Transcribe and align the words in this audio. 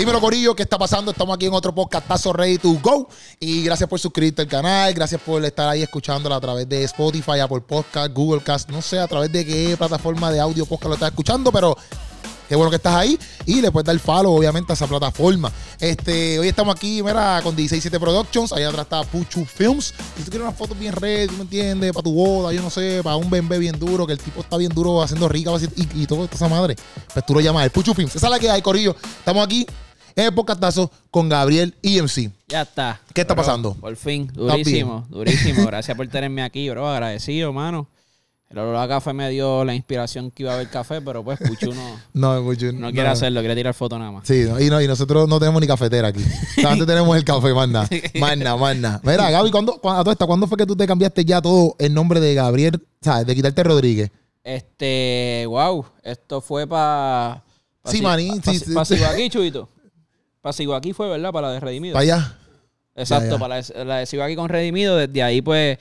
Dímelo, 0.00 0.18
Corillo, 0.18 0.56
¿qué 0.56 0.62
está 0.62 0.78
pasando? 0.78 1.10
Estamos 1.10 1.36
aquí 1.36 1.44
en 1.44 1.52
otro 1.52 1.74
podcastazo 1.74 2.32
Ready 2.32 2.56
to 2.56 2.72
Go. 2.80 3.06
Y 3.38 3.62
gracias 3.64 3.86
por 3.86 4.00
suscribirte 4.00 4.40
al 4.40 4.48
canal, 4.48 4.94
gracias 4.94 5.20
por 5.20 5.44
estar 5.44 5.68
ahí 5.68 5.82
escuchándola 5.82 6.36
a 6.36 6.40
través 6.40 6.66
de 6.66 6.84
Spotify, 6.84 7.40
Apple 7.40 7.60
Podcast, 7.60 8.10
Google 8.10 8.42
Cast, 8.42 8.70
no 8.70 8.80
sé 8.80 8.98
a 8.98 9.06
través 9.06 9.30
de 9.30 9.44
qué 9.44 9.76
plataforma 9.76 10.32
de 10.32 10.40
audio 10.40 10.64
podcast 10.64 10.86
lo 10.88 10.94
estás 10.94 11.10
escuchando, 11.10 11.52
pero 11.52 11.76
Qué 12.48 12.56
bueno 12.56 12.70
que 12.70 12.76
estás 12.76 12.96
ahí. 12.96 13.16
Y 13.46 13.60
le 13.60 13.70
puedes 13.70 13.86
dar 13.86 13.96
follow, 14.00 14.34
obviamente, 14.34 14.72
a 14.72 14.74
esa 14.74 14.88
plataforma. 14.88 15.52
Este, 15.78 16.36
hoy 16.36 16.48
estamos 16.48 16.74
aquí, 16.74 17.00
mira, 17.00 17.40
con 17.44 17.54
167 17.54 18.00
Productions. 18.00 18.52
Allá 18.52 18.70
atrás 18.70 18.86
está 18.86 19.04
Puchu 19.04 19.44
Films. 19.44 19.94
Si 20.16 20.24
tú 20.24 20.30
quieres 20.30 20.48
unas 20.48 20.56
fotos 20.56 20.76
bien 20.76 20.92
red, 20.94 21.28
tú 21.28 21.34
me 21.34 21.42
entiendes, 21.42 21.92
para 21.92 22.02
tu 22.02 22.12
boda, 22.12 22.52
yo 22.52 22.60
no 22.60 22.68
sé, 22.68 23.02
para 23.04 23.14
un 23.14 23.30
bebé 23.30 23.58
bien 23.58 23.78
duro, 23.78 24.04
que 24.04 24.14
el 24.14 24.18
tipo 24.18 24.40
está 24.40 24.56
bien 24.56 24.72
duro 24.74 25.00
haciendo 25.00 25.28
rica 25.28 25.52
y, 25.76 26.06
todo 26.06 26.28
esa 26.32 26.48
madre. 26.48 26.74
Pues 27.12 27.24
tú 27.24 27.34
lo 27.34 27.40
llamas 27.40 27.62
el 27.62 27.70
Puchu 27.70 27.94
Films. 27.94 28.16
Esa 28.16 28.26
es 28.26 28.30
la 28.32 28.40
que 28.40 28.50
hay, 28.50 28.62
Corillo. 28.62 28.96
Estamos 29.20 29.44
aquí 29.44 29.64
el 30.26 30.34
podcastazo 30.34 30.90
con 31.10 31.28
Gabriel 31.28 31.74
EMC. 31.82 32.32
Ya 32.48 32.62
está. 32.62 33.00
¿Qué 33.14 33.20
está 33.20 33.34
pasando? 33.34 33.74
Por 33.74 33.96
fin, 33.96 34.30
durísimo, 34.32 35.06
durísimo. 35.08 35.66
Gracias 35.66 35.96
por 35.96 36.06
tenerme 36.08 36.42
aquí, 36.42 36.68
bro. 36.70 36.88
Agradecido, 36.88 37.52
mano. 37.52 37.88
El 38.50 38.58
olor 38.58 38.76
a 38.76 38.88
café 38.88 39.12
me 39.12 39.30
dio 39.30 39.64
la 39.64 39.76
inspiración 39.76 40.32
que 40.32 40.42
iba 40.42 40.50
a 40.50 40.56
haber 40.56 40.68
café, 40.68 41.00
pero 41.00 41.22
pues 41.22 41.38
Puchu 41.38 41.72
no, 41.72 42.00
no, 42.14 42.42
Puchu, 42.42 42.72
no 42.72 42.90
quiere 42.90 43.08
hacerlo, 43.08 43.38
quiere 43.38 43.54
tirar 43.54 43.74
foto 43.74 43.96
nada 43.96 44.10
más. 44.10 44.26
Sí, 44.26 44.44
y, 44.58 44.68
no, 44.68 44.82
y 44.82 44.88
nosotros 44.88 45.28
no 45.28 45.38
tenemos 45.38 45.60
ni 45.60 45.68
cafetera 45.68 46.08
aquí. 46.08 46.24
Antes 46.66 46.84
tenemos 46.84 47.16
el 47.16 47.24
café, 47.24 47.54
manda. 47.54 47.88
Manda, 48.18 48.56
manda. 48.56 49.00
Mira, 49.04 49.30
Gaby, 49.30 49.52
¿cuándo, 49.52 49.80
cuándo, 49.80 50.16
¿cuándo 50.26 50.48
fue 50.48 50.58
que 50.58 50.66
tú 50.66 50.74
te 50.74 50.84
cambiaste 50.84 51.24
ya 51.24 51.40
todo 51.40 51.76
el 51.78 51.94
nombre 51.94 52.18
de 52.18 52.34
Gabriel, 52.34 52.84
sabes, 53.00 53.24
de 53.24 53.36
quitarte 53.36 53.62
Rodríguez? 53.62 54.10
Este, 54.42 55.44
wow, 55.46 55.86
esto 56.02 56.40
fue 56.40 56.66
para... 56.66 57.44
Pa, 57.82 57.90
sí, 57.92 58.02
manín, 58.02 58.40
pa, 58.40 58.84
sí, 58.84 58.96
sí. 58.96 59.04
aquí, 59.04 59.30
Chuito. 59.30 59.68
Para 60.40 60.76
aquí 60.76 60.92
fue, 60.92 61.08
¿verdad? 61.08 61.32
Para 61.32 61.48
la 61.48 61.54
de 61.54 61.60
Redimido. 61.60 61.94
Para 61.94 62.02
allá. 62.02 62.38
Exacto, 62.94 63.38
para 63.38 63.60
la, 63.60 63.84
la 63.84 63.98
de 63.98 64.22
aquí 64.22 64.36
con 64.36 64.48
Redimido. 64.48 64.96
Desde 64.96 65.22
ahí, 65.22 65.42
pues, 65.42 65.78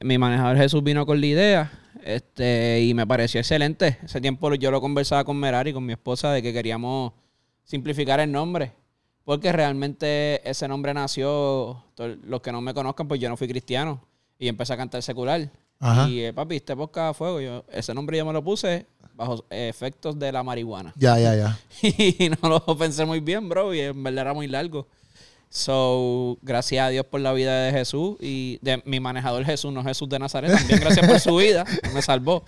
mi 0.00 0.18
manejador 0.18 0.56
Jesús 0.56 0.82
vino 0.82 1.04
con 1.04 1.20
la 1.20 1.26
idea 1.26 1.72
este, 2.04 2.82
y 2.82 2.94
me 2.94 3.06
pareció 3.06 3.40
excelente. 3.40 3.98
Ese 4.04 4.20
tiempo 4.20 4.54
yo 4.54 4.70
lo 4.70 4.80
conversaba 4.80 5.24
con 5.24 5.36
Merari, 5.36 5.72
con 5.72 5.84
mi 5.84 5.92
esposa, 5.92 6.32
de 6.32 6.42
que 6.42 6.52
queríamos 6.52 7.12
simplificar 7.64 8.20
el 8.20 8.30
nombre. 8.30 8.72
Porque 9.24 9.52
realmente 9.52 10.48
ese 10.48 10.66
nombre 10.68 10.94
nació, 10.94 11.84
los 11.96 12.40
que 12.40 12.50
no 12.50 12.60
me 12.62 12.72
conozcan, 12.72 13.08
pues 13.08 13.20
yo 13.20 13.28
no 13.28 13.36
fui 13.36 13.46
cristiano. 13.46 14.02
Y 14.38 14.48
empecé 14.48 14.72
a 14.72 14.76
cantar 14.76 15.02
secular. 15.02 15.50
Y 16.08 16.20
eh, 16.20 16.32
papi, 16.32 16.56
este 16.56 16.74
podcast 16.74 17.10
a 17.10 17.14
fuego. 17.14 17.40
Yo, 17.40 17.64
ese 17.70 17.92
nombre 17.94 18.16
yo 18.16 18.24
me 18.24 18.32
lo 18.32 18.42
puse 18.42 18.86
bajo 19.18 19.44
efectos 19.50 20.18
de 20.18 20.30
la 20.32 20.42
marihuana. 20.42 20.94
Ya, 20.96 21.18
ya, 21.18 21.34
ya. 21.34 21.58
y 21.82 22.30
no 22.40 22.48
lo 22.48 22.78
pensé 22.78 23.04
muy 23.04 23.20
bien, 23.20 23.48
bro. 23.48 23.74
Y 23.74 23.80
en 23.80 24.02
verdad 24.02 24.22
era 24.22 24.32
muy 24.32 24.46
largo. 24.46 24.86
So, 25.50 26.38
gracias 26.42 26.86
a 26.86 26.88
Dios 26.90 27.04
por 27.06 27.20
la 27.20 27.32
vida 27.32 27.64
de 27.64 27.72
Jesús 27.72 28.16
y 28.20 28.58
de 28.62 28.82
mi 28.84 29.00
manejador 29.00 29.44
Jesús, 29.44 29.72
no 29.72 29.82
Jesús 29.82 30.08
de 30.08 30.18
Nazaret. 30.18 30.52
También 30.52 30.80
gracias 30.80 31.06
por 31.06 31.18
su 31.18 31.36
vida, 31.36 31.64
me 31.94 32.00
salvó. 32.00 32.44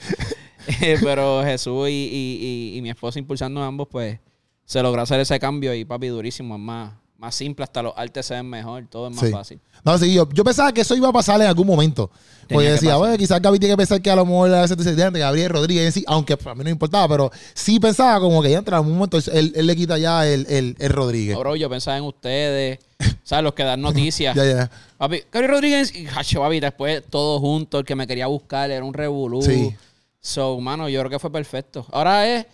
Eh, 0.80 0.98
pero 1.02 1.42
Jesús 1.42 1.88
y, 1.90 2.78
mi 2.82 2.90
esposa 2.90 3.18
impulsando 3.18 3.62
ambos, 3.62 3.88
pues 3.88 4.20
se 4.64 4.82
logró 4.82 5.02
hacer 5.02 5.18
ese 5.18 5.40
cambio 5.40 5.74
y 5.74 5.84
papi 5.84 6.08
durísimo, 6.08 6.54
es 6.54 6.60
más, 6.60 6.92
más 7.20 7.34
simple, 7.34 7.64
hasta 7.64 7.82
los 7.82 7.92
artes 7.96 8.24
se 8.24 8.34
ven 8.34 8.48
mejor, 8.48 8.86
todo 8.88 9.08
es 9.08 9.14
más 9.14 9.30
fácil. 9.30 9.60
No, 9.84 9.98
sí, 9.98 10.14
yo, 10.14 10.26
yo, 10.32 10.42
pensaba 10.42 10.72
que 10.72 10.80
eso 10.80 10.96
iba 10.96 11.08
a 11.08 11.12
pasar 11.12 11.38
en 11.40 11.46
algún 11.46 11.66
momento. 11.66 12.10
Porque 12.48 12.70
decía, 12.70 12.96
bueno, 12.96 13.16
quizás 13.18 13.40
Gaby 13.40 13.58
tiene 13.58 13.74
que 13.74 13.76
pensar 13.76 14.00
que 14.00 14.10
a 14.10 14.16
lo 14.16 14.24
mejor 14.24 14.52
a 14.52 14.62
veces 14.62 14.96
de 14.96 15.10
Gabriel 15.20 15.50
Rodríguez, 15.50 15.92
sí, 15.94 16.02
aunque 16.08 16.32
a 16.42 16.54
mí 16.54 16.64
no 16.64 16.70
importaba, 16.70 17.06
pero 17.08 17.30
sí 17.54 17.78
pensaba 17.78 18.18
como 18.20 18.42
que 18.42 18.50
ya 18.50 18.58
en 18.58 18.74
algún 18.74 18.94
momento 18.94 19.18
él, 19.32 19.52
él, 19.54 19.66
le 19.66 19.76
quita 19.76 19.98
ya 19.98 20.26
el, 20.26 20.46
el, 20.48 20.76
el 20.78 20.90
Rodríguez. 20.90 21.36
bro, 21.36 21.54
yo 21.56 21.68
pensaba 21.68 21.98
en 21.98 22.04
ustedes, 22.04 22.78
¿sabes? 23.22 23.44
Los 23.44 23.52
que 23.52 23.64
dan 23.64 23.80
noticias. 23.82 24.34
ya, 24.34 24.44
ya. 24.44 24.70
Papi, 24.96 25.22
Gabriel 25.30 25.52
Rodríguez 25.52 25.94
y 25.94 26.06
Hacho, 26.08 26.40
papi, 26.40 26.58
después 26.58 27.04
todo 27.08 27.38
junto, 27.38 27.78
el 27.78 27.84
que 27.84 27.94
me 27.94 28.06
quería 28.06 28.26
buscar 28.28 28.70
era 28.70 28.84
un 28.84 28.94
revolú. 28.94 29.42
Sí. 29.42 29.76
So, 30.20 30.58
mano, 30.58 30.88
yo 30.88 31.00
creo 31.00 31.10
que 31.10 31.18
fue 31.18 31.30
perfecto. 31.30 31.86
Ahora 31.92 32.26
es 32.26 32.46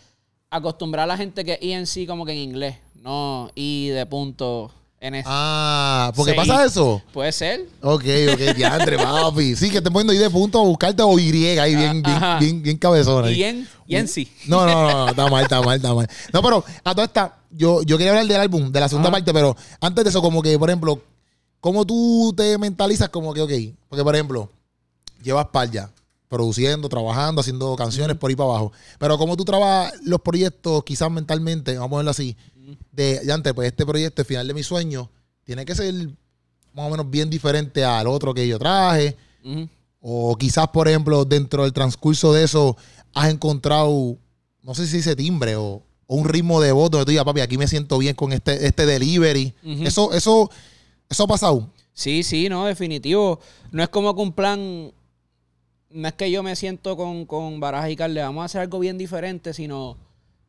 acostumbrar 0.51 1.05
a 1.05 1.07
la 1.07 1.17
gente 1.17 1.45
que 1.45 1.59
ENC 1.61 2.07
como 2.07 2.25
que 2.25 2.33
en 2.33 2.39
inglés, 2.39 2.77
no 3.07 3.51
y 3.55 3.89
de 3.89 4.05
punto 4.05 4.73
Ah, 5.25 6.13
¿por 6.17 6.27
qué 6.27 6.35
pasa 6.35 6.65
eso? 6.65 7.01
Puede 7.13 7.31
ser. 7.31 7.69
Ok, 7.83 8.05
ok, 8.33 8.57
diantre, 8.57 8.97
papi. 9.03 9.55
Sí, 9.55 9.71
que 9.71 9.81
te 9.81 9.91
poniendo 9.91 10.13
ahí 10.13 10.19
de 10.19 10.31
punto 10.31 10.59
a 10.59 10.65
buscarte 10.65 11.03
o 11.03 11.19
Y 11.19 11.47
ahí 11.59 11.77
bien, 11.77 12.03
bien, 12.03 12.21
bien, 12.41 12.63
bien 12.63 12.77
cabezón. 12.79 13.33
Y 13.33 13.43
en, 13.43 13.69
y 13.87 13.97
en 13.97 14.09
sí. 14.09 14.29
No, 14.47 14.67
no, 14.67 14.91
no, 14.91 15.09
está 15.11 15.29
mal, 15.29 15.43
está 15.43 15.63
mal, 15.63 15.77
está 15.77 15.95
mal. 15.95 16.09
No, 16.33 16.43
pero 16.43 16.65
a 16.83 16.95
toda 16.95 17.07
esta, 17.07 17.37
yo, 17.51 17.83
yo 17.83 17.99
quería 17.99 18.13
hablar 18.13 18.27
del 18.27 18.41
álbum, 18.41 18.73
de 18.73 18.81
la 18.81 18.89
segunda 18.89 19.11
parte, 19.11 19.33
pero 19.33 19.57
antes 19.81 20.03
de 20.03 20.11
eso, 20.11 20.23
como 20.23 20.43
que, 20.43 20.59
por 20.59 20.71
ejemplo, 20.71 21.01
¿cómo 21.61 21.87
tú 21.87 22.35
te 22.37 22.59
mentalizas 22.59 23.11
como 23.11 23.33
que, 23.33 23.43
ok? 23.43 23.53
Porque, 23.89 24.03
por 24.03 24.15
ejemplo, 24.15 24.51
llevas 25.23 25.47
par 25.47 25.71
ya, 25.71 25.91
produciendo, 26.29 26.89
trabajando, 26.89 27.43
haciendo 27.43 27.77
canciones 27.77 28.17
por 28.17 28.31
ahí 28.31 28.37
para 28.37 28.51
abajo. 28.51 28.73
Pero 28.99 29.19
¿cómo 29.19 29.37
tú 29.37 29.45
trabajas 29.45 29.93
los 30.03 30.21
proyectos, 30.21 30.83
quizás 30.85 31.11
mentalmente, 31.11 31.77
vamos 31.79 31.97
a 31.97 31.99
verlo 31.99 32.11
así? 32.11 32.37
De, 32.93 33.21
ya 33.25 33.35
antes, 33.35 33.53
pues 33.55 33.69
este 33.69 33.87
proyecto, 33.87 34.23
el 34.23 34.27
final 34.27 34.47
de 34.49 34.55
mi 34.55 34.63
sueño, 34.63 35.11
tiene 35.45 35.65
que 35.65 35.75
ser 35.75 35.95
más 36.73 36.87
o 36.87 36.91
menos 36.91 37.11
bien 37.11 37.31
diferente 37.31 37.85
al 37.85 38.07
otro 38.07 38.35
que 38.35 38.47
yo 38.47 38.59
traje. 38.59 39.17
O 40.01 40.37
quizás, 40.37 40.69
por 40.69 40.89
ejemplo, 40.89 41.25
dentro 41.25 41.63
del 41.63 41.73
transcurso 41.73 42.33
de 42.33 42.45
eso, 42.45 42.77
has 43.15 43.31
encontrado, 43.31 44.17
no 44.63 44.75
sé 44.75 44.87
si 44.87 44.99
dice 44.99 45.17
timbre 45.17 45.57
o, 45.57 45.83
un 46.09 46.25
ritmo 46.25 46.61
de 46.61 46.71
voz 46.71 46.89
donde 46.89 47.05
tú 47.05 47.11
digas, 47.11 47.25
papi, 47.25 47.41
aquí 47.41 47.59
me 47.59 47.67
siento 47.67 47.99
bien 47.99 48.15
con 48.15 48.33
este, 48.33 48.65
este 48.65 48.87
delivery. 48.87 49.53
Eso, 49.83 50.13
eso, 50.13 50.49
eso 51.09 51.25
ha 51.25 51.27
pasado. 51.27 51.69
Sí, 51.93 52.23
sí, 52.23 52.49
no, 52.49 52.65
definitivo. 52.67 53.41
No 53.73 53.83
es 53.83 53.89
como 53.89 54.15
que 54.15 54.23
un 54.23 54.33
plan. 54.33 54.93
No 55.91 56.09
es 56.09 56.15
que 56.15 56.31
yo 56.31 56.45
me 56.45 56.55
siento 56.55 56.97
con, 56.97 57.27
con 57.27 57.59
Baraja 57.59 57.91
y 57.91 57.97
Carle, 57.97 58.21
vamos 58.21 58.43
a 58.43 58.45
hacer 58.45 58.61
algo 58.61 58.79
bien 58.79 58.99
diferente, 58.99 59.53
sino 59.53 59.97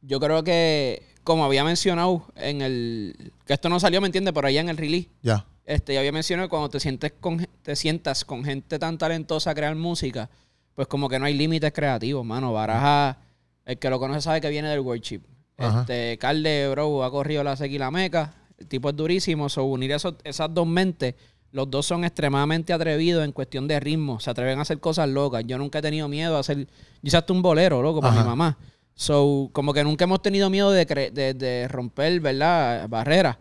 yo 0.02 0.20
creo 0.20 0.44
que 0.44 1.04
como 1.28 1.44
había 1.44 1.66
mencionado 1.66 2.26
en 2.38 2.62
el. 2.62 3.34
Que 3.46 3.54
esto 3.54 3.68
no 3.68 3.82
salió, 3.82 4.00
¿me 4.00 4.08
entiendes? 4.08 4.34
Pero 4.34 4.48
allá 4.48 4.62
en 4.62 4.70
el 4.70 4.78
release. 4.78 5.10
Ya. 5.22 5.46
Este, 5.66 5.94
ya 5.94 6.00
había 6.00 6.14
mencionado 6.14 6.48
que 6.48 6.52
cuando 6.52 6.70
te 6.70 6.80
sientes 6.80 7.12
con, 7.20 7.46
te 7.62 7.76
sientas 7.76 8.24
con 8.24 8.46
gente 8.46 8.80
tan 8.80 8.98
talentosa 8.98 9.52
a 9.52 9.54
crear 9.54 9.76
música, 9.76 10.30
pues 10.74 10.88
como 10.88 11.10
que 11.10 11.20
no 11.20 11.26
hay 11.26 11.34
límites 11.34 11.74
creativos, 11.74 12.26
mano. 12.26 12.54
Baraja, 12.54 13.18
el 13.66 13.78
que 13.78 13.90
lo 13.90 14.00
conoce 14.00 14.22
sabe 14.22 14.40
que 14.40 14.50
viene 14.50 14.70
del 14.70 14.80
worship. 14.80 15.20
Este, 15.58 16.18
Carle, 16.18 16.70
bro, 16.70 17.04
ha 17.04 17.12
corrido 17.12 17.44
la 17.44 17.58
sequía 17.58 17.76
y 17.76 17.80
la 17.80 17.92
meca. 17.92 18.34
El 18.58 18.68
tipo 18.68 18.90
es 18.90 18.96
durísimo. 18.96 19.50
So, 19.50 19.66
unir 19.66 19.92
esas 19.92 20.54
dos 20.54 20.66
mentes, 20.66 21.16
los 21.52 21.70
dos 21.70 21.86
son 21.86 22.06
extremadamente 22.06 22.72
atrevidos 22.72 23.26
en 23.26 23.34
cuestión 23.34 23.68
de 23.68 23.82
ritmo. 23.82 24.22
Se 24.22 24.30
atreven 24.30 24.60
a 24.60 24.62
hacer 24.62 24.80
cosas 24.80 25.10
locas. 25.10 25.44
Yo 25.46 25.58
nunca 25.58 25.80
he 25.80 25.82
tenido 25.82 26.08
miedo 26.08 26.38
a 26.38 26.40
hacer. 26.40 26.58
Yo 26.58 26.68
hice 27.02 27.18
hasta 27.18 27.34
un 27.34 27.42
bolero, 27.42 27.82
loco, 27.82 28.00
para 28.00 28.22
mi 28.22 28.26
mamá. 28.26 28.58
So, 28.98 29.52
como 29.54 29.74
que 29.74 29.84
nunca 29.84 30.06
hemos 30.06 30.24
tenido 30.24 30.50
miedo 30.50 30.72
de, 30.72 30.84
de, 30.84 31.68
romper, 31.68 32.20
¿verdad? 32.20 32.90
Barreras. 32.90 33.38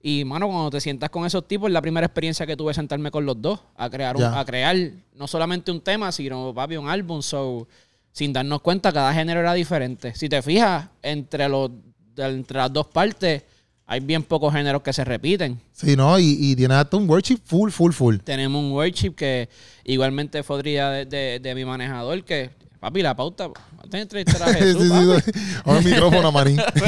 Y, 0.00 0.24
mano, 0.24 0.46
cuando 0.46 0.70
te 0.70 0.80
sientas 0.80 1.10
con 1.10 1.26
esos 1.26 1.48
tipos, 1.48 1.68
es 1.68 1.72
la 1.72 1.82
primera 1.82 2.06
experiencia 2.06 2.46
que 2.46 2.56
tuve 2.56 2.72
sentarme 2.72 3.10
con 3.10 3.26
los 3.26 3.42
dos, 3.42 3.58
a 3.76 3.90
crear, 3.90 4.16
a 4.22 4.44
crear 4.44 4.76
no 5.16 5.26
solamente 5.26 5.72
un 5.72 5.80
tema, 5.80 6.12
sino, 6.12 6.54
papi, 6.54 6.76
un 6.76 6.88
álbum. 6.88 7.22
So, 7.22 7.66
sin 8.12 8.32
darnos 8.32 8.60
cuenta, 8.60 8.92
cada 8.92 9.12
género 9.12 9.40
era 9.40 9.52
diferente. 9.52 10.14
Si 10.14 10.28
te 10.28 10.42
fijas, 10.42 10.88
entre, 11.02 11.48
los, 11.48 11.72
entre 12.16 12.58
las 12.58 12.72
dos 12.72 12.86
partes, 12.86 13.42
hay 13.86 13.98
bien 13.98 14.22
pocos 14.22 14.54
géneros 14.54 14.80
que 14.82 14.92
se 14.92 15.04
repiten. 15.04 15.60
Sí, 15.72 15.96
¿no? 15.96 16.20
Y, 16.20 16.36
y 16.38 16.54
tiene 16.54 16.74
hasta 16.74 16.96
un 16.96 17.10
worship 17.10 17.40
full, 17.44 17.70
full, 17.72 17.90
full. 17.90 18.18
Tenemos 18.18 18.62
un 18.62 18.70
worship 18.70 19.16
que 19.16 19.48
igualmente 19.82 20.44
podría 20.44 20.90
de, 20.90 21.40
de 21.42 21.54
mi 21.56 21.64
manejador, 21.64 22.22
que 22.22 22.59
Papi, 22.80 23.02
la 23.02 23.14
pauta. 23.14 23.50
Tienes 23.82 24.02
entrevistar 24.02 24.42
a 24.42 24.52
Jesús. 24.54 24.82
sí, 24.82 25.32
sí, 25.32 25.88
micrófono, 25.88 26.32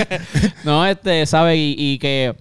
no, 0.65 0.87
este, 0.87 1.27
¿sabe? 1.27 1.57
Y, 1.57 1.99
que, 1.99 2.35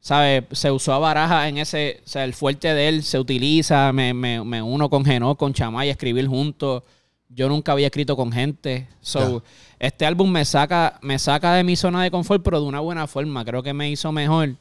¿sabe? 0.00 0.46
Se 0.52 0.70
usó 0.70 0.94
a 0.94 0.98
baraja 0.98 1.46
en 1.48 1.58
ese. 1.58 2.00
O 2.04 2.08
sea, 2.08 2.24
el 2.24 2.32
fuerte 2.32 2.72
de 2.72 2.88
él 2.88 3.02
se 3.02 3.18
utiliza. 3.18 3.92
Me, 3.92 4.14
me, 4.14 4.42
me 4.42 4.62
uno 4.62 4.88
con 4.88 5.04
Genó, 5.04 5.34
con 5.34 5.52
Chamay, 5.52 5.88
a 5.88 5.92
escribir 5.92 6.26
juntos. 6.26 6.84
Yo 7.28 7.50
nunca 7.50 7.72
había 7.72 7.88
escrito 7.88 8.16
con 8.16 8.32
gente. 8.32 8.88
So, 9.00 9.42
este 9.78 10.06
álbum 10.06 10.30
me 10.30 10.44
saca, 10.44 10.98
me 11.02 11.18
saca 11.18 11.54
de 11.54 11.64
mi 11.64 11.76
zona 11.76 12.02
de 12.02 12.10
confort, 12.10 12.42
pero 12.42 12.60
de 12.60 12.66
una 12.66 12.80
buena 12.80 13.06
forma. 13.06 13.44
Creo 13.44 13.62
que 13.62 13.74
me 13.74 13.90
hizo 13.90 14.10
mejor. 14.10 14.54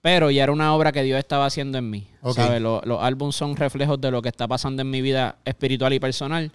Pero 0.00 0.30
ya 0.30 0.44
era 0.44 0.52
una 0.52 0.74
obra 0.74 0.92
que 0.92 1.02
Dios 1.02 1.18
estaba 1.18 1.44
haciendo 1.44 1.76
en 1.76 1.90
mí. 1.90 2.08
¿Sabe? 2.32 2.60
Los, 2.60 2.86
los 2.86 3.02
álbumes 3.02 3.34
son 3.34 3.56
reflejos 3.56 4.00
de 4.00 4.10
lo 4.10 4.22
que 4.22 4.28
está 4.28 4.48
pasando 4.48 4.80
en 4.80 4.88
mi 4.88 5.02
vida 5.02 5.36
espiritual 5.44 5.92
y 5.92 6.00
personal. 6.00 6.52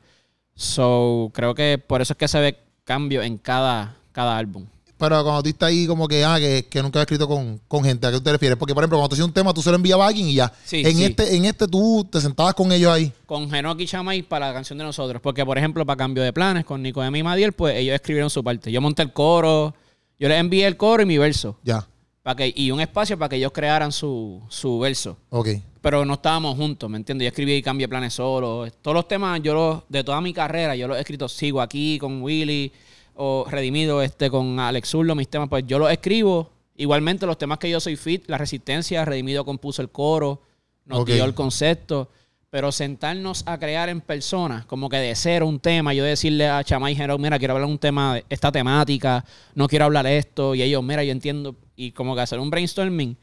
So, 0.55 1.31
creo 1.33 1.55
que 1.55 1.77
por 1.77 2.01
eso 2.01 2.13
es 2.13 2.17
que 2.17 2.27
se 2.27 2.39
ve 2.39 2.57
cambio 2.83 3.21
en 3.23 3.37
cada, 3.37 3.97
cada 4.11 4.37
álbum. 4.37 4.65
Pero 4.97 5.21
cuando 5.23 5.43
tú 5.43 5.49
estás 5.49 5.67
ahí 5.67 5.85
como 5.85 6.07
que, 6.07 6.23
ah, 6.23 6.37
que, 6.39 6.65
que 6.69 6.81
nunca 6.81 6.99
has 6.99 7.03
escrito 7.03 7.27
con, 7.27 7.83
gente, 7.83 8.07
¿a 8.07 8.11
qué 8.11 8.21
te 8.21 8.31
refieres? 8.31 8.57
Porque, 8.57 8.73
por 8.73 8.83
ejemplo, 8.83 8.97
cuando 8.97 9.09
tú 9.09 9.15
hacías 9.15 9.27
un 9.27 9.33
tema, 9.33 9.53
tú 9.53 9.61
se 9.61 9.69
lo 9.69 9.75
enviabas 9.75 10.05
a 10.05 10.07
alguien 10.07 10.27
y 10.27 10.35
ya. 10.35 10.53
en, 10.71 10.99
Este, 11.01 11.35
en 11.35 11.45
este 11.45 11.67
tú 11.67 12.07
te 12.09 12.21
sentabas 12.21 12.53
con 12.53 12.71
ellos 12.71 12.89
ahí. 12.89 13.11
Con 13.25 13.49
Genoki 13.49 13.85
Chamay 13.85 14.21
para 14.21 14.47
la 14.47 14.53
canción 14.53 14.77
de 14.77 14.85
nosotros. 14.85 15.21
Porque, 15.21 15.45
por 15.45 15.57
ejemplo, 15.57 15.85
para 15.85 15.97
Cambio 15.97 16.23
de 16.23 16.31
Planes, 16.31 16.63
con 16.63 16.81
Nico 16.81 17.03
y 17.03 17.23
Madiel, 17.23 17.51
pues 17.51 17.75
ellos 17.75 17.95
escribieron 17.95 18.29
su 18.29 18.43
parte. 18.43 18.71
Yo 18.71 18.79
monté 18.79 19.01
el 19.01 19.11
coro, 19.11 19.75
yo 20.19 20.29
les 20.29 20.39
envié 20.39 20.67
el 20.67 20.77
coro 20.77 21.03
y 21.03 21.05
mi 21.05 21.17
verso. 21.17 21.57
Ya. 21.63 21.85
Para 22.21 22.37
que, 22.37 22.53
y 22.55 22.71
un 22.71 22.79
espacio 22.79 23.17
para 23.19 23.27
que 23.27 23.35
ellos 23.35 23.51
crearan 23.51 23.91
su, 23.91 24.41
su 24.47 24.79
verso. 24.79 25.17
Ok. 25.31 25.49
Pero 25.83 26.05
no 26.05 26.13
estábamos 26.13 26.55
juntos, 26.55 26.89
¿me 26.89 26.95
entiendes? 26.95 27.25
Yo 27.25 27.27
escribí 27.27 27.55
y 27.55 27.61
cambié 27.61 27.89
planes 27.89 28.13
solo. 28.13 28.65
Todos 28.81 28.95
los 28.95 29.05
temas, 29.05 29.41
yo 29.43 29.53
los, 29.53 29.83
de 29.89 30.01
toda 30.01 30.21
mi 30.21 30.31
carrera, 30.31 30.77
yo 30.77 30.87
los 30.87 30.95
he 30.95 31.01
escrito, 31.01 31.27
sigo 31.27 31.59
aquí 31.59 31.99
con 31.99 32.21
Willy 32.21 32.71
o 33.15 33.45
Redimido 33.49 34.01
este 34.01 34.29
con 34.29 34.61
Alex 34.61 34.87
Zurlo, 34.87 35.13
mis 35.13 35.27
temas, 35.27 35.49
pues 35.49 35.65
yo 35.67 35.77
los 35.79 35.91
escribo. 35.91 36.49
Igualmente 36.77 37.25
los 37.25 37.37
temas 37.37 37.57
que 37.57 37.69
yo 37.69 37.81
soy 37.81 37.97
fit, 37.97 38.23
La 38.27 38.37
Resistencia, 38.37 39.03
Redimido 39.03 39.43
compuso 39.43 39.81
el 39.81 39.89
coro, 39.89 40.41
nos 40.85 41.03
dio 41.05 41.25
el 41.25 41.33
concepto. 41.33 42.09
Pero 42.49 42.71
sentarnos 42.71 43.43
a 43.45 43.57
crear 43.57 43.89
en 43.89 43.99
persona, 43.99 44.63
como 44.67 44.87
que 44.87 44.95
de 44.95 45.13
cero 45.15 45.47
un 45.47 45.59
tema, 45.59 45.93
yo 45.93 46.05
decirle 46.05 46.47
a 46.47 46.63
Chamay 46.63 46.95
General, 46.95 47.19
mira, 47.19 47.37
quiero 47.37 47.55
hablar 47.55 47.67
un 47.67 47.77
tema 47.77 48.15
de 48.15 48.25
esta 48.29 48.53
temática, 48.53 49.25
no 49.53 49.67
quiero 49.67 49.83
hablar 49.83 50.07
esto, 50.07 50.55
y 50.55 50.61
ellos, 50.61 50.81
mira, 50.81 51.03
yo 51.03 51.11
entiendo, 51.11 51.57
y 51.75 51.91
como 51.91 52.15
que 52.15 52.21
hacer 52.21 52.39
un 52.39 52.49
brainstorming, 52.49 53.17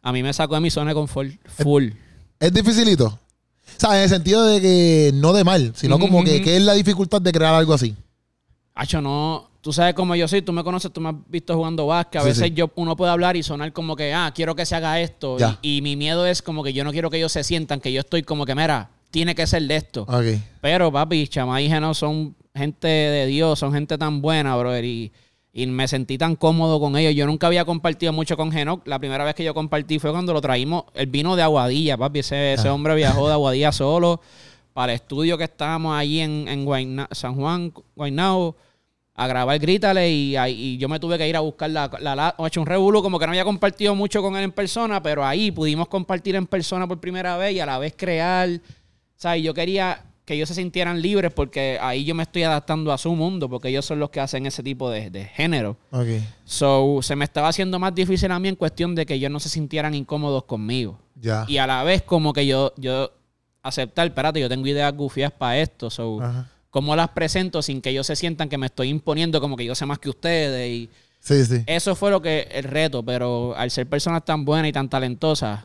a 0.00 0.12
mí 0.12 0.22
me 0.22 0.32
sacó 0.32 0.54
de 0.54 0.62
mi 0.62 0.70
zona 0.70 0.92
de 0.92 0.94
confort 0.94 1.32
full. 1.46 1.90
Es 2.40 2.52
dificilito. 2.52 3.06
O 3.06 3.80
sea, 3.80 3.96
en 3.96 4.04
el 4.04 4.08
sentido 4.08 4.44
de 4.46 4.60
que 4.60 5.10
no 5.14 5.32
de 5.32 5.44
mal, 5.44 5.72
sino 5.76 5.98
como 5.98 6.24
que, 6.24 6.40
que 6.42 6.56
es 6.56 6.62
la 6.62 6.74
dificultad 6.74 7.20
de 7.20 7.32
crear 7.32 7.54
algo 7.54 7.74
así. 7.74 7.94
Hacho, 8.74 9.00
no. 9.00 9.50
Tú 9.60 9.72
sabes 9.72 9.94
cómo 9.94 10.14
yo 10.14 10.28
soy, 10.28 10.42
tú 10.42 10.52
me 10.52 10.62
conoces, 10.62 10.92
tú 10.92 11.00
me 11.00 11.08
has 11.08 11.14
visto 11.28 11.54
jugando 11.56 11.86
básquet. 11.88 12.20
A 12.20 12.22
Sí, 12.22 12.28
veces 12.28 12.44
sí. 12.44 12.52
yo 12.54 12.70
uno 12.76 12.94
puede 12.96 13.10
hablar 13.10 13.36
y 13.36 13.42
sonar 13.42 13.72
como 13.72 13.96
que, 13.96 14.14
ah, 14.14 14.32
quiero 14.34 14.54
que 14.54 14.64
se 14.64 14.76
haga 14.76 15.00
esto. 15.00 15.38
Ya. 15.38 15.58
Y, 15.60 15.78
y 15.78 15.82
mi 15.82 15.96
miedo 15.96 16.24
es 16.26 16.40
como 16.40 16.62
que 16.62 16.72
yo 16.72 16.84
no 16.84 16.92
quiero 16.92 17.10
que 17.10 17.16
ellos 17.16 17.32
se 17.32 17.42
sientan 17.42 17.80
que 17.80 17.92
yo 17.92 18.00
estoy 18.00 18.22
como 18.22 18.46
que, 18.46 18.54
mira, 18.54 18.90
tiene 19.10 19.34
que 19.34 19.46
ser 19.46 19.62
de 19.64 19.76
esto. 19.76 20.02
Ok. 20.02 20.40
Pero, 20.60 20.92
papi, 20.92 21.26
Chama 21.26 21.60
y 21.60 21.68
Geno 21.68 21.94
son 21.94 22.36
gente 22.54 22.86
de 22.86 23.26
Dios, 23.26 23.58
son 23.58 23.72
gente 23.72 23.98
tan 23.98 24.22
buena, 24.22 24.56
brother. 24.56 24.84
Y, 24.84 25.10
y 25.58 25.66
me 25.66 25.88
sentí 25.88 26.18
tan 26.18 26.36
cómodo 26.36 26.78
con 26.78 26.96
ellos. 26.98 27.14
Yo 27.14 27.24
nunca 27.24 27.46
había 27.46 27.64
compartido 27.64 28.12
mucho 28.12 28.36
con 28.36 28.52
Geno. 28.52 28.82
La 28.84 28.98
primera 28.98 29.24
vez 29.24 29.34
que 29.34 29.42
yo 29.42 29.54
compartí 29.54 29.98
fue 29.98 30.10
cuando 30.10 30.34
lo 30.34 30.42
traímos. 30.42 30.84
Él 30.92 31.06
vino 31.06 31.34
de 31.34 31.42
Aguadilla, 31.42 31.96
papi. 31.96 32.18
Ese, 32.18 32.52
ese 32.52 32.68
Ah. 32.68 32.74
hombre 32.74 32.94
viajó 32.94 33.26
de 33.26 33.32
Aguadilla 33.32 33.72
solo 33.72 34.20
para 34.74 34.92
el 34.92 34.96
estudio 34.96 35.38
que 35.38 35.44
estábamos 35.44 35.96
allí 35.96 36.20
en, 36.20 36.46
en 36.46 36.66
Guayna- 36.66 37.08
San 37.10 37.34
Juan, 37.36 37.72
Guaynabo, 37.94 38.54
a 39.14 39.26
grabar 39.26 39.58
Grítale. 39.58 40.10
Y, 40.10 40.36
y 40.36 40.76
yo 40.76 40.90
me 40.90 41.00
tuve 41.00 41.16
que 41.16 41.26
ir 41.26 41.34
a 41.36 41.40
buscar 41.40 41.70
la, 41.70 41.90
la, 42.00 42.14
la- 42.14 42.34
he 42.38 42.46
hecho 42.46 42.60
un 42.60 42.66
revuelo, 42.66 43.02
como 43.02 43.18
que 43.18 43.24
no 43.24 43.32
había 43.32 43.44
compartido 43.44 43.94
mucho 43.94 44.20
con 44.20 44.36
él 44.36 44.44
en 44.44 44.52
persona, 44.52 45.02
pero 45.02 45.24
ahí 45.24 45.50
pudimos 45.50 45.88
compartir 45.88 46.34
en 46.36 46.46
persona 46.46 46.86
por 46.86 47.00
primera 47.00 47.38
vez 47.38 47.54
y 47.54 47.60
a 47.60 47.64
la 47.64 47.78
vez 47.78 47.94
crear. 47.96 48.50
¿Sabes? 49.14 49.42
Yo 49.42 49.54
quería 49.54 50.02
que 50.26 50.34
ellos 50.34 50.48
se 50.48 50.56
sintieran 50.56 51.00
libres 51.00 51.32
porque 51.32 51.78
ahí 51.80 52.04
yo 52.04 52.14
me 52.14 52.24
estoy 52.24 52.42
adaptando 52.42 52.92
a 52.92 52.98
su 52.98 53.14
mundo, 53.14 53.48
porque 53.48 53.68
ellos 53.68 53.86
son 53.86 53.98
los 54.00 54.10
que 54.10 54.20
hacen 54.20 54.44
ese 54.44 54.62
tipo 54.62 54.90
de, 54.90 55.08
de 55.08 55.24
género. 55.24 55.78
Ok. 55.92 56.06
So, 56.44 56.98
se 57.00 57.16
me 57.16 57.24
estaba 57.24 57.48
haciendo 57.48 57.78
más 57.78 57.94
difícil 57.94 58.30
a 58.32 58.38
mí 58.38 58.48
en 58.48 58.56
cuestión 58.56 58.94
de 58.94 59.06
que 59.06 59.14
ellos 59.14 59.30
no 59.30 59.40
se 59.40 59.48
sintieran 59.48 59.94
incómodos 59.94 60.44
conmigo. 60.44 60.98
Ya. 61.14 61.44
Y 61.48 61.56
a 61.58 61.66
la 61.66 61.82
vez 61.84 62.02
como 62.02 62.32
que 62.32 62.44
yo, 62.46 62.74
yo 62.76 63.12
aceptar, 63.62 64.06
espérate, 64.08 64.40
yo 64.40 64.48
tengo 64.48 64.66
ideas 64.66 64.92
gufias 64.94 65.30
para 65.32 65.58
esto. 65.58 65.90
So, 65.90 66.20
Ajá. 66.20 66.50
¿cómo 66.70 66.94
las 66.96 67.08
presento 67.10 67.62
sin 67.62 67.80
que 67.80 67.90
ellos 67.90 68.06
se 68.08 68.16
sientan 68.16 68.48
que 68.48 68.58
me 68.58 68.66
estoy 68.66 68.88
imponiendo 68.88 69.40
como 69.40 69.56
que 69.56 69.64
yo 69.64 69.74
sé 69.76 69.86
más 69.86 69.98
que 70.00 70.08
ustedes? 70.10 70.68
Y 70.70 70.90
Sí, 71.20 71.44
sí. 71.44 71.62
eso 71.66 71.94
fue 71.94 72.10
lo 72.10 72.20
que 72.20 72.48
el 72.52 72.64
reto, 72.64 73.02
pero 73.04 73.56
al 73.56 73.70
ser 73.70 73.88
personas 73.88 74.24
tan 74.24 74.44
buenas 74.44 74.68
y 74.68 74.72
tan 74.72 74.88
talentosas, 74.88 75.64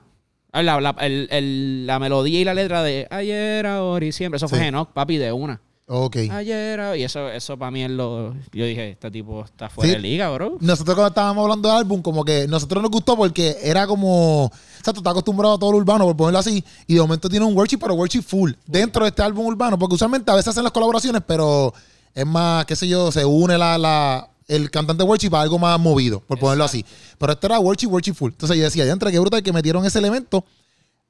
la, 0.54 0.82
la- 0.82 0.96
el- 1.00 1.28
el- 1.32 1.88
la 1.88 2.00
melodía 2.00 2.40
y 2.40 2.44
la 2.44 2.54
letra 2.54 2.84
de 2.84 3.08
ayer, 3.10 3.66
ahora 3.66 4.06
y 4.06 4.12
siempre, 4.12 4.38
eso 4.38 4.48
fue 4.50 4.60
Sí. 4.60 4.66
Enoch, 4.66 4.90
papi, 4.92 5.18
de 5.18 5.32
una. 5.32 5.62
Ok. 5.94 6.16
Ayer, 6.32 6.80
ahora- 6.80 6.98
y 6.98 7.04
eso, 7.04 7.28
eso 7.30 7.58
para 7.58 7.70
mí 7.72 7.84
es 7.84 7.90
lo. 7.92 8.34
Yo 8.54 8.64
dije, 8.66 8.92
este 8.92 9.12
tipo 9.12 9.44
está 9.44 9.70
fuera 9.70 9.90
Sí. 9.90 9.96
de 9.96 10.02
liga, 10.02 10.30
bro. 10.30 10.58
Nosotros 10.62 10.96
cuando 10.96 11.10
estábamos 11.10 11.44
hablando 11.44 11.68
del 11.70 11.78
álbum, 11.80 12.02
como 12.02 12.24
que 12.24 12.48
nosotros 12.48 12.82
nos 12.82 12.92
gustó 12.92 13.18
porque 13.18 13.58
era 13.62 13.86
como... 13.88 14.46
O 14.46 14.52
sea, 14.84 14.94
tú 14.94 15.00
estás 15.02 15.12
acostumbrado 15.12 15.56
a 15.56 15.60
todo 15.60 15.72
lo 15.74 15.78
urbano, 15.78 16.06
por 16.06 16.16
ponerlo 16.16 16.40
así, 16.40 16.64
y 16.88 16.94
de 16.96 17.02
momento 17.02 17.28
tiene 17.30 17.46
un 17.46 17.56
worship, 17.58 17.78
pero 17.78 17.94
worship 17.96 18.22
full, 18.22 18.54
dentro 18.66 19.04
de 19.04 19.10
este 19.10 19.22
álbum 19.22 19.46
urbano, 19.48 19.78
porque 19.78 19.96
usualmente 19.96 20.32
a 20.32 20.36
veces 20.36 20.48
hacen 20.50 20.64
las 20.64 20.72
colaboraciones, 20.72 21.22
pero 21.28 21.74
es 22.16 22.26
más, 22.26 22.66
qué 22.66 22.76
sé 22.76 22.88
yo, 22.88 23.12
se 23.12 23.26
une 23.26 23.58
la, 23.58 23.78
la, 23.78 24.30
el 24.52 24.70
cantante 24.70 25.04
worship 25.04 25.34
a 25.34 25.42
algo 25.42 25.58
más 25.58 25.80
movido, 25.80 26.20
por 26.20 26.38
ponerlo 26.38 26.66
así. 26.66 26.86
Pero 27.18 27.32
este 27.32 27.48
era 27.48 27.60
worship, 27.60 27.88
worship 27.88 28.14
full. 28.14 28.32
Entonces 28.32 28.58
yo 28.58 28.64
decía, 28.64 28.86
ya 28.86 28.92
entre 28.92 29.10
qué 29.12 29.20
brutal 29.20 29.42
que 29.42 29.54
metieron 29.54 29.86
ese 29.86 30.00
elemento. 30.00 30.44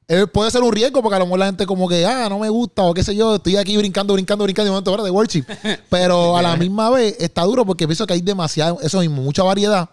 Eh, 0.08 0.28
puede 0.28 0.52
ser 0.52 0.62
un 0.62 0.72
riesgo 0.72 1.02
porque 1.02 1.16
a 1.16 1.20
lo 1.20 1.26
mejor 1.26 1.40
la 1.40 1.46
gente 1.48 1.66
como 1.66 1.88
que, 1.88 2.06
ah, 2.06 2.28
no 2.30 2.38
me 2.38 2.50
gusta 2.50 2.84
o 2.84 2.94
qué 2.94 3.04
sé 3.04 3.16
yo, 3.16 3.36
estoy 3.36 3.56
aquí 3.56 3.76
brincando, 3.78 4.14
brincando, 4.14 4.44
brincando 4.44 4.68
y 4.68 4.72
momento. 4.72 5.04
De 5.04 5.10
worship. 5.10 5.44
Pero 5.90 6.38
a 6.38 6.42
la 6.44 6.56
misma 6.56 6.92
vez 6.92 7.16
está 7.20 7.42
duro 7.44 7.66
porque 7.66 7.88
pienso 7.88 8.06
que 8.06 8.14
hay 8.14 8.22
demasiado, 8.22 8.80
eso 8.82 9.00
mismo, 9.00 9.24
mucha 9.24 9.42
variedad 9.42 9.90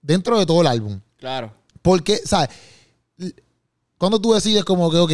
dentro 0.00 0.38
de 0.38 0.46
todo 0.46 0.60
el 0.60 0.68
álbum. 0.68 1.00
Claro. 1.16 1.52
Porque, 1.80 2.18
¿sabes? 2.24 2.50
Cuando 3.98 4.20
tú 4.20 4.32
decides 4.32 4.64
como 4.64 4.90
que, 4.90 4.98
ok, 4.98 5.10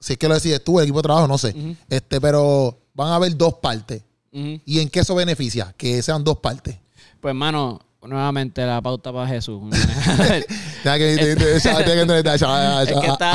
si 0.00 0.12
es 0.14 0.18
que 0.18 0.26
lo 0.26 0.34
decides 0.34 0.64
tú, 0.64 0.78
el 0.80 0.84
equipo 0.84 0.98
de 0.98 1.02
trabajo, 1.04 1.28
no 1.28 1.38
sé. 1.38 1.54
Este 1.88 2.20
Pero 2.20 2.78
van 2.94 3.08
a 3.08 3.16
haber 3.16 3.36
dos 3.36 3.54
partes. 3.54 4.02
¿Y 4.32 4.80
en 4.80 4.88
qué 4.88 5.00
eso 5.00 5.14
beneficia? 5.14 5.72
Que 5.76 6.02
sean 6.02 6.24
dos 6.24 6.38
partes. 6.38 6.76
Pues, 7.20 7.32
hermano, 7.32 7.80
nuevamente 8.02 8.64
la 8.64 8.80
pauta 8.80 9.12
para 9.12 9.26
Jesús. 9.26 9.60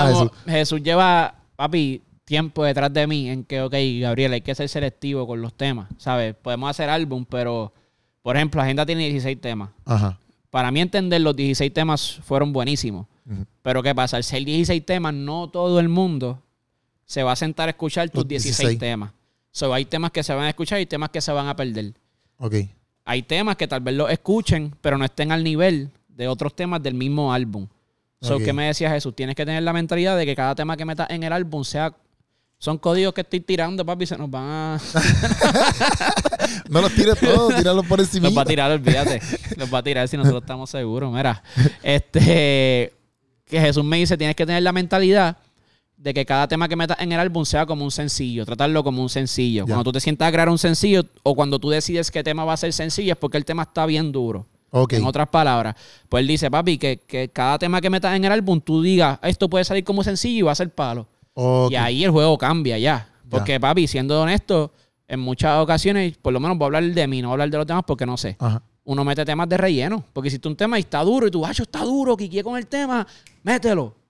Jesús. 0.08 0.32
Jesús. 0.46 0.84
lleva, 0.84 1.36
papi, 1.56 2.02
tiempo 2.26 2.64
detrás 2.64 2.92
de 2.94 3.06
mí 3.08 3.30
en 3.30 3.44
que, 3.44 3.62
ok, 3.62 3.74
Gabriel, 4.02 4.34
hay 4.34 4.42
que 4.42 4.56
ser 4.56 4.70
selectivo 4.70 5.28
con 5.28 5.42
los 5.42 5.54
temas, 5.54 5.90
¿sabes? 5.98 6.36
Podemos 6.36 6.70
hacer 6.70 6.90
álbum, 6.90 7.26
pero, 7.26 7.74
por 8.22 8.36
ejemplo, 8.36 8.62
Agenda 8.62 8.86
tiene 8.86 9.04
16 9.10 9.40
temas. 9.42 9.70
Ajá. 9.86 10.18
Para 10.50 10.72
mí 10.72 10.82
entender, 10.82 11.20
los 11.22 11.36
16 11.36 11.74
temas 11.74 12.20
fueron 12.24 12.54
buenísimos. 12.54 13.08
Pero 13.62 13.82
¿qué 13.82 13.96
pasa? 13.96 14.18
Al 14.18 14.24
ser 14.24 14.44
16 14.44 14.86
temas, 14.86 15.14
no 15.14 15.50
todo 15.50 15.80
el 15.80 15.88
mundo 15.90 16.44
se 17.06 17.24
va 17.24 17.32
a 17.32 17.36
sentar 17.36 17.70
a 17.70 17.72
escuchar 17.72 18.10
tus 18.10 18.24
Los 18.24 18.28
16, 18.28 18.58
16. 18.58 18.80
temas. 18.80 19.12
So, 19.52 19.74
hay 19.74 19.86
temas 19.86 20.12
que 20.12 20.24
se 20.24 20.34
van 20.34 20.46
a 20.46 20.50
escuchar 20.50 20.80
y 20.82 20.86
temas 20.86 21.10
que 21.10 21.22
se 21.22 21.32
van 21.32 21.48
a 21.48 21.56
perder. 21.56 21.94
Ok. 22.38 22.56
Hay 23.06 23.24
temas 23.24 23.56
que 23.58 23.68
tal 23.68 23.82
vez 23.82 23.96
los 23.96 24.10
escuchen, 24.10 24.74
pero 24.82 24.98
no 24.98 25.06
estén 25.06 25.32
al 25.32 25.44
nivel 25.44 25.90
de 26.08 26.28
otros 26.28 26.56
temas 26.56 26.82
del 26.82 26.94
mismo 26.94 27.34
álbum. 27.34 27.68
So, 28.22 28.36
Ok. 28.36 28.44
¿qué 28.46 28.54
me 28.54 28.68
decía 28.68 28.90
Jesús? 28.90 29.14
Tienes 29.16 29.36
que 29.36 29.46
tener 29.46 29.64
la 29.64 29.74
mentalidad 29.74 30.18
de 30.18 30.26
que 30.26 30.36
cada 30.36 30.56
tema 30.56 30.78
que 30.78 30.86
metas 30.86 31.10
en 31.10 31.24
el 31.24 31.34
álbum 31.34 31.64
sea... 31.64 31.94
Son 32.58 32.78
códigos 32.78 33.14
que 33.14 33.20
estoy 33.22 33.42
tirando, 33.42 33.86
papi, 33.86 34.06
se 34.06 34.18
nos 34.18 34.32
van 34.32 34.46
a... 34.46 34.80
No 36.70 36.82
los 36.82 36.94
tires 36.94 37.20
todos, 37.20 37.56
tíralo 37.58 37.84
por 37.84 38.00
encima. 38.00 38.28
Los 38.30 38.38
va 38.38 38.44
a 38.44 38.46
tirar, 38.46 38.72
olvídate. 38.72 39.22
Los 39.58 39.74
va 39.74 39.80
a 39.80 39.84
tirar 39.84 40.08
si 40.08 40.16
nosotros 40.16 40.44
estamos 40.44 40.70
seguros. 40.70 41.14
Mira, 41.14 41.44
este, 41.82 42.94
que 43.46 43.60
Jesús 43.60 43.84
me 43.84 43.98
dice, 43.98 44.18
tienes 44.18 44.36
que 44.36 44.46
tener 44.46 44.64
la 44.64 44.72
mentalidad 44.72 45.38
de 46.04 46.14
que 46.14 46.26
cada 46.26 46.50
tema 46.50 46.68
que 46.68 46.76
metas 46.76 46.98
en 47.00 47.14
el 47.14 47.20
álbum 47.20 47.46
sea 47.46 47.66
como 47.66 47.86
un 47.86 47.92
sencillo, 47.92 48.46
tratarlo 48.46 48.84
como 48.84 49.02
un 49.02 49.08
sencillo. 49.08 49.66
Cuando 49.66 49.86
tú 49.86 49.94
te 49.94 50.02
sientas 50.02 50.28
a 50.28 50.32
crear 50.34 50.50
un 50.50 50.58
sencillo 50.58 51.04
o 51.24 51.34
cuando 51.34 51.60
tú 51.60 51.70
decides 51.70 52.12
qué 52.12 52.22
tema 52.22 52.44
va 52.44 52.52
a 52.52 52.58
ser 52.58 52.74
sencillo 52.74 53.14
es 53.14 53.18
porque 53.18 53.38
el 53.38 53.46
tema 53.46 53.64
está 53.64 53.86
bien 53.86 54.12
duro. 54.12 54.46
Ok. 54.72 54.94
En 54.94 55.06
otras 55.06 55.30
palabras, 55.30 55.76
pues 56.10 56.20
él 56.20 56.28
dice, 56.28 56.52
papi, 56.52 56.78
que, 56.78 56.98
que 56.98 57.30
cada 57.30 57.58
tema 57.58 57.80
que 57.80 57.90
metas 57.90 58.18
en 58.18 58.26
el 58.26 58.34
álbum 58.34 58.60
tú 58.60 58.82
digas, 58.82 59.18
esto 59.22 59.50
puede 59.50 59.64
salir 59.64 59.86
como 59.86 60.04
sencillo 60.04 60.40
y 60.40 60.42
va 60.42 60.52
a 60.52 60.56
ser 60.56 60.72
palo. 60.72 61.08
Ok. 61.36 61.72
Y 61.72 61.76
ahí 61.78 62.04
el 62.04 62.12
juego 62.12 62.38
cambia 62.38 62.78
ya. 62.78 63.10
Porque, 63.30 63.58
papi, 63.58 63.88
siendo 63.88 64.22
honesto, 64.22 64.74
en 65.08 65.22
muchas 65.22 65.58
ocasiones, 65.60 66.18
por 66.18 66.34
lo 66.34 66.42
menos 66.42 66.58
voy 66.58 66.66
a 66.66 66.68
hablar 66.68 66.84
de 66.84 67.08
mí, 67.08 67.22
no 67.22 67.30
voy 67.30 67.32
a 67.32 67.36
hablar 67.36 67.50
de 67.50 67.58
los 67.60 67.68
demás 67.68 67.84
porque 67.88 68.06
no 68.06 68.18
sé. 68.18 68.36
Ajá. 68.40 68.62
Uno 68.84 69.06
mete 69.06 69.24
temas 69.24 69.48
de 69.48 69.58
relleno. 69.58 70.04
Porque 70.12 70.30
si 70.30 70.38
tú 70.38 70.50
un 70.50 70.58
tema 70.58 70.78
y 70.78 70.82
está 70.82 71.02
duro 71.02 71.28
y 71.28 71.32
tú, 71.32 71.46
hacho, 71.46 71.64
está 71.64 71.86
duro, 71.86 72.18
quiqué 72.18 72.44
con 72.44 72.58
el 72.58 72.68
tema, 72.68 73.08
mételo. 73.42 74.03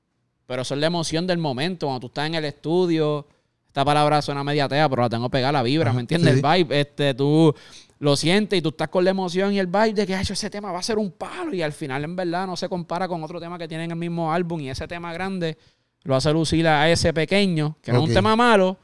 Pero 0.45 0.61
eso 0.63 0.73
es 0.73 0.79
la 0.79 0.87
emoción 0.87 1.25
del 1.27 1.37
momento. 1.37 1.87
Cuando 1.87 2.01
tú 2.01 2.07
estás 2.07 2.27
en 2.27 2.35
el 2.35 2.45
estudio, 2.45 3.25
esta 3.67 3.83
palabra 3.85 4.21
suena 4.21 4.43
mediatea, 4.43 4.87
pero 4.89 5.01
la 5.03 5.09
tengo 5.09 5.29
pegada 5.29 5.51
la 5.53 5.63
vibra, 5.63 5.93
¿me 5.93 6.01
entiendes? 6.01 6.33
sí, 6.35 6.41
El 6.45 6.63
vibe, 6.63 6.79
este, 6.81 7.13
tú 7.13 7.53
lo 7.99 8.15
sientes 8.17 8.59
y 8.59 8.61
tú 8.61 8.69
estás 8.69 8.89
con 8.89 9.03
la 9.05 9.11
emoción 9.11 9.53
y 9.53 9.59
el 9.59 9.67
vibe 9.67 9.93
de 9.93 10.05
que, 10.05 10.15
hacho, 10.15 10.33
ese 10.33 10.49
tema 10.49 10.71
va 10.71 10.79
a 10.79 10.83
ser 10.83 10.97
un 10.97 11.11
palo. 11.11 11.53
Y 11.55 11.61
al 11.61 11.71
final, 11.71 12.03
en 12.03 12.15
verdad, 12.15 12.45
no 12.45 12.55
se 12.57 12.67
compara 12.67 13.07
con 13.07 13.23
otro 13.23 13.39
tema 13.39 13.57
que 13.57 13.67
tienen 13.67 13.89
el 13.91 13.97
mismo 13.97 14.31
álbum 14.33 14.59
y 14.59 14.69
ese 14.69 14.87
tema 14.87 15.13
grande 15.13 15.57
lo 16.03 16.15
hace 16.15 16.33
lucir 16.33 16.67
a 16.67 16.89
ese 16.91 17.13
pequeño, 17.13 17.77
que 17.81 17.93
no 17.93 17.99
es 18.03 18.09
un 18.09 18.13
tema 18.13 18.35
malo, 18.35 18.77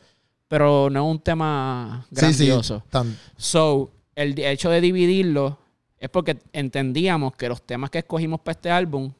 pero 0.47 0.89
no 0.89 1.05
es 1.05 1.11
un 1.11 1.19
tema 1.19 2.05
Sí, 2.13 2.33
sí. 2.33 2.45
grandioso. 2.47 2.81
Tan- 2.89 3.17
So, 3.35 3.91
el 4.15 4.39
hecho 4.39 4.69
de 4.69 4.79
dividirlo 4.79 5.59
es 5.99 6.09
porque 6.09 6.37
entendíamos 6.53 7.35
que 7.35 7.49
los 7.49 7.61
temas 7.61 7.89
que 7.89 7.97
escogimos 7.99 8.39
para 8.39 8.53
este 8.53 8.71
álbum, 8.71 9.11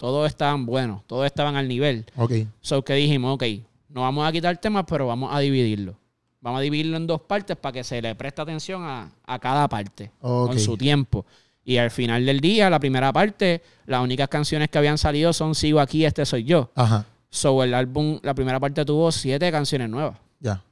todos 0.00 0.26
estaban 0.26 0.64
buenos, 0.64 1.06
todos 1.06 1.26
estaban 1.26 1.56
al 1.56 1.68
nivel. 1.68 2.06
ok. 2.16 2.32
So, 2.62 2.82
que 2.82 2.94
dijimos, 2.94 3.34
ok, 3.34 3.44
no 3.90 4.00
vamos 4.00 4.26
a 4.26 4.32
quitar 4.32 4.56
temas, 4.56 4.86
pero 4.88 5.06
vamos 5.06 5.28
a 5.30 5.38
dividirlo. 5.40 5.94
Vamos 6.40 6.60
a 6.60 6.62
dividirlo 6.62 6.96
en 6.96 7.06
dos 7.06 7.20
partes 7.20 7.54
para 7.58 7.74
que 7.74 7.84
se 7.84 8.00
le 8.00 8.14
preste 8.14 8.40
atención 8.40 8.82
a, 8.82 9.12
a 9.26 9.38
cada 9.38 9.68
parte 9.68 10.10
con 10.18 10.58
su 10.58 10.78
tiempo. 10.78 11.26
Y 11.62 11.76
al 11.76 11.90
final 11.90 12.24
del 12.24 12.40
día, 12.40 12.70
la 12.70 12.80
primera 12.80 13.12
parte, 13.12 13.60
las 13.84 14.02
únicas 14.02 14.28
canciones 14.28 14.70
que 14.70 14.78
habían 14.78 14.96
salido 14.96 15.34
son 15.34 15.54
Sigo 15.54 15.80
aquí, 15.80 16.06
este 16.06 16.24
soy 16.24 16.44
yo. 16.44 16.70
Ajá. 16.74 17.04
So, 17.28 17.62
el 17.62 17.74
álbum, 17.74 18.20
la 18.22 18.32
primera 18.32 18.58
parte 18.58 18.82
tuvo 18.86 19.12
siete 19.12 19.52
canciones 19.52 19.90
nuevas. 19.90 20.16
Ya. 20.38 20.64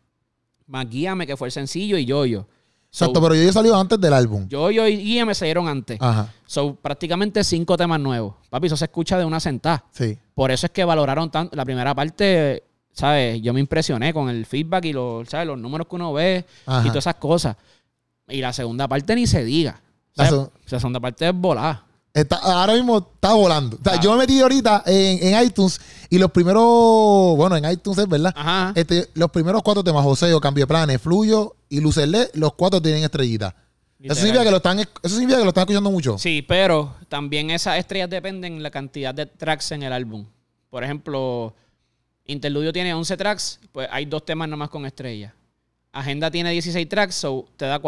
Más 0.67 0.89
Guíame, 0.89 1.27
que 1.27 1.37
fue 1.37 1.49
el 1.49 1.53
sencillo, 1.53 1.99
y 1.99 2.07
Yo-Yo. 2.07 2.47
Exacto, 2.91 3.21
pero 3.21 3.35
yo 3.35 3.53
salió 3.53 3.77
antes 3.77 4.01
del 4.01 4.13
álbum. 4.15 4.49
Yo, 4.49 4.71
yo 4.71 4.87
y 4.89 5.23
me 5.25 5.35
salieron 5.35 5.69
antes. 5.69 5.99
Ajá. 6.01 6.33
So, 6.47 6.75
prácticamente 6.75 7.45
cinco 7.45 7.77
temas 7.77 8.01
nuevos. 8.01 8.35
Papi, 8.49 8.67
eso 8.67 8.77
se 8.77 8.87
escucha 8.87 9.19
de 9.19 9.25
una 9.25 9.41
sentada. 9.41 9.85
Sí. 9.91 10.19
Por 10.35 10.51
eso 10.51 10.67
es 10.67 10.73
que 10.73 10.85
valoraron 10.85 11.31
tanto. 11.31 11.55
La 11.55 11.65
primera 11.65 11.95
parte, 11.95 12.65
¿sabes? 12.93 13.43
Yo 13.43 13.53
me 13.53 13.61
impresioné 13.61 14.15
con 14.15 14.31
el 14.31 14.47
feedback 14.47 14.87
y 14.87 14.93
los, 14.95 15.29
¿sabes? 15.29 15.47
los 15.47 15.59
números 15.59 15.87
que 15.87 15.97
uno 15.97 16.13
ve 16.15 16.47
Ajá. 16.65 16.81
y 16.81 16.89
todas 16.89 17.05
esas 17.05 17.17
cosas. 17.17 17.57
Y 18.27 18.41
la 18.41 18.53
segunda 18.53 18.89
parte 18.89 19.15
ni 19.15 19.27
se 19.27 19.45
diga. 19.45 19.81
La 20.15 20.31
La 20.69 20.81
segunda 20.81 20.99
parte 20.99 21.29
es 21.29 21.35
volada. 21.35 21.85
Está, 22.15 22.37
ahora 22.37 22.75
mismo 22.75 22.99
está 23.15 23.35
volando. 23.35 23.77
O 23.77 23.83
sea, 23.83 23.93
Ah. 23.95 24.01
yo 24.01 24.11
me 24.13 24.19
metí 24.19 24.41
ahorita 24.41 24.83
en, 24.87 25.35
en 25.35 25.45
iTunes 25.45 25.81
y 26.11 26.19
los 26.19 26.31
primeros, 26.33 27.37
bueno, 27.37 27.57
en 27.57 27.71
iTunes 27.71 27.99
es 27.99 28.09
verdad. 28.09 28.33
Ajá. 28.37 28.73
Este, 28.75 29.09
los 29.15 29.31
primeros 29.31 29.63
cuatro 29.63 29.85
temas, 29.85 30.03
Joseo, 30.03 30.41
Cambio 30.41 30.63
de 30.63 30.67
Planes, 30.69 31.01
Fluyo 31.01 31.55
y 31.69 31.81
Lucerle, 31.81 32.29
los 32.35 32.55
cuatro 32.55 32.81
tienen 32.83 33.05
estrellitas. 33.05 33.55
Eso 34.01 34.15
significa, 34.15 34.45
que 34.45 34.51
lo 34.51 34.57
están, 34.59 34.79
eso 34.79 34.91
significa 35.03 35.39
que 35.39 35.45
lo 35.45 35.49
están 35.49 35.63
escuchando 35.63 35.91
mucho. 35.91 36.19
Sí, 36.19 36.43
pero 36.43 36.95
también 37.09 37.51
esas 37.51 37.79
estrellas 37.79 38.09
dependen 38.09 38.57
de 38.57 38.63
la 38.63 38.71
cantidad 38.71 39.13
de 39.15 39.27
tracks 39.27 39.73
en 39.73 39.83
el 39.83 39.93
álbum. 39.93 40.25
Por 40.71 40.85
ejemplo, 40.85 41.55
Interludio 42.25 42.73
tiene 42.73 42.95
11 42.95 43.17
tracks, 43.17 43.59
pues 43.73 43.89
hay 43.91 44.05
dos 44.05 44.25
temas 44.25 44.49
nomás 44.49 44.69
con 44.71 44.87
estrellas. 44.87 45.33
Agenda 45.93 46.31
tiene 46.31 46.51
16 46.53 46.89
tracks, 46.89 47.15
so 47.17 47.47
te 47.57 47.65
da 47.65 47.81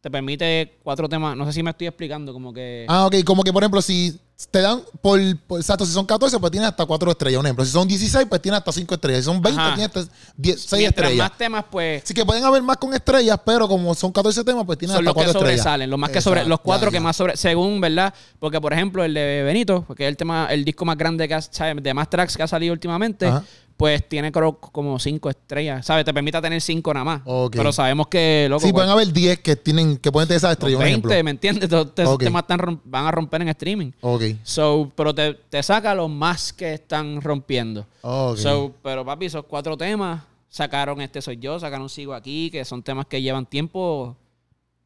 te 0.00 0.10
permite 0.10 0.78
cuatro 0.82 1.08
temas. 1.08 1.36
No 1.36 1.44
sé 1.46 1.52
si 1.52 1.62
me 1.62 1.70
estoy 1.70 1.88
explicando, 1.88 2.32
como 2.32 2.52
que. 2.52 2.86
Ah, 2.88 3.06
ok. 3.06 3.16
Como 3.24 3.42
que, 3.42 3.52
por 3.52 3.62
ejemplo, 3.62 3.82
si 3.82 4.18
te 4.52 4.60
dan 4.60 4.80
por, 5.02 5.18
por- 5.48 5.58
exacto, 5.58 5.84
si 5.84 5.92
son 5.92 6.06
14, 6.06 6.38
pues 6.38 6.52
tienes 6.52 6.68
hasta 6.68 6.86
4 6.86 7.10
estrellas. 7.10 7.40
Un 7.40 7.46
ejemplo, 7.46 7.64
si 7.64 7.72
son 7.72 7.88
16, 7.88 8.26
pues 8.28 8.40
tienes 8.40 8.58
hasta 8.58 8.70
5 8.70 8.94
estrellas. 8.94 9.20
Si 9.20 9.24
son 9.24 9.42
20, 9.42 9.60
Ajá. 9.60 9.74
tienes 9.74 9.96
hasta 9.96 10.14
10, 10.36 10.60
6 10.60 10.78
mientras 10.78 11.04
estrellas. 11.06 11.28
más 11.30 11.38
temas, 11.38 11.64
pues. 11.68 12.04
Así 12.04 12.14
que 12.14 12.24
pueden 12.24 12.44
haber 12.44 12.62
más 12.62 12.76
con 12.76 12.94
estrellas, 12.94 13.40
pero 13.44 13.66
como 13.66 13.92
son 13.96 14.12
14 14.12 14.44
temas, 14.44 14.64
pues 14.64 14.78
tienes 14.78 14.94
son 14.96 15.00
hasta 15.08 15.10
los 15.10 15.14
que 15.14 15.24
4 15.32 15.40
estrellas. 15.40 15.62
sobresalen, 15.64 15.90
los 15.90 15.98
más 15.98 16.10
que 16.10 16.20
sobre, 16.20 16.44
los 16.44 16.60
cuatro 16.60 16.90
ya, 16.90 16.92
que 16.92 17.00
más 17.00 17.16
sobre, 17.16 17.36
según, 17.36 17.80
¿verdad? 17.80 18.14
Porque, 18.38 18.60
por 18.60 18.72
ejemplo, 18.72 19.02
el 19.02 19.14
de 19.14 19.42
Benito, 19.42 19.82
porque 19.88 20.04
es 20.04 20.08
el 20.08 20.16
tema, 20.16 20.46
el 20.52 20.64
disco 20.64 20.84
más 20.84 20.96
grande 20.96 21.26
que 21.26 21.34
ha, 21.34 21.40
de 21.74 21.94
más 21.94 22.08
tracks 22.08 22.36
que 22.36 22.44
ha 22.44 22.48
salido 22.48 22.72
últimamente, 22.72 23.26
Ajá. 23.26 23.44
Pues 23.78 24.06
tiene 24.08 24.32
creo 24.32 24.58
como 24.58 24.98
cinco 24.98 25.30
estrellas, 25.30 25.86
¿sabes? 25.86 26.04
Te 26.04 26.12
permite 26.12 26.38
tener 26.42 26.60
cinco 26.60 26.92
nada 26.92 27.04
más. 27.04 27.22
Pero 27.52 27.72
sabemos 27.72 28.08
que, 28.08 28.48
loco, 28.50 28.58
Sí, 28.60 28.72
pues, 28.72 28.74
pueden 28.74 28.90
haber 28.90 29.12
10 29.12 29.38
que 29.38 29.54
tienen 29.54 29.96
que 29.96 30.10
pueden 30.10 30.26
tener 30.26 30.38
esas 30.38 30.50
estrellas, 30.52 30.78
un 30.78 30.84
20, 30.84 30.98
ejemplo. 31.08 31.24
¿me 31.24 31.30
entiendes? 31.30 31.68
Todos 31.70 31.92
esos 31.96 32.14
Ok. 32.14 32.24
temas 32.24 32.42
están 32.42 32.80
van 32.84 33.06
a 33.06 33.10
romper 33.12 33.40
en 33.42 33.48
streaming. 33.50 33.92
Ok. 34.00 34.22
So, 34.42 34.90
pero 34.96 35.14
te, 35.14 35.32
te 35.34 35.62
saca 35.62 35.94
los 35.94 36.10
más 36.10 36.52
que 36.52 36.74
están 36.74 37.22
rompiendo. 37.22 37.86
Ok. 38.02 38.36
So, 38.36 38.74
pero 38.82 39.04
papi, 39.04 39.26
esos 39.26 39.44
cuatro 39.44 39.76
temas 39.76 40.22
sacaron 40.48 41.00
Este 41.00 41.22
Soy 41.22 41.36
Yo, 41.38 41.60
sacaron 41.60 41.88
Sigo 41.88 42.14
Aquí, 42.14 42.50
que 42.50 42.64
son 42.64 42.82
temas 42.82 43.06
que 43.06 43.22
llevan 43.22 43.46
tiempo. 43.46 44.16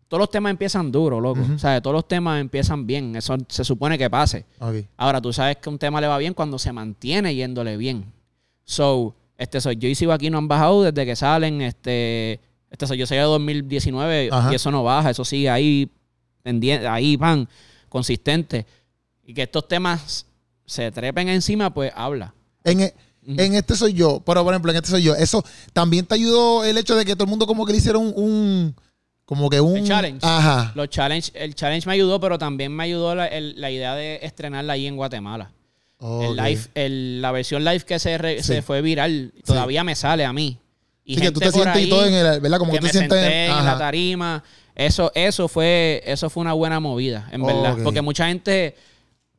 Todos 0.08 0.20
los 0.20 0.30
temas 0.30 0.50
empiezan 0.50 0.92
duro, 0.92 1.18
loco. 1.18 1.40
O 1.54 1.58
sea, 1.58 1.80
todos 1.80 1.94
los 1.94 2.06
temas 2.06 2.38
empiezan 2.38 2.86
bien. 2.86 3.16
Eso 3.16 3.34
se 3.48 3.64
supone 3.64 3.96
que 3.96 4.10
pase. 4.10 4.44
Ahora, 4.98 5.22
tú 5.22 5.32
sabes 5.32 5.56
que 5.56 5.70
un 5.70 5.78
tema 5.78 5.98
le 6.02 6.06
va 6.08 6.18
bien 6.18 6.34
cuando 6.34 6.58
se 6.58 6.70
mantiene 6.70 7.34
yéndole 7.34 7.78
bien. 7.78 8.12
So, 8.64 9.14
Este 9.38 9.60
Soy 9.60 9.76
Yo 9.76 9.88
y 9.88 9.94
Sigo 9.94 10.12
Aquí 10.12 10.30
no 10.30 10.38
han 10.38 10.48
bajado 10.48 10.82
desde 10.84 11.04
que 11.06 11.16
salen. 11.16 11.60
Este, 11.62 12.40
este 12.70 12.86
Soy 12.86 12.98
Yo 12.98 13.06
salió 13.06 13.22
de 13.24 13.28
2019 13.28 14.28
Ajá. 14.32 14.52
y 14.52 14.54
eso 14.54 14.70
no 14.70 14.82
baja. 14.84 15.10
Eso 15.10 15.24
sigue 15.24 15.50
ahí, 15.50 15.90
pendien- 16.44 16.86
ahí 16.86 17.16
van, 17.16 17.48
consistente. 17.88 18.66
Y 19.24 19.34
que 19.34 19.42
estos 19.42 19.66
temas 19.68 20.26
se 20.64 20.90
trepen 20.90 21.28
encima, 21.28 21.72
pues 21.72 21.92
habla. 21.94 22.34
En, 22.64 22.80
e- 22.80 22.94
en 23.26 23.54
este 23.54 23.76
soy 23.76 23.92
yo, 23.92 24.20
pero 24.24 24.42
por 24.44 24.52
ejemplo, 24.52 24.70
en 24.72 24.76
este 24.78 24.90
soy 24.90 25.02
yo. 25.02 25.14
Eso 25.14 25.44
también 25.72 26.06
te 26.06 26.14
ayudó 26.14 26.64
el 26.64 26.76
hecho 26.78 26.96
de 26.96 27.04
que 27.04 27.14
todo 27.14 27.24
el 27.24 27.30
mundo 27.30 27.46
como 27.46 27.64
que 27.66 27.72
le 27.72 27.78
hicieron 27.78 28.06
un, 28.06 28.14
un- 28.16 28.76
como 29.24 29.48
que 29.48 29.60
un 29.60 29.76
El 29.78 29.84
challenge. 29.86 30.26
Ajá. 30.26 30.72
Los 30.74 30.88
challenge, 30.88 31.30
el 31.34 31.54
challenge 31.54 31.86
me 31.86 31.94
ayudó, 31.94 32.20
pero 32.20 32.38
también 32.38 32.72
me 32.74 32.84
ayudó 32.84 33.14
la, 33.14 33.26
el- 33.26 33.60
la 33.60 33.70
idea 33.70 33.94
de 33.94 34.18
estrenarla 34.22 34.72
ahí 34.74 34.86
en 34.86 34.96
Guatemala. 34.96 35.52
El 36.02 36.36
live, 36.36 36.60
el- 36.74 37.22
la 37.22 37.30
versión 37.32 37.64
live 37.64 37.80
que 37.80 37.98
se, 37.98 38.18
re- 38.18 38.42
Sí. 38.42 38.54
se 38.54 38.62
fue 38.62 38.82
viral 38.82 39.32
todavía 39.44 39.84
me 39.84 39.94
sale 39.94 40.24
a 40.24 40.32
mí. 40.32 40.58
Y 41.04 41.16
Sí, 41.16 41.20
que 41.20 41.30
tú 41.32 41.40
te 41.40 41.50
sientes 41.50 41.76
y 41.76 41.78
ahí 41.78 41.88
todo 41.88 42.06
en 42.06 42.14
el, 42.14 42.40
¿verdad? 42.40 42.58
Como 42.58 42.72
que, 42.72 42.78
tú 42.78 42.84
me 42.84 42.90
te 42.90 42.98
sientes 42.98 43.18
senté 43.20 43.46
en 43.46 43.50
ajá. 43.52 43.64
la 43.72 43.78
tarima. 43.78 44.44
Eso, 44.74 45.10
eso 45.14 45.48
fue, 45.48 46.02
eso 46.06 46.30
fue 46.30 46.40
una 46.40 46.52
buena 46.54 46.80
movida, 46.80 47.28
en 47.32 47.42
verdad. 47.44 47.76
Porque 47.84 48.00
mucha 48.02 48.26
gente, 48.28 48.74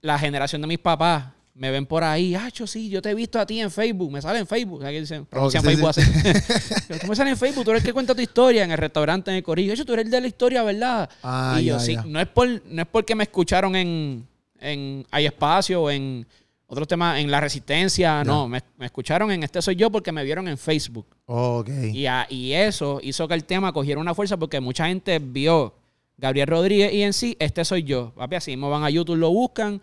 la 0.02 0.20
generación 0.20 0.62
de 0.62 0.68
mis 0.68 0.80
papás, 0.80 1.26
me 1.56 1.70
ven 1.72 1.86
por 1.86 2.04
ahí, 2.04 2.34
Hacho, 2.36 2.66
sí, 2.68 2.90
yo 2.90 3.02
te 3.02 3.12
he 3.12 3.14
visto 3.16 3.40
a 3.40 3.46
ti 3.46 3.60
en 3.62 3.70
Facebook, 3.72 4.12
me 4.12 4.22
sale 4.22 4.40
en 4.40 4.48
Facebook. 4.48 4.84
Dicen, 4.86 5.28
sí, 5.52 5.60
Facebook 5.60 5.94
sí. 5.94 6.02
así. 6.02 7.00
tú 7.02 7.08
me 7.08 7.16
sales 7.16 7.32
en 7.34 7.38
Facebook, 7.38 7.64
tú 7.64 7.72
eres 7.72 7.84
el 7.84 7.88
que 7.88 7.94
cuenta 7.94 8.14
tu 8.16 8.22
historia 8.22 8.64
en 8.64 8.72
el 8.72 8.78
restaurante, 8.78 9.32
en 9.32 9.38
el 9.38 9.44
corillo. 9.44 9.74
Hacho, 9.74 9.86
tú 9.86 9.94
eres 9.94 10.06
el 10.06 10.12
de 10.12 10.22
la 10.22 10.28
historia, 10.28 10.64
¿verdad? 10.64 11.10
Ah, 11.24 11.58
y 11.60 11.66
yo, 11.66 11.78
ya, 11.78 11.80
sí, 11.80 11.94
ya. 11.94 12.04
no 12.06 12.20
es 12.20 12.28
por, 12.28 12.48
no 12.66 12.82
es 12.82 12.88
porque 12.92 13.16
me 13.16 13.24
escucharon 13.24 13.76
en, 13.76 14.28
en 14.60 15.06
Hay 15.12 15.26
Espacio 15.26 15.84
o 15.84 15.90
en 15.92 16.26
otros 16.74 16.88
temas, 16.88 17.20
en 17.20 17.32
La 17.32 17.40
Resistencia, 17.40 18.24
no, 18.24 18.48
me, 18.48 18.62
me 18.78 18.86
escucharon 18.88 19.32
en 19.32 19.44
Este 19.44 19.62
Soy 19.62 19.76
Yo 19.76 19.90
porque 19.90 20.12
me 20.12 20.24
vieron 20.24 20.48
en 20.48 20.58
Facebook. 20.58 21.06
Ok. 21.26 21.70
Y, 21.94 22.06
a- 22.06 22.28
y 22.30 22.52
eso 22.54 23.00
hizo 23.02 23.28
que 23.28 23.34
el 23.34 23.46
tema 23.46 23.72
cogiera 23.72 24.00
una 24.02 24.14
fuerza 24.14 24.36
porque 24.38 24.60
mucha 24.60 24.88
gente 24.88 25.20
vio 25.20 25.74
Gabriel 26.18 26.48
Rodríguez 26.48 26.94
y 26.94 27.02
en 27.04 27.14
sí, 27.14 27.36
este 27.40 27.64
soy 27.66 27.84
yo. 27.84 28.12
Papi, 28.16 28.36
así 28.36 28.52
mismo 28.52 28.70
van 28.70 28.84
a 28.84 28.90
YouTube, 28.90 29.16
lo 29.18 29.30
buscan, 29.32 29.82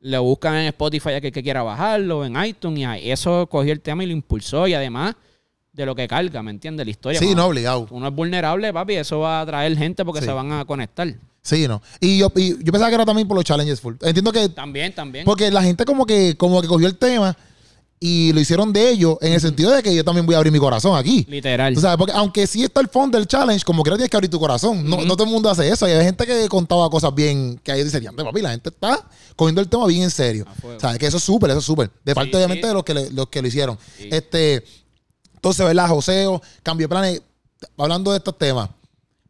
lo 0.00 0.22
buscan 0.22 0.56
en 0.56 0.66
Spotify 0.66 1.10
a 1.14 1.20
que, 1.20 1.32
que 1.32 1.42
quiera 1.42 1.62
bajarlo, 1.62 2.24
en 2.24 2.42
iTunes, 2.44 3.02
y 3.02 3.10
eso 3.10 3.46
cogió 3.46 3.72
el 3.72 3.80
tema 3.80 4.02
y 4.04 4.06
lo 4.06 4.12
impulsó. 4.12 4.66
Y 4.66 4.74
además 4.74 5.14
de 5.72 5.86
lo 5.86 5.94
que 5.94 6.06
carga, 6.08 6.42
¿me 6.42 6.50
entiendes? 6.50 6.86
La 6.86 6.90
historia. 6.90 7.18
Sí, 7.20 7.34
no, 7.34 7.46
obligado. 7.46 7.86
Uno 7.90 8.08
es 8.08 8.14
vulnerable, 8.14 8.72
papi, 8.72 8.94
eso 8.94 9.20
va 9.20 9.38
a 9.38 9.42
atraer 9.42 9.76
gente 9.76 10.04
porque 10.04 10.20
Sí. 10.20 10.26
se 10.26 10.32
van 10.32 10.52
a 10.52 10.64
conectar. 10.64 11.08
Sí, 11.42 11.66
no. 11.66 11.80
Y 12.00 12.18
yo, 12.18 12.30
y 12.36 12.50
yo 12.62 12.70
pensaba 12.72 12.88
que 12.88 12.94
era 12.96 13.06
también 13.06 13.26
por 13.26 13.36
los 13.36 13.44
challenges 13.44 13.80
full. 13.80 13.94
Entiendo 14.02 14.30
que 14.32 14.48
También, 14.50 14.94
también. 14.94 15.24
porque 15.24 15.50
la 15.50 15.62
gente 15.62 15.84
como 15.84 16.04
que 16.06 16.36
como 16.36 16.60
que 16.60 16.68
cogió 16.68 16.86
el 16.86 16.96
tema 16.98 17.36
y 18.02 18.32
lo 18.32 18.40
hicieron 18.40 18.72
de 18.72 18.90
ellos 18.90 19.18
en 19.20 19.34
el 19.34 19.40
sentido 19.42 19.70
de 19.72 19.82
que 19.82 19.94
yo 19.94 20.02
también 20.04 20.24
voy 20.24 20.34
a 20.34 20.38
abrir 20.38 20.52
mi 20.52 20.58
corazón 20.58 20.96
aquí. 20.96 21.26
Literal. 21.28 21.74
Tú 21.74 21.80
sabes, 21.82 21.98
porque 21.98 22.12
aunque 22.14 22.46
sí 22.46 22.62
está 22.64 22.80
el 22.80 22.88
fondo 22.88 23.18
del 23.18 23.26
challenge, 23.26 23.62
como 23.64 23.82
que 23.82 23.90
no 23.90 23.96
tienes 23.96 24.10
que 24.10 24.16
abrir 24.16 24.30
tu 24.30 24.38
corazón. 24.40 24.88
No, 24.88 24.98
no 25.04 25.14
todo 25.16 25.24
el 25.24 25.30
mundo 25.30 25.50
hace 25.50 25.68
eso. 25.68 25.86
Y 25.86 25.92
hay 25.92 26.04
gente 26.04 26.26
que 26.26 26.48
contaba 26.48 26.88
cosas 26.88 27.14
bien, 27.14 27.58
que 27.62 27.72
ahí 27.72 27.84
dice, 27.84 28.00
"Diante, 28.00 28.22
papi, 28.24 28.40
la 28.40 28.50
gente 28.52 28.70
está 28.70 29.06
cogiendo 29.36 29.60
el 29.60 29.68
tema 29.68 29.86
bien 29.86 30.02
en 30.04 30.10
serio. 30.10 30.46
Sea, 30.78 30.96
que 30.98 31.06
eso 31.06 31.18
es 31.18 31.22
súper, 31.22 31.50
eso 31.50 31.58
es 31.58 31.64
súper. 31.64 31.90
De 32.04 32.14
parte, 32.14 32.30
Sí, 32.30 32.36
obviamente, 32.36 32.66
de 32.66 32.72
los 32.74 32.84
que, 32.84 32.94
le- 32.94 33.10
los 33.10 33.28
que 33.28 33.42
lo 33.42 33.48
hicieron. 33.48 33.78
Sí. 33.98 34.08
Este, 34.10 34.64
entonces, 35.34 35.66
¿verdad? 35.66 35.88
Joseo, 35.88 36.40
cambio 36.62 36.84
de 36.84 36.88
planes. 36.88 37.22
Hablando 37.76 38.12
de 38.12 38.16
estos 38.18 38.36
temas. 38.38 38.68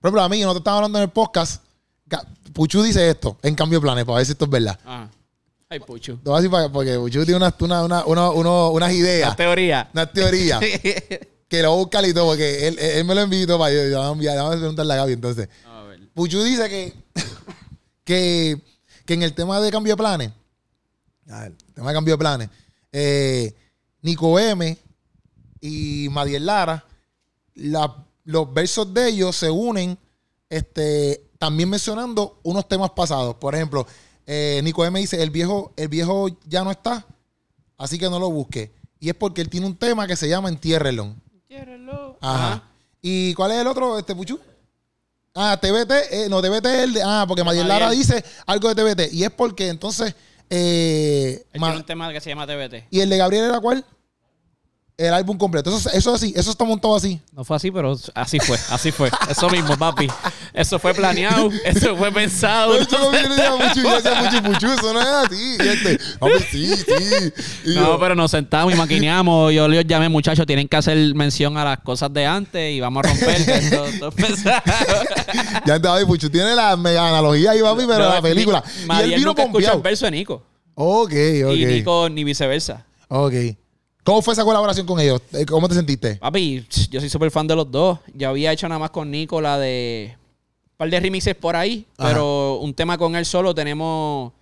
Por 0.00 0.08
ejemplo, 0.08 0.22
a 0.22 0.28
mí, 0.28 0.40
no 0.42 0.52
te 0.52 0.58
estaba 0.58 0.76
hablando 0.76 0.98
en 0.98 1.04
el 1.04 1.10
podcast. 1.10 1.62
Puchu 2.52 2.82
dice 2.82 3.08
esto 3.10 3.38
en 3.42 3.54
cambio 3.54 3.78
de 3.78 3.82
planes, 3.82 4.04
para 4.04 4.16
ver 4.16 4.26
si 4.26 4.32
esto 4.32 4.44
es 4.44 4.50
verdad. 4.50 4.78
Ah. 4.84 5.08
Ay, 5.68 5.78
pucho. 5.80 6.14
Te 6.22 6.28
voy 6.28 6.34
a 6.34 6.36
decir 6.40 6.50
para- 6.50 6.68
porque 6.68 6.96
Puchu 6.96 7.24
tiene 7.24 7.36
unas, 7.36 7.54
una, 7.60 7.84
una, 7.84 8.04
una- 8.04 8.30
uno- 8.30 8.70
unas 8.70 8.92
ideas, 8.92 9.30
La 9.30 9.36
teoría. 9.36 9.88
unas 9.92 10.12
teorías. 10.12 10.60
que 11.48 11.62
lo 11.62 11.70
voy 11.70 11.78
a 11.78 11.82
buscar 11.82 12.04
y 12.08 12.12
todo, 12.14 12.26
porque 12.26 12.66
él, 12.68 12.78
él 12.78 13.04
me 13.04 13.14
lo 13.14 13.28
todo 13.46 13.58
para 13.58 13.72
yo. 13.74 13.88
yo 13.88 13.98
vamos 14.00 14.26
a 14.26 14.34
vamos 14.34 14.54
a 14.54 14.58
preguntarle 14.58 14.92
a 14.92 14.96
Gaby 14.96 15.12
entonces. 15.12 15.48
A 15.66 15.82
ver. 15.84 16.08
Puchu 16.12 16.42
dice 16.42 16.68
que, 16.68 16.92
que, 18.04 18.60
que 19.06 19.14
en 19.14 19.22
el 19.22 19.32
tema 19.34 19.60
de 19.60 19.70
cambio 19.70 19.92
de 19.94 19.96
planes, 19.96 20.30
a 21.28 21.40
ver, 21.42 21.52
el 21.68 21.74
tema 21.74 21.88
de 21.90 21.94
cambio 21.94 22.14
de 22.14 22.18
planes, 22.18 22.48
eh, 22.92 23.54
Nico 24.02 24.38
M 24.38 24.76
y 25.60 26.08
Madiel 26.10 26.46
Lara, 26.46 26.84
la- 27.54 27.96
los 28.24 28.52
versos 28.52 28.92
de 28.92 29.08
ellos 29.08 29.36
se 29.36 29.50
unen 29.50 29.96
este, 30.48 31.22
también 31.40 31.70
mencionando 31.70 32.38
unos 32.42 32.68
temas 32.68 32.90
pasados. 32.90 33.34
Por 33.36 33.54
ejemplo, 33.54 33.86
eh, 34.26 34.60
Nico 34.62 34.84
M 34.84 35.00
dice, 35.00 35.22
el 35.22 35.30
viejo, 35.30 35.72
el 35.74 35.88
viejo 35.88 36.28
ya 36.46 36.62
no 36.62 36.70
está, 36.70 37.06
así 37.78 37.98
que 37.98 38.10
no 38.10 38.18
lo 38.18 38.30
busque. 38.30 38.70
Y 39.00 39.08
es 39.08 39.14
porque 39.14 39.40
él 39.40 39.48
tiene 39.48 39.66
un 39.66 39.74
tema 39.74 40.06
que 40.06 40.16
se 40.16 40.28
llama 40.28 40.50
Entiérrelo. 40.50 41.14
Quiérelo. 41.48 42.18
Ajá. 42.20 42.62
¿Y 43.00 43.32
cuál 43.32 43.52
es 43.52 43.58
el 43.58 43.66
otro, 43.66 43.98
este 43.98 44.14
Puchu? 44.14 44.38
Ah, 45.34 45.58
TBT, 45.58 45.92
eh, 46.10 46.26
no, 46.28 46.42
TBT 46.42 46.66
es 46.66 46.80
el 46.82 46.92
de, 46.92 47.02
ah, 47.02 47.24
porque 47.26 47.42
Madiel 47.42 47.66
Lara 47.66 47.90
dice 47.90 48.22
algo 48.44 48.72
de 48.72 48.74
TBT. 48.74 49.14
Y 49.14 49.24
es 49.24 49.30
porque 49.30 49.68
entonces, 49.68 50.14
eh, 50.50 51.46
Él 51.54 51.60
tiene 51.62 51.76
un 51.76 51.86
tema 51.86 52.12
que 52.12 52.20
se 52.20 52.28
llama 52.28 52.46
TBT. 52.46 52.84
¿y 52.90 53.00
el 53.00 53.08
de 53.08 53.16
Gabriel 53.16 53.46
era 53.46 53.60
cuál? 53.60 53.82
El 55.00 55.14
álbum 55.14 55.38
completo. 55.38 55.74
Eso, 55.74 55.88
eso 55.94 56.14
así, 56.14 56.34
eso 56.36 56.50
está 56.50 56.62
montado 56.62 56.94
así. 56.94 57.18
No 57.32 57.42
fue 57.42 57.56
así, 57.56 57.70
pero 57.70 57.96
así 58.14 58.38
fue, 58.38 58.58
así 58.68 58.92
fue. 58.92 59.10
Eso 59.30 59.48
mismo, 59.48 59.74
papi. 59.78 60.06
Eso 60.52 60.78
fue 60.78 60.92
planeado, 60.92 61.48
eso 61.64 61.96
fue 61.96 62.12
pensado. 62.12 62.78
Yo 62.80 63.10
yo 63.10 64.42
Puchu, 64.42 64.70
eso 64.70 64.92
no 64.92 65.00
es 65.00 65.06
así. 65.06 65.56
Este, 65.58 65.98
ah, 66.16 66.18
pues 66.20 66.44
sí, 66.50 66.76
sí. 66.76 67.32
Y 67.64 67.76
No, 67.76 67.92
yo, 67.92 67.98
pero 67.98 68.14
nos 68.14 68.30
sentamos 68.30 68.74
y 68.74 68.76
maquineamos. 68.76 69.54
Yo 69.54 69.68
les 69.68 69.86
llamé, 69.86 70.10
muchachos, 70.10 70.44
tienen 70.44 70.68
que 70.68 70.76
hacer 70.76 70.98
mención 71.14 71.56
a 71.56 71.64
las 71.64 71.80
cosas 71.80 72.12
de 72.12 72.26
antes 72.26 72.70
y 72.70 72.78
vamos 72.80 73.02
a 73.02 73.08
romper. 73.08 73.38
ya 75.64 75.76
está, 75.76 75.94
ahí, 75.94 76.04
Puchu 76.04 76.28
tiene 76.28 76.54
la 76.54 76.76
mega 76.76 77.08
analogía 77.08 77.52
ahí, 77.52 77.62
papi, 77.62 77.84
pero 77.86 78.00
No, 78.00 78.08
la 78.10 78.20
película. 78.20 78.62
Ni- 78.86 78.98
y 78.98 79.02
él 79.14 79.20
vino 79.20 79.34
nunca 79.34 79.72
el 79.72 79.80
verso 79.80 80.04
de 80.04 80.10
Nico. 80.10 80.42
Ok, 80.74 81.12
ok. 81.46 81.54
Y 81.54 81.64
Nico 81.64 82.10
ni 82.10 82.22
viceversa. 82.22 82.84
Ok. 83.08 83.32
¿Cómo 84.04 84.22
fue 84.22 84.32
esa 84.34 84.44
colaboración 84.44 84.86
con 84.86 84.98
ellos? 84.98 85.20
Eh, 85.32 85.44
¿Cómo 85.46 85.68
te 85.68 85.74
sentiste? 85.74 86.16
Papi, 86.16 86.66
yo 86.90 87.00
soy 87.00 87.08
súper 87.10 87.30
fan 87.30 87.46
de 87.46 87.54
los 87.54 87.70
dos. 87.70 87.98
Yo 88.14 88.28
había 88.30 88.52
hecho 88.52 88.68
nada 88.68 88.78
más 88.78 88.90
con 88.90 89.10
Nico 89.10 89.40
la 89.40 89.58
de 89.58 90.16
par 90.76 90.88
de 90.88 90.98
remixes 90.98 91.34
por 91.34 91.54
ahí, 91.56 91.86
Ajá. 91.98 92.08
pero 92.08 92.56
un 92.60 92.72
tema 92.72 92.96
con 92.96 93.14
él 93.14 93.26
solo 93.26 93.54
tenemos 93.54 94.32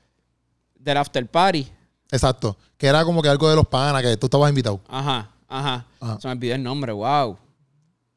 del 0.78 0.96
After 0.96 1.26
Party. 1.26 1.66
Exacto. 2.10 2.56
Que 2.76 2.86
era 2.86 3.04
como 3.04 3.20
que 3.20 3.28
algo 3.28 3.50
de 3.50 3.56
los 3.56 3.66
panas, 3.66 4.00
que 4.02 4.16
tú 4.16 4.26
estabas 4.26 4.48
invitado. 4.48 4.80
Ajá, 4.88 5.28
ajá. 5.48 5.84
Ajá. 6.00 6.20
Se 6.20 6.28
me 6.28 6.32
olvidó 6.34 6.54
el 6.54 6.62
nombre, 6.62 6.92
wow. 6.92 7.36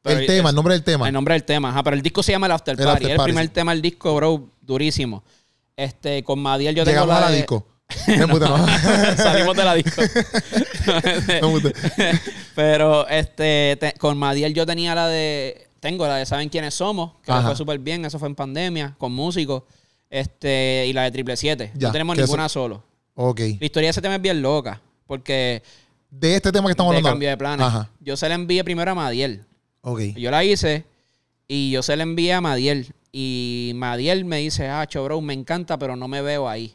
Pero 0.04 0.20
el 0.20 0.28
tema, 0.28 0.50
el 0.50 0.56
nombre 0.56 0.74
del 0.76 0.84
tema. 0.84 1.08
El 1.08 1.14
nombre 1.14 1.34
del 1.34 1.44
tema, 1.44 1.70
ajá. 1.70 1.84
Pero 1.84 1.96
el 1.96 2.02
disco 2.04 2.22
se 2.24 2.32
llama 2.32 2.46
El 2.46 2.52
After 2.54 2.80
El 2.80 2.86
Party. 2.86 2.92
After 2.98 3.12
el 3.12 3.18
Party, 3.18 3.32
primer 3.32 3.46
sí. 3.48 3.52
tema 3.54 3.72
del 3.74 3.82
disco, 3.82 4.16
bro, 4.16 4.50
durísimo. 4.62 5.24
Este, 5.76 6.24
con 6.24 6.40
Madiel 6.40 6.76
yo 6.76 6.84
tengo 6.84 7.02
Llegamos 7.02 7.10
la 7.10 7.18
a 7.18 7.22
la 7.22 7.32
de- 7.32 7.38
disco. 7.38 7.66
No, 8.20 8.28
puta, 8.28 8.48
no. 8.48 8.68
Salimos 9.18 9.56
de 9.56 9.64
la 9.64 9.74
disco. 9.76 10.02
No. 11.42 11.60
Pero 12.56 13.08
este, 13.08 13.78
te- 13.80 13.94
con 13.94 14.18
Madiel 14.18 14.54
yo 14.54 14.66
tenía 14.66 14.96
la 14.96 15.08
de. 15.08 15.68
Tengo 15.80 16.06
la 16.08 16.18
de 16.18 16.26
Saben 16.26 16.50
quiénes 16.50 16.76
somos, 16.76 17.14
que 17.24 17.32
fue 17.34 17.56
súper 17.56 17.80
bien. 17.80 18.06
Eso 18.06 18.20
fue 18.20 18.28
en 18.28 18.36
pandemia, 18.36 18.96
con 18.98 19.12
músicos. 19.12 19.64
Este, 20.10 20.86
y 20.88 20.94
la 20.94 21.04
de 21.04 21.12
Triple 21.12 21.38
Siete. 21.38 21.72
Ya, 21.76 21.88
No 21.88 21.92
tenemos 21.94 22.16
que 22.16 22.22
eso- 22.24 22.28
ninguna 22.32 22.50
solo. 22.50 22.84
Ok. 23.16 23.40
La 23.60 23.66
historia 23.66 23.88
de 23.88 23.92
ese 23.92 24.02
tema 24.02 24.16
es 24.16 24.22
bien 24.22 24.42
loca. 24.42 24.82
Porque 25.08 25.64
De 26.10 26.36
este 26.36 26.52
tema 26.52 26.68
que 26.68 26.72
estamos 26.72 26.92
de 26.92 26.98
hablando. 26.98 27.14
cambio 27.14 27.30
de 27.30 27.38
planes. 27.38 27.66
Ajá. 27.66 27.90
Yo 28.00 28.16
se 28.18 28.28
la 28.30 28.36
envié 28.36 28.64
primero 28.64 28.92
a 28.92 28.96
Madiel. 28.96 29.44
Ok. 29.82 30.02
Yo 30.18 30.30
la 30.32 30.44
hice 30.44 30.86
y 31.48 31.72
yo 31.72 31.82
se 31.82 31.96
la 31.96 32.04
envié 32.04 32.34
a 32.34 32.42
Madiel. 32.42 32.94
Y 33.12 33.72
Madiel 33.76 34.24
me 34.26 34.38
dice, 34.38 34.68
ah, 34.70 34.88
bro, 34.94 35.20
me 35.22 35.34
encanta, 35.34 35.78
pero 35.78 35.96
no 35.96 36.08
me 36.08 36.22
veo 36.22 36.48
ahí. 36.48 36.74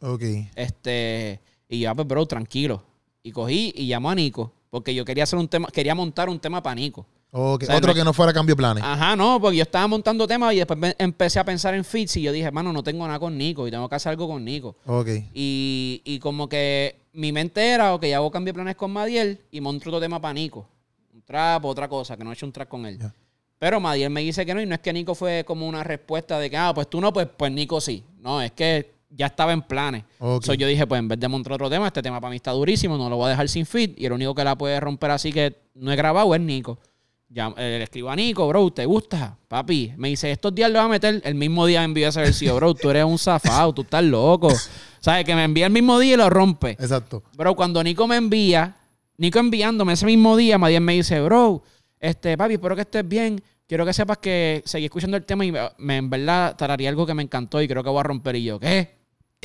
Ok. 0.00 0.22
Este, 0.54 1.40
y 1.68 1.80
yo, 1.80 1.90
ah, 1.90 1.94
pues, 1.94 2.06
bro, 2.06 2.26
tranquilo. 2.26 2.82
Y 3.22 3.32
cogí 3.32 3.72
y 3.74 3.86
llamó 3.86 4.10
a 4.10 4.14
Nico. 4.14 4.52
Porque 4.70 4.94
yo 4.94 5.04
quería 5.04 5.24
hacer 5.24 5.38
un 5.38 5.48
tema, 5.48 5.68
quería 5.68 5.94
montar 5.94 6.28
un 6.28 6.38
tema 6.38 6.62
para 6.62 6.74
Nico. 6.74 7.06
Ok. 7.30 7.62
O 7.62 7.66
sea, 7.66 7.76
Otro 7.76 7.94
que 7.94 8.04
no 8.04 8.12
fuera 8.12 8.32
cambio 8.32 8.54
de 8.54 8.56
planes. 8.56 8.84
Ajá, 8.84 9.16
no, 9.16 9.40
porque 9.40 9.56
yo 9.56 9.62
estaba 9.62 9.86
montando 9.86 10.26
temas 10.26 10.52
y 10.54 10.56
después 10.56 10.94
empecé 10.98 11.38
a 11.38 11.44
pensar 11.44 11.74
en 11.74 11.84
fits 11.84 12.16
y 12.16 12.22
yo 12.22 12.32
dije, 12.32 12.50
mano, 12.50 12.72
no 12.72 12.82
tengo 12.82 13.06
nada 13.06 13.18
con 13.18 13.36
Nico 13.36 13.66
y 13.66 13.70
tengo 13.70 13.88
que 13.88 13.94
hacer 13.94 14.10
algo 14.10 14.28
con 14.28 14.44
Nico. 14.44 14.76
Ok. 14.86 15.08
Y, 15.34 16.02
y 16.04 16.18
como 16.18 16.48
que 16.48 17.00
mi 17.12 17.32
mente 17.32 17.68
era, 17.68 17.94
ok, 17.94 18.04
hago 18.14 18.30
cambio 18.30 18.52
de 18.52 18.54
planes 18.54 18.76
con 18.76 18.90
Madiel 18.92 19.40
y 19.50 19.60
monto 19.60 19.88
otro 19.88 20.00
tema 20.00 20.20
para 20.20 20.34
Nico. 20.34 20.68
Un 21.14 21.22
trap, 21.22 21.64
otra 21.64 21.88
cosa, 21.88 22.16
que 22.16 22.24
no 22.24 22.30
he 22.30 22.34
hecho 22.34 22.46
un 22.46 22.52
trap 22.52 22.68
con 22.68 22.86
él. 22.86 22.98
Pero 23.58 23.80
Madiel 23.80 24.10
me 24.10 24.20
dice 24.20 24.44
que 24.44 24.54
no, 24.54 24.60
y 24.60 24.66
no 24.66 24.74
es 24.74 24.80
que 24.80 24.92
Nico 24.92 25.14
fue 25.14 25.44
como 25.46 25.66
una 25.66 25.82
respuesta 25.82 26.38
de 26.38 26.50
que, 26.50 26.56
ah, 26.56 26.72
pues 26.74 26.88
tú 26.88 27.00
no, 27.00 27.12
pues, 27.12 27.26
pues 27.34 27.50
Nico 27.50 27.80
sí. 27.80 28.04
No, 28.20 28.42
es 28.42 28.52
que 28.52 28.95
ya 29.10 29.26
estaba 29.26 29.52
en 29.52 29.62
planes. 29.62 30.04
Ok. 30.18 30.44
So, 30.44 30.54
yo 30.54 30.66
dije, 30.66 30.86
pues 30.86 30.98
en 30.98 31.08
vez 31.08 31.18
de 31.20 31.28
montar 31.28 31.52
otro 31.54 31.70
tema, 31.70 31.86
este 31.86 32.02
tema 32.02 32.20
para 32.20 32.30
mí 32.30 32.36
está 32.36 32.50
durísimo, 32.52 32.96
no 32.98 33.08
lo 33.08 33.16
voy 33.16 33.26
a 33.26 33.30
dejar 33.30 33.48
sin 33.48 33.64
fit. 33.66 33.94
Y 33.98 34.06
el 34.06 34.12
único 34.12 34.34
que 34.34 34.44
la 34.44 34.56
puede 34.56 34.78
romper 34.80 35.10
así 35.10 35.32
que 35.32 35.56
no 35.74 35.92
he 35.92 35.96
grabado 35.96 36.34
es 36.34 36.40
Nico. 36.40 36.78
Ya, 37.28 37.48
eh, 37.56 37.76
le 37.78 37.82
escribo 37.84 38.08
a 38.10 38.14
Nico, 38.16 38.46
bro, 38.46 38.70
¿te 38.70 38.86
gusta? 38.86 39.36
Papi, 39.48 39.92
me 39.96 40.08
dice, 40.08 40.30
estos 40.30 40.54
días 40.54 40.70
lo 40.70 40.78
va 40.78 40.84
a 40.84 40.88
meter. 40.88 41.20
El 41.24 41.34
mismo 41.34 41.66
día 41.66 41.80
me 41.80 41.86
envió 41.86 42.08
ese 42.08 42.20
versión, 42.20 42.54
bro, 42.56 42.72
tú 42.74 42.88
eres 42.90 43.04
un 43.04 43.18
zafado, 43.18 43.72
tú 43.74 43.82
estás 43.82 44.04
loco. 44.04 44.48
¿Sabes? 45.00 45.24
Que 45.24 45.34
me 45.34 45.42
envía 45.44 45.66
el 45.66 45.72
mismo 45.72 45.98
día 45.98 46.14
y 46.14 46.16
lo 46.16 46.30
rompe. 46.30 46.70
Exacto. 46.72 47.22
Bro, 47.36 47.56
cuando 47.56 47.82
Nico 47.82 48.06
me 48.06 48.16
envía, 48.16 48.76
Nico 49.18 49.38
enviándome 49.40 49.94
ese 49.94 50.06
mismo 50.06 50.36
día, 50.36 50.56
Madiel 50.58 50.82
me 50.82 50.92
dice, 50.94 51.20
bro, 51.20 51.62
este, 51.98 52.36
papi, 52.36 52.54
espero 52.54 52.74
que 52.76 52.82
estés 52.82 53.06
bien. 53.08 53.42
Quiero 53.66 53.84
que 53.84 53.92
sepas 53.92 54.18
que 54.18 54.62
seguí 54.64 54.84
escuchando 54.84 55.16
el 55.16 55.24
tema 55.24 55.44
y 55.44 55.50
me, 55.50 55.60
me- 55.78 55.96
en 55.96 56.08
verdad 56.08 56.54
tararía 56.56 56.88
algo 56.88 57.04
que 57.04 57.14
me 57.14 57.24
encantó 57.24 57.60
y 57.60 57.66
creo 57.66 57.82
que 57.82 57.90
voy 57.90 57.98
a 57.98 58.04
romper. 58.04 58.36
Y 58.36 58.44
yo, 58.44 58.60
¿qué? 58.60 58.95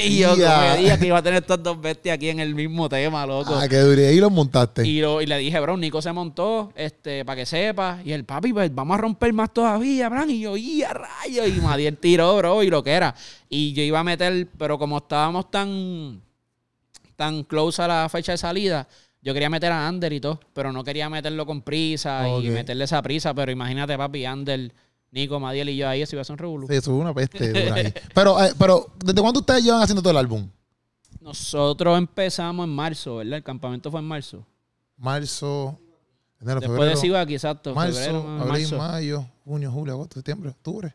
Y 0.07 0.17
yo, 0.19 0.35
Ya. 0.35 0.75
como 0.75 0.99
que 0.99 1.07
iba 1.07 1.17
a 1.17 1.21
tener 1.23 1.41
estas 1.43 1.61
dos 1.63 1.79
bestias 1.79 2.15
aquí 2.15 2.29
en 2.29 2.39
el 2.39 2.53
mismo 2.55 2.87
tema, 2.89 3.25
loco. 3.25 3.55
Ah, 3.55 3.67
que 3.67 3.77
duré. 3.77 4.07
Ahí 4.07 4.19
los 4.19 4.31
montaste. 4.31 4.87
Y, 4.87 5.01
lo- 5.01 5.21
y 5.21 5.25
le 5.25 5.37
dije, 5.37 5.59
bro, 5.59 5.77
Nico 5.77 6.01
se 6.01 6.11
montó, 6.11 6.71
este, 6.75 7.23
para 7.25 7.35
que 7.37 7.45
sepa. 7.45 7.99
Y 8.03 8.11
el 8.11 8.25
papi, 8.25 8.53
pues 8.53 8.73
vamos 8.73 8.95
a 8.95 9.01
romper 9.01 9.33
más 9.33 9.53
todavía, 9.53 10.09
bro. 10.09 10.25
Y 10.29 10.39
yo, 10.41 10.57
y 10.57 10.83
a 10.83 10.93
rayo. 10.93 11.45
Y 11.45 11.51
Madiel 11.61 11.97
tiró, 11.97 12.35
bro, 12.37 12.63
y 12.63 12.69
lo 12.69 12.83
que 12.83 12.91
era. 12.91 13.13
Y 13.49 13.73
yo 13.73 13.83
iba 13.83 13.99
a 13.99 14.03
meter, 14.03 14.47
pero 14.57 14.77
como 14.77 14.97
estábamos 14.97 15.49
tan, 15.51 16.21
tan 17.15 17.43
close 17.43 17.81
a 17.81 17.87
la 17.87 18.09
fecha 18.09 18.31
de 18.31 18.37
salida, 18.37 18.87
yo 19.21 19.33
quería 19.33 19.49
meter 19.49 19.71
a 19.71 19.87
Ander 19.87 20.11
y 20.13 20.19
todo, 20.19 20.39
pero 20.53 20.71
no 20.71 20.83
quería 20.83 21.07
meterlo 21.09 21.45
con 21.45 21.61
prisa 21.61 22.27
y 22.39 22.49
meterle 22.49 22.85
esa 22.85 23.01
prisa. 23.01 23.33
Pero 23.33 23.51
imagínate, 23.51 23.95
papi, 23.97 24.25
Ander, 24.25 24.71
Nico, 25.11 25.39
Madiel 25.39 25.69
y 25.69 25.77
yo 25.77 25.87
ahí, 25.89 26.01
eso 26.01 26.15
iba 26.15 26.21
a 26.21 26.25
ser 26.25 26.33
un 26.33 26.37
revolú. 26.39 26.67
Sí, 26.67 26.75
eso 26.75 26.91
es 26.95 27.01
una 27.01 27.13
peste. 27.13 27.49
dura 27.63 27.75
ahí. 27.75 27.93
pero, 28.15 28.41
eh, 28.43 28.53
pero, 28.57 28.87
¿desde 29.03 29.21
cuándo 29.21 29.41
ustedes 29.41 29.63
llevan 29.63 29.81
haciendo 29.81 30.01
todo 30.01 30.11
el 30.11 30.17
álbum? 30.17 30.47
Nosotros 31.19 31.97
empezamos 31.97 32.63
en 32.65 32.73
marzo, 32.73 33.17
¿verdad? 33.17 33.37
El 33.37 33.43
campamento 33.43 33.91
fue 33.91 33.99
en 33.99 34.07
marzo. 34.07 34.45
Marzo, 34.97 35.77
enero, 36.39 36.59
Después 36.59 36.77
febrero. 36.79 36.95
de 36.95 36.95
Siwaki, 36.95 37.33
exacto. 37.33 37.75
marzo, 37.75 37.93
febrero, 37.99 38.19
abril, 38.39 38.47
marzo. 38.69 38.77
mayo, 38.77 39.25
junio, 39.45 39.71
julio, 39.71 39.93
agosto, 39.93 40.15
septiembre, 40.15 40.49
octubre. 40.51 40.93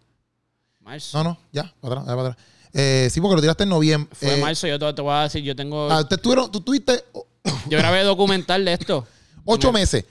marzo. 0.81 1.19
No, 1.19 1.25
no, 1.25 1.39
ya, 1.53 1.73
para 1.81 1.95
atrás, 2.01 2.07
ya 2.07 2.17
para 2.17 2.29
atrás. 2.31 2.47
Eh, 2.73 3.09
sí, 3.11 3.21
porque 3.21 3.37
lo 3.37 3.41
tiraste 3.41 3.63
en 3.65 3.69
noviembre. 3.71 4.15
Fue 4.15 4.37
Eh, 4.39 4.41
marzo, 4.41 4.67
yo 4.67 4.79
te, 4.79 4.93
te 4.93 5.03
voy 5.03 5.13
a 5.15 5.23
decir, 5.23 5.43
yo 5.43 5.55
tengo. 5.55 5.91
ah, 5.91 6.01
ustedes 6.01 6.23
tuvieron, 6.23 6.51
tú 6.51 6.61
tuviste 6.61 7.05
oh, 7.13 7.27
Yo 7.71 7.79
grabé 7.79 8.03
documental 8.03 8.65
de 8.65 8.73
esto. 8.73 9.07
ocho 9.45 9.73
meses 9.73 10.05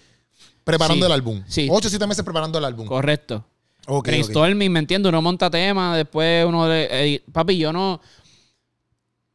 preparando 0.63 1.05
Sí, 1.05 1.11
el 1.11 1.11
álbum. 1.11 1.43
sí. 1.47 1.67
Ocho 1.71 1.89
siete 1.89 2.05
meses 2.07 2.23
preparando 2.23 2.57
el 2.57 2.65
álbum. 2.65 2.87
Correcto. 2.87 3.43
Ok, 3.87 3.97
ok. 3.97 4.07
Brainstorming, 4.07 4.71
¿me 4.71 4.79
entiendes? 4.79 5.09
Uno 5.09 5.21
monta 5.21 5.49
temas, 5.49 5.97
después 5.97 6.45
uno 6.45 6.67
le. 6.67 7.15
eh, 7.15 7.23
papi, 7.31 7.57
yo 7.57 7.71
no. 7.71 8.01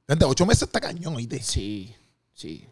Gente, 0.09 0.25
ocho 0.25 0.45
meses 0.47 0.63
está 0.63 0.81
cañón, 0.81 1.15
oíste. 1.15 1.41
Sí, 1.41 1.95
sí. 2.33 2.67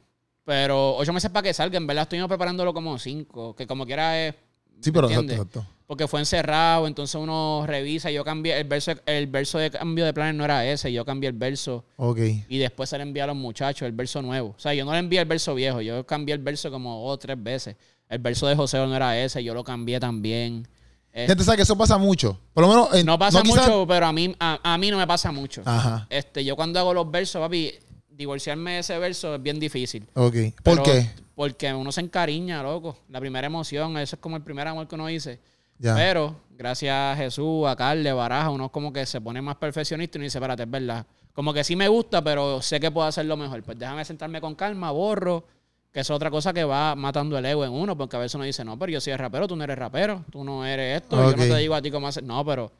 Pero 0.45 0.97
ocho 0.97 1.13
meses 1.13 1.31
para 1.31 1.43
que 1.45 1.55
salga, 1.55 1.77
en 1.77 1.87
verdad 1.87 2.03
estoy 2.03 2.27
preparándolo 2.27 2.73
como 2.75 2.99
cinco, 2.99 3.55
que 3.55 3.67
como 3.67 3.87
quiera 3.87 4.27
es. 4.27 4.35
Sí, 4.81 4.91
¿me 4.91 4.95
pero 5.01 5.11
exacto. 5.11 5.67
Porque 5.87 6.07
fue 6.07 6.21
encerrado, 6.21 6.87
entonces 6.87 7.15
uno 7.15 7.65
revisa. 7.67 8.11
Yo 8.11 8.23
cambié 8.25 8.59
el 8.59 8.65
verso, 8.65 8.93
el 9.07 9.27
verso 9.27 9.59
de 9.59 9.71
cambio 9.71 10.05
de 10.05 10.13
planes 10.13 10.35
no 10.35 10.45
era 10.45 10.67
ese, 10.67 10.93
yo 10.93 11.05
cambié 11.05 11.31
el 11.31 11.37
verso 11.37 11.85
Ok. 11.97 12.19
y 12.49 12.59
después 12.59 12.91
se 12.91 12.99
le 12.99 13.05
envié 13.05 13.23
a 13.23 13.27
los 13.27 13.37
muchachos 13.37 13.87
el 13.87 13.93
verso 13.93 14.21
nuevo. 14.21 14.55
O 14.57 14.61
sea, 14.61 14.75
yo 14.75 14.85
no 14.85 14.93
le 14.93 14.99
envié 14.99 15.21
el 15.21 15.27
verso 15.27 15.55
viejo, 15.55 15.81
yo 15.81 16.05
cambié 16.07 16.35
el 16.35 16.43
verso 16.43 16.71
como 16.71 17.03
dos 17.03 17.15
o 17.15 17.19
tres 17.19 17.43
veces. 17.43 17.77
El 18.09 18.19
verso 18.19 18.47
de 18.47 18.55
José 18.57 18.79
no 18.79 18.95
era 18.95 19.19
ese, 19.19 19.43
yo 19.43 19.55
lo 19.55 19.65
cambié 19.65 19.99
también. 19.99 20.67
Eh, 21.13 21.27
Gente, 21.27 21.43
sabe 21.45 21.57
que 21.57 21.63
eso 21.63 21.77
pasa 21.77 21.99
mucho. 21.99 22.39
Por 22.55 22.63
lo 22.63 22.69
menos. 22.69 22.95
en- 22.95 23.07
no 23.07 23.19
pasa 23.19 23.43
mucho, 23.43 23.87
pero 23.89 24.07
a 24.07 24.13
mí, 24.13 24.35
a, 24.39 24.59
a 24.75 24.79
mí 24.79 24.91
no 24.91 24.99
me 24.99 25.07
pasa 25.07 25.33
mucho. 25.33 25.63
Ajá. 25.65 26.07
Este, 26.11 26.45
yo 26.45 26.55
cuando 26.55 26.79
hago 26.79 26.95
los 26.95 27.11
versos, 27.11 27.41
papi, 27.41 27.73
divorciarme 28.11 28.73
de 28.75 28.79
ese 28.81 28.99
verso 28.99 29.35
es 29.35 29.43
bien 29.43 29.59
difícil. 29.59 30.07
Ok. 30.15 30.35
¿Por 30.63 30.83
Pero- 30.83 30.83
qué? 30.85 31.11
Porque 31.35 31.73
uno 31.73 31.93
se 31.93 32.01
encariña, 32.01 32.63
loco. 32.63 32.99
La 33.09 33.21
primera 33.21 33.47
emoción, 33.47 33.97
eso 33.99 34.17
es 34.17 34.21
como 34.21 34.37
el 34.37 34.43
primer 34.43 34.67
amor 34.67 34.89
que 34.89 34.95
uno 34.97 35.07
dice. 35.07 35.39
Ya. 35.79 35.95
Pero, 35.95 36.35
gracias 36.51 36.93
a 36.93 37.17
Jesús, 37.17 37.65
a 37.69 37.77
Carle, 37.77 38.13
Baraja, 38.13 38.51
uno 38.51 38.71
como 38.73 38.93
que 38.93 39.07
se 39.07 39.21
pone 39.21 39.41
más 39.41 39.55
perfeccionista 39.55 40.19
y 40.19 40.21
uno 40.21 40.25
dice, 40.25 40.39
espérate, 40.39 40.65
es 40.65 40.71
verdad. 40.71 41.07
Como 41.33 41.55
que 41.55 41.63
sí 41.63 41.77
me 41.77 41.87
gusta, 41.87 42.23
pero 42.25 42.61
sé 42.61 42.81
que 42.81 42.91
puedo 42.91 43.07
hacerlo 43.07 43.37
mejor. 43.37 43.63
Pues 43.63 43.79
déjame 43.79 44.05
sentarme 44.05 44.41
con 44.41 44.57
calma, 44.57 44.91
borro, 44.91 45.45
que 45.93 46.01
es 46.01 46.11
otra 46.11 46.31
cosa 46.31 46.53
que 46.53 46.65
va 46.65 46.95
matando 46.95 47.39
el 47.39 47.45
ego 47.47 47.65
en 47.65 47.73
uno, 47.73 47.97
porque 47.97 48.17
a 48.17 48.19
veces 48.21 48.35
uno 48.35 48.45
dice, 48.45 48.65
no, 48.65 48.79
pero 48.79 48.93
yo 48.93 49.01
soy 49.01 49.15
rapero, 49.17 49.47
tú 49.49 49.57
no 49.57 49.65
eres 49.65 49.79
rapero, 49.79 50.25
tú 50.31 50.45
no 50.45 50.65
eres 50.65 51.03
esto, 51.03 51.17
yo 51.17 51.37
no 51.37 51.43
te 51.55 51.57
digo 51.61 51.75
a 51.75 51.83
ti 51.83 51.91
cómo 51.91 52.07
hacer. 52.09 52.23
No, 52.25 52.45
pero 52.45 52.71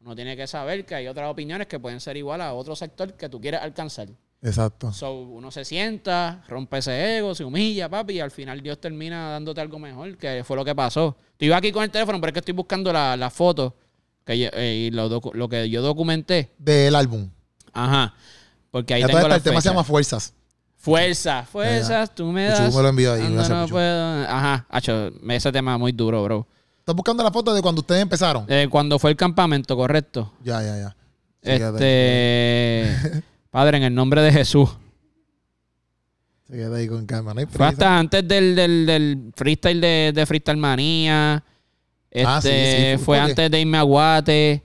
uno 0.00 0.14
tiene 0.14 0.36
que 0.36 0.46
saber 0.46 0.84
que 0.84 0.94
hay 0.94 1.06
otras 1.08 1.30
opiniones 1.30 1.66
que 1.68 1.78
pueden 1.80 2.00
ser 2.00 2.16
igual 2.16 2.40
a 2.40 2.52
otro 2.54 2.74
sector 2.76 3.12
que 3.14 3.28
tú 3.28 3.40
quieres 3.40 3.60
alcanzar. 3.60 4.08
Exacto. 4.42 4.92
So, 4.92 5.12
uno 5.22 5.50
se 5.50 5.64
sienta, 5.64 6.44
rompe 6.48 6.78
ese 6.78 7.18
ego, 7.18 7.34
se 7.34 7.42
humilla, 7.44 7.88
papi, 7.88 8.14
y 8.14 8.20
al 8.20 8.30
final 8.30 8.60
Dios 8.60 8.78
termina 8.80 9.30
dándote 9.30 9.60
algo 9.60 9.78
mejor, 9.78 10.16
que 10.18 10.44
fue 10.44 10.56
lo 10.56 10.64
que 10.64 10.74
pasó. 10.74 11.16
Estoy 11.32 11.52
aquí 11.52 11.72
con 11.72 11.82
el 11.82 11.90
teléfono, 11.90 12.20
pero 12.20 12.28
es 12.30 12.32
que 12.34 12.38
estoy 12.40 12.54
buscando 12.54 12.92
la, 12.92 13.16
la 13.16 13.30
foto 13.30 13.74
que 14.24 14.38
yo- 14.38 14.50
eh, 14.52 14.88
y 14.88 14.90
lo, 14.90 15.08
lo 15.32 15.48
que 15.48 15.68
yo 15.70 15.82
documenté. 15.82 16.50
Del 16.58 16.94
álbum. 16.94 17.28
Ajá. 17.72 18.14
Porque 18.70 18.94
ahí 18.94 19.00
Ya 19.00 19.06
tengo 19.06 19.26
la 19.26 19.36
el 19.36 19.42
tema 19.42 19.60
se 19.60 19.68
llama 19.70 19.84
Fuerzas. 19.84 20.34
Fuerza, 20.86 21.42
fuerzas, 21.42 22.14
tú 22.14 22.26
me 22.30 22.44
das. 22.44 22.72
me 22.74 22.80
lo 22.82 22.88
envió 22.88 23.12
ahí, 23.12 23.28
no 23.28 23.66
puedo. 23.68 24.22
Ajá, 24.28 24.64
hacho, 24.70 25.10
ese 25.28 25.50
tema 25.50 25.76
muy 25.76 25.90
duro, 25.92 26.22
bro. 26.22 26.46
¿Estás 26.78 26.94
buscando 26.94 27.24
la 27.24 27.32
foto 27.32 27.52
de 27.52 27.60
cuando 27.60 27.80
ustedes 27.80 28.02
empezaron? 28.02 28.44
Eh, 28.48 28.68
cuando 28.70 28.96
fue 29.00 29.10
el 29.10 29.16
campamento, 29.16 29.76
correcto. 29.76 30.32
Ya, 30.44 30.62
ya, 30.62 30.76
ya. 30.78 30.96
Este. 31.42 33.22
Padre, 33.50 33.78
en 33.78 33.82
el 33.82 33.94
nombre 33.94 34.20
de 34.22 34.30
Jesús. 34.32 34.70
Se 36.46 36.52
queda 36.56 36.76
ahí 36.76 36.86
con 36.86 37.04
calma. 37.06 37.34
No 37.34 37.40
hay 37.40 37.46
Fue 37.46 37.66
hasta 37.66 37.98
antes 37.98 38.26
del, 38.28 38.54
del, 38.54 38.86
del 38.86 39.32
freestyle 39.34 39.80
de, 39.80 40.12
de 40.14 40.26
Freestyle 40.26 40.56
Manía. 40.58 41.42
Este, 42.08 42.26
Ah, 42.28 42.40
sí, 42.40 42.48
sí, 42.48 43.04
fue 43.04 43.18
porque- 43.18 43.30
antes 43.32 43.50
de 43.50 43.60
irme 43.60 43.78
a 43.78 43.82
Guate. 43.82 44.62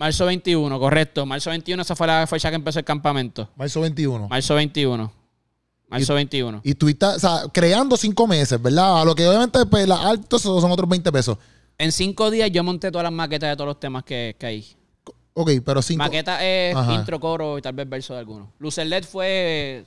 Marzo 0.00 0.24
21, 0.24 0.80
correcto. 0.80 1.26
Marzo 1.26 1.50
21, 1.50 1.82
esa 1.82 1.94
fue 1.94 2.06
la 2.06 2.26
fecha 2.26 2.48
que 2.48 2.56
empezó 2.56 2.78
el 2.78 2.86
campamento. 2.86 3.50
Marzo 3.54 3.82
21. 3.82 4.28
Marzo 4.28 4.54
21. 4.54 5.12
Marzo 5.88 6.14
21. 6.14 6.62
Y 6.64 6.74
tú 6.74 6.88
estás, 6.88 7.16
o 7.16 7.18
sea, 7.18 7.42
creando 7.52 7.98
cinco 7.98 8.26
meses, 8.26 8.60
¿verdad? 8.62 9.02
A 9.02 9.04
lo 9.04 9.14
que 9.14 9.28
obviamente 9.28 9.66
pues, 9.66 9.86
las 9.86 10.00
altos 10.00 10.40
son 10.40 10.70
otros 10.70 10.88
20 10.88 11.12
pesos. 11.12 11.36
En 11.76 11.92
cinco 11.92 12.30
días 12.30 12.50
yo 12.50 12.64
monté 12.64 12.90
todas 12.90 13.02
las 13.02 13.12
maquetas 13.12 13.50
de 13.50 13.56
todos 13.56 13.68
los 13.68 13.78
temas 13.78 14.02
que, 14.04 14.36
que 14.38 14.46
hay. 14.46 14.66
Ok, 15.34 15.50
pero 15.66 15.82
cinco. 15.82 16.02
Maqueta 16.02 16.42
es 16.46 16.74
Ajá. 16.74 16.94
intro, 16.94 17.20
coro 17.20 17.58
y 17.58 17.60
tal 17.60 17.74
vez 17.74 17.86
verso 17.86 18.14
de 18.14 18.20
algunos. 18.20 18.48
Lucer 18.58 18.86
LED 18.86 19.04
fue. 19.04 19.84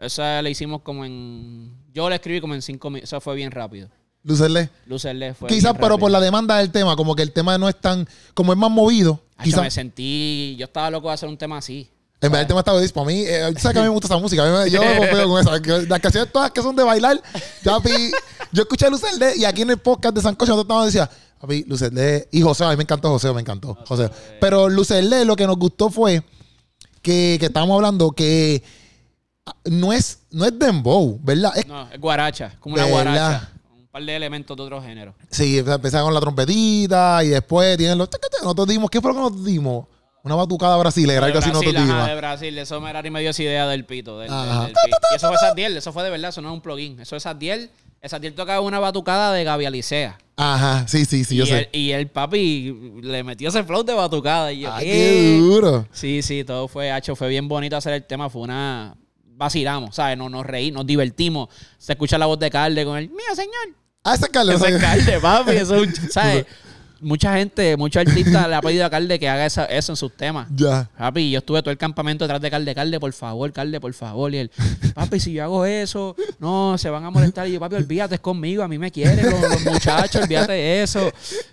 Esa 0.00 0.42
la 0.42 0.50
hicimos 0.50 0.82
como 0.82 1.04
en. 1.04 1.72
Yo 1.94 2.10
la 2.10 2.16
escribí 2.16 2.40
como 2.40 2.54
en 2.54 2.62
cinco 2.62 2.90
minutos. 2.90 3.08
Eso 3.08 3.20
fue 3.20 3.36
bien 3.36 3.52
rápido. 3.52 3.88
Lucerle. 4.24 4.70
Lucerle 4.86 5.34
fue. 5.34 5.48
Quizás, 5.48 5.74
pero 5.80 5.98
por 5.98 6.10
la 6.10 6.20
demanda 6.20 6.58
del 6.58 6.70
tema, 6.70 6.94
como 6.96 7.14
que 7.14 7.22
el 7.22 7.32
tema 7.32 7.58
no 7.58 7.68
es 7.68 7.80
tan, 7.80 8.06
como 8.34 8.52
es 8.52 8.58
más 8.58 8.70
movido. 8.70 9.20
Quizás, 9.42 9.62
me 9.62 9.70
sentí. 9.70 10.54
Yo 10.58 10.66
estaba 10.66 10.90
loco 10.90 11.08
de 11.08 11.14
hacer 11.14 11.28
un 11.28 11.36
tema 11.36 11.58
así. 11.58 11.88
en 12.20 12.30
verdad 12.30 12.42
el 12.42 12.46
tema 12.46 12.60
está 12.60 12.72
buenísimo. 12.72 13.02
Para 13.02 13.14
mí, 13.14 13.22
eh, 13.26 13.52
sabes 13.58 13.72
que 13.72 13.78
a 13.78 13.82
mí 13.82 13.88
me 13.88 13.94
gusta 13.94 14.06
esa 14.06 14.18
música. 14.18 14.42
A 14.62 14.64
mí 14.64 14.70
yo 14.70 14.80
me 14.80 14.94
pompeo 14.96 15.28
con 15.28 15.40
esa. 15.40 15.86
Las 15.88 16.00
canciones 16.00 16.30
todas 16.32 16.50
que 16.52 16.62
son 16.62 16.76
de 16.76 16.84
bailar. 16.84 17.20
Ya, 17.64 17.72
papi, 17.72 18.12
yo 18.52 18.62
escuché 18.62 18.86
a 18.86 18.90
Lucerle 18.90 19.36
y 19.36 19.44
aquí 19.44 19.62
en 19.62 19.70
el 19.70 19.78
podcast 19.78 20.14
de 20.14 20.20
Sancocho 20.22 20.52
nosotros 20.52 20.66
estábamos 20.86 20.86
decía, 20.92 21.10
papi, 21.40 21.64
Lucerle 21.66 22.28
y 22.30 22.40
José, 22.42 22.64
a 22.64 22.70
mí 22.70 22.76
me 22.76 22.84
encantó 22.84 23.08
José, 23.10 23.32
me 23.32 23.40
encantó. 23.40 23.76
José. 23.86 24.08
Pero 24.40 24.68
Lucerle 24.68 25.24
lo 25.24 25.34
que 25.34 25.46
nos 25.48 25.56
gustó 25.56 25.90
fue 25.90 26.22
que, 27.02 27.36
que 27.40 27.46
estábamos 27.46 27.74
hablando 27.74 28.12
que 28.12 28.62
ah, 29.46 29.56
no 29.64 29.92
es, 29.92 30.20
no 30.30 30.44
es 30.44 30.56
dembow, 30.56 31.18
¿verdad? 31.24 31.50
Es 31.56 31.66
No, 31.66 31.90
es 31.90 32.00
guaracha, 32.00 32.54
como 32.60 32.76
una 32.76 32.84
¿Verdad? 32.84 32.94
guaracha. 33.02 33.48
Par 33.92 34.02
de 34.02 34.16
elementos 34.16 34.56
de 34.56 34.62
otro 34.62 34.82
género. 34.82 35.14
Sí, 35.30 35.58
empezaba 35.58 36.04
con 36.04 36.14
la 36.14 36.20
trompetita 36.20 37.22
y 37.22 37.28
después 37.28 37.76
tienen 37.76 37.98
los... 37.98 38.08
Nosotros 38.42 38.66
dimos, 38.66 38.90
¿qué 38.90 39.00
fue 39.00 39.12
lo 39.12 39.16
que 39.16 39.22
nos 39.34 39.44
dimos? 39.44 39.86
Una 40.24 40.34
batucada 40.36 40.76
brasilera, 40.76 41.26
algo 41.26 41.38
así 41.40 41.50
ajá, 41.50 41.58
dimos. 41.60 42.06
de 42.06 42.14
Brasil. 42.14 42.56
Eso 42.58 42.80
Merari 42.80 43.10
me 43.10 43.20
dio 43.20 43.30
esa 43.30 43.42
idea 43.42 43.66
del 43.66 43.84
pito. 43.84 44.18
Del, 44.20 44.30
del- 44.30 44.38
Ajá. 44.38 44.64
del 44.66 44.72
pi- 44.72 44.90
y 45.12 45.16
eso 45.16 45.28
fue 45.28 45.36
Sadiel, 45.36 45.76
eso 45.76 45.92
fue 45.92 46.04
de 46.04 46.10
verdad, 46.10 46.28
eso 46.30 46.40
no 46.40 46.48
es 46.48 46.54
un 46.54 46.60
plugin. 46.60 47.00
Eso 47.00 47.16
es 47.16 47.24
Sadiel. 47.24 47.70
Sadiel 48.04 48.32
tocaba 48.34 48.60
una 48.60 48.78
batucada 48.78 49.32
de 49.32 49.42
Gaby 49.44 49.66
Alicea. 49.66 50.18
Ajá, 50.36 50.86
sí, 50.88 51.04
sí, 51.04 51.24
sí, 51.24 51.36
yo 51.36 51.44
y, 51.44 51.46
sé. 51.48 51.68
el, 51.72 51.80
y 51.80 51.90
el 51.92 52.06
papi 52.08 53.00
le 53.02 53.22
metió 53.24 53.48
ese 53.48 53.62
flow 53.64 53.82
de 53.82 53.94
batucada. 53.94 54.52
Y 54.52 54.60
yo, 54.60 54.72
Ah, 54.72 54.78
¿qué? 54.80 55.38
duro. 55.40 55.86
Sí, 55.92 56.22
sí, 56.22 56.44
todo 56.44 56.66
fue 56.68 56.90
hacho. 56.92 57.14
Fue 57.16 57.28
bien 57.28 57.48
bonito 57.48 57.76
hacer 57.76 57.92
el 57.92 58.04
tema. 58.06 58.30
Fue 58.30 58.42
una. 58.42 58.96
Vacilamos, 59.34 59.96
¿sabes? 59.96 60.16
Nos, 60.16 60.30
nos 60.30 60.46
reímos, 60.46 60.78
nos 60.82 60.86
divertimos. 60.86 61.48
Se 61.78 61.92
escucha 61.92 62.16
la 62.16 62.26
voz 62.26 62.38
de 62.38 62.48
Calde 62.50 62.84
con 62.84 62.96
el 62.96 63.08
mío, 63.10 63.34
señor. 63.34 63.74
Ah, 64.04 64.14
ese 64.14 64.24
es 64.26 64.30
Carlos. 64.32 64.56
Ese 64.60 64.74
es 64.74 64.80
Calde, 64.82 65.20
papi. 65.20 65.50
Eso 65.52 65.76
es 65.76 65.82
un- 65.98 66.10
¿Sabes? 66.10 66.44
Mucha 67.04 67.34
gente, 67.36 67.76
muchos 67.76 68.00
artistas 68.06 68.48
le 68.48 68.54
ha 68.54 68.60
pedido 68.60 68.84
a 68.86 68.90
Calde 68.90 69.18
que 69.18 69.28
haga 69.28 69.44
esa- 69.44 69.64
eso 69.64 69.90
en 69.92 69.96
sus 69.96 70.16
temas. 70.16 70.46
Ya. 70.54 70.88
Papi, 70.96 71.32
yo 71.32 71.38
estuve 71.38 71.60
todo 71.60 71.72
el 71.72 71.76
campamento 71.78 72.22
detrás 72.24 72.40
de 72.40 72.48
Calde, 72.48 72.74
Calde, 72.76 73.00
por 73.00 73.12
favor, 73.12 73.52
Calde, 73.52 73.80
por 73.80 73.92
favor. 73.92 74.32
Y 74.32 74.38
él, 74.38 74.50
papi, 74.94 75.18
si 75.18 75.32
yo 75.32 75.42
hago 75.42 75.64
eso, 75.66 76.14
no, 76.38 76.78
se 76.78 76.90
van 76.90 77.04
a 77.04 77.10
molestar. 77.10 77.48
Y 77.48 77.52
yo, 77.54 77.60
papi, 77.60 77.74
olvídate, 77.74 78.14
es 78.16 78.20
conmigo, 78.20 78.62
a 78.62 78.68
mí 78.68 78.78
me 78.78 78.92
quieren 78.92 79.20
los, 79.30 79.40
los 79.40 79.64
muchachos, 79.72 80.22
olvídate 80.22 80.52
de 80.52 80.82
eso. 80.84 81.10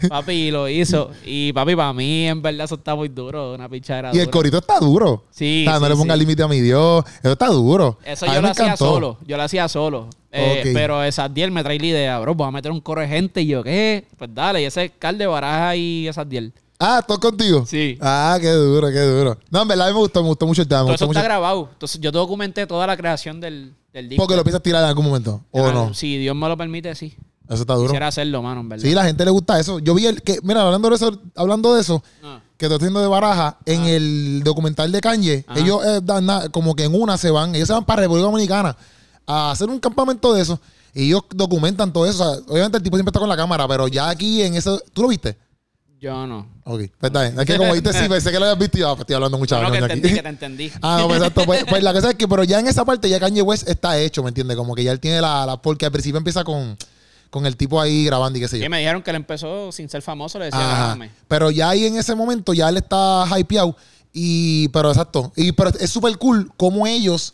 Papi, 0.08 0.52
lo 0.52 0.70
hizo. 0.70 1.10
Y 1.26 1.52
papi, 1.52 1.76
para 1.76 1.94
mí, 1.94 2.28
en 2.28 2.42
verdad, 2.44 2.66
eso 2.66 2.76
está 2.76 2.94
muy 2.96 3.10
duro, 3.10 3.56
una 3.56 3.68
pichadera 3.68 4.12
Y 4.14 4.20
el 4.20 4.30
corito 4.30 4.60
está 4.60 4.78
duro. 4.80 5.26
Sí, 5.32 5.66
O 5.68 5.72
sea, 5.72 5.80
no 5.80 5.90
le 5.90 5.96
ponga 5.96 6.14
sí. 6.14 6.20
límite 6.20 6.44
a 6.44 6.48
mi 6.48 6.62
Dios. 6.62 7.04
Eso 7.24 7.32
está 7.32 7.48
duro. 7.48 7.98
Eso 8.06 8.26
A 8.30 8.36
yo 8.36 8.42
lo 8.42 8.48
hacía 8.50 8.66
encantó. 8.66 8.86
solo, 8.86 9.18
yo 9.26 9.36
lo 9.36 9.44
hacía 9.44 9.68
solo. 9.68 10.10
Eh, 10.32 10.62
Ok. 10.66 10.70
Pero 10.74 11.04
Esadiel 11.04 11.52
me 11.52 11.64
trae 11.64 11.80
la 11.80 11.86
idea, 11.86 12.20
bro, 12.20 12.36
voy 12.36 12.48
a 12.48 12.52
meter 12.52 12.72
un 12.72 12.82
coro 12.82 13.02
de 13.02 13.08
gente. 13.08 13.42
Y 13.42 13.48
yo, 13.48 13.64
¿qué? 13.64 14.06
Pues 14.18 14.30
dale, 14.34 14.62
y 14.62 14.66
ese 14.66 14.86
es 14.86 14.92
Calde, 15.00 15.26
Baraja 15.26 15.76
y 15.76 16.08
Esadiel. 16.08 16.54
Ah, 16.80 17.04
¿todo 17.06 17.20
contigo? 17.20 17.66
Sí. 17.68 17.98
Ah, 18.00 18.38
qué 18.40 18.50
duro, 18.52 18.88
qué 18.90 19.02
duro. 19.02 19.38
No, 19.50 19.64
en 19.64 19.68
verdad 19.68 19.88
a 19.88 19.90
mí 19.90 19.96
me 19.96 20.00
gustó, 20.00 20.22
me 20.22 20.30
gustó 20.30 20.46
mucho 20.48 20.62
el 20.62 20.68
tema. 20.68 20.82
Todo 20.82 20.94
eso 20.96 21.06
está 21.06 21.24
grabado. 21.24 21.68
Entonces 21.74 22.00
yo 22.00 22.12
documenté 22.12 22.66
toda 22.68 22.88
la 22.88 22.96
creación 22.96 23.42
del, 23.42 23.74
del 23.92 24.08
disco. 24.08 24.24
Porque 24.24 24.36
lo 24.38 24.44
piensas 24.44 24.64
tirar 24.64 24.84
en 24.84 24.88
algún 24.90 25.06
momento. 25.06 25.44
¿O 25.52 25.66
Ah, 25.66 25.74
no? 25.74 25.94
Si 25.94 26.18
Dios 26.18 26.36
me 26.36 26.48
lo 26.48 26.56
permite, 26.56 26.94
sí. 26.96 27.16
Eso 27.50 27.62
está 27.62 27.74
duro. 27.74 27.88
Quisiera 27.88 28.08
hacerlo, 28.08 28.42
mano, 28.44 28.62
en 28.62 28.70
verdad. 28.70 28.84
Sí, 28.86 28.94
la 28.94 29.04
gente 29.04 29.26
le 29.26 29.32
gusta 29.32 29.60
eso. 29.60 29.80
Yo 29.80 29.94
vi 29.96 30.06
el 30.06 30.22
que, 30.22 30.38
mira, 30.44 30.62
hablando 30.62 30.88
de 30.90 30.96
eso, 30.96 31.20
hablando 31.36 31.74
de 31.76 31.82
eso, 31.82 32.02
Ah. 32.24 32.40
que 32.56 32.68
estoy 32.68 32.78
haciendo 32.78 33.02
de 33.02 33.08
baraja, 33.08 33.58
en 33.66 33.84
el 33.86 34.42
documental 34.46 34.92
de 34.92 35.02
Kanye, 35.02 35.46
ellos 35.58 35.84
eh, 35.86 36.00
dan 36.04 36.28
na- 36.28 36.48
como 36.50 36.76
que 36.76 36.84
en 36.84 36.94
una 36.94 37.18
se 37.18 37.30
van, 37.32 37.56
ellos 37.56 37.68
se 37.68 37.74
van 37.74 37.84
para 37.86 38.04
República 38.04 38.28
Dominicana 38.28 38.78
a 39.30 39.52
hacer 39.52 39.70
un 39.70 39.80
campamento 39.80 40.34
de 40.34 40.42
eso. 40.42 40.60
Y 40.94 41.06
ellos 41.06 41.22
documentan 41.30 41.94
todo 41.94 42.06
eso. 42.08 42.24
O 42.24 42.34
sea, 42.36 42.44
obviamente 42.48 42.78
el 42.78 42.84
tipo 42.84 42.98
siempre 42.98 43.12
está 43.12 43.20
con 43.20 43.30
la 43.30 43.38
cámara, 43.38 43.68
pero 43.68 43.88
ya 43.88 44.10
aquí 44.10 44.42
en 44.42 44.56
eso. 44.56 44.82
¿Tú 44.92 45.04
lo 45.04 45.08
viste? 45.10 45.38
Yo 46.02 46.26
no. 46.26 46.48
Ok, 46.64 46.82
pues 47.00 47.10
está 47.10 47.22
bien. 47.24 47.40
Es 47.40 47.46
que 47.46 47.58
como 47.58 47.74
viste, 47.74 47.92
sí, 47.94 48.08
pensé 48.10 48.32
que 48.32 48.40
lo 48.40 48.46
habías 48.46 48.58
visto 48.58 48.78
y 48.78 48.82
ah, 48.84 48.88
pues 48.92 49.02
estoy 49.02 49.16
hablando 49.16 49.38
mucha 49.38 49.62
No, 49.62 49.70
que 49.72 49.78
entendí, 49.80 50.08
aquí. 50.08 50.16
que 50.18 50.24
te 50.24 50.30
entendí. 50.30 50.72
Ah, 50.82 50.98
no, 51.02 51.08
pues 51.08 51.18
exacto. 51.20 51.44
Pues, 51.46 51.66
pues 51.70 51.84
la 51.84 51.94
cosa 51.94 52.10
es 52.12 52.16
que, 52.16 52.28
pero 52.28 52.44
ya 52.44 52.60
en 52.60 52.68
esa 52.68 52.86
parte 52.86 53.10
ya 53.10 53.20
Kanye 53.20 53.42
West 53.42 53.68
está 53.68 54.00
hecho, 54.00 54.24
¿me 54.24 54.30
entiendes? 54.30 54.56
Como 54.58 54.74
que 54.76 54.84
ya 54.84 54.92
él 54.94 55.00
tiene 55.00 55.20
la, 55.22 55.46
la- 55.46 55.62
porque 55.62 55.86
al 55.86 55.92
principio 55.92 56.18
empieza 56.18 56.44
con, 56.46 56.78
con 57.30 57.46
el 57.46 57.56
tipo 57.58 57.80
ahí 57.82 58.06
grabando 58.06 58.40
y 58.40 58.42
qué 58.42 58.48
sé 58.48 58.60
yo. 58.60 58.66
Y 58.66 58.70
me 58.70 58.80
dijeron 58.80 59.04
que 59.04 59.10
él 59.12 59.18
empezó 59.18 59.72
sin 59.74 59.90
ser 59.90 60.02
famoso, 60.02 60.40
le 60.40 60.46
decía, 60.46 60.60
Ajá. 60.60 60.76
grábame. 60.78 61.12
Pero 61.28 61.52
ya 61.52 61.70
ahí 61.70 61.86
en 61.86 61.98
ese 61.98 62.16
momento 62.16 62.54
ya 62.54 62.70
él 62.70 62.78
está 62.78 63.26
hypeado. 63.38 63.76
Y, 64.14 64.70
pero 64.70 64.90
exacto. 64.90 65.32
Y 65.36 65.52
pero 65.52 65.70
es 65.78 65.90
súper 65.92 66.18
cool 66.18 66.50
cómo 66.58 66.88
ellos 66.88 67.34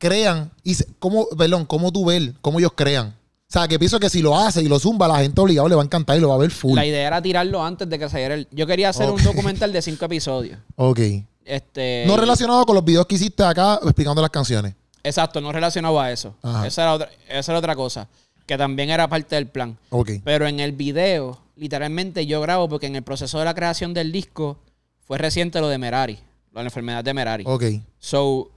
crean. 0.00 0.50
Y 0.64 0.74
se- 0.74 0.86
cómo, 0.98 1.28
perdón, 1.38 1.66
cómo 1.66 1.92
tú 1.92 2.06
ves, 2.06 2.32
cómo 2.40 2.58
ellos 2.58 2.72
crean. 2.74 3.08
O 3.08 3.52
sea, 3.52 3.68
que 3.68 3.78
pienso 3.78 3.98
que 4.00 4.08
si 4.08 4.22
lo 4.22 4.36
hace 4.36 4.62
y 4.62 4.68
lo 4.68 4.78
zumba, 4.78 5.06
la 5.08 5.18
gente 5.18 5.40
obligado 5.40 5.68
le 5.68 5.74
va 5.74 5.82
a 5.82 5.84
encantar 5.84 6.16
y 6.16 6.20
lo 6.20 6.28
va 6.28 6.36
a 6.36 6.38
ver 6.38 6.50
full. 6.50 6.74
La 6.76 6.86
idea 6.86 7.06
era 7.06 7.20
tirarlo 7.20 7.62
antes 7.64 7.88
de 7.88 7.98
que 7.98 8.08
saliera 8.08 8.34
el... 8.34 8.46
Yo 8.52 8.66
quería 8.66 8.88
hacer 8.90 9.10
un 9.10 9.22
documental 9.22 9.72
de 9.72 9.82
cinco 9.82 10.04
episodios. 10.04 10.58
Ok. 10.76 11.00
Este... 11.44 12.04
No 12.06 12.16
relacionado 12.16 12.64
con 12.64 12.76
los 12.76 12.84
videos 12.84 13.06
que 13.06 13.16
hiciste 13.16 13.42
acá 13.42 13.80
explicando 13.82 14.22
las 14.22 14.30
canciones. 14.30 14.74
Exacto, 15.02 15.40
no 15.40 15.50
relacionado 15.50 15.98
a 16.00 16.12
eso. 16.12 16.36
Ajá. 16.42 16.66
Esa 16.66 16.82
era, 16.82 16.94
otra, 16.94 17.10
esa 17.28 17.52
era 17.52 17.58
otra 17.58 17.74
cosa. 17.74 18.06
Que 18.46 18.56
también 18.56 18.90
era 18.90 19.08
parte 19.08 19.34
del 19.34 19.48
plan. 19.48 19.76
Ok. 19.90 20.10
Pero 20.22 20.46
en 20.46 20.60
el 20.60 20.70
video, 20.72 21.40
literalmente 21.56 22.26
yo 22.26 22.40
grabo 22.40 22.68
porque 22.68 22.86
en 22.86 22.94
el 22.94 23.02
proceso 23.02 23.40
de 23.40 23.44
la 23.44 23.54
creación 23.54 23.94
del 23.94 24.12
disco 24.12 24.58
fue 25.06 25.18
reciente 25.18 25.60
lo 25.60 25.68
de 25.68 25.78
Merari, 25.78 26.20
la 26.52 26.62
enfermedad 26.62 27.02
de 27.02 27.14
Merari. 27.14 27.44
Ok. 27.48 27.64
So, 27.98 28.50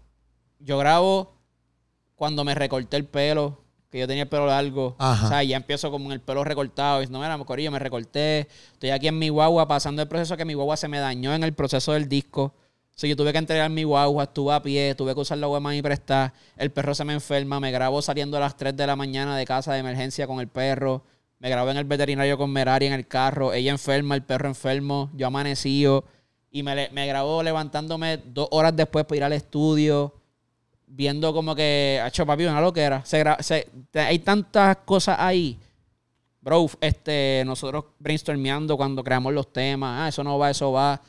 yo 0.59 0.77
grabo 0.77 1.32
cuando 2.15 2.43
me 2.43 2.55
recorté 2.55 2.97
el 2.97 3.05
pelo, 3.05 3.63
que 3.89 3.99
yo 3.99 4.07
tenía 4.07 4.23
el 4.23 4.29
pelo 4.29 4.47
largo. 4.47 4.95
Ajá. 4.97 5.25
O 5.25 5.29
sea, 5.29 5.43
ya 5.43 5.55
empiezo 5.55 5.91
como 5.91 6.05
en 6.05 6.13
el 6.13 6.19
pelo 6.19 6.43
recortado. 6.43 7.03
Y 7.03 7.07
no, 7.07 7.19
mira, 7.19 7.37
corillo, 7.39 7.69
me 7.71 7.79
recorté. 7.79 8.47
Estoy 8.73 8.89
aquí 8.89 9.07
en 9.07 9.19
mi 9.19 9.29
guagua 9.29 9.67
pasando 9.67 10.01
el 10.01 10.07
proceso 10.07 10.35
que 10.35 10.45
mi 10.45 10.55
guagua 10.55 10.77
se 10.77 10.87
me 10.87 10.97
dañó 10.99 11.33
en 11.35 11.43
el 11.43 11.53
proceso 11.53 11.93
del 11.93 12.09
disco. 12.09 12.55
So, 12.95 13.07
yo 13.07 13.15
tuve 13.15 13.31
que 13.31 13.39
entregar 13.39 13.69
mi 13.69 13.83
guagua, 13.83 14.23
estuve 14.23 14.53
a 14.53 14.61
pie, 14.61 14.93
tuve 14.95 15.13
que 15.13 15.21
usar 15.21 15.37
la 15.37 15.47
guagua 15.47 15.75
y 15.75 15.81
prestar. 15.81 16.33
El 16.57 16.71
perro 16.71 16.93
se 16.93 17.03
me 17.05 17.13
enferma, 17.13 17.59
me 17.59 17.71
grabo 17.71 18.01
saliendo 18.01 18.37
a 18.37 18.39
las 18.39 18.55
3 18.55 18.75
de 18.75 18.87
la 18.87 18.95
mañana 18.95 19.35
de 19.35 19.45
casa 19.45 19.73
de 19.73 19.79
emergencia 19.79 20.27
con 20.27 20.39
el 20.39 20.47
perro. 20.47 21.03
Me 21.39 21.49
grabé 21.49 21.71
en 21.71 21.77
el 21.77 21.85
veterinario 21.85 22.37
con 22.37 22.51
Merari 22.51 22.85
en 22.85 22.93
el 22.93 23.07
carro. 23.07 23.53
Ella 23.53 23.71
enferma, 23.71 24.15
el 24.15 24.23
perro 24.23 24.47
enfermo, 24.47 25.11
yo 25.13 25.27
amanecido. 25.27 26.05
Y 26.49 26.63
me, 26.63 26.89
me 26.91 27.05
grabó 27.05 27.43
levantándome 27.43 28.17
dos 28.17 28.47
horas 28.51 28.75
después 28.75 29.05
para 29.05 29.17
ir 29.17 29.23
al 29.23 29.33
estudio. 29.33 30.13
Viendo 30.95 31.33
como 31.33 31.55
que, 31.55 31.99
ha 32.03 32.07
hecho 32.07 32.23
papi, 32.25 32.45
una 32.45 32.61
loquera. 32.61 33.03
Se 33.03 33.23
se- 33.39 33.67
hay 33.99 34.19
tantas 34.19 34.77
cosas 34.85 35.17
ahí. 35.19 35.57
Bro, 36.39 36.67
este, 36.81 37.41
nosotros 37.45 37.85
brainstormeando 37.99 38.77
cuando 38.77 39.03
creamos 39.03 39.33
los 39.33 39.51
temas. 39.51 40.01
Ah, 40.01 40.07
eso 40.09 40.23
no 40.23 40.37
va, 40.37 40.51
eso 40.51 40.71
va. 40.71 41.01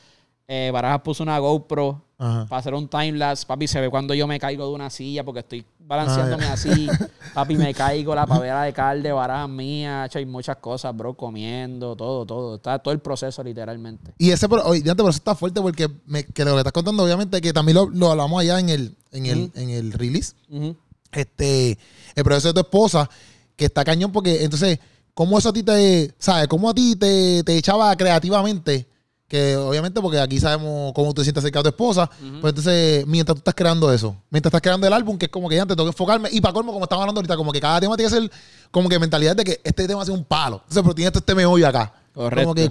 Eh, 0.48 0.70
Barajas 0.72 1.00
puso 1.02 1.22
una 1.22 1.38
GoPro 1.38 2.00
Ajá. 2.16 2.46
para 2.46 2.60
hacer 2.60 2.74
un 2.74 2.86
timelapse. 2.88 3.44
Papi, 3.46 3.66
se 3.66 3.80
ve 3.80 3.90
cuando 3.90 4.14
yo 4.14 4.26
me 4.26 4.38
caigo 4.38 4.66
de 4.68 4.72
una 4.74 4.88
silla 4.90 5.24
porque 5.24 5.40
estoy 5.40 5.64
balanceándome 5.80 6.44
Ah, 6.46 6.52
así. 6.52 6.86
Papi, 7.34 7.56
me 7.56 7.74
caigo, 7.74 8.14
la 8.14 8.26
pavera 8.26 8.62
de 8.62 8.72
calde, 8.72 9.10
barajas 9.12 9.48
mías. 9.48 10.14
hay 10.14 10.24
muchas 10.24 10.56
cosas, 10.58 10.96
bro, 10.96 11.14
comiendo, 11.14 11.96
todo, 11.96 12.24
todo. 12.24 12.54
Está 12.56 12.78
todo 12.78 12.94
el 12.94 13.00
proceso, 13.00 13.42
literalmente. 13.42 14.12
Y 14.18 14.30
ese, 14.30 14.46
oye, 14.46 14.82
pero 14.84 15.08
eso 15.08 15.16
está 15.18 15.34
fuerte 15.34 15.60
porque 15.60 15.88
me- 16.06 16.24
que 16.24 16.44
lo 16.44 16.52
que 16.52 16.58
estás 16.58 16.72
contando, 16.72 17.02
obviamente, 17.02 17.40
que 17.40 17.52
también 17.52 17.74
lo, 17.76 17.88
lo 17.90 18.10
hablamos 18.12 18.40
allá 18.40 18.60
en 18.60 18.68
el, 18.68 18.94
en 19.12 19.26
el, 19.26 19.50
en 19.54 19.70
el 19.70 19.92
release. 19.92 20.34
Ujú. 20.50 20.76
este, 21.12 21.78
el 22.14 22.24
proceso 22.24 22.48
de 22.48 22.54
tu 22.54 22.60
esposa, 22.60 23.08
que 23.56 23.64
está 23.66 23.84
cañón, 23.84 24.10
porque 24.12 24.44
entonces, 24.44 24.78
¿cómo 25.14 25.38
eso 25.38 25.48
a 25.48 25.52
ti 25.52 25.62
te, 25.62 26.12
sabes, 26.18 26.48
cómo 26.48 26.70
a 26.70 26.74
ti 26.74 26.96
te, 26.96 27.42
te 27.44 27.56
echaba 27.56 27.94
creativamente? 27.96 28.86
Que 29.28 29.56
obviamente, 29.56 30.00
porque 30.02 30.20
aquí 30.20 30.38
sabemos 30.38 30.92
cómo 30.92 31.08
tú 31.08 31.20
te 31.20 31.24
sientes 31.24 31.42
acerca 31.42 31.60
de 31.60 31.62
tu 31.64 31.68
esposa, 31.70 32.10
Ujú. 32.22 32.40
pues 32.42 32.50
entonces, 32.52 33.06
mientras 33.06 33.34
tú 33.34 33.38
estás 33.40 33.54
creando 33.54 33.90
eso, 33.92 34.14
mientras 34.30 34.50
estás 34.50 34.60
creando 34.60 34.86
el 34.86 34.92
álbum, 34.92 35.16
que 35.16 35.26
es 35.26 35.30
como 35.32 35.48
que 35.48 35.56
ya 35.56 35.62
te 35.64 35.68
tengo 35.74 35.84
que 35.84 35.88
enfocarme, 35.94 36.28
y 36.30 36.40
para 36.42 36.52
colmo, 36.52 36.72
como 36.72 36.84
estamos 36.84 37.02
hablando 37.02 37.20
ahorita, 37.20 37.36
como 37.36 37.50
que 37.50 37.60
cada 37.60 37.80
tema 37.80 37.96
tiene 37.96 38.10
que 38.12 38.20
ser 38.20 38.30
como 38.70 38.88
que 38.88 38.98
mentalidad 38.98 39.34
de 39.34 39.44
que 39.44 39.60
este 39.64 39.86
tema 39.88 40.02
es 40.02 40.08
un 40.10 40.24
palo. 40.24 40.56
Entonces, 40.58 40.82
pero 40.82 40.94
tiene 40.94 41.10
este 41.14 41.34
meollo 41.34 41.66
acá. 41.66 41.92
Correcto. 42.12 42.42
Como 42.42 42.54
que, 42.54 42.70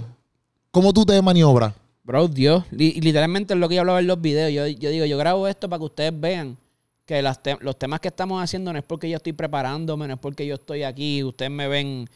¿cómo 0.70 0.92
tú 0.92 1.04
te 1.04 1.20
maniobras? 1.20 1.74
Bro, 2.04 2.28
Dios. 2.28 2.62
Li- 2.70 3.00
literalmente 3.00 3.54
es 3.54 3.60
lo 3.60 3.68
que 3.68 3.74
yo 3.74 3.80
hablaba 3.80 3.98
en 4.00 4.06
los 4.06 4.20
videos. 4.20 4.52
Yo, 4.52 4.66
yo 4.78 4.90
digo, 4.90 5.06
yo 5.06 5.18
grabo 5.18 5.48
esto 5.48 5.68
para 5.68 5.78
que 5.80 5.84
ustedes 5.86 6.12
vean 6.20 6.56
que 7.04 7.20
las 7.20 7.42
te- 7.42 7.58
los 7.60 7.78
temas 7.78 7.98
que 8.00 8.08
estamos 8.08 8.42
haciendo 8.42 8.72
no 8.72 8.78
es 8.78 8.84
porque 8.84 9.10
yo 9.10 9.16
estoy 9.16 9.32
preparándome, 9.32 10.06
no 10.06 10.14
es 10.14 10.20
porque 10.20 10.46
yo 10.46 10.54
estoy 10.54 10.84
aquí, 10.84 11.24
ustedes 11.24 11.50
me 11.50 11.66
ven 11.68 12.08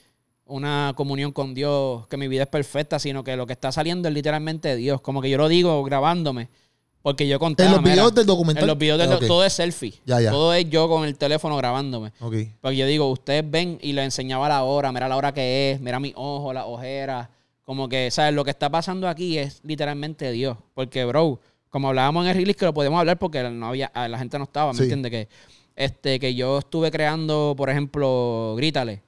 una 0.49 0.93
comunión 0.97 1.33
con 1.33 1.55
Dios, 1.55 2.07
que 2.09 2.17
mi 2.17 2.27
vida 2.29 2.43
es 2.43 2.49
perfecta, 2.49 2.99
sino 2.99 3.23
que 3.25 3.37
lo 3.37 3.47
que 3.47 3.53
está 3.53 3.71
saliendo 3.73 4.09
es 4.09 4.15
literalmente 4.15 4.75
Dios. 4.77 5.01
Como 5.01 5.21
que 5.23 5.31
yo 5.31 5.39
lo 5.39 5.49
digo 5.49 5.83
grabándome, 5.85 6.49
porque 7.03 7.29
yo 7.29 7.39
conté. 7.39 7.65
En 7.65 7.73
los 7.73 7.83
videos 7.83 8.15
del 8.15 8.27
documental. 8.27 8.65
En 8.65 8.69
los 8.69 8.79
videos 8.79 8.99
del 8.99 9.13
Ok. 9.13 9.27
todo 9.27 9.45
es 9.45 9.53
selfie. 9.53 9.95
Ya, 10.05 10.21
ya. 10.21 10.31
Todo 10.31 10.53
es 10.55 10.69
yo 10.69 10.89
con 10.89 11.05
el 11.05 11.17
teléfono 11.17 11.57
grabándome. 11.57 12.13
Ok. 12.21 12.35
Porque 12.61 12.77
yo 12.77 12.87
digo, 12.87 13.11
ustedes 13.11 13.49
ven 13.49 13.79
y 13.83 13.93
les 13.93 14.05
enseñaba 14.07 14.49
la 14.49 14.63
hora, 14.65 14.91
mira 14.93 15.09
la 15.09 15.17
hora 15.17 15.33
que 15.33 15.73
es, 15.73 15.81
mira 15.81 16.01
mi 16.01 16.13
ojo, 16.17 16.53
la 16.53 16.67
ojera. 16.67 17.31
Como 17.65 17.89
que, 17.89 18.11
¿sabes? 18.11 18.35
Lo 18.35 18.45
que 18.45 18.51
está 18.51 18.71
pasando 18.71 19.09
aquí 19.09 19.39
es 19.39 19.61
literalmente 19.63 20.31
Dios. 20.33 20.57
Porque, 20.75 21.05
bro, 21.05 21.39
como 21.69 21.89
hablábamos 21.89 22.25
en 22.25 22.31
el 22.31 22.37
release, 22.37 22.59
que 22.59 22.65
lo 22.65 22.73
podemos 22.73 22.99
hablar 22.99 23.19
porque 23.19 23.43
no 23.51 23.67
había, 23.69 23.91
ah, 23.95 24.09
la 24.09 24.19
gente 24.19 24.39
no 24.39 24.45
estaba, 24.45 24.73
¿me 24.73 24.79
Sí. 24.79 24.85
entiendes? 24.85 25.11
Que 25.11 25.29
este, 25.79 26.19
que 26.19 26.35
yo 26.35 26.59
estuve 26.59 26.91
creando, 26.91 27.55
por 27.57 27.71
ejemplo, 27.71 28.55
Grítale, 28.57 29.05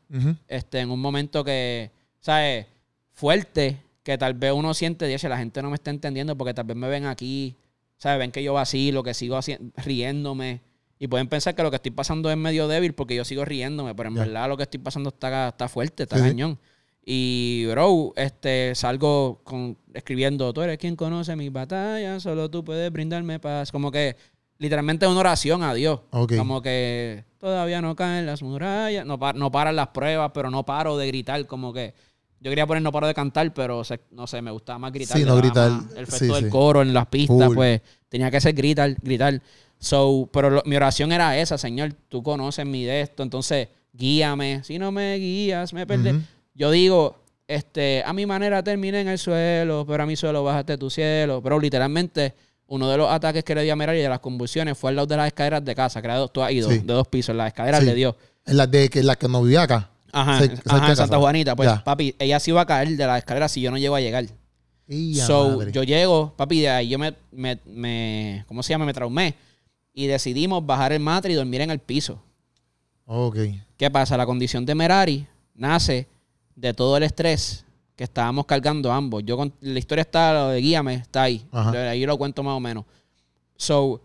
este, 0.47 0.79
en 0.79 0.91
un 0.91 1.01
momento 1.01 1.43
que, 1.43 1.91
¿sabes? 2.21 2.67
Fuerte, 3.11 3.79
que 4.05 4.17
tal 4.17 4.35
vez 4.35 4.53
uno 4.53 4.73
siente, 4.73 5.09
dice, 5.09 5.29
la 5.29 5.37
gente 5.37 5.63
no 5.63 5.71
me 5.71 5.75
está 5.75 5.91
entendiendo 5.91 6.37
porque 6.37 6.55
tal 6.55 6.67
vez 6.67 6.77
me 6.77 6.89
ven 6.89 7.07
aquí, 7.07 7.57
¿sabes? 7.97 8.21
Ven 8.21 8.31
que 8.31 8.45
yo 8.45 8.53
vacilo, 8.53 9.03
que 9.03 9.15
sigo 9.15 9.41
riéndome. 9.79 10.61
Y 11.01 11.09
pueden 11.09 11.27
pensar 11.27 11.57
que 11.57 11.63
lo 11.65 11.71
que 11.71 11.77
estoy 11.77 11.91
pasando 11.91 12.31
es 12.31 12.37
medio 12.37 12.69
débil 12.69 12.95
porque 12.95 13.17
yo 13.17 13.25
sigo 13.25 13.45
riéndome, 13.45 13.97
pero 13.97 14.09
en 14.11 14.15
verdad 14.15 14.49
lo 14.49 14.57
que 14.57 14.63
estoy 14.63 14.79
pasando 14.79 15.09
está, 15.09 15.49
está 15.49 15.69
fuerte, 15.69 16.05
está 16.05 16.19
cañón. 16.19 16.57
Y, 17.05 17.65
bro, 17.69 18.13
este, 18.15 18.77
salgo 18.77 19.41
con, 19.43 19.77
escribiendo, 19.93 20.53
tú 20.53 20.63
eres 20.63 20.79
quien 20.79 20.95
conoce 20.95 21.35
mis 21.35 21.51
batallas, 21.51 22.23
solo 22.23 22.49
tú 22.49 22.63
puedes 22.63 22.93
brindarme 22.93 23.41
paz. 23.41 23.73
Como 23.73 23.91
que 23.91 24.15
literalmente 24.61 25.07
una 25.07 25.19
oración 25.21 25.63
a 25.63 25.75
Dios. 25.75 26.01
Como 26.11 26.63
que 26.63 27.25
todavía 27.39 27.81
no 27.81 27.97
caen 27.97 28.27
las 28.27 28.43
murallas, 28.43 29.07
no, 29.07 29.19
no 29.35 29.51
paran 29.51 29.75
las 29.75 29.89
pruebas, 29.89 30.31
pero 30.33 30.51
no 30.51 30.65
paro 30.65 30.99
de 30.99 31.07
gritar, 31.09 31.47
como 31.47 31.73
que 31.73 31.95
yo 32.41 32.51
quería 32.51 32.67
poner 32.67 32.83
no 32.83 32.93
paro 32.93 33.07
de 33.07 33.15
cantar, 33.15 33.53
pero 33.55 33.83
no 34.13 34.27
sé, 34.27 34.43
me 34.43 34.51
gustaba 34.51 34.79
más 34.79 34.93
gritar. 34.93 35.17
Sí, 35.17 35.25
no 35.25 35.37
gritar. 35.37 35.73
El 35.97 36.05
efecto 36.05 36.35
del 36.35 36.51
coro 36.51 36.83
en 36.83 36.93
las 36.93 37.07
pistas, 37.07 37.51
pues 37.55 37.81
tenía 38.09 38.31
que 38.31 38.41
ser 38.41 38.55
gritar, 38.55 38.95
gritar. 39.03 39.41
So, 39.79 40.29
pero 40.31 40.63
mi 40.67 40.77
oración 40.77 41.11
era 41.11 41.39
esa, 41.39 41.57
Señor, 41.57 41.95
tú 42.11 42.23
conoces 42.23 42.67
mi 42.67 42.85
de 42.85 43.01
esto, 43.01 43.23
entonces 43.23 43.69
guíame. 43.95 44.63
Si 44.63 44.79
no 44.79 44.93
me 44.93 45.17
guías, 45.17 45.73
me 45.73 45.87
perdes. 45.87 46.17
Yo 46.55 46.71
digo, 46.71 47.17
este, 47.49 48.03
a 48.05 48.13
mi 48.13 48.27
manera 48.27 48.63
terminé 48.63 49.01
en 49.01 49.09
el 49.09 49.19
suelo, 49.19 49.87
pero 49.89 50.03
a 50.03 50.07
mi 50.07 50.17
suelo 50.17 50.45
bajaste 50.45 50.77
tu 50.77 50.91
cielo. 50.91 51.41
Pero 51.43 51.59
literalmente 51.59 52.35
uno 52.71 52.89
de 52.89 52.97
los 52.97 53.11
ataques 53.11 53.43
que 53.43 53.53
le 53.53 53.65
dio 53.65 53.73
a 53.73 53.77
Merari 53.77 53.99
de 53.99 54.09
las 54.09 54.21
convulsiones 54.21 54.79
fue 54.79 54.91
al 54.91 54.97
lado 54.97 55.07
de 55.09 55.17
las 55.17 55.27
escaleras 55.27 55.65
de 55.65 55.75
casa, 55.75 56.01
que 56.01 56.07
era 56.07 56.29
tú 56.29 56.41
has 56.41 56.53
ido, 56.53 56.69
de 56.69 56.79
dos 56.79 57.09
pisos, 57.09 57.35
las 57.35 57.49
escaleras 57.49 57.83
le 57.83 57.95
dio. 57.97 58.17
En 58.47 58.57
las 58.57 58.71
de 58.71 58.89
que, 58.89 59.03
la 59.03 59.17
que 59.17 59.27
no 59.27 59.43
vivía 59.43 59.63
acá. 59.63 59.91
Ajá, 60.13 60.45
en 60.45 60.97
Santa 60.97 61.19
Juanita. 61.19 61.57
Pues, 61.57 61.69
papi, 61.85 62.15
ella 62.17 62.39
se 62.39 62.53
iba 62.53 62.61
a 62.61 62.67
caer 62.67 62.97
de 62.97 63.07
las 63.07 63.19
escaleras 63.19 63.51
si 63.51 63.61
yo 63.61 63.73
no 63.73 63.77
llego 63.77 63.97
a 63.97 64.01
llegar. 64.01 64.25
so, 65.15 65.69
yo 65.71 65.83
llego, 65.83 66.33
papi, 66.37 66.61
de 66.61 66.69
ahí 66.71 66.89
yo 66.89 66.99
me, 66.99 67.13
me, 67.33 67.59
me, 67.67 68.45
¿cómo 68.47 68.63
se 68.63 68.73
llama? 68.73 68.87
Me 68.87 68.95
traumé. 68.95 69.35
Y 69.93 70.07
decidimos 70.07 70.65
bajar 70.65 70.93
el 70.93 71.01
matre 71.01 71.33
y 71.33 71.35
dormir 71.35 71.63
en 71.63 71.73
el 71.73 71.81
piso. 71.81 72.23
Ok. 73.05 73.37
¿Qué 73.77 73.91
pasa? 73.91 74.17
La 74.17 74.27
condición 74.27 74.65
de 74.65 74.77
Merari 74.77 75.27
nace 75.55 76.07
de 76.55 76.73
todo 76.73 76.97
el 76.97 77.03
estrés 77.03 77.65
que 78.01 78.05
estábamos 78.05 78.47
cargando 78.47 78.91
ambos. 78.91 79.23
Yo 79.27 79.37
con, 79.37 79.53
la 79.61 79.79
historia 79.79 80.01
está, 80.01 80.33
lo 80.33 80.49
de 80.49 80.63
guíame, 80.63 80.95
está 80.95 81.25
ahí. 81.25 81.47
Ahí 81.53 82.07
lo 82.07 82.17
cuento 82.17 82.43
más 82.43 82.57
o 82.57 82.61
menos. 82.61 82.87
So, 83.57 84.01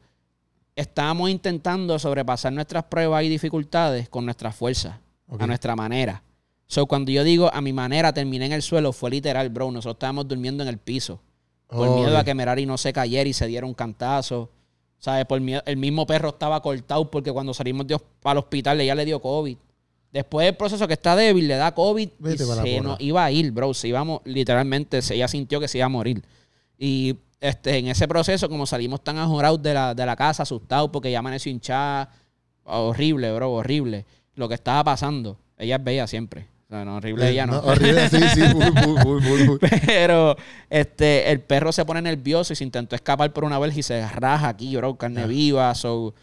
estábamos 0.76 1.30
intentando 1.30 1.98
sobrepasar 1.98 2.52
nuestras 2.52 2.84
pruebas 2.84 3.24
y 3.24 3.30
dificultades 3.30 4.10
con 4.10 4.26
nuestra 4.26 4.52
fuerza, 4.52 5.00
a 5.40 5.48
nuestra 5.48 5.78
manera. 5.78 6.22
So, 6.68 6.88
cuando 6.88 7.10
yo 7.10 7.24
digo 7.24 7.50
a 7.54 7.62
mi 7.62 7.72
manera 7.72 8.12
terminé 8.12 8.48
en 8.48 8.52
el 8.52 8.64
suelo, 8.64 8.92
fue 8.92 9.12
literal, 9.12 9.48
bro. 9.48 9.72
Nosotros 9.72 9.96
estábamos 9.96 10.28
durmiendo 10.28 10.62
en 10.62 10.68
el 10.68 10.78
piso. 10.78 11.22
Por 11.68 11.96
miedo 11.96 12.18
a 12.18 12.26
que 12.26 12.34
Merari 12.34 12.66
no 12.66 12.78
se 12.78 12.92
cayera 12.92 13.30
y 13.30 13.32
se 13.34 13.48
diera 13.48 13.66
un 13.66 13.74
cantazo. 13.74 14.50
¿Sabes? 14.98 15.24
Por 15.26 15.40
miedo, 15.40 15.62
el 15.66 15.78
mismo 15.78 16.06
perro 16.06 16.30
estaba 16.30 16.62
cortado 16.62 17.10
porque 17.10 17.32
cuando 17.32 17.54
salimos 17.54 17.88
de, 17.88 17.98
al 18.26 18.38
hospital 18.40 18.82
ella 18.82 18.94
le 18.94 19.06
dio 19.06 19.22
COVID. 19.22 19.56
Después 20.16 20.46
del 20.46 20.56
proceso 20.56 20.88
que 20.88 20.94
está 20.94 21.14
débil, 21.14 21.46
le 21.46 21.56
da 21.56 21.74
COVID 21.76 22.10
y 22.26 22.38
se 22.38 22.82
nos 22.82 23.02
iba 23.02 23.26
a 23.26 23.32
ir, 23.32 23.52
bro. 23.52 23.74
Se 23.74 23.90
íbamos, 23.90 24.22
literalmente, 24.24 25.02
ella 25.10 25.28
sintió 25.28 25.60
que 25.60 25.68
se 25.68 25.80
iba 25.80 25.88
a 25.88 25.90
morir. 25.90 26.24
Y 26.78 27.18
este, 27.42 27.80
en 27.80 27.88
ese 27.88 28.08
proceso, 28.08 28.48
como 28.48 28.66
salimos 28.66 29.04
tan 29.04 29.18
ajorados 29.18 29.62
de 29.62 29.74
la, 29.74 29.94
de 29.94 30.06
la 30.06 30.16
casa, 30.16 30.44
asustados 30.44 30.90
porque 30.90 31.12
ya 31.12 31.20
amaneció 31.20 31.52
hinchada, 31.52 32.10
horrible, 32.64 33.30
bro, 33.34 33.52
horrible. 33.52 34.06
Lo 34.36 34.48
que 34.48 34.54
estaba 34.54 34.86
pasando. 34.86 35.38
Ella 35.58 35.76
es 35.76 35.84
bella 35.84 36.08
siempre. 36.08 36.48
O 36.68 36.70
sea, 36.70 36.86
no, 36.86 36.96
horrible 36.96 37.30
ella 37.30 37.46
no. 37.46 37.60
horrible, 37.60 38.08
sí, 38.10 38.22
sí, 38.36 38.42
Pero 39.86 40.38
este, 40.70 41.30
el 41.30 41.42
perro 41.42 41.74
se 41.74 41.84
pone 41.84 42.02
nervioso 42.02 42.54
y 42.54 42.56
se 42.56 42.64
intentó 42.64 42.96
escapar 42.96 43.34
por 43.34 43.44
una 43.44 43.60
vez 43.60 43.76
y 43.76 43.84
se 43.84 44.08
raja 44.08 44.48
aquí, 44.48 44.78
bro, 44.78 44.96
carne 44.96 45.28
viva. 45.28 45.76
So, 45.76 46.14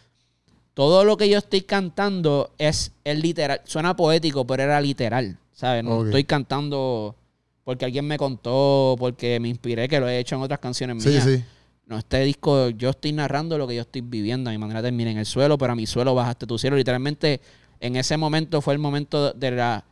todo 0.73 1.03
lo 1.03 1.17
que 1.17 1.29
yo 1.29 1.37
estoy 1.37 1.61
cantando 1.61 2.51
es, 2.57 2.91
el 3.03 3.21
literal. 3.21 3.61
Suena 3.65 3.95
poético, 3.95 4.45
pero 4.45 4.63
era 4.63 4.81
literal. 4.81 5.37
¿Sabes? 5.51 5.83
No 5.83 6.05
estoy 6.05 6.23
cantando 6.23 7.15
porque 7.63 7.85
alguien 7.85 8.05
me 8.05 8.17
contó, 8.17 8.95
porque 8.99 9.39
me 9.39 9.49
inspiré, 9.49 9.87
que 9.87 9.99
lo 9.99 10.09
he 10.09 10.19
hecho 10.19 10.35
en 10.35 10.41
otras 10.41 10.59
canciones 10.59 11.05
mías. 11.05 11.23
Sí, 11.23 11.37
sí. 11.37 11.43
No, 11.85 11.97
este 11.97 12.21
disco, 12.21 12.69
yo 12.69 12.89
estoy 12.89 13.11
narrando 13.11 13.57
lo 13.57 13.67
que 13.67 13.75
yo 13.75 13.81
estoy 13.81 14.01
viviendo. 14.01 14.49
A 14.49 14.53
mi 14.53 14.57
manera 14.57 14.81
termina 14.81 15.11
en 15.11 15.17
el 15.17 15.25
suelo, 15.25 15.57
pero 15.57 15.73
a 15.73 15.75
mi 15.75 15.85
suelo 15.85 16.15
bajaste 16.15 16.47
tu 16.47 16.57
cielo. 16.57 16.75
Literalmente, 16.75 17.41
en 17.79 17.95
ese 17.95 18.17
momento 18.17 18.61
fue 18.61 18.73
el 18.73 18.79
momento 18.79 19.33
de 19.33 19.51
la 19.51 19.85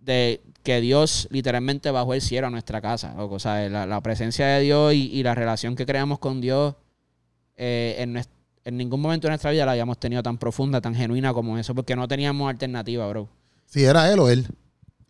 de 0.00 0.40
que 0.62 0.80
Dios 0.80 1.28
literalmente 1.30 1.90
bajó 1.90 2.14
el 2.14 2.20
cielo 2.20 2.46
a 2.46 2.50
nuestra 2.50 2.80
casa. 2.80 3.14
O 3.18 3.38
sea, 3.38 3.68
la, 3.68 3.86
la 3.86 4.00
presencia 4.00 4.46
de 4.46 4.62
Dios 4.62 4.94
y, 4.94 5.22
la 5.22 5.34
relación 5.34 5.76
que 5.76 5.86
creamos 5.86 6.18
con 6.18 6.40
Dios 6.40 6.74
eh, 7.56 7.96
en 7.98 8.12
nuestra 8.14 8.41
en 8.64 8.76
ningún 8.76 9.00
momento 9.00 9.26
de 9.26 9.30
nuestra 9.30 9.50
vida 9.50 9.66
la 9.66 9.72
habíamos 9.72 9.98
tenido 9.98 10.22
tan 10.22 10.38
profunda, 10.38 10.80
tan 10.80 10.94
genuina 10.94 11.32
como 11.32 11.58
eso, 11.58 11.74
porque 11.74 11.96
no 11.96 12.06
teníamos 12.06 12.48
alternativa, 12.48 13.06
bro. 13.08 13.28
Si 13.66 13.84
era 13.84 14.12
él 14.12 14.20
o 14.20 14.28
él. 14.28 14.46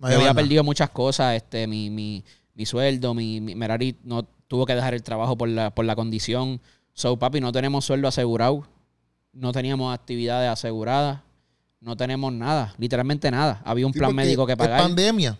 Yo 0.00 0.16
había 0.16 0.34
perdido 0.34 0.64
muchas 0.64 0.90
cosas, 0.90 1.36
este, 1.36 1.66
mi, 1.66 1.88
mi, 1.88 2.24
mi 2.54 2.66
sueldo, 2.66 3.14
mi, 3.14 3.40
Merari 3.40 3.96
no 4.02 4.24
tuvo 4.48 4.66
que 4.66 4.74
dejar 4.74 4.94
el 4.94 5.02
trabajo 5.02 5.36
por 5.36 5.48
la, 5.48 5.74
por 5.74 5.84
la 5.84 5.94
condición. 5.94 6.60
So, 6.92 7.18
papi, 7.18 7.40
no 7.40 7.52
tenemos 7.52 7.84
sueldo 7.84 8.08
asegurado, 8.08 8.66
no 9.32 9.52
teníamos 9.52 9.94
actividades 9.94 10.50
aseguradas, 10.50 11.20
no 11.80 11.96
tenemos 11.96 12.32
nada, 12.32 12.74
literalmente 12.78 13.30
nada. 13.30 13.62
Había 13.64 13.86
un 13.86 13.92
plan 13.92 14.14
médico 14.14 14.46
que 14.46 14.56
pagar. 14.56 14.80
Es 14.80 14.82
pandemia. 14.82 15.38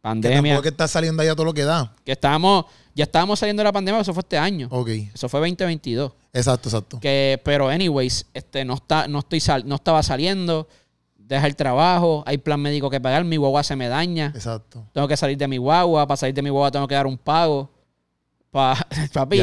Pandemia. 0.00 0.56
Que, 0.56 0.62
que 0.62 0.68
está 0.68 0.88
saliendo 0.88 1.22
allá 1.22 1.34
todo 1.34 1.44
lo 1.44 1.54
que 1.54 1.64
da. 1.64 1.94
Que 2.04 2.12
estábamos, 2.12 2.64
ya 2.94 3.04
estábamos 3.04 3.38
saliendo 3.38 3.60
de 3.60 3.64
la 3.64 3.72
pandemia, 3.72 4.00
eso 4.00 4.14
fue 4.14 4.22
este 4.22 4.38
año. 4.38 4.68
Ok. 4.70 4.88
Eso 5.14 5.28
fue 5.28 5.40
2022. 5.40 6.12
Exacto, 6.32 6.68
exacto. 6.68 7.00
Que, 7.00 7.40
pero, 7.44 7.68
anyways, 7.68 8.26
este, 8.32 8.64
no, 8.64 8.74
está, 8.74 9.08
no, 9.08 9.18
estoy 9.18 9.42
no 9.64 9.74
estaba 9.74 10.02
saliendo, 10.02 10.68
deja 11.16 11.46
el 11.46 11.54
trabajo, 11.54 12.22
hay 12.26 12.38
plan 12.38 12.60
médico 12.60 12.88
que 12.88 13.00
pagar, 13.00 13.24
mi 13.24 13.36
guagua 13.36 13.62
se 13.62 13.76
me 13.76 13.88
daña. 13.88 14.32
Exacto. 14.34 14.86
Tengo 14.92 15.06
que 15.06 15.16
salir 15.16 15.36
de 15.36 15.48
mi 15.48 15.58
guagua, 15.58 16.06
para 16.06 16.16
salir 16.16 16.34
de 16.34 16.42
mi 16.42 16.50
guagua 16.50 16.70
tengo 16.70 16.88
que 16.88 16.94
dar 16.94 17.06
un 17.06 17.18
pago. 17.18 17.70
Pa, 18.50 18.74
papi, 19.12 19.38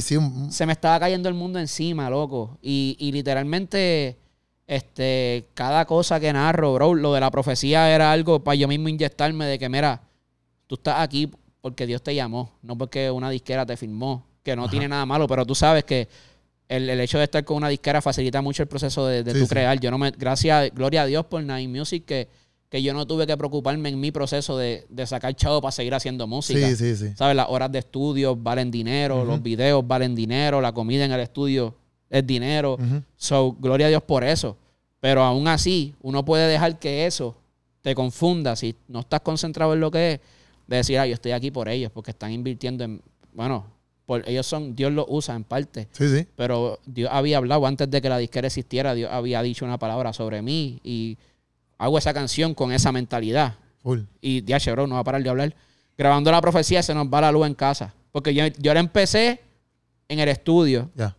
se 0.00 0.66
me 0.66 0.72
estaba 0.72 0.98
cayendo 0.98 1.28
el 1.28 1.34
mundo 1.36 1.60
encima, 1.60 2.10
loco. 2.10 2.58
Y, 2.60 2.96
y 2.98 3.12
literalmente, 3.12 4.18
este, 4.68 5.48
cada 5.54 5.86
cosa 5.86 6.20
que 6.20 6.30
narro, 6.30 6.74
bro, 6.74 6.94
lo 6.94 7.14
de 7.14 7.20
la 7.20 7.30
profecía 7.30 7.92
era 7.92 8.12
algo 8.12 8.44
para 8.44 8.54
yo 8.54 8.68
mismo 8.68 8.90
inyectarme 8.90 9.46
de 9.46 9.58
que, 9.58 9.68
mira, 9.70 10.02
tú 10.66 10.74
estás 10.74 10.96
aquí 11.00 11.30
porque 11.62 11.86
Dios 11.86 12.02
te 12.02 12.14
llamó, 12.14 12.52
no 12.62 12.76
porque 12.76 13.10
una 13.10 13.30
disquera 13.30 13.64
te 13.64 13.78
firmó, 13.78 14.26
que 14.42 14.54
no 14.54 14.68
tiene 14.68 14.86
nada 14.86 15.06
malo, 15.06 15.26
pero 15.26 15.46
tú 15.46 15.54
sabes 15.54 15.84
que 15.84 16.06
el, 16.68 16.88
hecho 17.00 17.16
de 17.16 17.24
estar 17.24 17.42
con 17.44 17.56
una 17.56 17.70
disquera 17.70 18.02
facilita 18.02 18.42
mucho 18.42 18.62
el 18.62 18.68
proceso 18.68 19.06
de, 19.06 19.24
tu 19.24 19.48
crear. 19.48 19.80
Yo 19.80 19.90
no 19.90 19.96
me, 19.96 20.10
gracias, 20.10 20.70
gloria 20.74 21.02
a 21.02 21.06
Dios 21.06 21.24
por 21.24 21.42
Nine 21.42 21.68
Music 21.68 22.04
que, 22.04 22.28
que 22.68 22.82
yo 22.82 22.92
no 22.92 23.06
tuve 23.06 23.26
que 23.26 23.38
preocuparme 23.38 23.88
en 23.88 23.98
mi 23.98 24.10
proceso 24.12 24.58
de, 24.58 24.86
sacar 25.06 25.34
chavo 25.34 25.62
para 25.62 25.72
seguir 25.72 25.94
haciendo 25.94 26.26
música. 26.26 26.68
Sí, 26.68 26.76
sí, 26.76 26.94
sí. 26.94 27.14
¿Sabes? 27.16 27.36
Las 27.36 27.48
horas 27.48 27.72
de 27.72 27.78
estudio 27.78 28.36
valen 28.36 28.70
dinero, 28.70 29.24
los 29.24 29.42
videos 29.42 29.86
valen 29.86 30.14
dinero, 30.14 30.60
la 30.60 30.72
comida 30.72 31.06
en 31.06 31.12
el 31.12 31.20
estudio 31.20 31.74
es 32.10 32.26
dinero. 32.26 32.78
So, 33.16 33.52
gloria 33.52 33.86
a 33.86 33.90
Dios 33.90 34.02
por 34.02 34.24
eso. 34.24 34.56
Pero 35.00 35.22
aún 35.22 35.46
así, 35.48 35.94
uno 36.02 36.24
puede 36.24 36.48
dejar 36.48 36.78
que 36.78 37.06
eso 37.06 37.36
te 37.82 37.94
confunda 37.94 38.56
si 38.56 38.74
no 38.88 39.00
estás 39.00 39.20
concentrado 39.20 39.74
en 39.74 39.80
lo 39.80 39.90
que 39.90 40.14
es 40.14 40.20
de 40.66 40.76
decir, 40.76 40.98
ah, 40.98 41.06
yo 41.06 41.14
estoy 41.14 41.32
aquí 41.32 41.50
por 41.50 41.68
ellos, 41.68 41.90
porque 41.90 42.10
están 42.10 42.30
invirtiendo 42.30 42.84
en, 42.84 43.00
bueno, 43.32 43.66
por, 44.04 44.28
ellos 44.28 44.46
son, 44.46 44.76
Dios 44.76 44.92
los 44.92 45.06
usa 45.08 45.34
en 45.34 45.44
parte. 45.44 45.88
Sí, 45.92 46.08
sí. 46.08 46.26
Pero 46.36 46.78
Dios 46.86 47.10
había 47.12 47.38
hablado 47.38 47.66
antes 47.66 47.90
de 47.90 48.02
que 48.02 48.08
la 48.08 48.18
disquera 48.18 48.46
existiera, 48.46 48.94
Dios 48.94 49.10
había 49.10 49.42
dicho 49.42 49.64
una 49.64 49.78
palabra 49.78 50.12
sobre 50.12 50.42
mí 50.42 50.80
y 50.84 51.16
hago 51.78 51.96
esa 51.98 52.12
canción 52.12 52.54
con 52.54 52.72
esa 52.72 52.92
mentalidad. 52.92 53.54
Full. 53.82 54.00
Y 54.20 54.44
ya, 54.44 54.58
bro, 54.72 54.86
no 54.86 54.96
va 54.96 55.00
a 55.00 55.04
parar 55.04 55.22
de 55.22 55.30
hablar. 55.30 55.54
Grabando 55.96 56.30
la 56.30 56.40
profecía 56.40 56.82
se 56.82 56.94
nos 56.94 57.06
va 57.06 57.20
la 57.20 57.32
luz 57.32 57.46
en 57.46 57.54
casa. 57.54 57.94
Porque 58.12 58.34
yo, 58.34 58.46
yo 58.58 58.74
la 58.74 58.80
empecé 58.80 59.40
en 60.08 60.18
el 60.18 60.28
estudio. 60.28 60.90
Ya. 60.94 61.16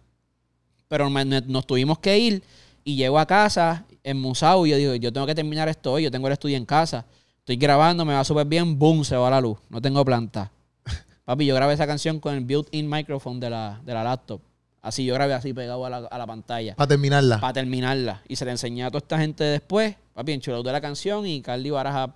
Pero 0.89 1.09
nos 1.09 1.65
tuvimos 1.65 1.99
que 1.99 2.19
ir 2.19 2.43
y 2.83 2.97
llego 2.97 3.17
a 3.17 3.25
casa 3.25 3.85
en 4.03 4.19
Musao 4.19 4.65
y 4.65 4.71
yo 4.71 4.77
digo, 4.77 4.95
yo 4.95 5.13
tengo 5.13 5.25
que 5.25 5.35
terminar 5.35 5.69
esto 5.69 5.93
hoy, 5.93 6.03
yo 6.03 6.11
tengo 6.11 6.27
el 6.27 6.33
estudio 6.33 6.57
en 6.57 6.65
casa. 6.65 7.05
Estoy 7.37 7.55
grabando, 7.55 8.03
me 8.03 8.13
va 8.13 8.25
súper 8.25 8.45
bien, 8.45 8.77
boom, 8.77 9.05
se 9.05 9.15
va 9.15 9.29
la 9.29 9.39
luz. 9.39 9.57
No 9.69 9.81
tengo 9.81 10.03
planta. 10.03 10.51
Papi, 11.25 11.45
yo 11.45 11.55
grabé 11.55 11.73
esa 11.75 11.87
canción 11.87 12.19
con 12.19 12.35
el 12.35 12.43
built-in 12.43 12.89
microphone 12.89 13.39
de 13.39 13.49
la, 13.49 13.79
de 13.85 13.93
la 13.93 14.03
laptop. 14.03 14.41
Así 14.81 15.05
yo 15.05 15.13
grabé 15.13 15.33
así 15.33 15.53
pegado 15.53 15.85
a 15.85 15.89
la, 15.89 15.97
a 15.97 16.17
la 16.17 16.27
pantalla. 16.27 16.75
Para 16.75 16.87
terminarla. 16.87 17.39
Para 17.39 17.53
terminarla. 17.53 18.23
Y 18.27 18.35
se 18.35 18.43
le 18.43 18.51
enseñé 18.51 18.83
a 18.83 18.89
toda 18.89 18.99
esta 18.99 19.17
gente 19.17 19.45
después. 19.45 19.95
Papi, 20.13 20.33
enchulado 20.33 20.63
de 20.63 20.71
la 20.71 20.81
canción 20.81 21.25
y 21.25 21.41
Carly 21.41 21.69
Baraja 21.69 22.13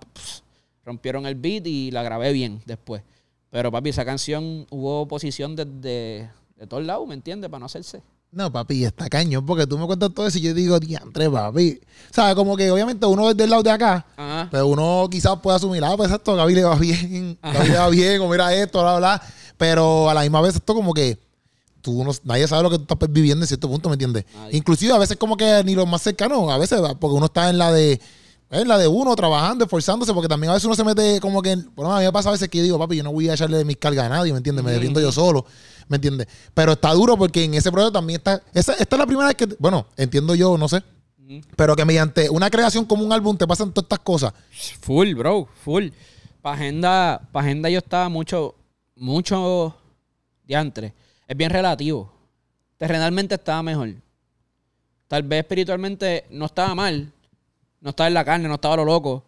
rompieron 0.84 1.26
el 1.26 1.34
beat 1.34 1.66
y 1.66 1.90
la 1.90 2.02
grabé 2.02 2.32
bien 2.32 2.60
después. 2.66 3.02
Pero 3.50 3.70
papi, 3.70 3.90
esa 3.90 4.04
canción 4.04 4.66
hubo 4.70 5.02
oposición 5.02 5.54
desde 5.54 6.28
de, 6.56 6.66
todos 6.66 6.84
lados, 6.84 7.06
¿me 7.06 7.14
entiendes? 7.14 7.48
Para 7.48 7.60
no 7.60 7.66
hacerse. 7.66 8.02
No, 8.34 8.50
papi, 8.50 8.84
está 8.84 9.08
cañón, 9.08 9.46
porque 9.46 9.66
tú 9.66 9.78
me 9.78 9.86
cuentas 9.86 10.12
todo 10.12 10.26
eso 10.26 10.38
y 10.38 10.40
yo 10.42 10.54
digo, 10.54 10.80
diantre, 10.80 11.30
papi. 11.30 11.80
O 12.10 12.14
sea, 12.14 12.34
como 12.34 12.56
que 12.56 12.70
obviamente 12.70 13.06
uno 13.06 13.28
desde 13.28 13.44
el 13.44 13.50
lado 13.50 13.62
de 13.62 13.70
acá, 13.70 14.04
Ajá. 14.16 14.48
pero 14.50 14.66
uno 14.66 15.06
quizás 15.08 15.38
puede 15.40 15.56
asumir, 15.56 15.84
ah, 15.84 15.94
pues 15.96 16.10
esto, 16.10 16.34
Gaby 16.34 16.54
le 16.54 16.64
va 16.64 16.74
bien, 16.74 17.38
Gaby 17.40 17.68
le 17.68 17.76
va 17.76 17.88
bien, 17.90 18.20
o 18.20 18.28
mira 18.28 18.52
esto, 18.52 18.82
bla, 18.82 18.96
bla. 18.98 19.22
Pero 19.56 20.10
a 20.10 20.14
la 20.14 20.22
misma 20.22 20.40
vez 20.40 20.56
esto 20.56 20.74
como 20.74 20.92
que 20.92 21.16
tú 21.80 22.02
no, 22.02 22.10
nadie 22.24 22.48
sabe 22.48 22.64
lo 22.64 22.70
que 22.70 22.78
tú 22.78 22.92
estás 22.92 23.12
viviendo 23.12 23.44
en 23.44 23.46
cierto 23.46 23.68
punto, 23.68 23.88
¿me 23.88 23.94
entiendes? 23.94 24.24
Nadie. 24.34 24.56
Inclusive 24.56 24.92
a 24.92 24.98
veces 24.98 25.16
como 25.16 25.36
que 25.36 25.62
ni 25.64 25.76
los 25.76 25.86
más 25.86 26.02
cercanos, 26.02 26.50
a 26.50 26.58
veces, 26.58 26.80
porque 26.98 27.14
uno 27.14 27.26
está 27.26 27.50
en 27.50 27.58
la 27.58 27.70
de, 27.70 28.00
en 28.60 28.68
la 28.68 28.78
de 28.78 28.88
uno, 28.88 29.14
trabajando, 29.16 29.64
esforzándose, 29.64 30.12
porque 30.12 30.28
también 30.28 30.50
a 30.50 30.54
veces 30.54 30.66
uno 30.66 30.74
se 30.74 30.84
mete 30.84 31.20
como 31.20 31.42
que, 31.42 31.56
bueno, 31.74 31.94
a 31.94 31.98
mí 31.98 32.04
me 32.04 32.12
pasa 32.12 32.28
a 32.28 32.32
veces 32.32 32.48
que 32.48 32.62
digo, 32.62 32.78
papi, 32.78 32.96
yo 32.96 33.02
no 33.02 33.12
voy 33.12 33.28
a 33.28 33.34
echarle 33.34 33.64
mis 33.64 33.76
cargas 33.76 34.06
a 34.06 34.08
nadie, 34.08 34.32
¿me 34.32 34.38
entiendes? 34.38 34.64
Me 34.64 34.72
defiendo 34.72 35.00
yo 35.00 35.10
solo, 35.10 35.44
¿me 35.88 35.96
entiendes? 35.96 36.28
Pero 36.54 36.72
está 36.72 36.92
duro 36.92 37.16
porque 37.16 37.44
en 37.44 37.54
ese 37.54 37.70
proceso 37.72 37.92
también 37.92 38.18
está, 38.18 38.42
esa, 38.54 38.74
esta 38.74 38.96
es 38.96 38.98
la 38.98 39.06
primera 39.06 39.28
vez 39.28 39.36
que, 39.36 39.46
bueno, 39.58 39.86
entiendo 39.96 40.34
yo, 40.34 40.56
no 40.56 40.68
sé, 40.68 40.82
pero 41.56 41.74
que 41.74 41.84
mediante 41.84 42.28
una 42.30 42.50
creación 42.50 42.84
como 42.84 43.04
un 43.04 43.12
álbum 43.12 43.36
te 43.36 43.46
pasan 43.46 43.72
todas 43.72 43.84
estas 43.84 44.00
cosas. 44.00 44.32
Full, 44.80 45.14
bro, 45.14 45.48
full. 45.64 45.88
Pa' 46.42 46.52
agenda, 46.52 47.20
pa' 47.32 47.40
agenda 47.40 47.70
yo 47.70 47.78
estaba 47.78 48.08
mucho, 48.08 48.54
mucho 48.96 49.74
diantre. 50.46 50.92
Es 51.26 51.36
bien 51.36 51.50
relativo. 51.50 52.12
Terrenalmente 52.76 53.36
estaba 53.36 53.62
mejor. 53.62 53.94
Tal 55.08 55.22
vez 55.22 55.40
espiritualmente 55.40 56.26
no 56.30 56.46
estaba 56.46 56.74
mal. 56.74 57.10
No 57.84 57.90
estaba 57.90 58.08
en 58.08 58.14
la 58.14 58.24
carne, 58.24 58.48
no 58.48 58.54
estaba 58.54 58.76
lo 58.76 58.84
loco. 58.86 59.22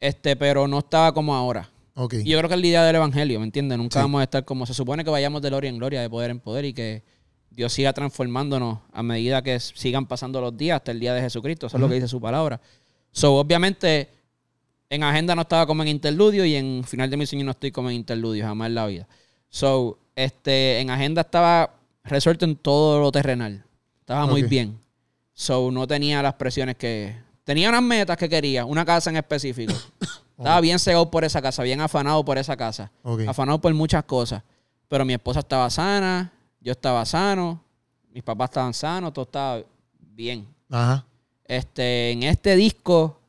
Este, 0.00 0.34
pero 0.36 0.66
no 0.68 0.80
estaba 0.80 1.14
como 1.14 1.34
ahora. 1.34 1.70
Y 2.26 2.30
yo 2.30 2.38
creo 2.38 2.48
que 2.48 2.56
es 2.56 2.60
la 2.60 2.66
idea 2.66 2.84
del 2.84 2.96
evangelio, 2.96 3.38
¿me 3.38 3.46
entiendes? 3.46 3.78
Nunca 3.78 4.00
Sí. 4.00 4.02
vamos 4.02 4.20
a 4.20 4.24
estar 4.24 4.44
como 4.44 4.66
se 4.66 4.74
supone 4.74 5.04
que 5.04 5.10
vayamos 5.10 5.40
de 5.40 5.48
gloria 5.48 5.70
en 5.70 5.78
gloria, 5.78 6.00
de 6.02 6.10
poder 6.10 6.32
en 6.32 6.40
poder 6.40 6.64
y 6.64 6.74
que 6.74 7.04
Dios 7.50 7.72
siga 7.72 7.92
transformándonos 7.92 8.80
a 8.92 9.02
medida 9.04 9.40
que 9.42 9.60
sigan 9.60 10.06
pasando 10.06 10.40
los 10.40 10.56
días 10.56 10.74
hasta 10.76 10.90
el 10.90 10.98
día 10.98 11.14
de 11.14 11.20
Jesucristo. 11.20 11.68
Eso 11.68 11.76
es 11.76 11.80
lo 11.80 11.88
que 11.88 11.94
dice 11.94 12.08
su 12.08 12.20
palabra. 12.20 12.60
So, 13.12 13.36
obviamente, 13.36 14.08
en 14.90 15.04
agenda 15.04 15.36
no 15.36 15.42
estaba 15.42 15.64
como 15.64 15.82
en 15.82 15.88
interludio 15.88 16.44
y 16.44 16.56
en 16.56 16.82
final 16.84 17.08
de 17.08 17.16
mi 17.16 17.26
sueño 17.26 17.44
no 17.44 17.52
estoy 17.52 17.70
como 17.70 17.90
en 17.90 17.96
interludio, 17.96 18.44
jamás 18.44 18.66
en 18.66 18.74
la 18.74 18.86
vida. 18.86 19.06
So, 19.48 19.98
este, 20.16 20.80
en 20.80 20.90
agenda 20.90 21.20
estaba 21.20 21.76
resuelto 22.02 22.44
en 22.44 22.56
todo 22.56 23.00
lo 23.00 23.12
terrenal. 23.12 23.64
Estaba 24.00 24.26
muy 24.26 24.42
bien. 24.42 24.80
So, 25.32 25.70
no 25.70 25.86
tenía 25.86 26.20
las 26.22 26.34
presiones 26.34 26.74
que... 26.76 27.22
Tenía 27.44 27.68
unas 27.68 27.82
metas 27.82 28.16
que 28.16 28.28
quería, 28.28 28.64
una 28.64 28.84
casa 28.84 29.10
en 29.10 29.16
específico. 29.16 29.74
Estaba 30.38 30.60
bien 30.60 30.78
cegado 30.78 31.10
por 31.10 31.24
esa 31.24 31.40
casa, 31.40 31.62
bien 31.62 31.80
afanado 31.80 32.24
por 32.24 32.38
esa 32.38 32.56
casa. 32.56 32.90
Afanado 33.28 33.60
por 33.60 33.72
muchas 33.74 34.02
cosas. 34.04 34.42
Pero 34.88 35.04
mi 35.04 35.12
esposa 35.12 35.40
estaba 35.40 35.70
sana, 35.70 36.32
yo 36.60 36.72
estaba 36.72 37.04
sano, 37.04 37.62
mis 38.10 38.22
papás 38.22 38.50
estaban 38.50 38.74
sanos, 38.74 39.12
todo 39.12 39.24
estaba 39.24 39.62
bien. 40.00 40.46
Ajá. 40.70 41.04
Este, 41.44 42.10
en 42.10 42.24
este 42.24 42.56
disco 42.56 43.20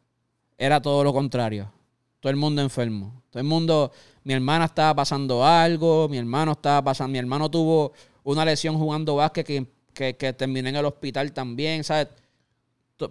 era 0.57 0.81
todo 0.81 1.03
lo 1.03 1.13
contrario. 1.13 1.71
Todo 2.19 2.31
el 2.31 2.37
mundo 2.37 2.61
enfermo. 2.61 3.21
Todo 3.29 3.41
el 3.41 3.47
mundo, 3.47 3.91
mi 4.23 4.33
hermana 4.33 4.65
estaba 4.65 4.95
pasando 4.95 5.45
algo, 5.45 6.07
mi 6.09 6.17
hermano 6.17 6.53
estaba 6.53 6.81
pasando, 6.81 7.11
mi 7.11 7.19
hermano 7.19 7.51
tuvo 7.51 7.93
una 8.23 8.45
lesión 8.45 8.77
jugando 8.77 9.17
básquet 9.17 9.45
que, 9.45 9.67
que, 9.93 10.15
que 10.15 10.33
terminó 10.33 10.69
en 10.69 10.77
el 10.77 10.85
hospital 10.85 11.31
también, 11.33 11.83
¿sabes? 11.83 12.07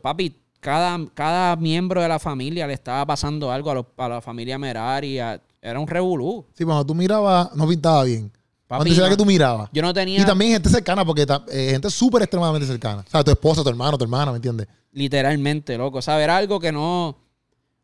Papi, 0.02 0.34
cada, 0.64 0.98
cada 1.12 1.56
miembro 1.56 2.00
de 2.00 2.08
la 2.08 2.18
familia 2.18 2.66
le 2.66 2.72
estaba 2.72 3.04
pasando 3.04 3.52
algo 3.52 3.70
a, 3.70 3.74
los- 3.74 3.86
a 3.98 4.08
la 4.08 4.20
familia 4.22 4.56
Merari. 4.58 5.18
a- 5.18 5.38
era 5.60 5.78
un 5.78 5.86
revolú. 5.86 6.46
Sí, 6.54 6.64
cuando 6.64 6.84
tú 6.86 6.94
mirabas, 6.94 7.54
no 7.54 7.68
pintaba 7.68 8.02
bien. 8.04 8.32
Papi, 8.66 8.94
será 8.94 9.06
no. 9.08 9.10
que 9.12 9.16
tú 9.18 9.26
mirabas. 9.26 9.68
Yo 9.72 9.82
no 9.82 9.92
tenía... 9.92 10.20
Y 10.20 10.24
también 10.24 10.52
gente 10.52 10.70
cercana, 10.70 11.04
porque 11.04 11.26
eh, 11.52 11.68
gente 11.72 11.90
súper 11.90 12.22
extremadamente 12.22 12.66
cercana. 12.66 13.04
O 13.06 13.10
sea, 13.10 13.22
tu 13.22 13.30
esposa, 13.30 13.62
tu 13.62 13.68
hermano, 13.68 13.98
tu 13.98 14.04
hermana, 14.04 14.30
¿me 14.32 14.36
entiendes? 14.36 14.66
Literalmente, 14.92 15.76
loco. 15.76 16.00
¿Sabes? 16.00 16.24
Era 16.24 16.38
algo 16.38 16.58
que 16.58 16.72
no. 16.72 17.16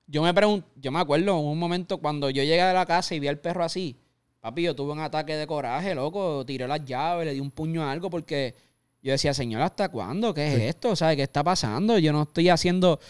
Yo 0.07 0.23
me 0.23 0.33
pregunto, 0.33 0.67
yo 0.77 0.91
me 0.91 0.99
acuerdo 1.01 1.39
en 1.39 1.45
un 1.47 1.59
momento 1.59 1.99
cuando 1.99 2.31
yo 2.31 2.43
llegué 2.43 2.63
a 2.63 2.73
la 2.73 2.87
casa 2.87 3.15
y 3.15 3.21
vi 3.21 3.29
al 3.29 3.39
perro 3.39 3.63
así. 3.63 3.97
Papi, 4.41 4.63
yo 4.63 4.75
tuve 4.75 4.93
un 4.93 5.01
ataque 5.01 5.37
de 5.37 5.47
coraje, 5.47 5.95
loco. 5.95 6.45
Tiré 6.47 6.67
las 6.67 6.83
llaves, 6.85 7.27
le 7.27 7.35
di 7.35 7.41
un 7.41 7.51
puño 7.51 7.83
a 7.83 7.93
algo 7.93 8.09
porque 8.11 8.55
yo 9.03 9.13
decía, 9.13 9.33
Señor, 9.35 9.63
¿hasta 9.63 9.89
cuándo? 9.89 10.35
¿Qué 10.35 10.55
es 10.55 10.61
esto? 10.75 10.95
¿Sabes? 10.97 11.17
¿Qué 11.17 11.23
está 11.23 11.43
pasando? 11.43 11.99
Yo 11.99 12.13
no 12.13 12.23
estoy 12.23 12.49
haciendo. 12.49 13.01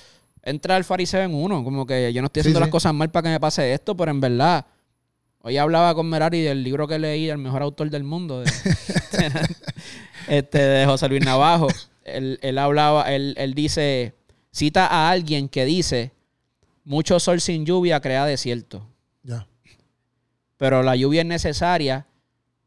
Entra 0.43 0.77
el 0.77 0.85
fariseo 0.85 1.23
en 1.23 1.35
uno. 1.35 1.63
Como 1.65 1.85
que 1.87 2.13
yo 2.13 2.23
no 2.23 2.27
estoy 2.27 2.43
Sí, 2.43 2.49
haciendo 2.49 2.61
sí. 2.61 2.65
las 2.65 2.71
cosas 2.71 2.95
mal 2.95 3.11
para 3.11 3.25
que 3.25 3.29
me 3.31 3.41
pase 3.41 3.73
esto, 3.73 3.97
pero 3.97 4.11
en 4.11 4.21
verdad. 4.21 4.67
Hoy 5.43 5.57
hablaba 5.57 5.95
con 5.95 6.09
Merari 6.09 6.43
del 6.43 6.63
libro 6.63 6.87
que 6.87 6.99
leí, 6.99 7.29
el 7.31 7.39
mejor 7.39 7.63
autor 7.63 7.89
del 7.91 8.05
mundo, 8.05 8.41
de, 8.41 8.47
este, 10.29 10.59
de 10.59 10.87
José 10.87 11.09
Luis 11.09 11.25
Navajo. 11.25 11.69
Él, 12.05 12.39
él 12.43 12.59
hablaba, 12.59 13.11
él, 13.13 13.35
él 13.39 13.55
dice, 13.55 14.15
cita 14.51 14.87
a 14.87 15.11
alguien 15.11 15.49
que 15.49 15.65
dice, 15.65 16.13
mucho 16.85 17.19
sol 17.21 17.41
sin 17.41 17.65
lluvia 17.65 18.01
crea 18.01 18.27
desierto, 18.27 18.87
Ya. 19.23 19.47
pero 20.57 20.83
la 20.83 20.97
lluvia 20.97 21.23
es 21.23 21.27
necesaria 21.27 22.07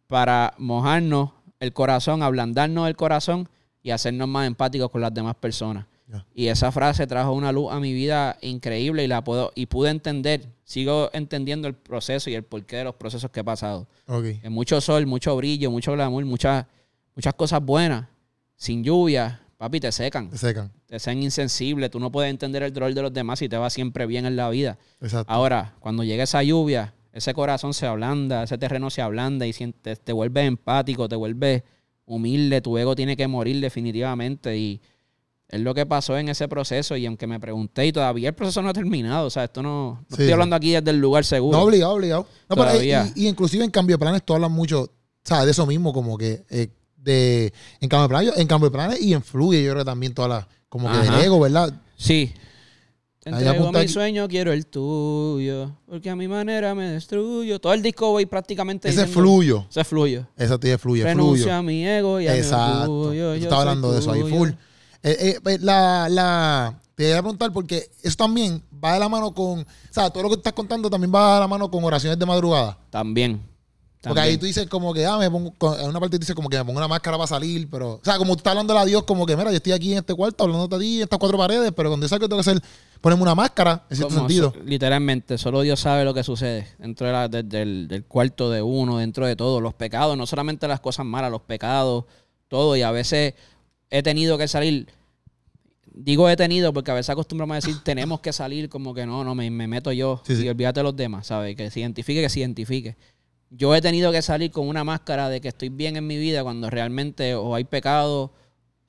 para 0.07 0.53
mojarnos 0.57 1.31
el 1.63 1.73
corazón, 1.73 2.21
ablandarnos 2.23 2.87
el 2.87 2.95
corazón 2.95 3.47
y 3.81 3.91
hacernos 3.91 4.27
más 4.27 4.47
empáticos 4.47 4.89
con 4.91 5.01
las 5.01 5.13
demás 5.13 5.35
personas. 5.35 5.85
Y 6.35 6.47
esa 6.47 6.71
frase 6.71 7.07
trajo 7.07 7.31
una 7.33 7.51
luz 7.51 7.71
a 7.71 7.79
mi 7.79 7.91
vida 7.91 8.37
increíble 8.41 9.03
y 9.03 9.07
la 9.07 9.23
puedo 9.23 9.51
y 9.55 9.65
pude 9.65 9.89
entender, 9.89 10.45
sigo 10.63 11.09
entendiendo 11.13 11.67
el 11.67 11.73
proceso 11.73 12.29
y 12.29 12.35
el 12.35 12.43
porqué 12.43 12.75
de 12.77 12.83
los 12.83 12.95
procesos 12.95 13.31
que 13.31 13.39
he 13.39 13.43
pasado. 13.43 13.87
Ok. 14.07 14.25
Que 14.41 14.49
mucho 14.49 14.79
sol, 14.79 15.07
mucho 15.07 15.35
brillo, 15.35 15.71
mucho 15.71 15.93
glamour, 15.93 16.23
muchas 16.25 16.65
muchas 17.15 17.33
cosas 17.33 17.63
buenas, 17.65 18.07
sin 18.55 18.83
lluvia, 18.83 19.41
papi, 19.57 19.79
te 19.79 19.91
secan, 19.91 20.29
Te 20.29 20.37
secan. 20.37 20.71
te 20.85 20.99
sean 20.99 21.23
insensible, 21.23 21.89
tú 21.89 21.99
no 21.99 22.11
puedes 22.11 22.29
entender 22.29 22.61
el 22.63 22.73
dolor 22.73 22.93
de 22.93 23.01
los 23.01 23.13
demás 23.13 23.41
y 23.41 23.49
te 23.49 23.57
va 23.57 23.69
siempre 23.71 24.05
bien 24.05 24.25
en 24.27 24.35
la 24.35 24.49
vida. 24.49 24.77
Exacto. 25.01 25.31
Ahora, 25.33 25.73
cuando 25.79 26.03
llega 26.03 26.23
esa 26.25 26.43
lluvia, 26.43 26.93
ese 27.13 27.33
corazón 27.33 27.73
se 27.73 27.85
ablanda, 27.85 28.43
ese 28.43 28.57
terreno 28.57 28.89
se 28.89 29.01
ablanda 29.01 29.45
y 29.45 29.53
sientes, 29.53 30.01
te 30.01 30.11
vuelves 30.11 30.45
empático, 30.47 31.07
te 31.07 31.15
vuelves 31.15 31.63
humilde, 32.05 32.59
tu 32.59 32.77
ego 32.77 32.95
tiene 32.95 33.15
que 33.15 33.27
morir 33.27 33.61
definitivamente 33.61 34.57
y 34.57 34.81
es 35.47 35.61
lo 35.61 35.75
que 35.75 35.85
pasó 35.85 36.17
en 36.17 36.29
ese 36.29 36.47
proceso 36.47 36.97
y 36.97 37.05
aunque 37.05 37.27
me 37.27 37.39
pregunté 37.39 37.85
y 37.85 37.93
todavía 37.93 38.29
el 38.29 38.35
proceso 38.35 38.61
no 38.63 38.69
ha 38.69 38.73
terminado, 38.73 39.27
o 39.27 39.29
sea, 39.29 39.43
esto 39.43 39.61
no, 39.61 40.03
no 40.09 40.15
Sí, 40.15 40.23
estoy 40.23 40.31
hablando 40.31 40.55
aquí 40.55 40.71
desde 40.71 40.89
el 40.89 40.97
lugar 40.99 41.23
seguro. 41.23 41.57
No, 41.57 41.63
obligado, 41.65 41.93
obligado. 41.93 42.27
No, 42.49 42.55
pero, 42.55 42.71
eh, 42.71 43.11
y, 43.15 43.25
y 43.25 43.27
inclusive 43.27 43.63
en 43.63 43.71
cambio 43.71 43.95
de 43.95 43.99
planes 43.99 44.23
tú 44.23 44.33
hablas 44.33 44.49
mucho, 44.49 44.89
¿sabes? 45.23 45.45
De 45.45 45.51
eso 45.51 45.67
mismo, 45.67 45.93
como 45.93 46.17
que 46.17 46.43
eh, 46.49 46.69
de 46.97 47.53
en 47.79 47.89
cambio 47.89 48.03
de 48.03 48.09
planes, 48.09 48.37
en 48.37 48.47
cambio 48.47 48.69
de 48.69 48.73
planes 48.73 49.01
y 49.01 49.13
influye, 49.13 49.63
yo 49.63 49.71
creo 49.71 49.83
que 49.83 49.89
también 49.89 50.13
toda 50.15 50.27
la, 50.27 50.47
como 50.67 50.89
que 50.89 50.97
Ajá. 50.97 51.17
del 51.17 51.25
ego, 51.25 51.39
¿verdad? 51.39 51.71
Sí. 51.95 52.33
Entrego 53.25 53.71
mi 53.71 53.87
sueño, 53.87 54.27
quiero 54.27 54.51
el 54.51 54.65
tuyo, 54.67 55.71
porque 55.87 56.09
a 56.09 56.15
mi 56.15 56.27
manera 56.27 56.75
me 56.75 56.89
destruyo. 56.89 57.59
Todo 57.59 57.73
el 57.73 57.81
disco 57.81 58.11
voy 58.11 58.25
prácticamente 58.25 58.89
Ese 58.89 59.05
diciendo- 59.05 59.21
fluyo. 59.21 59.65
Ese 59.69 59.83
fluyo. 59.85 60.27
Eso 60.35 60.59
te 60.59 60.77
fluye, 60.77 61.03
Renuncio 61.03 61.45
fluyo. 61.45 61.55
a 61.57 61.61
mi 61.61 61.87
ego 61.87 62.19
y 62.19 62.27
a 62.27 62.33
mi 62.33 62.37
Exacto. 62.39 62.91
orgullo. 62.91 63.33
Tú 63.33 63.39
yo 63.39 63.43
estabas 63.43 63.49
soy 63.63 63.69
hablando 63.69 63.91
de 63.93 63.99
eso 63.99 64.11
ahí, 64.11 64.21
full. 64.23 64.49
Eh, 64.49 64.55
eh, 65.19 65.39
pues, 65.41 65.61
la, 65.61 66.07
la, 66.09 66.79
te 66.95 67.03
voy 67.05 67.13
a 67.13 67.21
preguntar 67.21 67.51
porque 67.53 67.89
eso 68.01 68.15
también 68.17 68.61
va 68.83 68.93
de 68.93 68.99
la 68.99 69.07
mano 69.09 69.33
con, 69.33 69.59
o 69.61 69.65
sea, 69.89 70.09
todo 70.09 70.23
lo 70.23 70.29
que 70.29 70.35
tú 70.35 70.39
estás 70.39 70.53
contando 70.53 70.89
también 70.89 71.13
va 71.13 71.35
de 71.35 71.39
la 71.41 71.47
mano 71.47 71.71
con 71.71 71.83
oraciones 71.83 72.19
de 72.19 72.25
madrugada. 72.25 72.77
También. 72.89 73.41
Porque 74.01 74.19
ahí 74.19 74.37
tú 74.37 74.45
dices 74.45 74.67
como 74.67 74.93
que, 74.93 75.05
ah, 75.05 75.17
me 75.17 75.31
pongo, 75.31 75.53
en 75.79 75.87
una 75.87 75.97
parte 75.97 76.19
dices 76.19 76.35
como 76.35 76.49
que 76.49 76.57
me 76.57 76.65
pongo 76.65 76.77
una 76.77 76.89
máscara 76.89 77.15
para 77.15 77.25
salir, 77.27 77.69
pero, 77.69 77.93
o 77.93 78.01
sea, 78.03 78.17
como 78.17 78.33
tú 78.35 78.39
estás 78.39 78.51
hablando 78.51 78.77
a 78.77 78.83
Dios 78.83 79.03
como 79.03 79.25
que, 79.25 79.37
mira, 79.37 79.49
yo 79.49 79.55
estoy 79.55 79.71
aquí 79.71 79.93
en 79.93 79.99
este 79.99 80.13
cuarto 80.13 80.43
hablando 80.43 80.75
a 80.75 80.79
ti 80.79 80.97
en 80.97 81.03
estas 81.03 81.17
cuatro 81.17 81.37
paredes, 81.37 81.71
pero 81.73 81.87
cuando 81.89 82.03
yo 82.03 82.09
salgo 82.09 82.27
tengo 82.27 82.43
que 82.43 82.49
hacer, 82.49 82.61
ponerme 83.03 83.21
una 83.23 83.35
máscara, 83.35 83.83
en 83.89 83.97
cierto 83.97 84.15
sentido. 84.15 84.53
literalmente, 84.65 85.37
solo 85.37 85.59
Dios 85.61 85.79
sabe 85.81 86.05
lo 86.05 86.13
que 86.13 86.23
sucede 86.23 86.67
dentro 86.79 87.05
de 87.05 87.11
la- 87.13 87.27
de- 87.27 87.43
del, 87.43 87.87
del 87.89 88.05
cuarto 88.05 88.49
de 88.49 88.61
uno, 88.61 88.97
dentro 88.97 89.27
de 89.27 89.35
todo. 89.35 89.59
Los 89.59 89.73
pecados, 89.73 90.17
no 90.17 90.25
solamente 90.25 90.67
las 90.69 90.79
cosas 90.79 91.05
malas, 91.05 91.29
los 91.29 91.41
pecados, 91.41 92.05
todo. 92.47 92.77
Y 92.77 92.81
a 92.81 92.91
veces 92.91 93.33
he 93.89 94.01
tenido 94.03 94.37
que 94.37 94.47
salir. 94.47 94.87
Digo 95.95 96.27
he 96.29 96.35
tenido 96.37 96.73
porque 96.73 96.91
a 96.91 96.93
veces 96.95 97.09
acostumbramos 97.09 97.53
a 97.53 97.55
decir 97.57 97.75
tenemos 97.83 98.21
que 98.21 98.31
salir, 98.33 98.69
como 98.69 98.93
que 98.93 99.05
no, 99.05 99.23
no, 99.23 99.35
me, 99.35 99.51
me 99.51 99.67
meto 99.67 99.91
yo 99.91 100.21
Sí, 100.25 100.35
sí. 100.37 100.45
y 100.45 100.49
olvídate 100.49 100.79
de 100.79 100.83
los 100.85 100.95
demás, 100.95 101.27
¿sabes? 101.27 101.55
Que 101.55 101.69
se 101.69 101.81
identifique, 101.81 102.21
que 102.21 102.29
se 102.29 102.39
identifique. 102.39 102.95
Yo 103.49 103.75
he 103.75 103.81
tenido 103.81 104.11
que 104.11 104.21
salir 104.21 104.49
con 104.49 104.67
una 104.67 104.83
máscara 104.83 105.29
de 105.29 105.41
que 105.41 105.49
estoy 105.49 105.69
bien 105.69 105.95
en 105.97 106.07
mi 106.07 106.17
vida 106.17 106.41
cuando 106.41 106.69
realmente 106.69 107.35
o 107.35 107.53
hay 107.53 107.65
pecado, 107.65 108.33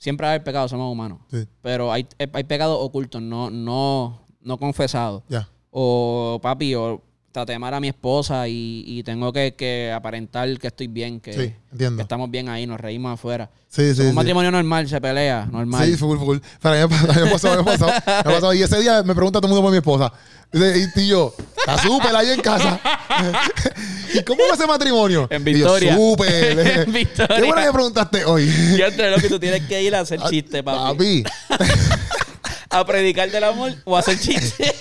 siempre 0.04 0.26
va 0.26 0.32
a 0.32 0.34
haber 0.34 0.44
pecado, 0.44 0.68
somos 0.68 0.92
humanos, 0.92 1.20
Sí, 1.30 1.48
pero 1.62 1.90
hay, 1.90 2.06
hay 2.18 2.44
pecados 2.44 2.76
ocultos, 2.78 3.22
no, 3.22 3.48
no, 3.50 4.20
no 4.42 4.58
confesados. 4.58 5.22
Ya. 5.30 5.48
o 5.70 6.38
papi, 6.42 6.74
o 6.74 7.00
traté 7.34 7.50
de 7.50 7.56
amar 7.56 7.74
a 7.74 7.80
mi 7.80 7.88
esposa 7.88 8.46
y, 8.46 8.84
y 8.86 9.02
tengo 9.02 9.32
que, 9.32 9.54
que 9.56 9.90
aparentar 9.92 10.56
que 10.56 10.68
estoy 10.68 10.86
bien, 10.86 11.18
que, 11.18 11.32
Sí, 11.32 11.52
entiendo. 11.72 11.96
que 11.96 12.02
estamos 12.02 12.30
bien 12.30 12.48
ahí, 12.48 12.64
nos 12.64 12.78
reímos 12.78 13.12
afuera. 13.12 13.50
Sí, 13.68 13.92
sí, 13.92 14.02
un 14.02 14.08
sí. 14.10 14.12
matrimonio 14.14 14.52
normal, 14.52 14.88
se 14.88 15.00
pelea, 15.00 15.44
normal. 15.50 15.84
Sí, 15.84 15.96
full, 15.96 16.16
full. 16.16 16.38
Pero 16.62 16.74
a 16.84 16.86
mí 16.86 16.94
me 16.94 17.00
pasó, 17.00 17.24
me 17.24 17.30
pasó, 17.32 17.50
a 17.50 17.56
mí 17.56 17.58
me 17.58 17.64
pasó, 17.64 17.86
a 17.88 18.22
mí 18.22 18.22
me 18.26 18.32
pasó. 18.34 18.54
Y 18.54 18.62
ese 18.62 18.78
día 18.80 19.02
me 19.02 19.16
pregunta 19.16 19.40
todo 19.40 19.48
el 19.48 19.52
mundo 19.52 19.62
por 19.62 19.72
mi 19.72 19.78
esposa. 19.78 20.12
Y, 20.52 21.00
y 21.00 21.08
yo, 21.08 21.34
está 21.58 21.76
súper 21.82 22.14
ahí 22.14 22.30
en 22.30 22.40
casa. 22.40 22.80
¿Y 24.14 24.22
cómo 24.22 24.40
va 24.48 24.54
ese 24.54 24.68
matrimonio? 24.68 25.26
En 25.28 25.42
Y 25.42 25.44
yo, 25.58 25.74
Victoria. 25.74 25.96
súper. 25.96 26.58
En 26.86 26.92
Victoria. 26.92 27.36
Qué 27.36 27.42
bueno 27.42 27.60
que 27.62 27.66
me 27.66 27.72
preguntaste 27.72 28.24
hoy. 28.26 28.48
Ya 28.78 28.86
entre 28.86 29.10
lo 29.10 29.16
que 29.16 29.28
tú 29.28 29.40
tienes 29.40 29.62
que 29.66 29.82
ir 29.82 29.92
a 29.96 30.00
hacer 30.00 30.20
chiste, 30.30 30.62
papi. 30.62 31.24
Papi. 31.24 31.64
A 32.70 32.84
predicar 32.84 33.30
del 33.30 33.44
amor 33.44 33.72
o 33.84 33.96
a 33.96 34.00
hacer 34.00 34.18
chiste. 34.18 34.74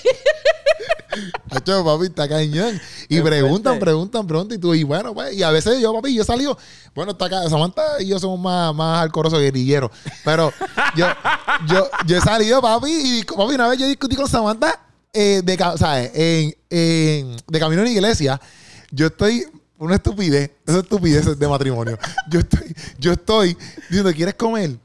Hacho, 1.52 1.84
papi, 1.86 2.06
está 2.06 2.28
cañón. 2.28 2.80
Y 3.10 3.22
preguntan, 3.22 3.74
fuerte. 3.74 3.80
preguntan, 3.86 4.28
preguntan. 4.28 4.58
Y 4.58 4.62
tú, 4.62 4.74
y 4.74 4.84
bueno, 4.84 5.14
pues, 5.14 5.34
y 5.36 5.44
a 5.44 5.52
veces 5.52 5.80
yo, 5.82 5.94
papi, 5.94 6.14
yo 6.14 6.24
he 6.24 6.26
salido. 6.26 6.58
Bueno, 6.96 7.12
está 7.14 7.26
acá, 7.26 7.50
Samantha 7.50 7.82
y 8.02 8.08
yo 8.08 8.20
somos 8.20 8.40
más, 8.40 8.74
más 8.74 9.02
alcorosos 9.04 9.40
guerrilleros. 9.40 9.92
Pero 10.24 10.52
yo, 10.96 11.06
yo, 11.68 11.88
yo 12.06 12.18
he 12.18 12.22
salido, 12.22 12.62
papi, 12.62 12.92
y 12.92 13.24
papi, 13.24 13.56
una 13.56 13.68
vez 13.68 13.80
yo 13.80 13.88
discutí 13.88 14.16
con 14.16 14.28
Samantha 14.28 14.80
eh, 15.14 15.42
de, 15.44 15.58
¿sabes? 15.78 16.12
En, 16.14 16.56
en- 16.70 17.36
de 17.48 17.60
camino 17.60 17.82
a 17.82 17.86
la 17.86 17.92
iglesia. 17.92 18.42
Yo 18.92 19.08
estoy. 19.08 19.46
Una 19.80 19.96
estupidez. 19.96 20.52
Esa 20.66 20.80
estupidez 20.80 21.38
de 21.38 21.48
matrimonio. 21.48 21.98
Yo 22.30 22.40
estoy, 22.40 22.74
yo 23.00 23.12
estoy 23.12 23.58
diciendo, 23.90 24.14
¿quieres 24.14 24.36
comer? 24.36 24.78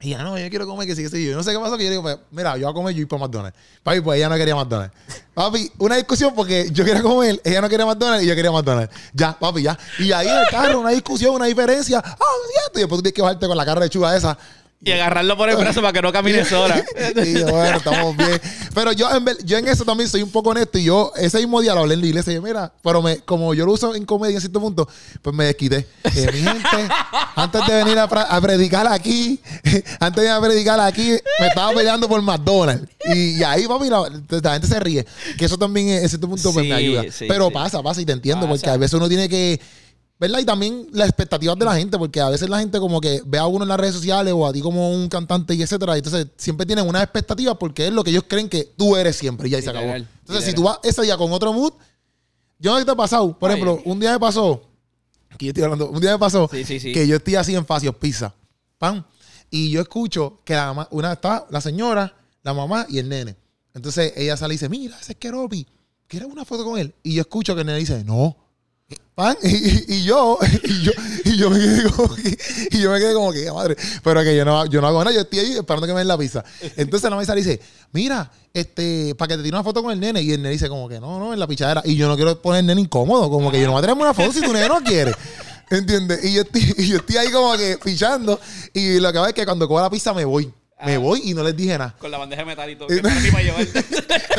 Y 0.00 0.10
ella, 0.10 0.22
no, 0.22 0.38
yo 0.38 0.48
quiero 0.48 0.64
comer, 0.64 0.86
que 0.86 0.94
sí, 0.94 1.02
que 1.02 1.08
sí. 1.08 1.26
Yo 1.26 1.36
no 1.36 1.42
sé 1.42 1.50
qué 1.50 1.58
pasó, 1.58 1.76
que 1.76 1.84
yo 1.84 1.90
digo, 1.90 2.02
pues, 2.02 2.16
mira, 2.30 2.56
yo 2.56 2.66
voy 2.66 2.70
a 2.70 2.74
comer, 2.74 2.94
yo 2.94 3.00
voy 3.00 3.06
para 3.06 3.22
McDonald's. 3.22 3.58
Papi, 3.82 4.00
pues 4.00 4.18
ella 4.18 4.28
no 4.28 4.36
quería 4.36 4.54
McDonald's. 4.54 4.94
Papi, 5.34 5.72
una 5.78 5.96
discusión 5.96 6.32
porque 6.36 6.68
yo 6.70 6.84
quería 6.84 7.02
comer, 7.02 7.40
ella 7.44 7.60
no 7.60 7.68
quería 7.68 7.84
McDonald's 7.84 8.24
y 8.24 8.28
yo 8.28 8.36
quería 8.36 8.52
McDonald's. 8.52 8.94
Ya, 9.12 9.36
papi, 9.36 9.62
ya. 9.62 9.76
Y 9.98 10.12
ahí 10.12 10.28
en 10.28 10.36
el 10.36 10.46
carro, 10.48 10.80
una 10.80 10.90
discusión, 10.90 11.34
una 11.34 11.46
diferencia. 11.46 12.00
Ah, 12.04 12.16
cierto. 12.52 12.78
Y 12.78 12.82
después 12.82 12.98
tú 12.98 13.02
tienes 13.02 13.14
que 13.14 13.22
bajarte 13.22 13.48
con 13.48 13.56
la 13.56 13.64
cara 13.64 13.80
de 13.80 13.90
chuga 13.90 14.16
esa. 14.16 14.38
Y 14.80 14.92
agarrarlo 14.92 15.36
por 15.36 15.50
el 15.50 15.56
brazo 15.56 15.80
para 15.80 15.92
que 15.92 16.00
no 16.00 16.12
camine 16.12 16.44
sola. 16.44 16.84
Y 17.24 17.32
yo, 17.32 17.46
bueno, 17.48 17.78
estamos 17.78 18.16
bien. 18.16 18.40
Pero 18.74 18.92
yo 18.92 19.08
en, 19.10 19.26
yo 19.44 19.58
en 19.58 19.66
eso 19.66 19.84
también 19.84 20.08
soy 20.08 20.22
un 20.22 20.30
poco 20.30 20.50
honesto. 20.50 20.78
Y 20.78 20.84
yo 20.84 21.12
ese 21.16 21.38
mismo 21.38 21.60
día 21.60 21.74
lo 21.74 21.80
hablé 21.80 21.94
en 21.94 22.00
la 22.00 22.06
iglesia. 22.06 22.32
Y 22.32 22.36
yo, 22.36 22.42
mira, 22.42 22.72
pero 22.82 23.02
me, 23.02 23.18
como 23.18 23.54
yo 23.54 23.66
lo 23.66 23.72
uso 23.72 23.94
en 23.94 24.04
comedia 24.04 24.36
en 24.36 24.40
cierto 24.40 24.60
punto, 24.60 24.88
pues 25.20 25.34
me 25.34 25.46
desquité. 25.46 25.86
Eh, 26.04 26.30
mi 26.32 26.40
gente, 26.42 26.94
antes 27.34 27.66
de 27.66 27.74
venir 27.74 27.98
a, 27.98 28.40
predicar 28.40 28.86
aquí, 28.86 29.40
antes 30.00 30.22
de 30.22 30.28
ir 30.28 30.32
a 30.32 30.40
predicar 30.40 30.78
aquí, 30.80 31.16
me 31.40 31.48
estaba 31.48 31.72
peleando 31.72 32.08
por 32.08 32.22
McDonald's. 32.22 32.88
Y, 33.06 33.38
y 33.38 33.42
ahí, 33.42 33.66
papi, 33.66 33.88
la, 33.88 34.08
la 34.42 34.52
gente 34.52 34.68
se 34.68 34.78
ríe. 34.78 35.04
Que 35.36 35.44
eso 35.44 35.58
también 35.58 35.88
en 35.88 36.08
cierto 36.08 36.28
punto 36.28 36.52
pues, 36.52 36.64
Sí, 36.64 36.70
me 36.70 36.76
ayuda. 36.76 37.02
sí, 37.10 37.26
pero 37.26 37.48
sí. 37.48 37.54
pasa, 37.54 37.82
pasa 37.82 38.00
y 38.00 38.06
te 38.06 38.12
entiendo. 38.12 38.46
Pasa. 38.46 38.54
Porque 38.54 38.70
a 38.70 38.76
veces 38.76 38.94
uno 38.94 39.08
tiene 39.08 39.28
que 39.28 39.60
¿Verdad? 40.20 40.40
Y 40.40 40.44
también 40.44 40.88
las 40.92 41.08
expectativas 41.08 41.56
de 41.56 41.64
la 41.64 41.76
gente, 41.76 41.96
porque 41.96 42.20
a 42.20 42.28
veces 42.28 42.48
la 42.48 42.58
gente 42.58 42.80
como 42.80 43.00
que 43.00 43.22
ve 43.24 43.38
a 43.38 43.46
uno 43.46 43.64
en 43.64 43.68
las 43.68 43.78
redes 43.78 43.94
sociales 43.94 44.34
o 44.36 44.44
a 44.46 44.52
ti 44.52 44.60
como 44.60 44.90
un 44.90 45.08
cantante 45.08 45.54
y 45.54 45.62
etcétera, 45.62 45.94
y 45.94 45.98
entonces 45.98 46.26
siempre 46.36 46.66
tienen 46.66 46.88
unas 46.88 47.04
expectativas 47.04 47.56
porque 47.56 47.86
es 47.86 47.92
lo 47.92 48.02
que 48.02 48.10
ellos 48.10 48.24
creen 48.26 48.48
que 48.48 48.64
tú 48.76 48.96
eres 48.96 49.14
siempre 49.14 49.48
y 49.48 49.54
y 49.54 49.62
se 49.62 49.70
acabó. 49.70 49.86
Literal, 49.86 50.08
Entonces, 50.20 50.44
si 50.44 50.54
tú 50.54 50.64
vas 50.64 50.78
ese 50.82 51.02
día 51.02 51.16
con 51.16 51.30
otro 51.32 51.52
mood, 51.52 51.72
yo 52.58 52.72
no 52.72 52.78
sé 52.80 52.84
te 52.84 52.90
ha 52.90 52.96
pasado. 52.96 53.38
Por 53.38 53.50
Ay. 53.50 53.56
ejemplo, 53.56 53.80
un 53.84 54.00
día 54.00 54.10
me 54.12 54.18
pasó, 54.18 54.60
que 55.38 55.46
yo 55.46 55.50
estoy 55.50 55.62
hablando, 55.62 55.88
un 55.88 56.00
día 56.00 56.10
me 56.12 56.18
pasó 56.18 56.48
Sí, 56.50 56.64
sí, 56.64 56.80
sí. 56.80 56.92
que 56.92 57.06
yo 57.06 57.14
estoy 57.16 57.36
así 57.36 57.54
en 57.54 57.64
Facios 57.64 57.94
Pizza, 57.94 58.34
pan, 58.76 59.06
y 59.50 59.70
yo 59.70 59.80
escucho 59.80 60.40
que 60.44 60.54
la 60.54 60.66
mamá, 60.66 60.88
una 60.90 61.12
está 61.12 61.46
la 61.50 61.60
señora, 61.60 62.12
la 62.42 62.54
mamá 62.54 62.86
y 62.88 62.98
el 62.98 63.08
nene. 63.08 63.36
Entonces 63.72 64.12
ella 64.16 64.36
sale 64.36 64.54
y 64.54 64.56
dice, 64.56 64.68
mira, 64.68 64.98
ese 65.00 65.12
es 65.12 65.18
Keropi, 65.18 65.64
¿quieres 66.08 66.28
una 66.28 66.44
foto 66.44 66.64
con 66.64 66.76
él? 66.76 66.92
Y 67.04 67.14
yo 67.14 67.20
escucho 67.20 67.54
que 67.54 67.60
el 67.60 67.66
nene 67.68 67.78
dice, 67.78 68.02
no. 68.02 68.36
Y, 69.42 70.04
yo, 70.04 70.38
y 70.62 70.82
yo, 70.82 70.92
y 71.24 71.36
yo 71.36 71.50
me 71.50 71.58
quedé 71.58 71.90
como 71.90 72.14
que, 72.14 72.38
y 72.70 72.80
yo 72.80 72.90
me 72.92 72.98
quedé 73.00 73.14
como 73.14 73.32
que, 73.32 73.50
madre, 73.50 73.76
pero 74.04 74.22
que 74.22 74.36
yo 74.36 74.44
no, 74.44 74.64
yo 74.66 74.80
no 74.80 74.86
hago 74.86 75.00
nada, 75.00 75.14
yo 75.14 75.22
estoy 75.22 75.40
ahí 75.40 75.52
esperando 75.56 75.88
que 75.88 75.92
me 75.92 75.98
den 75.98 76.08
la 76.08 76.16
pizza. 76.16 76.44
Entonces 76.76 77.10
la 77.10 77.34
y 77.34 77.36
dice, 77.36 77.60
mira, 77.92 78.30
este, 78.54 79.16
para 79.16 79.30
que 79.30 79.36
te 79.38 79.42
tire 79.42 79.56
una 79.56 79.64
foto 79.64 79.82
con 79.82 79.92
el 79.92 79.98
nene, 79.98 80.22
y 80.22 80.30
el 80.32 80.40
nene 80.40 80.52
dice 80.52 80.68
como 80.68 80.88
que 80.88 81.00
no, 81.00 81.18
no, 81.18 81.32
en 81.32 81.40
la 81.40 81.48
pichadera, 81.48 81.82
y 81.84 81.96
yo 81.96 82.06
no 82.06 82.14
quiero 82.14 82.40
poner 82.40 82.60
el 82.60 82.66
nene 82.66 82.82
incómodo, 82.82 83.28
como 83.28 83.50
que 83.50 83.60
yo 83.60 83.66
no 83.66 83.72
voy 83.72 83.80
a 83.80 83.82
tirarme 83.82 84.02
una 84.02 84.14
foto 84.14 84.32
si 84.32 84.40
tu 84.40 84.52
nene 84.52 84.68
no 84.68 84.80
quiere. 84.82 85.12
¿Entiendes? 85.68 86.24
Y 86.24 86.34
yo 86.34 86.42
estoy, 86.42 86.74
y 86.78 86.86
yo 86.86 86.96
estoy 86.98 87.16
ahí 87.16 87.30
como 87.32 87.56
que 87.56 87.76
pichando, 87.82 88.38
y 88.72 89.00
lo 89.00 89.12
que 89.12 89.18
va 89.18 89.28
es 89.28 89.34
que 89.34 89.44
cuando 89.44 89.66
coja 89.66 89.82
la 89.82 89.90
pizza 89.90 90.14
me 90.14 90.24
voy. 90.24 90.50
Me 90.84 90.94
Ah. 90.94 90.98
voy 90.98 91.22
y 91.24 91.34
no 91.34 91.42
les 91.42 91.56
dije 91.56 91.76
nada. 91.76 91.94
Con 91.98 92.10
la 92.10 92.18
bandeja 92.18 92.42
de 92.42 92.46
metal 92.46 92.70
y 92.70 92.76
todo. 92.76 92.88
Eh, 92.88 92.96
que 92.96 93.02
no 93.02 93.08
te 93.20 93.28
iba 93.28 93.38
a 93.38 93.42
llevar. 93.42 93.60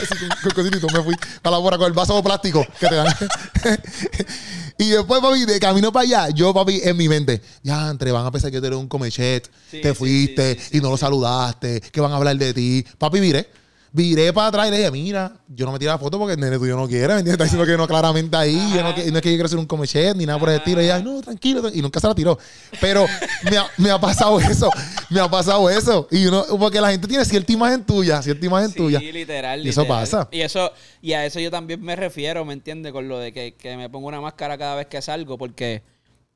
Así 0.01 0.53
con, 0.53 0.79
con 0.79 0.93
me 0.93 1.03
fui 1.03 1.15
a 1.43 1.51
la 1.51 1.57
bora 1.57 1.77
con 1.77 1.87
el 1.87 1.93
vaso 1.93 2.15
de 2.15 2.23
plástico 2.23 2.65
que 2.79 2.87
te 2.87 2.95
dan. 2.95 3.13
y 4.77 4.89
después, 4.89 5.21
papi, 5.21 5.45
de 5.45 5.59
camino 5.59 5.91
para 5.91 6.03
allá, 6.03 6.29
yo, 6.33 6.53
papi, 6.53 6.81
en 6.83 6.95
mi 6.95 7.09
mente, 7.09 7.41
ya, 7.61 7.89
entre 7.89 8.11
van 8.11 8.25
a 8.25 8.31
pensar 8.31 8.51
que 8.51 8.59
tú 8.61 8.67
eres 8.67 8.79
un 8.79 8.87
comechet, 8.87 9.49
Sí, 9.69 9.81
te 9.81 9.93
fuiste 9.93 10.55
sí, 10.55 10.61
sí, 10.71 10.77
y 10.77 10.81
no 10.81 10.89
lo 10.91 10.97
saludaste, 10.97 11.81
que 11.81 11.99
van 12.01 12.11
a 12.13 12.15
hablar 12.15 12.37
de 12.37 12.53
ti. 12.53 12.85
Papi, 12.97 13.19
viré. 13.19 13.49
Viré 13.91 14.31
para 14.33 14.47
atrás 14.47 14.67
y 14.67 14.71
le 14.71 14.77
dije, 14.77 14.91
mira, 14.91 15.33
yo 15.47 15.65
no 15.65 15.71
me 15.71 15.79
tiré 15.79 15.89
la 15.89 15.97
foto 15.97 16.19
porque 16.19 16.33
el 16.35 16.39
nene 16.39 16.59
tuyo 16.59 16.75
no 16.75 16.87
quiere, 16.87 17.07
¿me 17.07 17.19
entiendes? 17.21 17.33
Está 17.33 17.43
diciendo 17.45 17.65
que 17.65 17.75
no 17.75 17.87
claramente 17.87 18.37
ahí, 18.37 18.53
yo 18.73 18.81
no, 18.83 18.89
Ajá. 18.89 18.95
que- 18.95 19.11
no 19.11 19.17
es 19.17 19.21
que 19.23 19.31
yo 19.31 19.35
quiero 19.37 19.49
ser 19.49 19.57
un 19.57 19.65
comechet 19.65 20.15
ni 20.15 20.25
nada 20.27 20.37
por 20.37 20.49
el 20.49 20.57
estilo. 20.57 20.79
Y 20.81 20.85
ella, 20.85 20.99
no, 20.99 21.21
tranquilo, 21.21 21.67
y 21.73 21.81
nunca 21.81 21.99
se 21.99 22.07
la 22.07 22.13
tiró. 22.13 22.37
Pero 22.79 23.05
me 23.49 23.57
ha, 23.57 23.65
me 23.77 23.89
ha 23.89 23.99
pasado 23.99 24.39
eso, 24.39 24.69
me 25.09 25.19
ha 25.19 25.27
pasado 25.29 25.67
eso. 25.71 26.07
Y 26.11 26.25
uno, 26.27 26.45
porque 26.59 26.79
la 26.79 26.91
gente 26.91 27.07
tiene 27.07 27.25
cierta 27.25 27.51
imagen 27.51 27.83
tuya, 27.83 28.21
cierta 28.21 28.45
imagen 28.45 28.71
tuya. 28.73 28.99
Sí, 28.99 29.11
literal, 29.11 29.65
Y 29.65 29.69
eso 29.69 29.81
literal. 29.81 30.01
pasa. 30.01 30.27
Y 30.31 30.41
eso, 30.41 30.71
y 31.01 31.13
a 31.13 31.25
eso 31.25 31.39
yo 31.39 31.49
también 31.49 31.81
me 31.81 31.95
refiero, 31.95 32.45
¿me 32.45 32.53
entiendes? 32.53 32.91
Con 32.93 33.07
lo 33.07 33.17
de 33.17 33.31
que, 33.33 33.55
que 33.55 33.75
me 33.75 33.89
pongo 33.89 34.07
una 34.07 34.21
máscara 34.21 34.55
cada 34.57 34.75
vez 34.75 34.85
que 34.85 35.01
salgo, 35.01 35.37
porque 35.39 35.81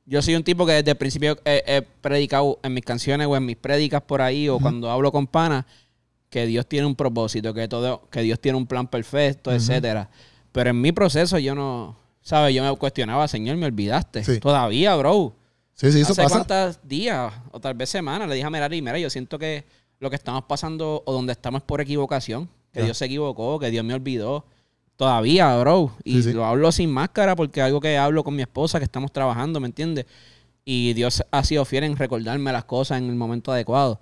yo 0.06 0.22
soy 0.22 0.36
un 0.36 0.44
tipo 0.44 0.66
que 0.66 0.74
desde 0.74 0.92
el 0.92 0.98
principio 0.98 1.38
he, 1.46 1.64
he 1.68 1.82
predicado 1.82 2.60
en 2.64 2.74
mis 2.74 2.84
canciones 2.84 3.28
o 3.28 3.38
en 3.38 3.46
mis 3.46 3.56
prédicas 3.58 4.02
por 4.02 4.22
ahí, 4.22 4.50
o 4.50 4.60
cuando 4.60 4.90
hablo 4.90 5.12
con 5.12 5.28
panas, 5.28 5.66
que 6.34 6.48
Dios 6.48 6.66
tiene 6.66 6.88
un 6.88 6.96
propósito, 6.96 7.54
que 7.54 7.68
todo, 7.68 8.10
que 8.10 8.22
Dios 8.24 8.40
tiene 8.40 8.58
un 8.58 8.66
plan 8.66 8.88
perfecto, 8.88 9.52
etcétera. 9.52 10.10
Pero 10.52 10.72
en 10.72 10.82
mi 10.82 10.92
proceso 10.92 11.38
yo 11.38 11.54
no, 11.54 11.96
¿sabes? 12.22 12.56
Yo 12.56 12.64
me 12.64 12.76
cuestionaba, 12.76 13.28
Señor, 13.28 13.56
me 13.58 13.68
olvidaste. 13.68 14.24
Sí. 14.24 14.40
Todavía, 14.40 14.96
bro. 14.96 15.36
Sí, 15.76 15.92
sí, 15.92 16.02
eso 16.02 16.14
¿Hace 16.14 16.24
pasa. 16.24 16.36
cuántos 16.44 16.80
días 16.88 17.32
o 17.52 17.60
tal 17.60 17.76
vez 17.76 17.92
semanas 17.92 18.28
le 18.28 18.34
dije 18.34 18.48
a 18.48 18.50
Merari, 18.50 18.82
mira, 18.82 18.98
yo 18.98 19.12
siento 19.12 19.38
que 19.38 19.66
lo 20.00 20.10
que 20.10 20.16
estamos 20.16 20.44
pasando 20.46 21.04
o 21.06 21.14
donde 21.14 21.34
estamos 21.34 21.62
es 21.62 21.66
por 21.66 21.80
equivocación, 21.82 22.50
que. 22.72 22.82
Dios 22.82 22.98
se 22.98 23.06
equivocó, 23.06 23.60
que 23.60 23.70
Dios 23.70 23.86
me 23.86 23.94
olvidó. 23.94 24.46
Todavía, 24.96 25.56
bro. 25.60 25.96
Y 26.04 26.14
Sí, 26.18 26.24
sí. 26.24 26.34
lo 26.34 26.46
hablo 26.46 26.72
sin 26.72 26.90
máscara 26.92 27.36
porque 27.36 27.60
es 27.60 27.66
algo 27.68 27.80
que 27.80 27.96
hablo 27.98 28.24
con 28.24 28.36
mi 28.36 28.42
esposa, 28.42 28.80
que 28.80 28.86
estamos 28.86 29.12
trabajando, 29.12 29.60
¿me 29.60 29.68
entiendes? 29.68 30.08
Y 30.66 30.94
Dios 30.94 31.24
ha 31.30 31.44
sido 31.44 31.64
fiel 31.66 31.84
en 31.84 31.96
recordarme 31.96 32.52
las 32.52 32.64
cosas 32.66 32.98
en 32.98 33.10
el 33.10 33.16
momento 33.16 33.52
adecuado. 33.52 34.00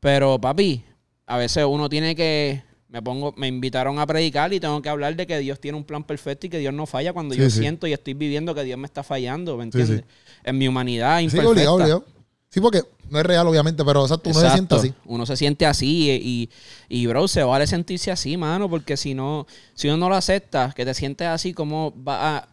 Pero, 0.00 0.40
papi, 0.40 0.84
a 1.28 1.36
veces 1.36 1.64
uno 1.68 1.88
tiene 1.88 2.16
que... 2.16 2.62
Me 2.88 3.02
pongo, 3.02 3.34
me 3.36 3.46
invitaron 3.48 3.98
a 3.98 4.06
predicar 4.06 4.50
y 4.54 4.60
tengo 4.60 4.80
que 4.80 4.88
hablar 4.88 5.14
de 5.14 5.26
que 5.26 5.38
Dios 5.38 5.60
tiene 5.60 5.76
un 5.76 5.84
plan 5.84 6.02
perfecto 6.04 6.46
y 6.46 6.50
que 6.50 6.58
Dios 6.58 6.72
no 6.72 6.86
falla 6.86 7.12
cuando 7.12 7.34
Sí, 7.34 7.40
yo 7.42 7.50
sí. 7.50 7.58
siento 7.58 7.86
y 7.86 7.92
estoy 7.92 8.14
viviendo 8.14 8.54
que 8.54 8.64
Dios 8.64 8.78
me 8.78 8.86
está 8.86 9.02
fallando, 9.02 9.58
¿me 9.58 9.64
sí. 9.64 9.78
entiendes? 9.78 10.04
En 10.42 10.56
mi 10.56 10.66
humanidad 10.68 11.20
imperfecta. 11.20 11.50
obligado, 11.50 11.74
obligado. 11.76 12.04
Sí, 12.48 12.62
porque 12.62 12.82
no 13.10 13.18
es 13.20 13.26
real, 13.26 13.46
obviamente, 13.46 13.84
pero 13.84 14.02
exacto, 14.04 14.30
uno 14.30 14.40
se 14.40 14.50
siente 14.50 14.74
así. 14.74 14.94
Uno 15.04 15.26
se 15.26 15.36
siente 15.36 15.66
así 15.66 16.10
y, 16.10 16.48
y, 16.90 17.02
y, 17.02 17.06
bro, 17.06 17.28
se 17.28 17.42
vale 17.42 17.66
sentirse 17.66 18.10
así, 18.10 18.38
mano, 18.38 18.70
porque 18.70 18.96
si 18.96 19.12
no, 19.12 19.46
si 19.74 19.88
uno 19.88 19.98
no 19.98 20.08
lo 20.08 20.14
acepta, 20.14 20.72
que 20.74 20.86
te 20.86 20.94
sientes 20.94 21.28
así, 21.28 21.52
¿cómo 21.52 21.92
va 22.02 22.38
a, 22.38 22.48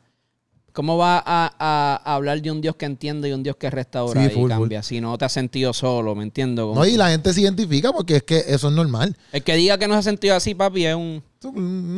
cómo 0.76 0.98
va 0.98 1.18
a, 1.18 1.24
a- 1.58 2.02
a 2.06 2.14
hablar 2.16 2.40
de 2.42 2.52
un 2.52 2.62
Dios 2.62 2.76
que 2.76 2.86
entiende 2.86 3.30
y 3.30 3.32
un 3.32 3.42
Dios 3.42 3.56
que 3.56 3.70
restaura 3.72 4.22
Sí, 4.22 4.28
y 4.28 4.30
full, 4.36 4.50
cambia? 4.50 4.84
Si 4.84 5.02
no 5.02 5.18
te 5.18 5.26
has 5.26 5.32
sentido 5.32 5.74
solo, 5.74 6.14
¿me 6.14 6.24
entiendo? 6.24 6.72
No, 6.76 6.86
y 6.86 6.98
la 6.98 7.10
gente 7.10 7.34
se 7.34 7.42
identifica 7.42 7.92
porque 7.94 8.18
es 8.18 8.24
que 8.24 8.44
eso 8.48 8.68
es 8.68 8.74
normal. 8.76 9.18
El 9.32 9.42
que 9.44 9.56
diga 9.56 9.78
que 9.80 9.88
no 9.88 9.94
se 9.96 10.00
ha 10.00 10.04
sentido 10.04 10.36
así, 10.36 10.54
papi, 10.54 10.86
es 10.86 10.96
un... 10.96 11.24
No 11.44 11.52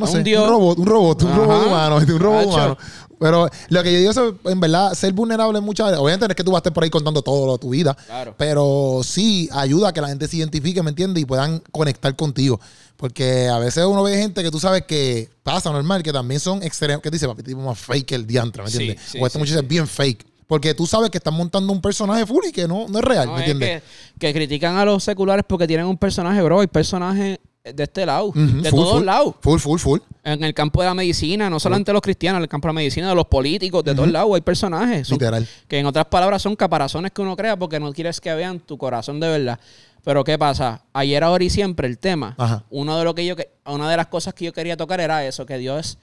Un 0.03 0.07
sé, 0.07 0.23
dios. 0.23 0.43
un 0.43 0.49
robot, 0.49 0.77
un 0.79 0.85
robot, 0.85 1.21
un 1.23 1.29
Ajá. 1.29 1.37
robot 1.37 1.67
humano, 1.67 1.95
un 2.15 2.19
robot 2.19 2.39
Hacho. 2.41 2.49
humano. 2.49 2.77
Pero 3.19 3.49
lo 3.69 3.81
que 3.83 3.93
yo 3.93 3.97
digo 3.99 4.11
es, 4.11 4.51
en 4.51 4.59
verdad, 4.59 4.93
ser 4.93 5.13
vulnerable 5.13 5.59
muchas 5.61 5.87
veces, 5.87 5.99
obviamente 5.99 6.27
no 6.27 6.31
es 6.31 6.35
que 6.35 6.43
tú 6.43 6.51
vas 6.51 6.57
a 6.57 6.59
estar 6.59 6.73
por 6.73 6.83
ahí 6.83 6.89
contando 6.89 7.21
todo 7.21 7.45
lo 7.47 7.53
de 7.53 7.59
tu 7.59 7.69
vida, 7.69 7.95
Claro. 8.07 8.35
pero 8.37 8.99
sí 9.03 9.49
ayuda 9.53 9.87
a 9.89 9.93
que 9.93 10.01
la 10.01 10.09
gente 10.09 10.27
se 10.27 10.35
identifique, 10.37 10.83
¿me 10.83 10.89
entiendes? 10.89 11.23
Y 11.23 11.25
puedan 11.25 11.59
conectar 11.71 12.13
contigo. 12.15 12.59
Porque 12.97 13.47
a 13.47 13.59
veces 13.59 13.85
uno 13.85 14.01
ve 14.03 14.17
gente 14.17 14.41
que 14.43 14.49
tú 14.51 14.59
sabes 14.59 14.81
que 14.83 15.29
pasa 15.43 15.71
normal, 15.71 16.01
que 16.03 16.11
también 16.11 16.39
son 16.39 16.63
extremos, 16.63 17.01
que 17.01 17.09
dice, 17.11 17.27
papi, 17.27 17.43
tipo 17.43 17.61
más 17.61 17.77
fake 17.79 18.05
que 18.07 18.15
el 18.15 18.25
diantre, 18.27 18.63
¿me 18.63 18.69
entiendes? 18.69 18.99
sí, 19.05 19.19
o 19.21 19.25
este 19.27 19.37
sí, 19.37 19.39
muchacho 19.39 19.59
es 19.59 19.67
bien 19.67 19.87
fake. 19.87 20.25
Porque 20.47 20.73
tú 20.73 20.87
sabes 20.87 21.09
que 21.09 21.17
están 21.17 21.33
montando 21.33 21.71
un 21.73 21.81
personaje 21.81 22.25
full 22.25 22.45
y 22.47 22.51
que 22.51 22.67
no, 22.67 22.87
no 22.87 22.99
es 22.99 23.05
real, 23.05 23.27
No, 23.27 23.33
¿me 23.35 23.43
es 23.43 23.49
entiendes? 23.51 23.83
que, 24.17 24.27
que 24.27 24.33
critican 24.33 24.77
a 24.77 24.85
los 24.85 25.03
seculares 25.03 25.43
porque 25.47 25.67
tienen 25.67 25.85
un 25.85 25.97
personaje, 25.97 26.41
bro. 26.41 26.61
Hay 26.61 26.67
personajes 26.67 27.37
de 27.65 27.83
este 27.83 28.05
lado, 28.05 28.31
de 28.33 28.69
full, 28.69 28.79
todos 28.79 28.93
full. 28.99 29.05
lados. 29.05 29.35
Full, 29.41 29.59
full, 29.59 29.77
full. 29.79 29.99
En 30.23 30.41
el 30.45 30.53
campo 30.53 30.81
de 30.81 30.87
la 30.87 30.93
medicina, 30.93 31.49
no 31.49 31.59
solamente 31.59 31.91
los 31.91 32.01
cristianos, 32.01 32.37
en 32.39 32.43
el 32.43 32.49
campo 32.49 32.69
de 32.69 32.73
la 32.73 32.77
medicina, 32.79 33.09
de 33.09 33.15
los 33.15 33.25
políticos, 33.27 33.83
de 33.83 33.93
todos 33.93 34.09
lados 34.09 34.31
hay 34.35 34.41
personajes. 34.41 35.05
Son- 35.05 35.15
Literal. 35.17 35.45
que 35.67 35.79
en 35.79 35.85
otras 35.85 36.05
palabras 36.05 36.41
son 36.41 36.55
caparazones 36.55 37.11
que 37.11 37.21
uno 37.21 37.35
crea 37.35 37.57
porque 37.59 37.77
no 37.77 37.91
quieres 37.91 38.21
que 38.21 38.33
vean 38.33 38.61
tu 38.61 38.77
corazón 38.77 39.19
de 39.19 39.27
verdad. 39.27 39.59
Pero 40.07 40.23
¿qué 40.23 40.37
pasa? 40.37 40.85
Ayer, 40.93 41.21
ahora 41.21 41.43
y 41.43 41.49
siempre 41.49 41.85
el 41.85 41.99
tema, 41.99 42.33
Ajá. 42.37 42.63
uno 42.69 42.97
de 42.97 43.03
lo 43.03 43.13
que 43.13 43.25
yo 43.25 43.35
que- 43.35 43.49
una 43.65 43.91
de 43.91 43.97
las 43.97 44.07
cosas 44.07 44.33
que 44.33 44.45
yo 44.45 44.53
quería 44.53 44.77
tocar 44.77 45.01
era 45.01 45.25
eso, 45.27 45.45
que 45.45 45.57
Dios 45.57 45.97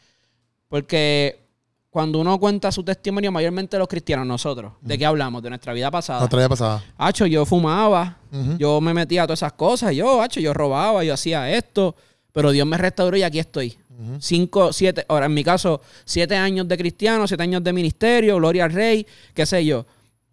Porque 0.69 1.41
cuando 1.89 2.19
uno 2.19 2.39
cuenta 2.39 2.71
su 2.71 2.83
testimonio, 2.83 3.33
mayormente 3.33 3.79
los 3.79 3.89
cristianos, 3.89 4.27
nosotros, 4.27 4.75
¿de 4.83 4.99
qué 4.99 5.07
hablamos? 5.07 5.43
De 5.43 5.49
nuestra 5.49 5.73
vida 5.73 5.91
pasada. 5.91 6.19
Nuestra 6.19 6.39
vida 6.39 6.49
pasada. 6.51 6.85
Hacho, 6.99 7.25
yo 7.25 7.47
fumaba, 7.47 8.19
yo 8.59 8.79
me 8.83 8.93
metía 8.93 9.23
a 9.23 9.27
todas 9.27 9.39
esas 9.39 9.55
cosas, 9.55 9.95
yo, 9.95 10.21
hacho, 10.21 10.39
yo 10.39 10.53
robaba, 10.53 11.03
yo 11.03 11.15
hacía 11.15 11.49
esto, 11.51 11.97
pero 12.33 12.51
Dios 12.51 12.67
me 12.67 12.77
restauró 12.77 13.17
y 13.17 13.23
aquí 13.23 13.39
estoy. 13.39 13.79
Cinco, 14.19 14.71
siete, 14.75 15.07
ahora 15.09 15.27
en 15.27 15.35
mi 15.35 15.43
caso, 15.45 15.81
siete 16.05 16.37
años 16.37 16.69
de 16.69 16.77
cristiano, 16.77 17.27
siete 17.27 17.43
años 17.43 17.65
de 17.65 17.73
ministerio, 17.73 18.37
gloria 18.37 18.65
al 18.65 18.73
rey, 18.73 19.07
qué 19.33 19.47
sé 19.47 19.65
yo. 19.65 19.87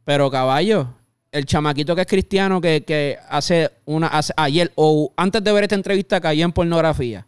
Pero 0.04 0.30
caballo, 0.30 0.90
el 1.32 1.46
chamaquito 1.46 1.96
que 1.96 2.02
es 2.02 2.08
cristiano 2.08 2.60
que, 2.60 3.18
hace 3.30 3.72
una, 3.86 4.12
ayer 4.38 4.72
o 4.76 5.14
antes 5.16 5.44
de 5.44 5.52
ver 5.52 5.64
esta 5.64 5.76
entrevista 5.76 6.20
cayó 6.20 6.46
en 6.46 6.52
pornografía 6.52 7.26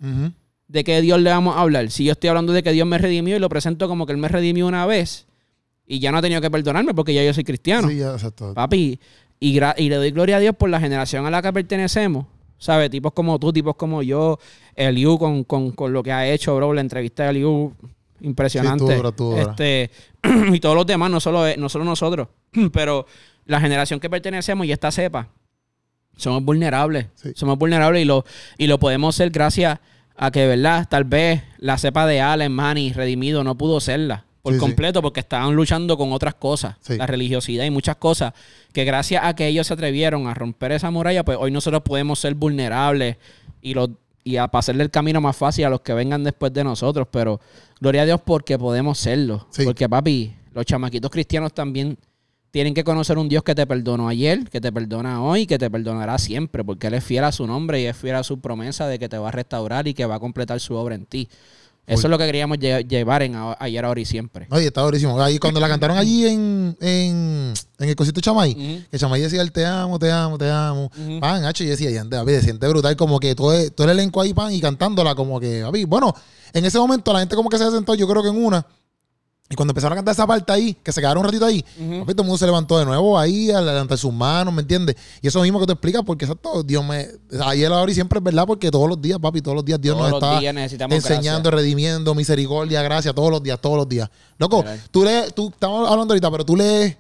de 0.68 0.84
qué 0.84 1.02
Dios 1.02 1.22
le 1.22 1.30
vamos 1.30 1.56
a 1.56 1.62
hablar. 1.62 1.90
Si 1.92 2.04
yo 2.04 2.14
estoy 2.14 2.30
hablando 2.30 2.52
de 2.52 2.64
que 2.64 2.72
Dios 2.72 2.88
me 2.88 2.98
redimió 2.98 3.36
y 3.36 3.40
lo 3.40 3.50
presento 3.50 3.88
como 3.88 4.06
que 4.06 4.14
Él 4.14 4.18
me 4.18 4.28
redimió 4.28 4.68
una 4.68 4.86
vez 4.86 5.28
y 5.86 6.00
ya 6.00 6.12
no 6.12 6.18
ha 6.18 6.22
tenido 6.22 6.42
que 6.42 6.50
perdonarme 6.50 6.94
porque 6.94 7.14
ya 7.14 7.24
yo 7.24 7.34
soy 7.34 7.44
cristiano. 7.44 7.88
Sí, 7.88 7.98
ya, 7.98 8.14
exacto. 8.14 8.54
Papi, 8.54 9.00
y, 9.40 9.60
le 9.60 9.96
doy 9.96 10.12
gloria 10.12 10.38
a 10.38 10.40
Dios 10.40 10.56
por 10.56 10.70
la 10.70 10.80
generación 10.80 11.26
a 11.26 11.30
la 11.30 11.42
que 11.42 11.54
pertenecemos. 11.54 12.26
¿Sabes? 12.58 12.90
Tipos 12.90 13.12
como 13.12 13.38
tú, 13.40 13.52
tipos 13.52 13.76
como 13.76 14.02
yo, 14.04 14.40
Eliu 14.74 15.18
con, 15.18 15.44
con, 15.44 15.92
lo 15.92 16.02
que 16.02 16.14
ha 16.14 16.26
hecho, 16.28 16.56
bro. 16.56 16.72
La 16.74 16.80
entrevista 16.80 17.24
de 17.24 17.32
Eliu, 17.32 17.74
impresionante. 18.22 19.02
Este, 19.38 19.92
y 20.54 20.60
todos 20.62 20.76
los 20.76 20.86
demás, 20.86 21.12
no 21.12 21.20
solo, 21.20 21.44
no 21.58 21.68
solo 21.68 21.84
nosotros, 21.84 22.30
pero 22.72 23.06
la 23.46 23.60
generación 23.60 24.00
que 24.00 24.10
pertenecemos 24.10 24.66
y 24.66 24.72
esta 24.72 24.92
cepa, 24.92 25.30
somos 26.16 26.44
vulnerables. 26.44 27.08
Somos 27.36 27.58
vulnerables 27.58 28.02
y 28.04 28.06
lo, 28.06 28.26
y 28.58 28.68
lo 28.68 28.80
podemos 28.80 29.16
ser 29.16 29.30
gracias 29.32 29.80
a 30.16 30.32
que, 30.32 30.48
¿verdad? 30.48 30.88
Tal 30.90 31.06
vez 31.06 31.44
la 31.58 31.78
cepa 31.78 32.06
de 32.06 32.22
Allen, 32.22 32.52
Manny, 32.52 32.94
Redimido 32.94 33.44
no 33.44 33.58
pudo 33.58 33.80
serla 33.80 34.26
por 34.44 34.58
completo 34.58 35.02
porque 35.02 35.22
estaban 35.22 35.56
luchando 35.56 35.98
con 35.98 36.12
otras 36.12 36.34
cosas, 36.34 36.76
la 36.90 37.08
religiosidad 37.08 37.64
y 37.64 37.70
muchas 37.70 37.96
cosas, 37.96 38.34
que 38.74 38.84
gracias 38.84 39.24
a 39.24 39.36
que 39.36 39.48
ellos 39.48 39.68
se 39.68 39.74
atrevieron 39.74 40.28
a 40.28 40.34
romper 40.34 40.74
esa 40.74 40.92
muralla, 40.92 41.24
pues 41.24 41.38
hoy 41.40 41.50
nosotros 41.50 41.82
podemos 41.84 42.20
ser 42.20 42.36
vulnerables 42.36 43.16
y, 43.62 43.74
lo, 43.74 43.98
y 44.26 44.36
a 44.36 44.50
pasarle 44.50 44.84
el 44.84 44.92
camino 44.92 45.22
más 45.22 45.38
fácil 45.38 45.64
a 45.64 45.70
los 45.70 45.80
que 45.80 45.94
vengan 45.94 46.26
después 46.26 46.52
de 46.52 46.66
nosotros, 46.66 47.08
pero 47.10 47.40
gloria 47.80 48.02
a 48.02 48.06
Dios 48.06 48.20
porque 48.24 48.60
podemos 48.60 49.00
serlo, 49.00 49.48
porque 49.64 49.88
papi, 49.88 50.36
los 50.54 50.66
chamaquitos 50.66 51.10
cristianos 51.10 51.54
también 51.54 51.98
tienen 52.54 52.76
que 52.76 52.84
conocer 52.84 53.18
un 53.18 53.30
Dios 53.30 53.42
que 53.42 53.56
te 53.56 53.66
perdonó 53.66 54.08
ayer, 54.08 54.48
que 54.48 54.62
te 54.62 54.72
perdona 54.72 55.24
hoy, 55.24 55.48
que 55.48 55.58
te 55.58 55.72
perdonará 55.72 56.20
siempre, 56.20 56.64
porque 56.64 56.86
Él 56.86 56.94
es 56.94 57.04
fiel 57.04 57.24
a 57.24 57.32
su 57.32 57.48
nombre 57.48 57.82
y 57.82 57.86
es 57.88 57.98
fiel 57.98 58.14
a 58.14 58.24
su 58.24 58.42
promesa 58.42 58.86
de 58.86 59.00
que 59.00 59.10
te 59.10 59.18
va 59.18 59.30
a 59.30 59.32
restaurar 59.32 59.88
y 59.88 59.96
que 59.96 60.06
va 60.06 60.16
a 60.16 60.20
completar 60.20 60.60
su 60.60 60.76
obra 60.76 60.94
en 60.94 61.08
ti. 61.08 61.28
Eso 61.88 62.04
es 62.04 62.12
lo 62.12 62.18
que 62.20 62.28
queríamos 62.28 62.60
llevar 62.60 63.24
en 63.24 63.36
ayer, 63.58 63.84
ahora 63.84 64.00
y 64.00 64.06
siempre. 64.06 64.46
Oye, 64.52 64.68
está 64.68 64.82
durísimo. 64.82 65.20
Ahí 65.20 65.40
cuando 65.40 65.60
la 65.60 65.68
cantaron 65.68 65.98
allí 65.98 66.28
en, 66.28 66.78
en, 66.80 67.54
en 67.80 67.90
el 67.90 67.96
cosito 67.96 68.22
Chamay, 68.22 68.86
que 68.90 69.00
Chamay 69.00 69.20
decía 69.20 69.42
el 69.42 69.52
te 69.52 69.66
amo, 69.66 69.98
te 69.98 70.12
amo, 70.12 70.38
te 70.38 70.48
amo. 70.48 70.92
Pan, 71.20 71.44
H, 71.46 71.64
y 71.64 71.68
decía, 71.68 71.90
y 71.90 71.96
se 71.96 72.42
siente 72.44 72.68
brutal, 72.68 72.96
como 72.96 73.20
que 73.20 73.34
todo, 73.34 73.52
todo 73.72 73.86
el 73.86 73.98
elenco 73.98 74.22
ahí, 74.22 74.32
pan, 74.32 74.54
y 74.54 74.62
cantándola, 74.62 75.16
como 75.16 75.40
que, 75.40 75.64
bueno, 75.88 76.14
en 76.54 76.64
ese 76.64 76.78
momento 76.78 77.12
la 77.12 77.20
gente 77.22 77.36
como 77.36 77.50
que 77.50 77.58
se 77.58 77.72
sentó, 77.72 77.96
yo 77.96 78.08
creo 78.08 78.22
que 78.22 78.30
en 78.30 78.46
una, 78.46 78.64
y 79.50 79.56
cuando 79.56 79.72
empezaron 79.72 79.94
a 79.94 79.96
cantar 79.98 80.14
esa 80.14 80.26
parte 80.26 80.52
ahí, 80.52 80.74
que 80.82 80.92
se 80.92 81.02
quedaron 81.02 81.20
un 81.20 81.26
ratito 81.26 81.46
ahí, 81.46 81.62
todo 81.62 82.06
el 82.08 82.16
mundo 82.16 82.38
se 82.38 82.46
levantó 82.46 82.80
de 82.80 82.86
nuevo 82.86 83.20
ahí, 83.20 83.52
ante 83.52 83.98
sus 83.98 84.14
manos, 84.14 84.54
¿me 84.54 84.62
entiendes? 84.62 84.96
Y 85.22 85.28
eso 85.28 85.42
mismo 85.42 85.60
que 85.60 85.66
te 85.66 85.74
explicas, 85.74 86.02
porque 86.06 86.26
exacto, 86.26 86.64
Dios 86.64 86.84
me. 86.84 87.08
Ayer, 87.46 87.72
ahora 87.72 87.92
y 87.92 87.94
siempre 87.94 88.20
es 88.20 88.24
verdad, 88.24 88.46
porque 88.48 88.72
todos 88.72 88.90
los 88.90 89.02
días, 89.02 89.20
papi, 89.20 89.42
todos 89.42 89.56
los 89.56 89.66
días 89.66 89.80
Dios 89.80 89.98
nos 89.98 90.14
está 90.14 90.40
enseñando, 90.90 91.52
redimiendo, 91.52 92.16
misericordia, 92.16 92.82
gracia, 92.82 93.14
todos 93.14 93.30
los 93.30 93.44
días, 93.44 93.60
todos 93.60 93.78
los 93.78 93.88
días. 93.88 94.10
Loco, 94.38 94.64
tú 94.92 95.04
lees, 95.04 95.34
tú 95.36 95.50
estamos 95.50 95.90
hablando 95.90 96.14
ahorita, 96.14 96.32
pero 96.32 96.46
tú 96.46 96.56
lees 96.56 96.98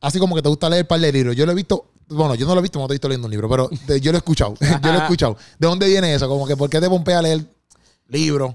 así 0.00 0.18
como 0.18 0.34
que 0.34 0.42
te 0.42 0.48
gusta 0.48 0.70
leer 0.70 0.86
par 0.86 1.00
de 1.00 1.12
libros. 1.12 1.34
Yo 1.34 1.44
lo 1.44 1.52
he 1.52 1.54
visto, 1.54 1.90
bueno, 2.08 2.34
yo 2.36 2.46
no 2.46 2.54
lo 2.54 2.60
he 2.60 2.62
visto, 2.62 2.78
no 2.78 2.86
te 2.86 2.92
he 2.92 2.96
visto 2.96 3.08
leyendo 3.08 3.26
un 3.26 3.32
libro, 3.32 3.48
pero 3.48 3.70
yo 3.98 4.12
lo 4.12 4.18
he 4.18 4.20
escuchado. 4.20 4.54
yo 4.60 4.92
lo 4.92 4.98
he 4.98 5.02
escuchado. 5.02 5.36
¿De 5.58 5.66
dónde 5.66 5.88
viene 5.88 6.14
eso? 6.14 6.28
Como 6.28 6.46
que, 6.46 6.56
¿por 6.56 6.70
qué 6.70 6.80
te 6.80 6.88
pompea 6.88 7.18
a 7.18 7.22
leer 7.22 7.44
libros? 8.08 8.54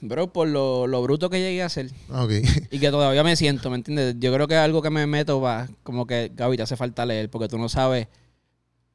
Bro, 0.00 0.32
por 0.32 0.48
lo, 0.48 0.86
lo, 0.86 1.02
bruto 1.02 1.30
que 1.30 1.40
llegué 1.40 1.62
a 1.62 1.68
ser. 1.68 1.90
Y 2.70 2.78
que 2.78 2.90
todavía 2.90 3.22
me 3.24 3.36
siento, 3.36 3.70
¿me 3.70 3.76
entiendes? 3.76 4.16
Yo 4.18 4.32
creo 4.32 4.48
que 4.48 4.56
algo 4.56 4.82
que 4.82 4.90
me 4.90 5.06
meto 5.06 5.40
va, 5.40 5.68
como 5.82 6.06
que, 6.06 6.30
Gaby, 6.34 6.56
te 6.56 6.62
hace 6.62 6.76
falta 6.76 7.06
leer, 7.06 7.30
porque 7.30 7.48
tú 7.48 7.58
no 7.58 7.68
sabes 7.68 8.08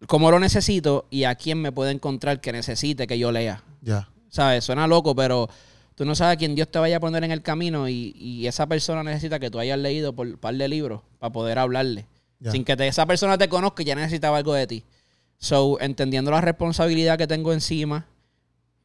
cómo 0.07 0.31
lo 0.31 0.39
necesito 0.39 1.05
y 1.09 1.25
a 1.25 1.35
quién 1.35 1.61
me 1.61 1.71
puede 1.71 1.91
encontrar 1.91 2.41
que 2.41 2.51
necesite 2.51 3.07
que 3.07 3.19
yo 3.19 3.31
lea. 3.31 3.63
Ya. 3.81 4.09
¿Sabes? 4.29 4.63
Suena 4.63 4.87
loco, 4.87 5.15
pero 5.15 5.49
tú 5.95 6.05
no 6.05 6.15
sabes 6.15 6.35
a 6.35 6.37
quién 6.37 6.55
Dios 6.55 6.69
te 6.69 6.79
vaya 6.79 6.97
a 6.97 6.99
poner 6.99 7.23
en 7.23 7.31
el 7.31 7.41
camino 7.41 7.87
y, 7.87 8.13
y 8.17 8.47
esa 8.47 8.67
persona 8.67 9.03
necesita 9.03 9.39
que 9.39 9.49
tú 9.49 9.59
hayas 9.59 9.79
leído 9.79 10.13
por 10.13 10.27
un 10.27 10.37
par 10.37 10.55
de 10.55 10.67
libros 10.67 11.01
para 11.19 11.31
poder 11.31 11.59
hablarle. 11.59 12.07
Sin 12.49 12.65
que 12.65 12.75
esa 12.79 13.05
persona 13.05 13.37
te 13.37 13.47
conozca, 13.47 13.83
ya 13.83 13.93
necesitaba 13.93 14.37
algo 14.37 14.53
de 14.53 14.65
ti. 14.65 14.83
So, 15.37 15.79
entendiendo 15.79 16.31
la 16.31 16.41
responsabilidad 16.41 17.17
que 17.17 17.27
tengo 17.27 17.53
encima, 17.53 18.07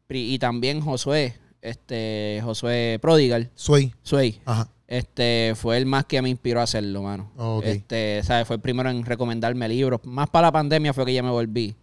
y 0.08 0.38
también 0.38 0.80
Josué, 0.80 1.34
este 1.66 2.40
Josué 2.42 2.98
Prodigal. 3.00 3.50
Sway. 3.54 3.92
Sway. 4.02 4.40
Ajá. 4.44 4.68
Este 4.88 5.54
fue 5.56 5.78
el 5.78 5.86
más 5.86 6.04
que 6.04 6.22
me 6.22 6.28
inspiró 6.28 6.60
a 6.60 6.62
hacerlo, 6.62 7.02
mano. 7.02 7.30
Este, 7.64 8.22
¿sabes? 8.22 8.46
Fue 8.46 8.56
el 8.56 8.62
primero 8.62 8.88
en 8.88 9.04
recomendarme 9.04 9.68
libros. 9.68 10.00
Más 10.04 10.30
para 10.30 10.48
la 10.48 10.52
pandemia 10.52 10.92
fue 10.92 11.04
que 11.04 11.12
ya 11.12 11.22
me 11.22 11.30
volví. 11.30 11.74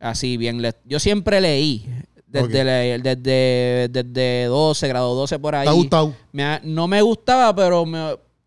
Así 0.00 0.36
bien. 0.36 0.60
Yo 0.84 0.98
siempre 0.98 1.40
leí. 1.40 1.86
Desde, 2.26 2.98
desde, 2.98 3.88
desde 3.90 4.46
12, 4.46 4.88
grado 4.88 5.14
12 5.14 5.38
por 5.38 5.54
ahí. 5.54 5.68
Me, 6.32 6.60
no 6.64 6.88
me 6.88 7.02
gustaba, 7.02 7.54
pero 7.54 7.84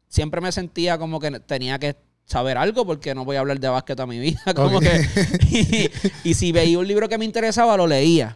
siempre 0.08 0.42
me 0.42 0.52
sentía 0.52 0.98
como 0.98 1.20
que 1.20 1.40
tenía 1.40 1.78
que 1.78 1.96
saber 2.26 2.58
algo 2.58 2.86
porque 2.86 3.14
no 3.14 3.24
voy 3.24 3.38
a 3.38 3.42
hablar 3.42 3.60
de 3.60 3.70
básquet 3.70 4.00
a 4.00 4.08
mi 4.08 4.20
vida. 4.20 4.42
Como 4.56 4.80
que, 4.80 5.08
y, 5.52 6.30
y, 6.30 6.34
si 6.34 6.52
veía 6.52 6.80
un 6.80 6.88
libro 6.88 7.08
que 7.08 7.20
me 7.20 7.26
interesaba, 7.26 7.78
lo 7.78 7.86
leía. 7.86 8.36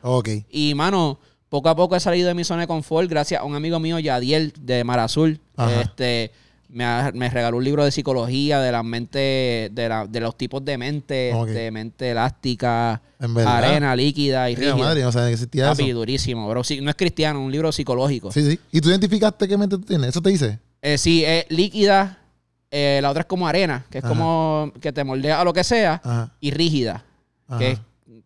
Y, 0.49 0.75
mano, 0.75 1.19
poco 1.49 1.69
a 1.69 1.75
poco 1.75 1.95
he 1.95 1.99
salido 1.99 2.27
de 2.27 2.33
mi 2.35 2.43
zona 2.43 2.61
de 2.61 2.67
confort 2.67 3.09
gracias 3.09 3.41
a 3.41 3.43
un 3.43 3.55
amigo 3.55 3.79
mío, 3.79 3.99
Yadiel, 3.99 4.53
de 4.61 4.83
Mar 4.83 4.99
Azul. 4.99 5.39
Este, 5.81 6.31
me, 6.69 7.29
regaló 7.29 7.57
un 7.57 7.63
libro 7.63 7.83
de 7.83 7.91
psicología 7.91 8.61
de 8.61 8.71
la 8.71 8.83
mente, 8.83 9.71
de, 9.71 10.19
los 10.21 10.37
tipos 10.37 10.63
de 10.63 10.77
mente, 10.77 11.33
de 11.47 11.71
mente 11.71 12.11
elástica, 12.11 13.01
arena, 13.19 13.95
líquida 13.95 14.49
y 14.49 14.55
rígida. 14.55 14.75
madre, 14.75 15.31
existía 15.31 15.69
Papi, 15.69 15.91
durísimo, 15.91 16.47
bro. 16.47 16.61
no 16.81 16.89
es 16.89 16.95
cristiano, 16.95 17.41
un 17.41 17.51
libro 17.51 17.71
psicológico. 17.71 18.31
Sí, 18.31 18.51
sí. 18.51 18.59
¿Y 18.71 18.81
tú 18.81 18.89
identificaste 18.89 19.47
qué 19.47 19.57
mente 19.57 19.77
tú 19.77 19.83
tienes? 19.83 20.09
¿Eso 20.09 20.21
te 20.21 20.29
dice? 20.29 20.59
Eh, 20.81 20.97
sí, 20.97 21.25
es 21.25 21.45
líquida. 21.49 22.17
Eh, 22.71 22.99
la 23.01 23.09
otra 23.09 23.21
es 23.21 23.27
como 23.27 23.47
arena, 23.47 23.85
que 23.89 23.97
es 23.97 24.03
como 24.03 24.71
que 24.79 24.93
te 24.93 25.03
moldea 25.03 25.41
a 25.41 25.43
lo 25.43 25.53
que 25.53 25.63
sea. 25.63 26.29
Y 26.39 26.51
rígida, 26.51 27.03
que 27.57 27.71
es, 27.71 27.79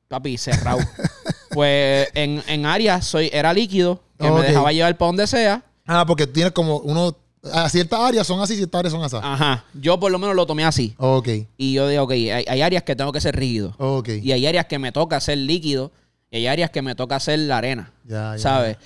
papi, 0.09 0.37
cerrado. 0.37 0.79
Pues 1.53 2.09
en, 2.13 2.43
en 2.47 2.65
áreas 2.65 3.05
soy, 3.05 3.29
era 3.31 3.53
líquido, 3.53 4.01
que 4.19 4.29
me 4.31 4.41
dejaba 4.41 4.71
llevar 4.71 4.97
para 4.97 5.07
donde 5.07 5.27
sea. 5.27 5.63
Ah, 5.85 6.05
porque 6.05 6.27
tienes 6.27 6.53
como 6.53 6.77
uno. 6.77 7.15
A 7.51 7.67
ciertas 7.67 7.99
áreas 7.99 8.25
son 8.25 8.39
así, 8.39 8.55
ciertas 8.55 8.79
áreas 8.79 8.93
son 8.93 9.03
así. 9.03 9.17
Ajá. 9.21 9.65
Yo 9.73 9.99
por 9.99 10.11
lo 10.11 10.17
menos 10.17 10.33
lo 10.33 10.45
tomé 10.45 10.63
así. 10.63 10.95
Ok. 10.97 11.27
Y 11.57 11.73
yo 11.73 11.89
digo, 11.89 12.03
ok, 12.03 12.11
hay, 12.11 12.61
áreas 12.61 12.83
que 12.83 12.95
tengo 12.95 13.11
que 13.11 13.19
ser 13.19 13.35
rígido. 13.35 13.75
Ok. 13.77 14.09
Y 14.21 14.31
hay 14.31 14.47
áreas 14.47 14.65
que 14.65 14.79
me 14.79 14.93
toca 14.93 15.19
ser 15.19 15.37
líquido. 15.39 15.91
Y 16.31 16.37
hay 16.37 16.47
áreas 16.47 16.71
que 16.71 16.81
me 16.81 16.95
toca 16.95 17.19
ser 17.19 17.39
la 17.39 17.57
arena. 17.57 17.91
Ya, 18.05 18.35
ya. 18.35 18.39
¿Sabes? 18.39 18.77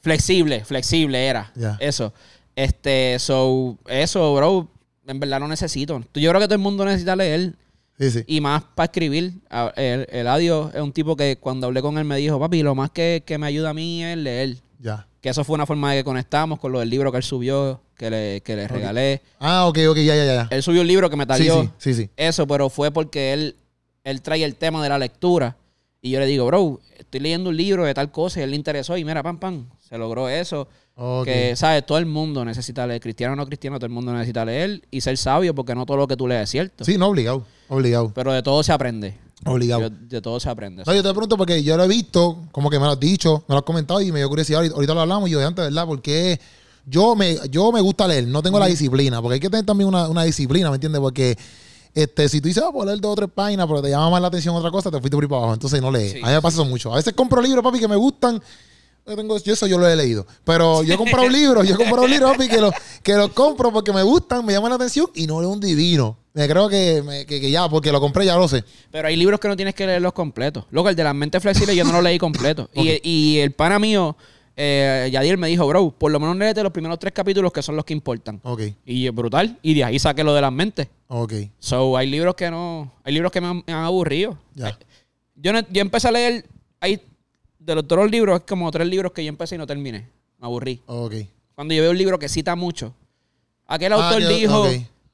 Flexible, 0.00 0.64
flexible 0.64 1.26
era. 1.26 1.50
Ya. 1.56 1.76
Eso. 1.80 2.12
Este, 2.54 3.18
so, 3.18 3.76
eso, 3.88 4.34
bro, 4.34 4.68
en 5.06 5.18
verdad 5.18 5.40
no 5.40 5.48
necesito. 5.48 6.00
Yo 6.14 6.30
creo 6.30 6.40
que 6.40 6.46
todo 6.46 6.54
el 6.54 6.60
mundo 6.60 6.84
necesita 6.84 7.16
leer. 7.16 7.54
Y 8.26 8.40
más 8.40 8.62
para 8.74 8.86
escribir. 8.86 9.34
El, 9.76 10.06
el 10.10 10.26
Adio 10.26 10.70
es 10.74 10.80
un 10.80 10.92
tipo 10.92 11.16
que 11.16 11.36
cuando 11.38 11.66
hablé 11.66 11.80
con 11.82 11.98
él 11.98 12.04
me 12.04 12.16
dijo, 12.16 12.38
papi, 12.40 12.62
lo 12.62 12.74
más 12.74 12.90
que, 12.90 13.22
me 13.38 13.46
ayuda 13.46 13.70
a 13.70 13.74
mí 13.74 14.04
es 14.04 14.16
leer. 14.16 14.56
Ya. 14.80 15.06
Que 15.20 15.30
eso 15.30 15.44
fue 15.44 15.54
una 15.54 15.66
forma 15.66 15.92
de 15.92 15.98
que 15.98 16.04
conectamos 16.04 16.58
con 16.58 16.72
lo 16.72 16.80
del 16.80 16.90
libro 16.90 17.10
que 17.10 17.18
él 17.18 17.22
subió, 17.22 17.80
que 17.96 18.10
le, 18.10 18.40
que 18.42 18.56
le 18.56 18.68
regalé. 18.68 19.22
Ah, 19.38 19.66
ok, 19.66 19.78
ok, 19.88 19.96
ya, 19.96 20.16
ya, 20.16 20.24
ya. 20.24 20.48
Él 20.50 20.62
subió 20.62 20.82
un 20.82 20.86
libro 20.86 21.08
que 21.08 21.16
me 21.16 21.26
talió. 21.26 21.62
Sí, 21.62 21.70
sí, 21.78 21.94
sí, 21.94 22.10
Eso, 22.16 22.46
pero 22.46 22.68
fue 22.68 22.90
porque 22.90 23.32
él, 23.32 23.56
él 24.02 24.20
trae 24.20 24.44
el 24.44 24.56
tema 24.56 24.82
de 24.82 24.88
la 24.88 24.98
lectura. 24.98 25.56
Y 26.04 26.10
yo 26.10 26.20
le 26.20 26.26
digo, 26.26 26.44
bro, 26.44 26.80
estoy 26.98 27.18
leyendo 27.20 27.48
un 27.48 27.56
libro 27.56 27.82
de 27.86 27.94
tal 27.94 28.12
cosa 28.12 28.38
y 28.38 28.42
él 28.42 28.50
le 28.50 28.56
interesó. 28.56 28.94
Y 28.98 29.06
mira, 29.06 29.22
pam, 29.22 29.38
pam, 29.38 29.64
se 29.80 29.96
logró 29.96 30.28
eso. 30.28 30.68
Que, 31.24 31.56
¿sabes? 31.56 31.86
Todo 31.86 31.96
el 31.96 32.04
mundo 32.04 32.44
necesita 32.44 32.86
leer, 32.86 33.00
cristiano 33.00 33.32
o 33.32 33.36
no 33.36 33.46
cristiano, 33.46 33.78
todo 33.78 33.86
el 33.86 33.92
mundo 33.92 34.12
necesita 34.12 34.44
leer 34.44 34.82
y 34.90 35.00
ser 35.00 35.16
sabio 35.16 35.54
porque 35.54 35.74
no 35.74 35.86
todo 35.86 35.96
lo 35.96 36.06
que 36.06 36.14
tú 36.14 36.28
lees 36.28 36.42
es 36.42 36.50
cierto. 36.50 36.84
Sí, 36.84 36.98
no 36.98 37.06
obligado, 37.06 37.46
obligado. 37.70 38.12
Pero 38.14 38.34
de 38.34 38.42
todo 38.42 38.62
se 38.62 38.72
aprende. 38.72 39.16
Obligado. 39.46 39.88
de 39.88 40.20
todo 40.20 40.38
se 40.38 40.50
aprende. 40.50 40.82
No, 40.86 40.94
yo 40.94 41.02
te 41.02 41.08
pregunto 41.08 41.38
porque 41.38 41.62
yo 41.62 41.74
lo 41.78 41.84
he 41.84 41.88
visto, 41.88 42.48
como 42.52 42.68
que 42.68 42.78
me 42.78 42.84
lo 42.84 42.92
has 42.92 43.00
dicho, 43.00 43.42
me 43.48 43.54
lo 43.54 43.60
has 43.60 43.64
comentado 43.64 44.02
y 44.02 44.12
me 44.12 44.18
dio 44.18 44.28
curiosidad. 44.28 44.62
Ahorita, 44.74 44.92
lo 44.92 45.00
hablamos 45.00 45.30
y 45.30 45.32
yo 45.32 45.40
antes, 45.40 45.64
¿verdad? 45.64 45.86
Porque 45.86 46.38
yo 46.84 47.16
me, 47.16 47.38
yo 47.50 47.72
me 47.72 47.80
gusta 47.80 48.06
leer, 48.06 48.28
no 48.28 48.42
tengo 48.42 48.58
la 48.58 48.66
disciplina, 48.66 49.22
porque 49.22 49.34
hay 49.34 49.40
que 49.40 49.48
tener 49.48 49.64
también 49.64 49.88
una, 49.88 50.24
disciplina, 50.24 50.68
¿me 50.68 50.74
entiendes? 50.74 51.00
Porque 51.00 51.38
este, 51.94 52.28
si 52.28 52.40
tú 52.40 52.48
dices, 52.48 52.62
ah, 52.66 52.72
por 52.72 52.86
leer 52.86 53.00
dos 53.00 53.12
o 53.12 53.16
tres 53.16 53.28
páginas, 53.34 53.66
pero 53.66 53.80
te 53.82 53.90
llama 53.90 54.10
más 54.10 54.20
la 54.20 54.28
atención 54.28 54.54
otra 54.56 54.70
cosa, 54.70 54.90
te 54.90 54.98
fuiste 55.00 55.16
por 55.16 55.24
ahí 55.24 55.28
para 55.28 55.38
abajo. 55.38 55.54
Entonces 55.54 55.80
no 55.80 55.90
lees. 55.90 56.14
A 56.22 56.26
mí 56.26 56.32
me 56.32 56.42
pasa 56.42 56.56
eso 56.56 56.64
mucho. 56.64 56.92
A 56.92 56.96
veces 56.96 57.12
compro 57.14 57.40
libros, 57.40 57.62
papi, 57.62 57.78
que 57.78 57.88
me 57.88 57.96
gustan 57.96 58.42
yo 59.06 59.16
tengo, 59.16 59.36
yo 59.36 59.52
eso 59.52 59.66
yo 59.66 59.76
lo 59.76 59.86
he 59.86 59.94
leído. 59.94 60.26
Pero 60.44 60.82
yo 60.82 60.94
he 60.94 60.96
comprado 60.96 61.28
libros, 61.28 61.68
yo 61.68 61.74
he 61.74 61.76
comprado 61.76 62.06
libros, 62.08 62.32
papi, 62.32 62.48
que 62.48 62.58
los 62.60 62.72
que 63.02 63.12
los 63.14 63.28
compro 63.32 63.70
porque 63.70 63.92
me 63.92 64.02
gustan, 64.02 64.44
me 64.46 64.54
llaman 64.54 64.70
la 64.70 64.76
atención 64.76 65.08
y 65.14 65.26
no 65.26 65.40
leo 65.42 65.50
un 65.50 65.60
divino. 65.60 66.16
Me 66.32 66.48
creo 66.48 66.68
que, 66.70 67.02
me- 67.02 67.26
que, 67.26 67.38
que 67.40 67.50
ya, 67.50 67.68
porque 67.68 67.92
lo 67.92 68.00
compré, 68.00 68.24
ya 68.24 68.34
lo 68.36 68.48
sé. 68.48 68.64
Pero 68.90 69.06
hay 69.08 69.14
libros 69.16 69.38
que 69.38 69.46
no 69.46 69.56
tienes 69.56 69.74
que 69.74 69.86
leerlos 69.86 70.14
completos. 70.14 70.64
Loco, 70.70 70.88
el 70.88 70.96
de 70.96 71.04
las 71.04 71.14
mentes 71.14 71.40
flexibles 71.42 71.76
yo 71.76 71.84
no 71.84 71.92
lo 71.92 72.00
leí 72.02 72.18
completo. 72.18 72.70
y, 72.74 72.98
y 73.08 73.38
el 73.40 73.52
pana 73.52 73.78
mío, 73.78 74.16
eh, 74.56 75.08
Yadier, 75.12 75.36
me 75.38 75.48
dijo, 75.48 75.66
bro, 75.66 75.90
por 75.90 76.12
lo 76.12 76.20
menos 76.20 76.36
léete 76.36 76.62
los 76.62 76.72
primeros 76.72 76.98
tres 76.98 77.12
capítulos 77.12 77.52
que 77.52 77.62
son 77.62 77.76
los 77.76 77.84
que 77.84 77.92
importan. 77.92 78.40
Ok, 78.44 78.62
Y 78.84 79.06
es 79.06 79.14
brutal. 79.14 79.58
Y 79.62 79.74
de 79.74 79.84
ahí 79.84 79.98
saqué 79.98 80.22
lo 80.24 80.34
de 80.34 80.40
las 80.40 80.52
mentes. 80.52 80.88
ok. 81.08 81.32
So, 81.58 81.96
hay 81.96 82.08
libros 82.08 82.34
que 82.34 82.50
no... 82.50 82.92
Hay 83.02 83.12
libros 83.12 83.32
que 83.32 83.40
me 83.40 83.48
han, 83.48 83.64
me 83.66 83.72
han 83.72 83.84
aburrido. 83.84 84.38
Ya. 84.54 84.78
Yo, 85.36 85.52
no- 85.52 85.60
yo 85.70 85.80
empecé 85.80 86.08
a 86.08 86.12
leer... 86.12 86.46
Hay, 86.80 87.00
de 87.58 87.74
los 87.74 87.84
los 87.88 88.10
libros, 88.10 88.40
es 88.40 88.46
como 88.46 88.70
tres 88.70 88.86
libros 88.86 89.12
que 89.12 89.24
yo 89.24 89.28
empecé 89.28 89.54
y 89.54 89.58
no 89.58 89.66
terminé. 89.66 90.08
Me 90.38 90.46
aburrí. 90.46 90.80
Ok. 90.86 91.14
Cuando 91.54 91.72
yo 91.74 91.82
veo 91.82 91.90
un 91.92 91.98
libro 91.98 92.18
que 92.18 92.28
cita 92.28 92.54
mucho. 92.56 92.94
Aquel 93.66 93.92
Ah, 93.94 94.08
autor 94.10 94.28
dijo... 94.28 94.66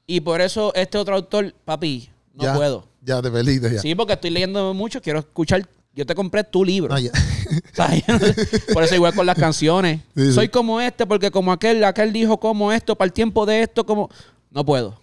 Y 0.07 0.19
por 0.19 0.41
eso 0.41 0.73
este 0.75 0.97
otro 0.97 1.15
autor, 1.15 1.53
papi, 1.63 2.09
no 2.33 2.43
Ya, 2.43 2.53
puedo. 2.53 2.85
Ya 3.01 3.21
te 3.21 3.31
perdiste, 3.31 3.73
ya. 3.73 3.79
Sí, 3.79 3.95
porque 3.95 4.13
estoy 4.13 4.29
leyendo 4.31 4.73
mucho, 4.73 5.01
quiero 5.01 5.19
escuchar. 5.19 5.65
Yo 5.93 6.05
te 6.05 6.15
compré 6.15 6.43
tu 6.43 6.63
libro. 6.63 6.95
Ah. 6.95 6.99
Por 8.73 8.83
eso 8.83 8.95
igual 8.95 9.13
con 9.13 9.25
las 9.25 9.37
canciones. 9.37 10.01
Sí, 10.15 10.27
sí. 10.27 10.33
Soy 10.33 10.49
como 10.49 10.79
este, 10.79 11.05
porque 11.05 11.31
como 11.31 11.51
aquel, 11.51 11.83
aquel 11.83 12.13
dijo 12.13 12.39
como 12.39 12.71
esto, 12.71 12.95
para 12.95 13.07
el 13.07 13.13
tiempo 13.13 13.45
de 13.45 13.63
esto, 13.63 13.85
como. 13.85 14.09
No 14.49 14.65
puedo. 14.65 14.99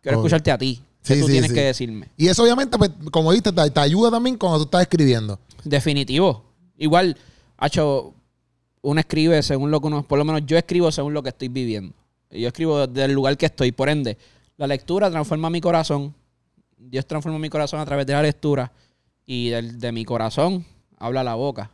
Quiero 0.00 0.18
escucharte 0.18 0.50
a 0.50 0.58
ti. 0.58 0.82
Que 1.02 1.14
Sí, 1.14 1.20
tú 1.20 1.26
tienes 1.26 1.52
que 1.52 1.60
decirme. 1.60 2.08
Y 2.16 2.28
eso 2.28 2.42
obviamente, 2.42 2.78
pues, 2.78 2.90
como 3.10 3.30
dijiste, 3.30 3.52
te, 3.52 3.70
te 3.70 3.80
ayuda 3.80 4.10
también 4.10 4.36
cuando 4.36 4.58
tú 4.58 4.64
estás 4.64 4.82
escribiendo. 4.82 5.38
Definitivo. 5.62 6.44
Igual, 6.78 7.16
hecho, 7.60 8.14
uno 8.82 9.00
escribe 9.00 9.42
según 9.42 9.70
lo 9.70 9.80
que 9.80 9.86
uno. 9.86 10.02
Por 10.02 10.18
lo 10.18 10.24
menos 10.24 10.42
yo 10.46 10.56
escribo 10.56 10.90
según 10.90 11.14
lo 11.14 11.22
que 11.22 11.30
estoy 11.30 11.48
viviendo. 11.48 11.94
Yo 12.30 12.48
escribo 12.48 12.86
del 12.86 13.12
lugar 13.12 13.36
que 13.36 13.46
estoy. 13.46 13.72
Por 13.72 13.88
ende, 13.88 14.18
la 14.56 14.66
lectura 14.66 15.10
transforma 15.10 15.50
mi 15.50 15.60
corazón. 15.60 16.14
Dios 16.76 17.06
transforma 17.06 17.38
mi 17.38 17.48
corazón 17.48 17.80
a 17.80 17.84
través 17.84 18.06
de 18.06 18.12
la 18.12 18.22
lectura. 18.22 18.70
Y 19.26 19.48
del- 19.50 19.78
de 19.80 19.92
mi 19.92 20.04
corazón 20.04 20.64
habla 20.98 21.24
la 21.24 21.34
boca. 21.34 21.70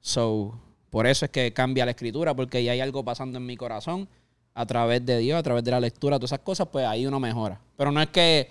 So, 0.00 0.58
por 0.90 1.06
eso 1.06 1.24
es 1.26 1.30
que 1.30 1.52
cambia 1.52 1.84
la 1.84 1.90
escritura, 1.92 2.34
porque 2.34 2.62
ya 2.62 2.72
hay 2.72 2.80
algo 2.80 3.04
pasando 3.04 3.38
en 3.38 3.46
mi 3.46 3.56
corazón 3.56 4.08
a 4.54 4.64
través 4.66 5.04
de 5.04 5.18
Dios, 5.18 5.38
a 5.38 5.42
través 5.42 5.64
de 5.64 5.70
la 5.70 5.80
lectura, 5.80 6.16
todas 6.18 6.30
esas 6.32 6.40
cosas, 6.40 6.68
pues 6.70 6.86
ahí 6.86 7.06
uno 7.06 7.20
mejora. 7.20 7.60
Pero 7.76 7.92
no 7.92 8.00
es 8.00 8.08
que 8.08 8.50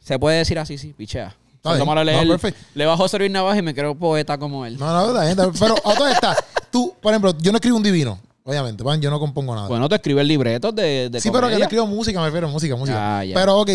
se 0.00 0.18
puede 0.18 0.38
decir 0.38 0.58
así, 0.58 0.78
sí, 0.78 0.92
pichea. 0.96 1.36
No, 1.62 2.04
leer, 2.04 2.26
perfecto. 2.26 2.58
le 2.74 2.86
bajo 2.86 3.02
a 3.02 3.04
José 3.04 3.18
Luis 3.18 3.30
Navaja 3.30 3.58
y 3.58 3.62
me 3.62 3.74
creo 3.74 3.94
poeta 3.94 4.38
como 4.38 4.64
él. 4.64 4.78
No, 4.78 4.90
no, 4.92 5.20
está 5.20 5.44
bien. 5.44 5.52
Pero 5.58 5.74
a 5.84 5.94
todo 5.94 6.08
está. 6.08 6.34
Tú, 6.70 6.94
por 7.00 7.12
ejemplo, 7.12 7.36
yo 7.38 7.52
no 7.52 7.56
escribo 7.58 7.76
un 7.76 7.82
divino, 7.82 8.18
obviamente. 8.44 8.82
pan, 8.82 8.98
Yo 9.00 9.10
no 9.10 9.20
compongo 9.20 9.54
nada. 9.54 9.68
Bueno, 9.68 9.86
te 9.88 9.96
escribe 9.96 10.24
libretos 10.24 10.74
de, 10.74 11.10
de 11.10 11.20
sí, 11.20 11.28
pero 11.30 11.42
que 11.42 11.46
le 11.48 11.52
comedia. 11.52 11.64
escribo 11.64 11.86
música, 11.86 12.18
me 12.18 12.26
refiero 12.26 12.48
a 12.48 12.50
música, 12.50 12.76
música. 12.76 13.20
Ah. 13.20 13.24
Pero, 13.34 13.58
ok, 13.60 13.70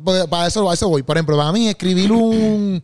para 0.00 0.46
eso, 0.46 0.70
a 0.70 0.74
eso 0.74 0.88
voy. 0.88 1.02
Por 1.02 1.16
ejemplo, 1.16 1.36
para 1.36 1.52
mí, 1.52 1.68
escribir 1.68 2.12
un, 2.12 2.82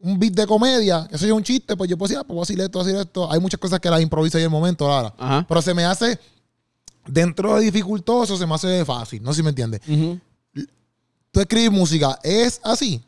un 0.00 0.18
beat 0.18 0.34
de 0.34 0.46
comedia, 0.46 1.06
que 1.08 1.16
eso 1.16 1.26
es 1.26 1.32
un 1.32 1.42
chiste, 1.42 1.76
pues 1.76 1.90
yo 1.90 1.96
puedo 1.96 2.08
decir, 2.08 2.18
ah, 2.20 2.24
pues 2.24 2.34
voy 2.34 2.40
a 2.40 2.46
decir 2.46 2.60
esto, 2.60 2.78
voy 2.78 2.84
a 2.84 2.88
decir 2.88 3.06
esto. 3.06 3.32
Hay 3.32 3.40
muchas 3.40 3.60
cosas 3.60 3.80
que 3.80 3.90
las 3.90 4.00
improviso 4.00 4.38
ahí 4.38 4.44
en 4.44 4.50
el 4.50 4.52
momento. 4.52 4.90
Ajá. 4.90 5.44
Pero 5.48 5.62
se 5.62 5.74
me 5.74 5.84
hace, 5.84 6.18
dentro 7.06 7.56
de 7.56 7.62
dificultoso, 7.62 8.36
se 8.36 8.46
me 8.46 8.54
hace 8.54 8.84
fácil. 8.84 9.22
No 9.22 9.32
sé 9.32 9.38
si 9.38 9.42
me 9.42 9.50
entiendes. 9.50 9.80
Tú 11.30 11.40
escribes 11.40 11.70
música, 11.70 12.18
¿es 12.22 12.60
así? 12.64 13.02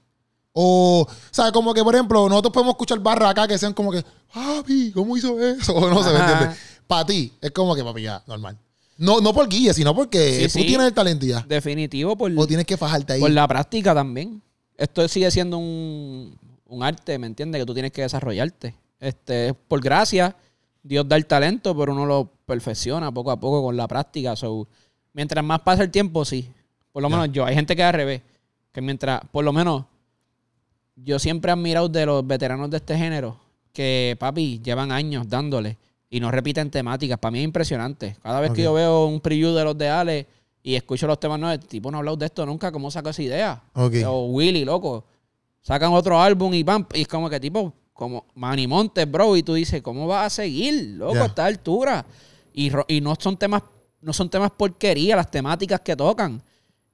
O, 0.53 1.07
o 1.09 1.09
sea, 1.31 1.53
como 1.53 1.73
que, 1.73 1.83
por 1.83 1.95
ejemplo, 1.95 2.29
nosotros 2.29 2.53
podemos 2.53 2.73
escuchar 2.73 2.99
barras 2.99 3.31
acá 3.31 3.47
que 3.47 3.57
sean 3.57 3.73
como 3.73 3.93
que, 3.93 4.05
papi, 4.33 4.93
¿cómo 4.93 5.17
hizo 5.17 5.41
eso? 5.41 5.75
O 5.77 5.89
no 5.89 6.03
se 6.03 6.11
me 6.11 6.19
entiende. 6.19 6.57
Para 6.87 7.07
ti, 7.07 7.33
es 7.41 7.51
como 7.53 7.75
que, 7.75 7.85
papi, 7.85 8.03
ya, 8.03 8.23
normal. 8.27 8.59
No, 9.03 9.21
no 9.21 9.33
por 9.33 9.49
guía, 9.49 9.73
sino 9.73 9.95
porque 9.95 10.41
Sí, 10.41 10.43
tú 10.45 10.59
sí. 10.61 10.67
tienes 10.67 10.87
el 10.89 10.93
talento 10.93 11.25
ya. 11.25 11.41
Definitivo 11.49 12.17
por, 12.17 12.31
O 12.37 12.47
tienes 12.47 12.67
que 12.67 12.77
fajarte 12.77 13.15
ahí. 13.15 13.21
por 13.21 13.31
la 13.31 13.49
práctica 13.49 13.95
también. 13.95 14.43
Esto 14.77 15.09
sigue 15.09 15.31
siendo 15.31 15.57
un, 15.59 16.37
un 16.69 16.83
arte, 16.83 17.19
¿me 17.19 17.27
entiendes? 17.27 17.61
Que 17.63 17.67
tú 17.67 17.73
tienes 17.73 17.93
que 17.93 18.03
desarrollarte. 18.03 18.75
Este, 19.01 19.55
por 19.55 19.81
gracia, 19.81 20.37
Dios 20.83 21.09
da 21.09 21.17
el 21.17 21.25
talento, 21.25 21.75
pero 21.77 21.93
uno 21.93 22.05
lo 22.05 22.31
perfecciona 22.45 23.11
poco 23.11 23.31
a 23.31 23.41
poco 23.41 23.63
con 23.63 23.75
la 23.77 23.89
práctica. 23.89 24.37
So, 24.37 24.69
mientras 25.15 25.43
más 25.43 25.61
pasa 25.61 25.83
el 25.83 25.91
tiempo, 25.91 26.25
sí. 26.27 26.51
Por 26.93 27.03
lo 27.03 27.09
menos 27.09 27.31
yo. 27.33 27.47
Hay 27.47 27.55
gente 27.55 27.75
que 27.75 27.81
es 27.83 27.89
al 27.89 27.95
revés. 27.95 28.21
Que 28.73 28.83
mientras, 28.83 29.23
por 29.33 29.45
lo 29.45 29.53
menos, 29.55 29.85
yo 30.97 31.19
siempre 31.19 31.51
he 31.51 31.53
admirado 31.55 31.89
de 31.89 32.05
los 32.05 32.27
veteranos 32.27 32.69
de 32.71 32.77
este 32.77 32.99
género 32.99 33.39
que, 33.73 34.17
papi, 34.19 34.61
llevan 34.63 34.93
años 34.93 35.27
dándole 35.29 35.79
y 36.11 36.19
no 36.19 36.31
repiten 36.31 36.71
temáticas. 36.71 37.19
Para 37.19 37.31
mí 37.31 37.39
es 37.39 37.45
impresionante. 37.45 38.17
Cada 38.21 38.41
vez 38.41 38.51
que 38.51 38.65
yo 38.65 38.75
veo 38.75 39.07
un 39.07 39.21
preview 39.21 39.55
de 39.55 39.65
los 39.65 39.79
de 39.79 39.89
Ale 39.89 40.27
y 40.63 40.75
escucho 40.75 41.07
los 41.07 41.21
temas 41.21 41.39
nuevos, 41.39 41.63
el 41.63 41.69
tipo 41.69 41.91
no 41.91 41.99
ha 41.99 42.01
hablado 42.01 42.17
de 42.17 42.27
esto 42.27 42.45
nunca. 42.45 42.73
¿Cómo 42.73 42.91
sacó 42.91 43.11
esa 43.11 43.23
idea? 43.23 43.63
O 44.05 44.27
Willy, 44.27 44.65
loco. 44.65 45.05
Sacan 45.63 45.93
otro 45.93 46.21
álbum 46.21 46.53
y 46.53 46.65
pam. 46.65 46.85
Y 46.95 47.03
es 47.03 47.09
como 47.09 47.31
que 47.31 47.39
tipo, 47.39 47.73
como 47.93 48.27
Manny 48.35 48.67
Montes, 48.67 49.09
bro. 49.09 49.37
Y 49.37 49.45
tú 49.45 49.55
dices, 49.55 49.81
¿cómo 49.83 50.09
vas 50.09 50.27
a 50.27 50.31
seguir, 50.31 50.97
loco, 50.97 51.19
a 51.19 51.27
esta 51.27 51.47
altura? 51.47 52.05
Y, 52.53 52.73
y 52.89 53.01
no 53.01 53.15
son 53.17 53.37
temas, 53.37 53.63
no 54.01 54.13
son 54.13 54.29
temas 54.29 54.51
porquería 54.51 55.15
las 55.15 55.31
temáticas 55.31 55.81
que 55.81 55.95
tocan. 55.95 56.43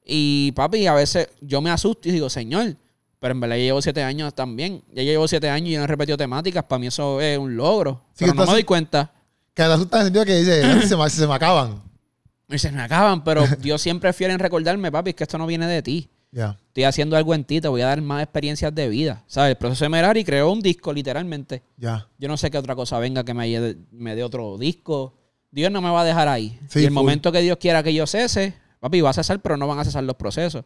Y 0.05 0.53
papi, 0.53 0.87
a 0.87 0.95
veces 0.95 1.31
yo 1.41 1.63
me 1.63 1.71
asusto 1.71 2.09
y 2.11 2.13
digo, 2.13 2.29
señor, 2.29 2.77
pero 3.19 3.33
en 3.33 3.41
verdad 3.41 3.57
yo 3.57 3.63
llevo 3.63 3.83
siete 3.83 4.03
años 4.03 4.35
también. 4.35 4.83
Ya 4.93 5.03
llevo 5.03 5.27
siete 5.27 5.49
años 5.49 5.71
y 5.71 5.77
no 5.77 5.85
he 5.85 5.87
repetido 5.87 6.17
temáticas. 6.17 6.65
Para 6.65 6.79
mí 6.79 6.87
eso 6.87 7.21
es 7.21 7.39
un 7.39 7.57
logro. 7.57 8.03
Sí, 8.13 8.25
pero 8.25 8.35
no 8.35 8.47
me 8.47 8.53
doy 8.53 8.65
cuenta. 8.65 9.13
Que 9.55 9.63
te 9.63 9.73
asustas 9.73 10.01
en 10.01 10.07
el 10.07 10.13
sentido 10.13 10.25
que 10.27 10.37
dice, 10.37 10.87
se 10.87 10.97
me, 10.97 11.11
se 11.11 11.27
me 11.27 11.35
acaban. 11.35 11.83
Y 12.49 12.59
se 12.59 12.71
me 12.71 12.81
acaban, 12.81 13.25
pero 13.25 13.45
Dios 13.61 13.83
siempre 13.83 14.13
fiel 14.13 14.31
en 14.31 14.39
recordarme, 14.39 14.93
papi, 14.93 15.11
es 15.11 15.17
que 15.17 15.25
esto 15.25 15.37
no 15.37 15.49
viene 15.49 15.67
de 15.67 15.83
ti. 15.83 16.09
Ya. 16.31 16.57
Estoy 16.69 16.85
haciendo 16.85 17.17
algo 17.17 17.35
en 17.35 17.45
ti, 17.45 17.61
te 17.61 17.67
voy 17.67 17.81
a 17.81 17.87
dar 17.87 18.01
más 18.01 18.23
experiencias 18.23 18.73
de 18.75 18.89
vida. 18.89 19.25
¿Sabes? 19.27 19.51
El 19.51 19.57
proceso 19.57 19.85
de 19.85 19.89
Merari 19.89 20.23
creó 20.23 20.53
un 20.53 20.61
disco, 20.61 20.93
literalmente. 20.93 21.63
Ya. 21.77 22.07
Yo 22.19 22.29
no 22.29 22.37
sé 22.37 22.51
qué 22.51 22.59
otra 22.59 22.77
cosa 22.77 22.99
venga 22.99 23.25
que 23.25 23.35
me, 23.35 23.77
me 23.91 24.15
dé 24.15 24.23
otro 24.23 24.59
disco. 24.59 25.15
Dios 25.51 25.73
no 25.73 25.81
me 25.81 25.91
va 25.91 26.03
a 26.03 26.05
dejar 26.05 26.29
ahí. 26.29 26.59
Sí, 26.69 26.81
y 26.81 26.83
el 26.85 26.91
full. 26.91 26.95
momento 26.95 27.33
que 27.33 27.41
Dios 27.41 27.57
quiera 27.57 27.83
que 27.83 27.93
yo 27.93 28.07
cese, 28.07 28.55
papi, 28.79 29.01
va 29.01 29.11
a 29.11 29.15
cesar, 29.15 29.41
pero 29.41 29.57
no 29.57 29.67
van 29.67 29.79
a 29.79 29.85
cesar 29.85 30.05
los 30.05 30.17
procesos. 30.17 30.65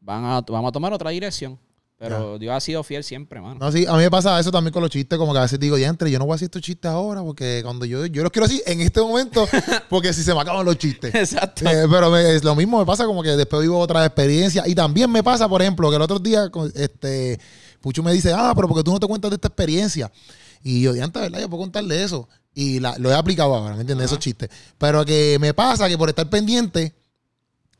Van 0.00 0.24
a, 0.24 0.40
vamos 0.40 0.70
a 0.70 0.72
tomar 0.72 0.92
otra 0.92 1.10
dirección. 1.10 1.58
Pero 2.08 2.38
Dios 2.38 2.54
ha 2.54 2.60
sido 2.60 2.82
fiel 2.82 3.02
siempre, 3.04 3.40
mano. 3.40 3.56
No, 3.60 3.72
sí, 3.72 3.86
a 3.86 3.92
mí 3.92 3.98
me 3.98 4.10
pasa 4.10 4.38
eso 4.38 4.50
también 4.52 4.72
con 4.72 4.82
los 4.82 4.90
chistes, 4.90 5.18
como 5.18 5.32
que 5.32 5.38
a 5.38 5.42
veces 5.42 5.58
digo, 5.58 5.76
diantre, 5.76 6.10
yo 6.10 6.18
no 6.18 6.26
voy 6.26 6.32
a 6.32 6.36
decir 6.36 6.46
estos 6.46 6.62
chistes 6.62 6.90
ahora, 6.90 7.22
porque 7.22 7.60
cuando 7.62 7.84
yo, 7.84 8.06
yo 8.06 8.22
los 8.22 8.30
quiero 8.32 8.46
decir 8.48 8.62
en 8.66 8.80
este 8.80 9.00
momento, 9.00 9.46
porque 9.88 10.12
si 10.12 10.22
se 10.22 10.34
me 10.34 10.40
acaban 10.40 10.64
los 10.64 10.76
chistes. 10.78 11.14
Exacto. 11.14 11.68
Eh, 11.68 11.86
pero 11.90 12.10
me- 12.10 12.34
es 12.34 12.44
lo 12.44 12.54
mismo 12.54 12.78
me 12.78 12.86
pasa 12.86 13.04
como 13.06 13.22
que 13.22 13.30
después 13.30 13.62
vivo 13.62 13.78
otra 13.78 14.04
experiencia. 14.04 14.64
Y 14.66 14.74
también 14.74 15.10
me 15.10 15.22
pasa, 15.22 15.48
por 15.48 15.62
ejemplo, 15.62 15.90
que 15.90 15.96
el 15.96 16.02
otro 16.02 16.18
día, 16.18 16.50
este, 16.74 17.38
Pucho 17.80 18.02
me 18.02 18.12
dice, 18.12 18.32
ah, 18.34 18.52
pero 18.56 18.66
porque 18.68 18.82
tú 18.82 18.92
no 18.92 19.00
te 19.00 19.06
cuentas 19.06 19.30
de 19.30 19.34
esta 19.36 19.48
experiencia. 19.48 20.10
Y 20.62 20.80
yo, 20.82 20.92
diantre, 20.94 21.22
¿verdad? 21.22 21.40
Yo 21.40 21.48
puedo 21.50 21.62
contarle 21.62 22.02
eso. 22.02 22.28
Y 22.54 22.80
la- 22.80 22.96
lo 22.98 23.10
he 23.10 23.14
aplicado 23.14 23.54
ahora, 23.54 23.74
¿me 23.74 23.80
entiendes? 23.82 24.06
Esos 24.06 24.18
chistes. 24.20 24.48
Pero 24.78 25.04
que 25.04 25.36
me 25.40 25.52
pasa 25.52 25.88
que 25.88 25.98
por 25.98 26.08
estar 26.08 26.28
pendiente 26.30 26.94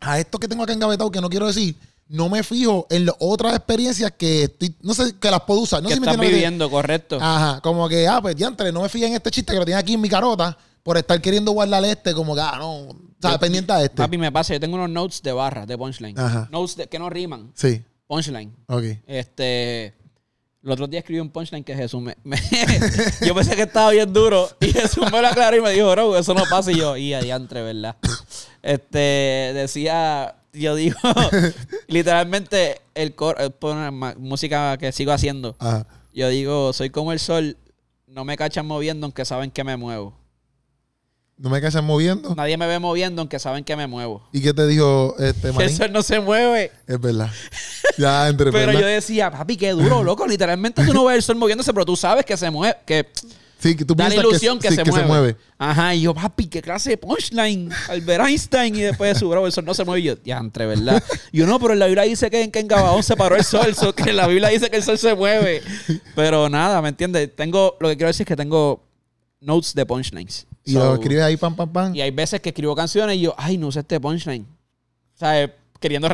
a 0.00 0.18
esto 0.18 0.38
que 0.38 0.48
tengo 0.48 0.62
acá 0.64 0.72
engavetado 0.74 1.10
que 1.10 1.20
no 1.20 1.30
quiero 1.30 1.46
decir, 1.46 1.76
no 2.08 2.28
me 2.28 2.42
fijo 2.42 2.86
en 2.90 3.06
las 3.06 3.14
otras 3.18 3.54
experiencias 3.56 4.12
que 4.12 4.44
estoy, 4.44 4.74
no 4.82 4.94
sé, 4.94 5.14
que 5.18 5.30
las 5.30 5.40
puedo 5.42 5.60
usar. 5.60 5.82
No 5.82 5.88
que 5.88 5.94
sé 5.94 5.96
si 5.96 6.00
me 6.00 6.06
estás 6.06 6.16
lo 6.16 6.22
que- 6.22 6.34
viviendo, 6.34 6.70
correcto. 6.70 7.18
Ajá, 7.20 7.60
como 7.60 7.88
que, 7.88 8.06
ah, 8.06 8.20
pues 8.20 8.36
diantre, 8.36 8.70
no 8.72 8.82
me 8.82 8.88
fijé 8.88 9.06
en 9.06 9.14
este 9.14 9.30
chiste 9.30 9.52
que 9.52 9.58
lo 9.58 9.64
tiene 9.64 9.80
aquí 9.80 9.94
en 9.94 10.00
mi 10.00 10.08
carota 10.08 10.56
por 10.82 10.96
estar 10.98 11.20
queriendo 11.20 11.52
guardar 11.52 11.84
este, 11.84 12.12
como 12.14 12.34
que, 12.34 12.40
ah, 12.42 12.56
no, 12.58 12.74
o 12.88 12.96
sea, 13.20 13.32
Yo- 13.32 13.38
pendiente 13.38 13.72
a 13.72 13.82
este. 13.82 13.96
Papi, 13.96 14.18
me 14.18 14.30
pasa, 14.30 14.52
yo 14.52 14.60
tengo 14.60 14.76
unos 14.76 14.90
notes 14.90 15.22
de 15.22 15.32
barras, 15.32 15.66
de 15.66 15.78
punchline. 15.78 16.18
Ajá. 16.18 16.48
Notes 16.52 16.76
de- 16.76 16.86
que 16.88 16.98
no 16.98 17.08
riman. 17.08 17.50
Sí, 17.54 17.82
Punchline. 18.06 18.54
ok. 18.68 18.84
Este. 19.06 19.94
El 20.62 20.70
otro 20.70 20.86
día 20.86 21.00
escribí 21.00 21.20
un 21.20 21.28
punchline 21.30 21.62
que 21.64 21.74
Jesús 21.74 22.00
me. 22.02 22.16
me- 22.24 22.38
yo 23.26 23.34
pensé 23.34 23.54
que 23.56 23.62
estaba 23.62 23.90
bien 23.90 24.12
duro. 24.12 24.48
Y 24.60 24.72
Jesús 24.72 25.10
me 25.10 25.20
lo 25.20 25.28
aclaró 25.28 25.56
y 25.56 25.60
me 25.62 25.70
dijo, 25.72 25.90
bro, 25.90 26.16
eso 26.18 26.32
no 26.34 26.42
pasa. 26.50 26.70
Y 26.72 26.76
yo, 26.76 26.96
y 26.96 27.12
adiantre, 27.14 27.62
¿verdad? 27.62 27.96
Este. 28.62 29.52
Decía. 29.54 30.36
Yo 30.54 30.74
digo. 30.74 30.96
literalmente, 31.88 32.80
el 32.94 33.14
coro. 33.14 33.38
eh, 33.40 33.50
pone 33.50 33.90
música 34.16 34.76
que 34.78 34.92
sigo 34.92 35.12
haciendo. 35.12 35.56
Ajá. 35.58 35.86
Yo 36.14 36.28
digo, 36.28 36.72
soy 36.72 36.90
como 36.90 37.12
el 37.12 37.18
sol. 37.18 37.56
No 38.06 38.24
me 38.24 38.36
cachan 38.36 38.64
moviendo, 38.66 39.06
aunque 39.06 39.24
saben 39.24 39.50
que 39.50 39.64
me 39.64 39.76
muevo. 39.76 40.16
No 41.36 41.50
me 41.50 41.60
cachas 41.60 41.82
moviendo. 41.82 42.32
Nadie 42.36 42.56
me 42.56 42.68
ve 42.68 42.78
moviendo, 42.78 43.20
aunque 43.22 43.40
saben 43.40 43.64
que 43.64 43.74
me 43.74 43.88
muevo. 43.88 44.22
¿Y 44.32 44.40
qué 44.40 44.54
te 44.54 44.68
dijo 44.68 45.16
este 45.18 45.48
El 45.48 45.54
manín? 45.54 45.76
sol 45.76 45.92
no 45.92 46.00
se 46.02 46.20
mueve. 46.20 46.70
Es 46.86 47.00
verdad. 47.00 47.28
Ya, 47.98 48.28
entre 48.28 48.52
Pero 48.52 48.68
¿verdad? 48.68 48.80
yo 48.80 48.86
decía, 48.86 49.32
papi, 49.32 49.56
qué 49.56 49.72
duro, 49.72 50.04
loco. 50.04 50.28
Literalmente 50.28 50.84
tú 50.86 50.94
no 50.94 51.04
ves 51.06 51.16
el 51.16 51.22
sol 51.24 51.34
moviéndose, 51.36 51.72
pero 51.72 51.84
tú 51.84 51.96
sabes 51.96 52.24
que 52.24 52.36
se 52.36 52.48
mueve. 52.52 52.76
Que 52.86 53.08
Sí, 53.64 53.74
que 53.74 53.84
tú 53.86 53.94
da 53.94 54.10
la 54.10 54.16
ilusión 54.16 54.58
que, 54.58 54.68
sí, 54.68 54.76
se, 54.76 55.04
mueve. 55.04 55.38
Ajá, 55.56 55.94
y 55.94 56.02
yo, 56.02 56.12
papi, 56.12 56.48
qué 56.48 56.60
clase 56.60 56.90
de 56.90 56.98
punchline. 56.98 57.70
Albert 57.88 58.26
Einstein. 58.26 58.74
Y 58.74 58.82
después 58.82 59.14
de 59.14 59.18
su 59.18 59.26
bro, 59.26 59.46
el 59.46 59.52
sol 59.52 59.64
no 59.64 59.72
se 59.72 59.86
mueve. 59.86 60.00
Y 60.00 60.04
yo, 60.04 60.16
ya, 60.22 60.36
entre, 60.36 60.66
¿verdad? 60.66 61.02
Y 61.32 61.38
yo, 61.38 61.46
no, 61.46 61.58
pero 61.58 61.72
en 61.72 61.78
la 61.78 61.86
Biblia 61.86 62.02
dice 62.02 62.28
que 62.30 62.42
en, 62.42 62.50
que 62.50 62.58
en 62.58 62.68
Gabaón 62.68 63.02
se 63.02 63.16
paró 63.16 63.36
el 63.36 63.42
sol. 63.42 63.74
so 63.74 63.94
que 63.94 64.10
en 64.10 64.16
la 64.16 64.26
Biblia 64.26 64.50
dice 64.50 64.68
que 64.68 64.76
el 64.76 64.82
sol 64.82 64.98
se 64.98 65.14
mueve. 65.14 65.62
Pero 66.14 66.50
nada, 66.50 66.82
¿me 66.82 66.90
entiendes? 66.90 67.34
Tengo, 67.34 67.78
lo 67.80 67.88
que 67.88 67.96
quiero 67.96 68.08
decir 68.08 68.24
es 68.24 68.28
que 68.28 68.36
tengo 68.36 68.84
notes 69.40 69.74
de 69.74 69.86
punchlines. 69.86 70.46
Y 70.62 70.74
So, 70.74 70.80
lo 70.80 70.94
escribes 70.96 71.24
ahí, 71.24 71.38
pam, 71.38 71.56
pam, 71.56 71.72
pam. 71.72 71.96
y 71.96 72.02
hay 72.02 72.10
veces 72.10 72.42
que 72.42 72.50
escribo 72.50 72.76
canciones 72.76 73.16
y 73.16 73.20
yo, 73.20 73.34
ay, 73.38 73.56
no 73.56 73.72
sé 73.72 73.80
este 73.80 73.98
punchline. 73.98 74.42
O 74.42 75.18
sea, 75.18 75.42
eh, 75.42 75.54
queriendo, 75.80 76.08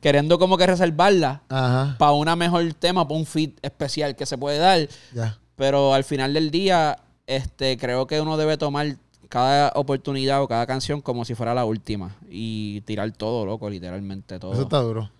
queriendo 0.00 0.38
como 0.38 0.56
que 0.56 0.66
reservarla 0.66 1.42
para 1.48 2.12
una 2.12 2.36
mejor 2.36 2.72
tema, 2.72 3.06
para 3.06 3.20
un 3.20 3.26
fit 3.26 3.58
especial 3.60 4.16
que 4.16 4.24
se 4.24 4.38
puede 4.38 4.56
dar. 4.56 4.88
Ya. 5.12 5.38
Pero 5.56 5.94
al 5.94 6.04
final 6.04 6.32
del 6.34 6.50
día, 6.50 6.98
este, 7.26 7.76
creo 7.76 8.06
que 8.06 8.20
uno 8.20 8.36
debe 8.36 8.56
tomar 8.56 8.96
cada 9.28 9.72
oportunidad 9.74 10.42
o 10.42 10.48
cada 10.48 10.66
canción 10.66 11.00
como 11.00 11.24
si 11.24 11.34
fuera 11.34 11.54
la 11.54 11.64
última. 11.64 12.14
Y 12.30 12.82
tirar 12.82 13.10
todo, 13.12 13.44
loco, 13.44 13.68
literalmente 13.68 14.38
todo. 14.38 14.52
Eso 14.52 14.62
está 14.62 14.78
duro. 14.78 15.10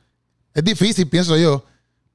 Es 0.55 0.63
difícil, 0.65 1.09
pienso 1.09 1.37
yo. 1.37 1.65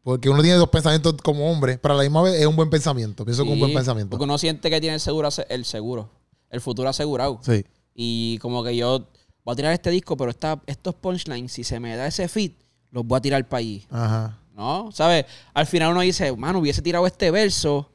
Porque 0.04 0.30
uno 0.30 0.42
tiene 0.42 0.58
dos 0.58 0.70
pensamientos 0.70 1.16
como 1.24 1.52
hombre, 1.52 1.78
pero 1.78 1.94
a 1.94 1.98
la 1.98 2.04
misma 2.04 2.24
vez 2.24 2.40
es 2.40 2.48
un 2.48 2.56
buen 2.56 2.70
pensamiento. 2.72 3.24
Pienso 3.24 3.44
que 3.44 3.50
es 3.50 3.54
un 3.54 3.60
buen 3.60 3.70
Sí, 3.72 3.76
pensamiento. 3.76 4.10
Porque 4.10 4.24
uno 4.24 4.38
siente 4.40 4.70
que 4.72 4.82
tiene 4.82 4.96
el 4.96 5.00
seguro, 5.00 5.30
el 5.50 5.66
seguro, 5.66 6.10
el 6.50 6.60
futuro 6.62 6.90
asegurado. 6.90 7.40
Sí. 7.44 7.64
Y 7.94 8.40
como 8.40 8.64
que 8.64 8.76
yo 8.76 9.06
voy 9.44 9.54
a 9.54 9.56
tirar 9.56 9.74
este 9.74 9.92
disco, 9.92 10.18
pero 10.18 10.32
esta- 10.32 10.60
estos 10.66 10.96
punchlines, 10.96 11.52
si 11.52 11.64
se 11.64 11.80
me 11.80 11.96
da 11.96 12.08
ese 12.08 12.28
fit, 12.28 12.56
los 12.90 13.06
voy 13.06 13.18
a 13.18 13.22
tirar 13.22 13.48
para 13.48 13.60
allí. 13.60 13.86
Ajá. 13.92 14.40
¿No? 14.56 14.90
¿Sabes? 14.92 15.26
Al 15.54 15.68
final 15.68 15.92
uno 15.92 16.02
dice, 16.02 16.36
mano, 16.36 16.60
hubiese 16.60 16.82
tirado 16.82 17.06
este 17.06 17.30
verso 17.30 17.91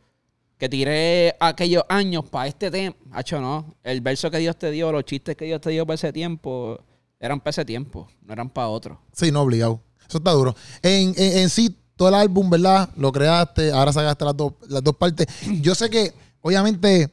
que 0.58 0.68
tiré 0.68 1.36
aquellos 1.40 1.84
años 1.88 2.24
para 2.24 2.46
este 2.48 2.70
tema. 2.70 2.96
Hacho, 3.12 3.40
no. 3.40 3.74
El 3.82 4.00
verso 4.00 4.30
que 4.30 4.38
Dios 4.38 4.56
te 4.58 4.70
dio, 4.70 4.90
los 4.92 5.04
chistes 5.04 5.36
que 5.36 5.44
Dios 5.44 5.60
te 5.60 5.70
dio 5.70 5.84
para 5.86 5.94
ese 5.96 6.12
tiempo, 6.12 6.78
eran 7.20 7.40
para 7.40 7.50
ese 7.50 7.64
tiempo, 7.64 8.08
no 8.22 8.32
eran 8.32 8.48
para 8.48 8.68
otro. 8.68 9.00
Sí, 9.12 9.30
no 9.30 9.42
obligado. 9.42 9.80
Eso 10.08 10.18
está 10.18 10.30
duro. 10.32 10.54
En, 10.82 11.08
en, 11.16 11.38
en 11.38 11.50
sí, 11.50 11.76
todo 11.96 12.08
el 12.08 12.14
álbum, 12.14 12.48
¿verdad? 12.48 12.88
Lo 12.96 13.10
creaste, 13.12 13.70
ahora 13.72 13.92
sacaste 13.92 14.24
las 14.24 14.36
dos, 14.36 14.52
las 14.68 14.82
dos 14.82 14.96
partes. 14.96 15.26
Yo 15.60 15.74
sé 15.74 15.90
que, 15.90 16.12
obviamente, 16.40 17.10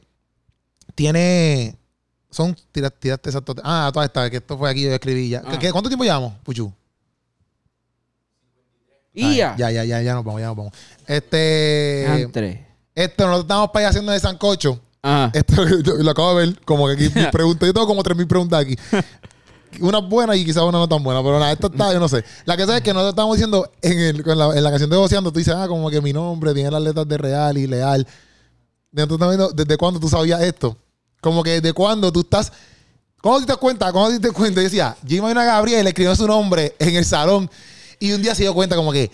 tiene. 0.94 1.76
Son. 2.30 2.56
Tiraste, 2.72 2.98
tiraste 3.00 3.30
dos- 3.30 3.56
Ah, 3.62 3.90
todas 3.92 4.08
estas, 4.08 4.30
que 4.30 4.36
esto 4.38 4.56
fue 4.58 4.68
aquí, 4.70 4.82
yo 4.82 4.92
escribí 4.92 5.28
ya. 5.28 5.42
Ah. 5.44 5.56
¿Qué- 5.58 5.70
¿Cuánto 5.70 5.88
tiempo 5.88 6.02
llevamos, 6.04 6.32
Puchu? 6.42 6.72
Y. 9.12 9.36
Ya, 9.36 9.54
ya, 9.56 9.70
ya, 9.70 10.02
ya 10.02 10.14
nos 10.14 10.24
vamos, 10.24 10.40
ya 10.40 10.48
nos 10.48 10.56
vamos. 10.56 10.72
Este. 11.06 12.22
Entre. 12.22 12.66
Esto, 12.94 13.24
nosotros 13.24 13.44
estamos 13.44 13.70
para 13.70 13.80
allá 13.80 13.88
haciendo 13.90 14.12
de 14.12 14.20
sancocho. 14.20 14.80
Ajá. 15.02 15.30
Esto 15.34 15.66
yo 15.80 15.94
lo 15.94 16.10
acabo 16.10 16.38
de 16.38 16.46
ver, 16.46 16.60
como 16.64 16.86
que 16.86 16.92
aquí 16.92 17.10
mis 17.14 17.26
preguntas. 17.32 17.66
Yo 17.66 17.72
tengo 17.72 17.86
como 17.86 18.02
3.000 18.02 18.26
preguntas 18.26 18.60
aquí. 18.60 18.76
Una 19.80 19.98
buena 19.98 20.36
y 20.36 20.44
quizás 20.44 20.62
una 20.62 20.78
no 20.78 20.88
tan 20.88 21.02
buena, 21.02 21.20
pero 21.20 21.36
nada, 21.36 21.50
esto 21.50 21.66
está, 21.66 21.92
yo 21.92 21.98
no 21.98 22.08
sé. 22.08 22.24
La 22.44 22.56
que 22.56 22.64
sé 22.64 22.76
es 22.76 22.80
que 22.80 22.92
nosotros 22.92 23.10
estamos 23.10 23.36
diciendo 23.36 23.68
en, 23.82 23.98
el, 23.98 24.30
en, 24.30 24.38
la, 24.38 24.56
en 24.56 24.62
la 24.62 24.70
canción 24.70 24.88
de 24.88 24.96
Boceando, 24.96 25.32
tú 25.32 25.40
dices, 25.40 25.52
ah, 25.52 25.66
como 25.66 25.90
que 25.90 26.00
mi 26.00 26.12
nombre 26.12 26.54
tiene 26.54 26.70
las 26.70 26.80
letras 26.80 27.08
de 27.08 27.18
real 27.18 27.58
y 27.58 27.66
leal. 27.66 28.06
Viendo, 28.92 29.50
¿desde 29.52 29.76
cuándo 29.76 29.98
tú 29.98 30.08
sabías 30.08 30.40
esto? 30.42 30.76
Como 31.20 31.42
que 31.42 31.60
desde 31.60 31.72
cuándo 31.72 32.12
tú 32.12 32.20
estás. 32.20 32.52
¿Cómo 33.20 33.40
te 33.40 33.46
das 33.46 33.56
cuenta? 33.56 33.90
¿Cómo 33.90 34.08
te 34.10 34.20
das 34.20 34.30
cuenta? 34.30 34.60
Yo 34.60 34.64
decía, 34.64 34.96
Jimmy 35.04 35.32
una 35.32 35.44
Gabriel 35.44 35.84
escribió 35.88 36.14
su 36.14 36.28
nombre 36.28 36.76
en 36.78 36.94
el 36.94 37.04
salón 37.04 37.50
y 37.98 38.12
un 38.12 38.22
día 38.22 38.36
se 38.36 38.42
dio 38.42 38.54
cuenta 38.54 38.76
como 38.76 38.92
que, 38.92 39.10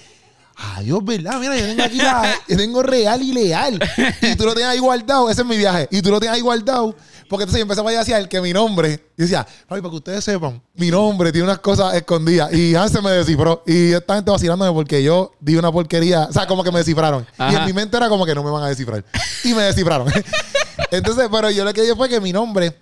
ah, 0.61 0.81
Dios, 0.83 1.05
¿verdad? 1.05 1.41
Mira, 1.41 1.57
yo 1.57 1.67
tengo 1.67 1.83
aquí 1.83 1.97
la, 1.97 2.35
yo 2.49 2.57
tengo 2.57 2.83
real 2.83 3.23
y 3.23 3.33
leal. 3.33 3.81
Y 4.23 4.37
tú 4.37 4.45
lo 4.45 4.53
tenías 4.53 4.71
ahí 4.71 4.79
guardado, 4.79 5.31
ese 5.31 5.41
es 5.41 5.47
mi 5.47 5.57
viaje. 5.57 5.89
Y 5.91 6.03
tú 6.03 6.11
lo 6.11 6.21
tenías 6.21 6.37
ahí 6.37 6.43
guardado. 6.43 6.95
Porque 7.29 7.45
entonces 7.45 7.59
yo 7.59 7.63
empezaba 7.63 7.91
a 7.91 7.93
decir 7.93 8.29
que 8.29 8.41
mi 8.41 8.53
nombre, 8.53 8.97
yo 9.17 9.25
decía, 9.25 9.47
ay, 9.69 9.81
para 9.81 9.91
que 9.91 9.97
ustedes 9.97 10.25
sepan, 10.25 10.61
mi 10.75 10.91
nombre 10.91 11.31
tiene 11.31 11.45
unas 11.45 11.61
cosas 11.61 11.95
escondidas. 11.95 12.53
Y 12.53 12.75
Hans 12.75 13.01
me 13.03 13.11
descifró. 13.13 13.63
Y 13.67 13.93
esta 13.93 14.17
gente 14.17 14.31
vacilándome 14.31 14.73
porque 14.73 15.03
yo 15.03 15.33
di 15.41 15.57
una 15.57 15.71
porquería. 15.71 16.25
O 16.25 16.33
sea, 16.33 16.47
como 16.47 16.65
que 16.65 16.73
me 16.73 16.79
descifraron. 16.79 17.27
Y 17.39 17.55
en 17.55 17.65
mi 17.65 17.73
mente 17.73 17.97
era 17.97 18.09
como 18.09 18.27
que 18.27 18.35
no 18.35 18.43
me 18.43 18.51
van 18.51 18.65
a 18.65 18.69
descifrar. 18.69 19.05
Y 19.45 19.55
me 19.55 19.63
descifraron. 19.63 20.13
Entonces, 20.91 21.29
pero 21.31 21.51
yo 21.51 21.65
lo 21.65 21.73
que 21.73 21.83
dije 21.83 21.95
fue 21.95 22.09
que 22.09 22.21
mi 22.21 22.33
nombre, 22.33 22.77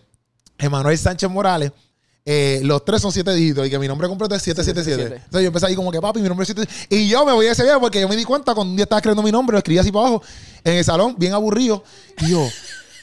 Emanuel 0.57 0.97
Sánchez 0.97 1.29
Morales, 1.29 1.73
eh, 2.31 2.61
los 2.63 2.85
tres 2.85 3.01
son 3.01 3.11
siete 3.11 3.33
dígitos 3.33 3.67
y 3.67 3.71
que 3.71 3.79
mi 3.79 3.89
nombre 3.89 4.07
completo 4.07 4.35
es 4.35 4.43
777. 4.43 5.03
777. 5.03 5.25
Entonces 5.25 5.43
yo 5.43 5.47
empecé 5.47 5.67
ahí 5.67 5.75
como 5.75 5.91
que 5.91 5.99
papi, 5.99 6.21
mi 6.21 6.29
nombre 6.29 6.43
es 6.43 6.49
777. 6.49 6.95
Y 6.95 7.09
yo 7.09 7.25
me 7.25 7.33
voy 7.33 7.47
a 7.47 7.53
ese 7.53 7.63
viaje 7.63 7.81
porque 7.81 8.01
yo 8.03 8.09
me 8.09 8.17
di 8.17 8.25
cuenta 8.25 8.55
cuando 8.55 8.71
un 8.71 8.77
día 8.77 8.83
estaba 8.83 8.99
escribiendo 8.99 9.23
mi 9.23 9.33
nombre, 9.33 9.55
lo 9.55 9.59
escribí 9.59 9.79
así 9.79 9.91
para 9.91 10.09
abajo, 10.09 10.23
en 10.63 10.75
el 10.75 10.85
salón, 10.85 11.15
bien 11.19 11.33
aburrido. 11.33 11.83
Y 12.21 12.33
yo, 12.33 12.47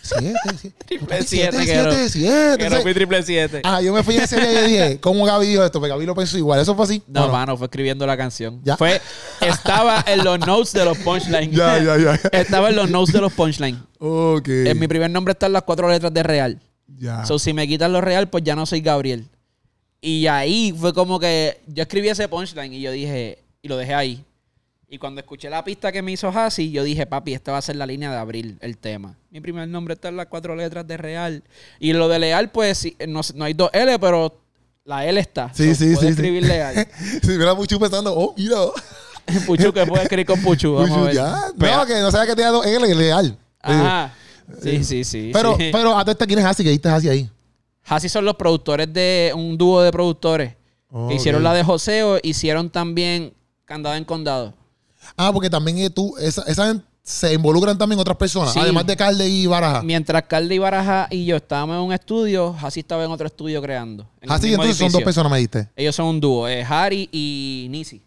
7, 0.03 0.33
7, 0.61 0.75
Triple 0.85 1.23
siete, 1.23 1.65
que 1.65 1.75
no- 1.77 1.91
7, 1.91 2.09
7. 2.09 2.57
Que 2.59 2.69
no 2.69 2.81
fui 2.81 2.93
triple 2.93 3.23
siete. 3.23 3.61
Ah, 3.63 3.81
yo 3.81 3.91
me 3.91 4.03
fui 4.03 4.15
en 4.15 4.21
ese 4.21 4.35
viaje 4.35 4.63
y 4.63 4.67
dije, 4.71 4.99
¿cómo 4.99 5.25
Gaby 5.25 5.47
dijo 5.47 5.65
esto? 5.65 5.79
Porque 5.79 5.89
Gaby 5.89 6.05
lo 6.05 6.13
pensó 6.13 6.37
igual. 6.37 6.59
¿Eso 6.59 6.75
fue 6.75 6.85
así? 6.85 7.01
No, 7.07 7.25
¿O 7.25 7.31
mano, 7.31 7.57
fue 7.57 7.65
escribiendo 7.65 8.05
la 8.05 8.15
canción. 8.15 8.61
Ya. 8.63 8.77
Fue, 8.77 9.01
estaba 9.41 10.03
en 10.07 10.23
los 10.23 10.37
notes 10.37 10.73
de 10.73 10.85
los 10.85 10.97
punchlines. 10.99 11.49
Ya, 11.57 11.79
ya, 11.79 11.97
ya. 11.97 12.19
Estaba 12.31 12.69
en 12.69 12.75
los 12.75 12.89
notes 12.91 13.13
de 13.15 13.21
los 13.21 13.33
punchlines. 13.33 13.81
Ok. 13.97 14.47
En 14.47 14.77
mi 14.77 14.87
primer 14.87 15.09
nombre 15.09 15.31
están 15.31 15.51
las 15.51 15.63
cuatro 15.63 15.89
letras 15.89 16.13
de 16.13 16.21
real. 16.21 16.61
Ya. 16.87 17.25
So, 17.25 17.39
si 17.39 17.53
me 17.53 17.67
quitan 17.67 17.91
lo 17.93 18.01
real, 18.01 18.29
pues 18.29 18.43
ya 18.43 18.55
no 18.55 18.65
soy 18.65 18.81
Gabriel. 18.81 19.27
Y 20.01 20.27
ahí 20.27 20.73
fue 20.77 20.93
como 20.93 21.19
que 21.19 21.61
yo 21.67 21.81
escribí 21.83 22.09
ese 22.09 22.27
punchline 22.27 22.73
y 22.73 22.81
yo 22.81 22.91
dije, 22.91 23.39
y 23.61 23.67
lo 23.67 23.77
dejé 23.77 23.93
ahí. 23.93 24.23
Y 24.87 24.99
cuando 24.99 25.19
escuché 25.19 25.49
la 25.49 25.63
pista 25.63 25.91
que 25.91 26.03
me 26.03 26.11
hizo 26.11 26.27
Hassi, 26.29 26.69
yo 26.71 26.83
dije, 26.83 27.07
papi, 27.07 27.33
esta 27.33 27.51
va 27.51 27.57
a 27.57 27.61
ser 27.61 27.75
la 27.75 27.87
línea 27.87 28.11
de 28.11 28.17
abril, 28.17 28.57
el 28.61 28.77
tema. 28.77 29.15
Mi 29.31 29.41
primer 29.41 29.67
nombre 29.67 29.95
está 29.95 30.09
en 30.09 30.17
las 30.17 30.27
cuatro 30.27 30.55
letras 30.55 30.85
de 30.87 30.95
real. 30.97 31.43
Y 31.79 31.93
lo 31.93 32.07
de 32.07 32.19
leal, 32.19 32.51
pues 32.51 32.87
no, 33.07 33.21
no 33.33 33.45
hay 33.45 33.53
dos 33.53 33.71
L, 33.73 33.97
pero 33.97 34.39
la 34.83 35.05
L 35.07 35.19
está. 35.19 35.51
Sí, 35.55 35.73
So, 35.73 35.83
sí, 35.83 35.95
sí, 35.95 36.01
sí. 36.01 36.07
escribir 36.07 36.43
leal. 36.45 36.87
si 37.23 37.29
mira 37.29 37.55
Puchu 37.55 37.79
pensando, 37.79 38.13
oh, 38.15 38.35
mira. 38.37 38.57
Puchu, 39.47 39.73
que 39.73 39.85
puede 39.87 40.03
escribir 40.03 40.27
con 40.27 40.39
Puchu. 40.43 40.75
Vamos 40.75 40.95
a 40.99 41.01
ver. 41.01 41.15
ya. 41.15 41.35
Pero- 41.57 41.77
No, 41.77 41.85
que 41.87 41.99
no 41.99 42.11
sabía 42.11 42.27
que 42.27 42.35
tenía 42.35 42.51
dos 42.51 42.63
L, 42.63 42.93
leal. 42.95 43.35
Ajá. 43.59 44.13
Sí, 44.61 44.83
sí, 44.83 45.03
sí. 45.03 45.31
Pero, 45.33 45.55
sí. 45.57 45.69
pero, 45.71 45.97
a 45.97 46.01
todo 46.03 46.11
este, 46.11 46.25
¿quién 46.27 46.39
es 46.39 46.45
así? 46.45 46.63
Que 46.63 46.69
diste 46.69 46.89
así 46.89 47.09
ahí. 47.09 47.29
Hassi 47.85 48.09
son 48.09 48.25
los 48.25 48.35
productores 48.35 48.91
de 48.91 49.31
un 49.35 49.57
dúo 49.57 49.81
de 49.81 49.91
productores. 49.91 50.55
Que 51.09 51.15
hicieron 51.15 51.43
la 51.43 51.53
de 51.53 51.63
Joseo, 51.63 52.19
hicieron 52.23 52.69
también 52.69 53.33
Candado 53.65 53.95
en 53.95 54.05
Condado. 54.05 54.53
Ah, 55.17 55.31
porque 55.33 55.49
también 55.49 55.77
eh, 55.79 55.89
tú, 55.89 56.15
esa, 56.17 56.43
esa 56.43 56.81
se 57.05 57.33
involucran 57.33 57.77
también 57.77 57.99
otras 57.99 58.17
personas, 58.17 58.53
Sí. 58.53 58.59
además 58.59 58.85
de 58.87 58.95
Calde 58.95 59.29
y 59.29 59.45
Baraja. 59.45 59.83
Mientras 59.83 60.23
Carly 60.23 60.57
Baraja 60.57 61.07
y 61.11 61.25
yo 61.25 61.35
estábamos 61.35 61.75
en 61.75 61.81
un 61.83 61.93
estudio, 61.93 62.55
Hassi 62.59 62.79
estaba 62.79 63.03
en 63.03 63.11
otro 63.11 63.27
estudio 63.27 63.61
creando. 63.61 64.07
en 64.21 64.31
entonces 64.31 64.77
son 64.77 64.91
dos 64.91 65.03
personas, 65.03 65.31
me 65.31 65.37
diste. 65.37 65.69
Ellos 65.75 65.95
son 65.95 66.07
un 66.07 66.19
dúo, 66.19 66.47
eh, 66.47 66.65
Harry 66.67 67.07
y 67.11 67.67
Nisi. 67.69 68.01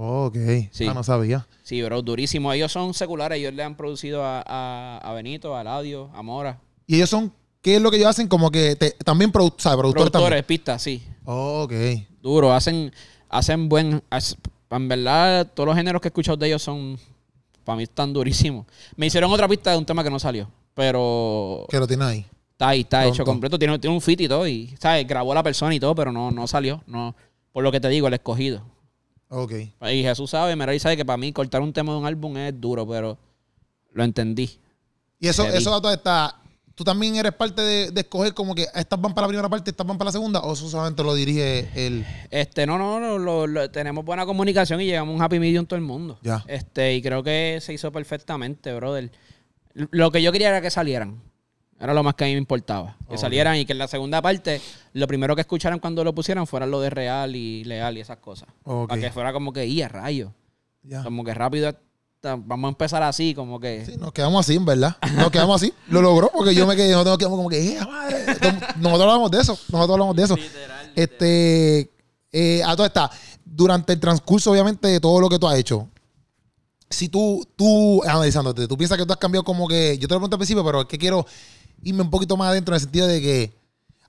Ok. 0.00 0.36
Sí. 0.70 0.86
Ah, 0.86 0.94
no 0.94 1.02
sabía. 1.02 1.46
Sí, 1.64 1.82
bro, 1.82 2.02
durísimo. 2.02 2.52
Ellos 2.52 2.70
son 2.70 2.94
seculares, 2.94 3.38
ellos 3.38 3.52
le 3.52 3.64
han 3.64 3.76
producido 3.76 4.22
a, 4.24 4.44
a, 4.46 4.98
a 4.98 5.12
Benito, 5.12 5.56
a 5.56 5.64
Ladio, 5.64 6.08
a 6.14 6.22
Mora. 6.22 6.60
Y 6.86 6.94
ellos 6.96 7.10
son, 7.10 7.32
¿qué 7.62 7.74
es 7.76 7.82
lo 7.82 7.90
que 7.90 7.96
ellos 7.96 8.08
hacen? 8.10 8.28
Como 8.28 8.50
que 8.52 8.76
te- 8.76 8.92
también 9.04 9.32
produ 9.32 9.50
productores 9.56 9.92
Productores, 9.92 10.44
pistas, 10.44 10.80
sí. 10.82 11.02
también. 11.24 11.24
Ok. 11.24 11.72
Duro, 12.22 12.52
hacen, 12.52 12.92
hacen 13.28 13.68
buen. 13.68 14.00
En 14.70 14.88
verdad, 14.88 15.48
todos 15.52 15.66
los 15.66 15.76
géneros 15.76 16.00
que 16.00 16.06
he 16.06 16.10
escuchado 16.10 16.36
de 16.36 16.46
ellos 16.46 16.62
son. 16.62 16.96
Para 17.64 17.76
mí 17.76 17.82
están 17.82 18.12
durísimos. 18.12 18.66
Me 18.96 19.06
hicieron 19.06 19.30
otra 19.32 19.48
pista 19.48 19.72
de 19.72 19.78
un 19.78 19.84
tema 19.84 20.04
que 20.04 20.10
no 20.10 20.18
salió. 20.20 20.48
Pero 20.74 21.66
Que 21.68 21.78
lo 21.80 21.86
tiene 21.88 22.04
ahí. 22.04 22.26
está 22.52 22.68
ahí, 22.68 22.80
está 22.80 23.00
Pronto. 23.00 23.14
hecho 23.14 23.24
completo. 23.24 23.58
Tiene, 23.58 23.78
tiene 23.80 23.94
un 23.94 24.00
fit 24.00 24.20
y 24.20 24.28
todo. 24.28 24.46
Y, 24.46 24.74
¿sabes? 24.80 25.06
Grabó 25.08 25.34
la 25.34 25.42
persona 25.42 25.74
y 25.74 25.80
todo, 25.80 25.94
pero 25.94 26.12
no, 26.12 26.30
no 26.30 26.46
salió. 26.46 26.82
No, 26.86 27.14
por 27.52 27.64
lo 27.64 27.72
que 27.72 27.80
te 27.80 27.88
digo, 27.88 28.06
el 28.08 28.14
escogido. 28.14 28.62
Ok. 29.28 29.52
Y 29.90 30.02
Jesús 30.02 30.30
sabe, 30.30 30.56
Meray 30.56 30.78
sabe 30.78 30.96
que 30.96 31.04
para 31.04 31.16
mí 31.16 31.32
cortar 31.32 31.60
un 31.60 31.72
tema 31.72 31.92
de 31.92 31.98
un 31.98 32.06
álbum 32.06 32.36
es 32.38 32.58
duro, 32.60 32.86
pero 32.86 33.18
lo 33.92 34.04
entendí. 34.04 34.58
Y 35.20 35.28
eso, 35.28 35.42
eso 35.58 35.70
dato 35.70 35.90
está. 35.92 36.34
¿Tú 36.74 36.84
también 36.84 37.16
eres 37.16 37.32
parte 37.32 37.60
de, 37.60 37.90
de 37.90 38.00
escoger 38.02 38.32
como 38.34 38.54
que 38.54 38.66
estas 38.72 39.00
van 39.00 39.12
para 39.12 39.26
la 39.26 39.28
primera 39.28 39.48
parte, 39.48 39.70
estas 39.70 39.84
van 39.84 39.98
para 39.98 40.08
la 40.08 40.12
segunda? 40.12 40.40
¿O 40.40 40.52
eso 40.52 40.68
solamente 40.68 41.02
lo 41.02 41.12
dirige 41.12 41.68
el. 41.74 42.06
Este, 42.30 42.66
no, 42.66 42.78
no, 42.78 43.00
no, 43.00 43.18
lo- 43.18 43.48
lo- 43.48 43.68
tenemos 43.70 44.04
buena 44.04 44.24
comunicación 44.24 44.80
y 44.80 44.86
llegamos 44.86 45.12
a 45.12 45.16
un 45.16 45.22
happy 45.22 45.40
medium 45.40 45.66
todo 45.66 45.76
el 45.76 45.84
mundo. 45.84 46.20
Ya. 46.22 46.44
Este, 46.46 46.94
y 46.94 47.02
creo 47.02 47.24
que 47.24 47.58
se 47.60 47.72
hizo 47.72 47.90
perfectamente, 47.90 48.72
brother. 48.74 49.10
Lo 49.74 50.12
que 50.12 50.22
yo 50.22 50.30
quería 50.30 50.48
era 50.50 50.60
que 50.60 50.70
salieran. 50.70 51.20
Era 51.80 51.94
lo 51.94 52.02
más 52.02 52.14
que 52.14 52.24
a 52.24 52.26
mí 52.26 52.32
me 52.32 52.38
importaba. 52.38 52.96
Que 53.08 53.16
salieran 53.16 53.56
y 53.56 53.64
que 53.64 53.72
en 53.72 53.78
la 53.78 53.86
segunda 53.86 54.20
parte, 54.20 54.60
lo 54.94 55.06
primero 55.06 55.34
que 55.36 55.42
escucharan 55.42 55.78
cuando 55.78 56.02
lo 56.02 56.12
pusieran 56.14 56.46
fuera 56.46 56.66
lo 56.66 56.80
de 56.80 56.90
real 56.90 57.36
y 57.36 57.62
leal 57.64 57.96
y 57.96 58.00
esas 58.00 58.18
cosas. 58.18 58.48
Ok. 58.64 58.88
Para 58.88 59.00
que 59.00 59.10
fuera 59.12 59.32
como 59.32 59.52
que, 59.52 59.66
y 59.66 59.82
a 59.82 59.88
rayo. 59.88 60.32
Como 61.04 61.22
que 61.22 61.34
rápido, 61.34 61.72
vamos 62.22 62.68
a 62.68 62.70
empezar 62.70 63.02
así, 63.02 63.34
como 63.34 63.60
que. 63.60 63.84
Sí, 63.86 63.96
nos 63.96 64.12
quedamos 64.12 64.44
así, 64.44 64.56
en 64.56 64.64
verdad. 64.64 64.96
Nos 65.14 65.30
quedamos 65.30 65.62
así. 65.62 65.72
Lo 65.88 66.02
logró 66.02 66.30
porque 66.32 66.54
yo 66.54 66.66
me 66.66 66.74
quedé, 66.74 66.92
nosotros 66.92 67.12
nos 67.12 67.18
quedamos 67.18 67.36
como 67.38 67.48
que, 67.48 67.76
¡eh, 67.76 67.80
madre! 67.86 68.24
Nosotros 68.78 69.02
hablamos 69.02 69.30
de 69.30 69.40
eso. 69.40 69.52
Nosotros 69.52 69.90
hablamos 69.90 70.16
de 70.16 70.22
eso. 70.24 70.36
Literal, 70.36 70.92
Este, 70.96 71.90
eh, 72.32 72.62
a 72.64 72.74
todo 72.74 72.86
está. 72.86 73.10
Durante 73.44 73.92
el 73.92 74.00
transcurso, 74.00 74.50
obviamente, 74.50 74.88
de 74.88 75.00
todo 75.00 75.20
lo 75.20 75.28
que 75.28 75.38
tú 75.38 75.46
has 75.46 75.58
hecho, 75.58 75.88
si 76.90 77.08
tú, 77.08 77.46
tú, 77.56 78.02
analizándote, 78.04 78.66
tú 78.66 78.76
piensas 78.76 78.96
que 78.98 79.04
tú 79.04 79.12
has 79.12 79.18
cambiado 79.18 79.44
como 79.44 79.68
que, 79.68 79.98
yo 79.98 80.08
te 80.08 80.14
lo 80.14 80.20
pregunté 80.20 80.34
al 80.34 80.38
principio, 80.38 80.64
pero 80.64 80.82
es 80.82 80.86
que 80.86 80.98
quiero 80.98 81.26
irme 81.82 82.02
un 82.02 82.10
poquito 82.10 82.36
más 82.36 82.50
adentro 82.50 82.74
en 82.74 82.76
el 82.76 82.80
sentido 82.80 83.06
de 83.06 83.20
que 83.20 83.52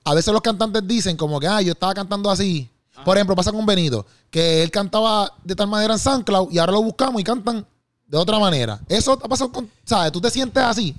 a 0.03 0.13
veces 0.13 0.33
los 0.33 0.41
cantantes 0.41 0.87
dicen 0.87 1.17
como 1.17 1.39
que, 1.39 1.47
ah, 1.47 1.61
yo 1.61 1.73
estaba 1.73 1.93
cantando 1.93 2.29
así. 2.29 2.69
Por 3.05 3.15
ejemplo, 3.15 3.35
pasa 3.35 3.51
con 3.51 3.65
Benito, 3.65 4.05
que 4.29 4.61
él 4.61 4.71
cantaba 4.71 5.31
de 5.43 5.55
tal 5.55 5.67
manera 5.67 5.93
en 5.93 5.99
SoundCloud 5.99 6.51
y 6.51 6.57
ahora 6.57 6.73
lo 6.73 6.81
buscamos 6.81 7.21
y 7.21 7.23
cantan 7.23 7.65
de 8.07 8.17
otra 8.17 8.39
manera. 8.39 8.79
Eso 8.89 9.13
ha 9.13 9.27
pasado 9.27 9.51
con, 9.51 9.69
¿sabes? 9.85 10.11
Tú 10.11 10.19
te 10.19 10.29
sientes 10.29 10.61
así. 10.61 10.95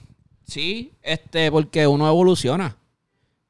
Sí, 0.46 0.92
este, 1.02 1.50
porque 1.50 1.86
uno 1.86 2.08
evoluciona. 2.08 2.76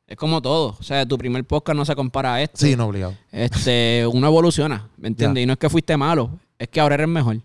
Es 0.07 0.17
como 0.17 0.43
todo. 0.43 0.77
O 0.79 0.83
sea, 0.83 1.07
tu 1.07 1.17
primer 1.17 1.45
podcast 1.45 1.77
no 1.77 1.85
se 1.85 1.95
compara 1.95 2.35
a 2.35 2.43
este. 2.43 2.67
Sí, 2.67 2.77
no 2.77 2.87
obligado. 2.87 3.15
Este, 3.31 4.05
uno 4.13 4.27
evoluciona, 4.27 4.89
¿me 4.97 5.09
entiendes? 5.09 5.45
Y 5.45 5.47
no 5.47 5.53
es 5.53 5.59
que 5.59 5.71
fuiste 5.71 5.97
malo, 5.97 6.31
es 6.59 6.69
que 6.69 6.81
ahora 6.81 6.97
eres 6.97 7.09
mejor. 7.09 7.39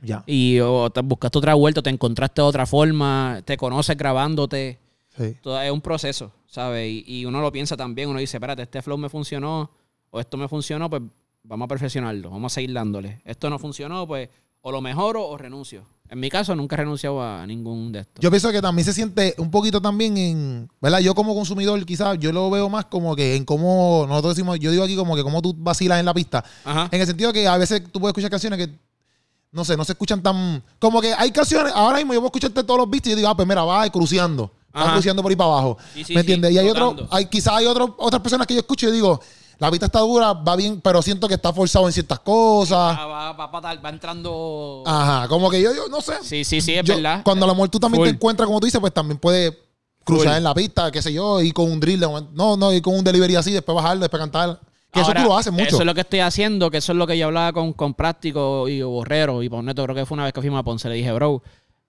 Ya. 0.00 0.24
Y 0.26 0.58
o 0.60 0.88
te 0.90 1.02
buscaste 1.02 1.38
otra 1.38 1.54
vuelta, 1.54 1.82
te 1.82 1.90
encontraste 1.90 2.40
de 2.40 2.48
otra 2.48 2.64
forma, 2.64 3.42
te 3.44 3.56
conoces 3.56 3.96
grabándote. 3.96 4.78
Sí. 5.16 5.36
Todo 5.42 5.60
es 5.60 5.70
un 5.70 5.80
proceso, 5.80 6.32
¿sabes? 6.46 6.90
Y, 6.90 7.04
y 7.06 7.24
uno 7.24 7.40
lo 7.40 7.50
piensa 7.52 7.76
también, 7.76 8.08
uno 8.08 8.18
dice, 8.18 8.36
espérate, 8.36 8.62
este 8.62 8.82
flow 8.82 8.98
me 8.98 9.08
funcionó, 9.08 9.70
o 10.10 10.20
esto 10.20 10.36
me 10.36 10.48
funcionó, 10.48 10.90
pues 10.90 11.02
vamos 11.42 11.66
a 11.66 11.68
perfeccionarlo, 11.68 12.30
vamos 12.30 12.52
a 12.52 12.54
seguir 12.54 12.72
dándole. 12.72 13.20
Esto 13.24 13.48
no 13.50 13.58
funcionó, 13.58 14.06
pues 14.06 14.28
o 14.62 14.72
lo 14.72 14.80
mejoro 14.80 15.24
o 15.24 15.38
renuncio. 15.38 15.84
En 16.08 16.18
mi 16.18 16.28
caso, 16.28 16.54
nunca 16.56 16.74
he 16.74 16.78
renunciado 16.78 17.22
a 17.22 17.46
ningún 17.46 17.92
de 17.92 18.00
estos. 18.00 18.20
Yo 18.20 18.30
pienso 18.30 18.50
que 18.50 18.60
también 18.60 18.84
se 18.84 18.92
siente 18.92 19.34
un 19.38 19.48
poquito 19.48 19.80
también 19.80 20.16
en, 20.16 20.68
¿verdad? 20.80 20.98
Yo 20.98 21.14
como 21.14 21.36
consumidor 21.36 21.84
quizás, 21.86 22.18
yo 22.18 22.32
lo 22.32 22.50
veo 22.50 22.68
más 22.68 22.86
como 22.86 23.14
que 23.14 23.36
en 23.36 23.44
cómo, 23.44 24.06
nosotros 24.08 24.34
decimos, 24.34 24.58
yo 24.58 24.72
digo 24.72 24.82
aquí 24.82 24.96
como 24.96 25.14
que 25.14 25.22
cómo 25.22 25.40
tú 25.40 25.54
vacilas 25.56 26.00
en 26.00 26.06
la 26.06 26.12
pista. 26.12 26.44
Ajá. 26.64 26.88
En 26.90 27.00
el 27.00 27.06
sentido 27.06 27.32
que 27.32 27.46
a 27.46 27.56
veces 27.56 27.80
tú 27.92 28.00
puedes 28.00 28.10
escuchar 28.10 28.30
canciones 28.30 28.58
que, 28.58 28.74
no 29.52 29.64
sé, 29.64 29.76
no 29.76 29.84
se 29.84 29.92
escuchan 29.92 30.20
tan... 30.20 30.62
Como 30.80 31.00
que 31.00 31.14
hay 31.14 31.30
canciones, 31.30 31.72
ahora 31.72 31.98
mismo 31.98 32.12
yo 32.12 32.20
puedo 32.20 32.28
escucharte 32.28 32.64
todos 32.64 32.80
los 32.80 32.90
beats 32.90 33.06
y 33.06 33.10
yo 33.10 33.16
digo, 33.16 33.28
ah, 33.28 33.36
pues 33.36 33.46
mira, 33.46 33.62
va 33.62 33.88
cruceando. 33.90 34.50
Ajá. 34.84 34.92
cruceando 34.94 35.22
por 35.22 35.30
ahí 35.30 35.36
para 35.36 35.50
abajo. 35.50 35.78
Sí, 35.94 36.04
sí, 36.04 36.14
¿Me 36.14 36.20
entiendes? 36.20 36.52
y 36.52 36.58
hay 36.58 36.68
otro, 36.68 36.94
hay, 37.10 37.26
quizás 37.26 37.54
hay 37.54 37.66
otro, 37.66 37.94
otras 37.98 38.20
personas 38.22 38.46
que 38.46 38.54
yo 38.54 38.60
escucho 38.60 38.88
y 38.88 38.92
digo, 38.92 39.20
la 39.58 39.70
pista 39.70 39.86
está 39.86 40.00
dura, 40.00 40.34
va 40.34 40.54
bien, 40.56 40.80
pero 40.82 41.00
siento 41.00 41.26
que 41.28 41.34
está 41.34 41.52
forzado 41.52 41.86
en 41.86 41.92
ciertas 41.92 42.18
cosas. 42.20 42.76
Va, 42.98 43.06
va, 43.06 43.32
va, 43.32 43.46
va- 43.46 43.74
va 43.76 43.88
entrando... 43.88 44.82
Ajá, 44.84 45.28
como 45.28 45.48
que 45.50 45.62
yo, 45.62 45.74
yo 45.74 45.88
no 45.88 46.00
sé. 46.00 46.14
Sí, 46.22 46.44
sí, 46.44 46.60
sí, 46.60 46.74
es 46.74 46.84
Yo- 46.84 46.94
verdad. 46.96 47.22
Cuando 47.24 47.46
a 47.46 47.48
mejor 47.54 47.68
tú 47.70 47.80
también 47.80 48.00
Full. 48.02 48.08
te 48.08 48.14
encuentras, 48.14 48.46
como 48.46 48.60
tú 48.60 48.66
dices, 48.66 48.80
pues 48.80 48.92
también 48.92 49.18
puedes 49.18 49.54
cruzar 50.04 50.26
Full. 50.28 50.36
en 50.36 50.44
la 50.44 50.54
pista, 50.54 50.90
qué 50.92 51.00
sé 51.00 51.12
yo, 51.12 51.40
y 51.40 51.52
con 51.52 51.70
un 51.72 51.80
drill. 51.80 52.00
No, 52.32 52.56
no, 52.56 52.72
y 52.72 52.80
con 52.82 52.94
un 52.96 53.02
delivery 53.04 53.36
así, 53.36 53.52
después 53.52 53.74
bajarlo, 53.74 54.02
después 54.02 54.20
cantar. 54.20 54.60
Que 54.92 55.00
Ahora, 55.00 55.20
eso 55.20 55.22
tú 55.24 55.28
lo 55.32 55.38
haces 55.38 55.52
mucho. 55.52 55.64
Eso 55.68 55.78
es 55.80 55.84
lo 55.86 55.94
que 55.94 56.00
estoy 56.02 56.20
haciendo, 56.20 56.70
que 56.70 56.76
eso 56.78 56.92
es 56.92 56.98
lo 56.98 57.06
que 57.06 57.16
yo 57.18 57.26
hablaba 57.26 57.52
con, 57.52 57.72
con 57.72 57.94
Práctico 57.94 58.68
y 58.68 58.82
Borrero 58.82 59.42
y 59.42 59.48
Poneto, 59.48 59.82
creo 59.84 59.94
que 59.96 60.06
fue 60.06 60.14
una 60.16 60.24
vez 60.24 60.32
que 60.32 60.40
fuimos 60.42 60.60
a 60.60 60.62
Ponce. 60.62 60.88
Le 60.88 60.94
dije, 60.96 61.12
bro, 61.12 61.42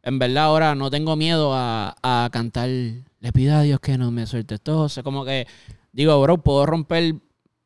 en 0.07 0.19
verdad 0.19 0.45
ahora 0.45 0.73
no 0.73 0.89
tengo 0.89 1.17
miedo 1.17 1.53
a, 1.53 1.93
a 2.01 2.29
cantar. 2.31 2.69
Le 2.69 3.33
pido 3.33 3.57
a 3.57 3.63
Dios 3.63 3.81
que 3.81 3.97
no 3.97 4.09
me 4.09 4.25
suelte 4.25 4.57
todo. 4.57 4.83
O 4.83 4.89
sea, 4.89 5.03
como 5.03 5.25
que, 5.25 5.47
digo, 5.91 6.21
bro, 6.21 6.37
puedo 6.37 6.65
romper 6.65 7.15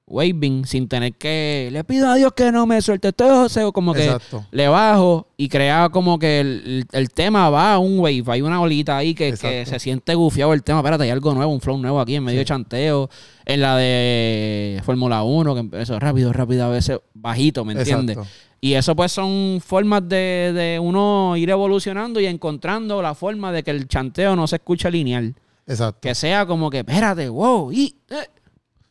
waving 0.07 0.65
sin 0.65 0.87
tener 0.87 1.13
que. 1.13 1.69
Le 1.71 1.83
pido 1.83 2.09
a 2.09 2.15
Dios 2.15 2.33
que 2.33 2.51
no 2.51 2.65
me 2.65 2.81
suelte 2.81 3.13
todo. 3.13 3.45
O 3.45 3.49
sea, 3.49 3.71
como 3.71 3.93
que 3.93 4.05
Exacto. 4.05 4.43
le 4.49 4.67
bajo 4.67 5.27
y 5.37 5.49
crea 5.49 5.89
como 5.89 6.17
que 6.17 6.39
el, 6.39 6.87
el 6.91 7.09
tema 7.09 7.51
va 7.51 7.75
a 7.75 7.77
un 7.77 7.99
wave. 7.99 8.23
Hay 8.25 8.41
una 8.41 8.59
olita 8.59 8.97
ahí 8.97 9.13
que, 9.13 9.33
que 9.33 9.67
se 9.67 9.77
siente 9.77 10.15
gufiado 10.15 10.53
el 10.53 10.63
tema. 10.63 10.79
Espérate, 10.79 11.03
hay 11.03 11.11
algo 11.11 11.35
nuevo, 11.35 11.53
un 11.53 11.61
flow 11.61 11.77
nuevo 11.77 11.99
aquí 12.01 12.15
en 12.15 12.23
medio 12.23 12.39
de 12.39 12.45
chanteo. 12.45 13.07
En 13.45 13.61
la 13.61 13.77
de 13.77 14.81
Fórmula 14.83 15.21
1, 15.21 15.53
que 15.53 15.59
empezó 15.59 15.99
rápido, 15.99 16.33
rápido, 16.33 16.65
a 16.65 16.69
veces 16.69 16.99
bajito, 17.13 17.63
¿me 17.65 17.73
entiendes? 17.73 18.17
Y 18.63 18.75
eso 18.75 18.95
pues 18.95 19.11
son 19.11 19.59
formas 19.65 20.07
de, 20.07 20.53
de 20.53 20.79
uno 20.79 21.35
ir 21.35 21.49
evolucionando 21.49 22.19
y 22.19 22.27
encontrando 22.27 23.01
la 23.01 23.15
forma 23.15 23.51
de 23.51 23.63
que 23.63 23.71
el 23.71 23.87
chanteo 23.87 24.35
no 24.35 24.45
se 24.45 24.57
escuche 24.57 24.89
lineal. 24.91 25.33
Exacto. 25.65 25.99
Que 26.01 26.13
sea 26.13 26.45
como 26.45 26.69
que, 26.69 26.79
espérate, 26.79 27.27
wow, 27.27 27.71
y... 27.71 27.95
eh. 28.09 28.27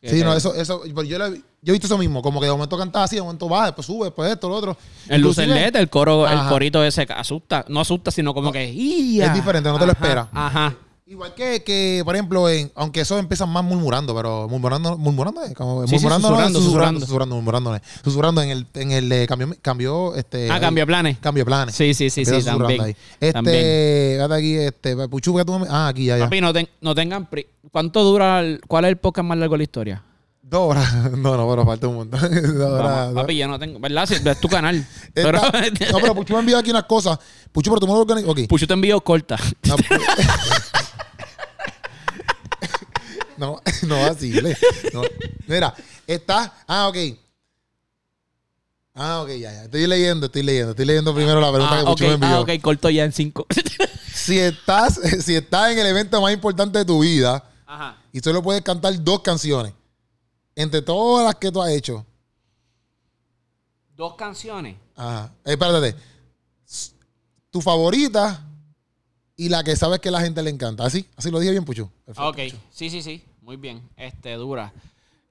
Sí, 0.03 0.23
no, 0.23 0.33
eso, 0.33 0.53
eso, 0.55 0.83
yo, 0.85 1.03
yo 1.03 1.17
he 1.63 1.71
visto 1.71 1.85
eso 1.85 1.97
mismo, 1.97 2.23
como 2.23 2.39
que 2.39 2.47
de 2.47 2.51
momento 2.51 2.75
cantaba 2.75 3.05
así, 3.05 3.17
de 3.17 3.21
momento 3.21 3.47
baja, 3.47 3.67
después 3.67 3.85
sube, 3.85 4.05
después 4.05 4.31
esto, 4.31 4.49
lo 4.49 4.55
otro. 4.55 4.75
El 5.07 5.19
Inclusive, 5.19 5.47
lucerlet, 5.47 5.75
el 5.75 5.89
coro, 5.89 6.27
el 6.27 6.39
corito 6.49 6.83
ese 6.83 7.03
asusta, 7.03 7.63
no 7.69 7.81
asusta, 7.81 8.09
sino 8.09 8.33
como 8.33 8.51
que 8.51 8.73
¡ia! 8.73 9.27
Es 9.27 9.33
diferente, 9.35 9.69
no 9.69 9.77
te 9.77 9.85
lo 9.85 9.91
esperas. 9.91 10.27
Ajá. 10.33 10.75
Igual 11.11 11.33
que, 11.35 11.61
que, 11.61 12.01
por 12.05 12.15
ejemplo, 12.15 12.47
en, 12.47 12.71
aunque 12.73 13.01
eso 13.01 13.19
empiezan 13.19 13.49
más 13.49 13.65
murmurando, 13.65 14.15
pero 14.15 14.47
murmurando, 14.47 14.97
murmurando, 14.97 15.41
como, 15.55 15.81
Sí, 15.85 15.89
sí, 15.89 16.05
murmurando, 16.05 16.29
no, 16.29 16.35
susurrando, 16.35 16.59
susurrando, 16.59 16.59
susurrando. 16.61 16.99
susurrando, 17.01 17.35
murmurando, 17.35 17.79
susurrando 18.01 18.41
en 18.43 18.49
el, 18.51 18.67
en 18.75 18.91
el 18.93 19.11
eh, 19.11 19.27
cambio, 19.27 19.53
cambio, 19.61 20.15
este, 20.15 20.49
Ah, 20.49 20.61
cambio 20.61 20.87
planes. 20.87 21.17
cambio 21.19 21.43
planes. 21.43 21.75
Sí, 21.75 21.93
sí, 21.93 22.09
sí, 22.09 22.23
sí, 22.23 22.41
también. 22.45 22.81
ahí. 22.81 22.95
Este, 23.19 23.33
También. 23.33 24.31
aquí, 24.31 24.55
este, 24.55 24.95
Puchu, 25.09 25.35
que 25.35 25.43
tú 25.43 25.59
me- 25.59 25.67
ah, 25.69 25.89
aquí 25.89 26.05
ya, 26.05 26.17
ya. 26.17 26.23
Papi, 26.23 26.39
no, 26.39 26.53
ten- 26.53 26.69
no 26.79 26.95
tengan... 26.95 27.29
pri- 27.29 27.45
¿Cuánto 27.73 28.03
dura? 28.05 28.39
el- 28.39 28.61
¿Cuál 28.65 28.85
es 28.85 28.89
el 28.91 28.97
podcast 28.97 29.27
más 29.27 29.37
largo 29.37 29.55
de 29.55 29.57
la 29.57 29.63
historia? 29.63 30.03
Dos 30.43 30.61
horas. 30.71 30.93
No, 31.17 31.35
no, 31.35 31.49
pero 31.49 31.65
falta 31.65 31.87
un 31.89 31.95
montón. 31.95 32.19
Dos 32.57 32.69
horas, 32.71 33.13
papi, 33.13 33.35
yo 33.35 33.49
no 33.49 33.59
tengo... 33.59 33.79
¿Verdad? 33.81 34.05
Si- 34.05 34.15
Es 34.15 34.39
tu 34.39 34.47
canal. 34.47 34.85
Pero... 35.13 35.33
no, 35.41 35.99
pero 35.99 36.15
Puchu 36.15 36.33
me 36.35 36.39
envió 36.39 36.57
aquí 36.57 36.69
unas 36.71 36.85
cosas. 36.85 37.19
Puchu, 37.51 37.69
pero 37.69 37.81
tú 37.81 37.87
me 37.87 37.91
lo 37.93 37.99
organizas. 37.99 38.29
Ok. 38.31 38.39
Pucho 38.47 38.65
te 38.65 38.73
envío 38.73 39.01
corta. 39.01 39.35
No, 39.67 39.75
no, 43.41 43.59
no 43.87 43.99
vacile. 44.01 44.55
No. 44.93 45.01
Mira, 45.47 45.73
está. 46.05 46.53
Ah, 46.67 46.87
ok. 46.87 46.97
Ah, 48.93 49.21
ok, 49.21 49.29
ya, 49.29 49.51
ya. 49.51 49.63
Estoy 49.63 49.87
leyendo, 49.87 50.27
estoy 50.27 50.43
leyendo. 50.43 50.71
Estoy 50.71 50.85
leyendo 50.85 51.13
primero 51.15 51.39
la 51.41 51.51
pregunta 51.51 51.75
Ah, 51.75 51.77
que 51.79 51.83
ok, 51.83 51.89
Puchu 51.91 52.03
me 52.07 52.13
envió. 52.13 52.29
ah, 52.29 52.39
ok, 52.41 52.49
corto 52.61 52.89
ya 52.89 53.03
en 53.03 53.11
cinco. 53.11 53.45
Si 54.13 54.37
estás, 54.37 54.99
si 55.25 55.35
estás 55.35 55.71
en 55.71 55.79
el 55.79 55.87
evento 55.87 56.21
más 56.21 56.31
importante 56.33 56.77
de 56.77 56.85
tu 56.85 56.99
vida 56.99 57.43
Ajá. 57.65 57.97
y 58.11 58.19
solo 58.19 58.43
puedes 58.43 58.61
cantar 58.61 59.01
dos 59.03 59.21
canciones 59.21 59.73
entre 60.53 60.81
todas 60.83 61.25
las 61.25 61.35
que 61.35 61.51
tú 61.51 61.59
has 61.61 61.71
hecho. 61.71 62.05
Dos 63.95 64.13
canciones. 64.15 64.75
Ajá. 64.95 65.33
Eh, 65.45 65.53
espérate. 65.53 65.95
Tu 67.49 67.61
favorita 67.61 68.45
y 69.37 69.49
la 69.49 69.63
que 69.63 69.75
sabes 69.75 69.99
que 70.01 70.11
la 70.11 70.21
gente 70.21 70.43
le 70.43 70.51
encanta. 70.51 70.85
¿Así? 70.85 71.07
¿Así 71.15 71.31
lo 71.31 71.39
dije 71.39 71.51
bien, 71.51 71.65
Puchu? 71.65 71.89
Perfecto, 72.05 72.27
Ok, 72.29 72.37
sí, 72.69 72.89
sí, 72.91 73.01
sí. 73.01 73.23
Muy 73.41 73.57
bien. 73.57 73.81
Este, 73.97 74.33
dura. 74.35 74.73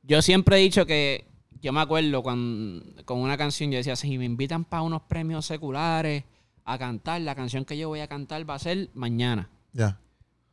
Yo 0.02 0.20
siempre 0.22 0.56
he 0.56 0.60
dicho 0.60 0.84
que, 0.86 1.26
yo 1.62 1.72
me 1.72 1.80
acuerdo 1.80 2.22
cuando, 2.22 2.84
con 3.04 3.18
una 3.18 3.36
canción, 3.36 3.70
yo 3.70 3.78
decía, 3.78 3.96
si 3.96 4.18
me 4.18 4.24
invitan 4.24 4.64
para 4.64 4.82
unos 4.82 5.02
premios 5.02 5.46
seculares 5.46 6.24
a 6.64 6.78
cantar, 6.78 7.20
la 7.20 7.34
canción 7.34 7.64
que 7.64 7.78
yo 7.78 7.88
voy 7.88 8.00
a 8.00 8.08
cantar 8.08 8.48
va 8.48 8.54
a 8.54 8.58
ser 8.58 8.90
mañana. 8.94 9.48
Ya. 9.72 9.98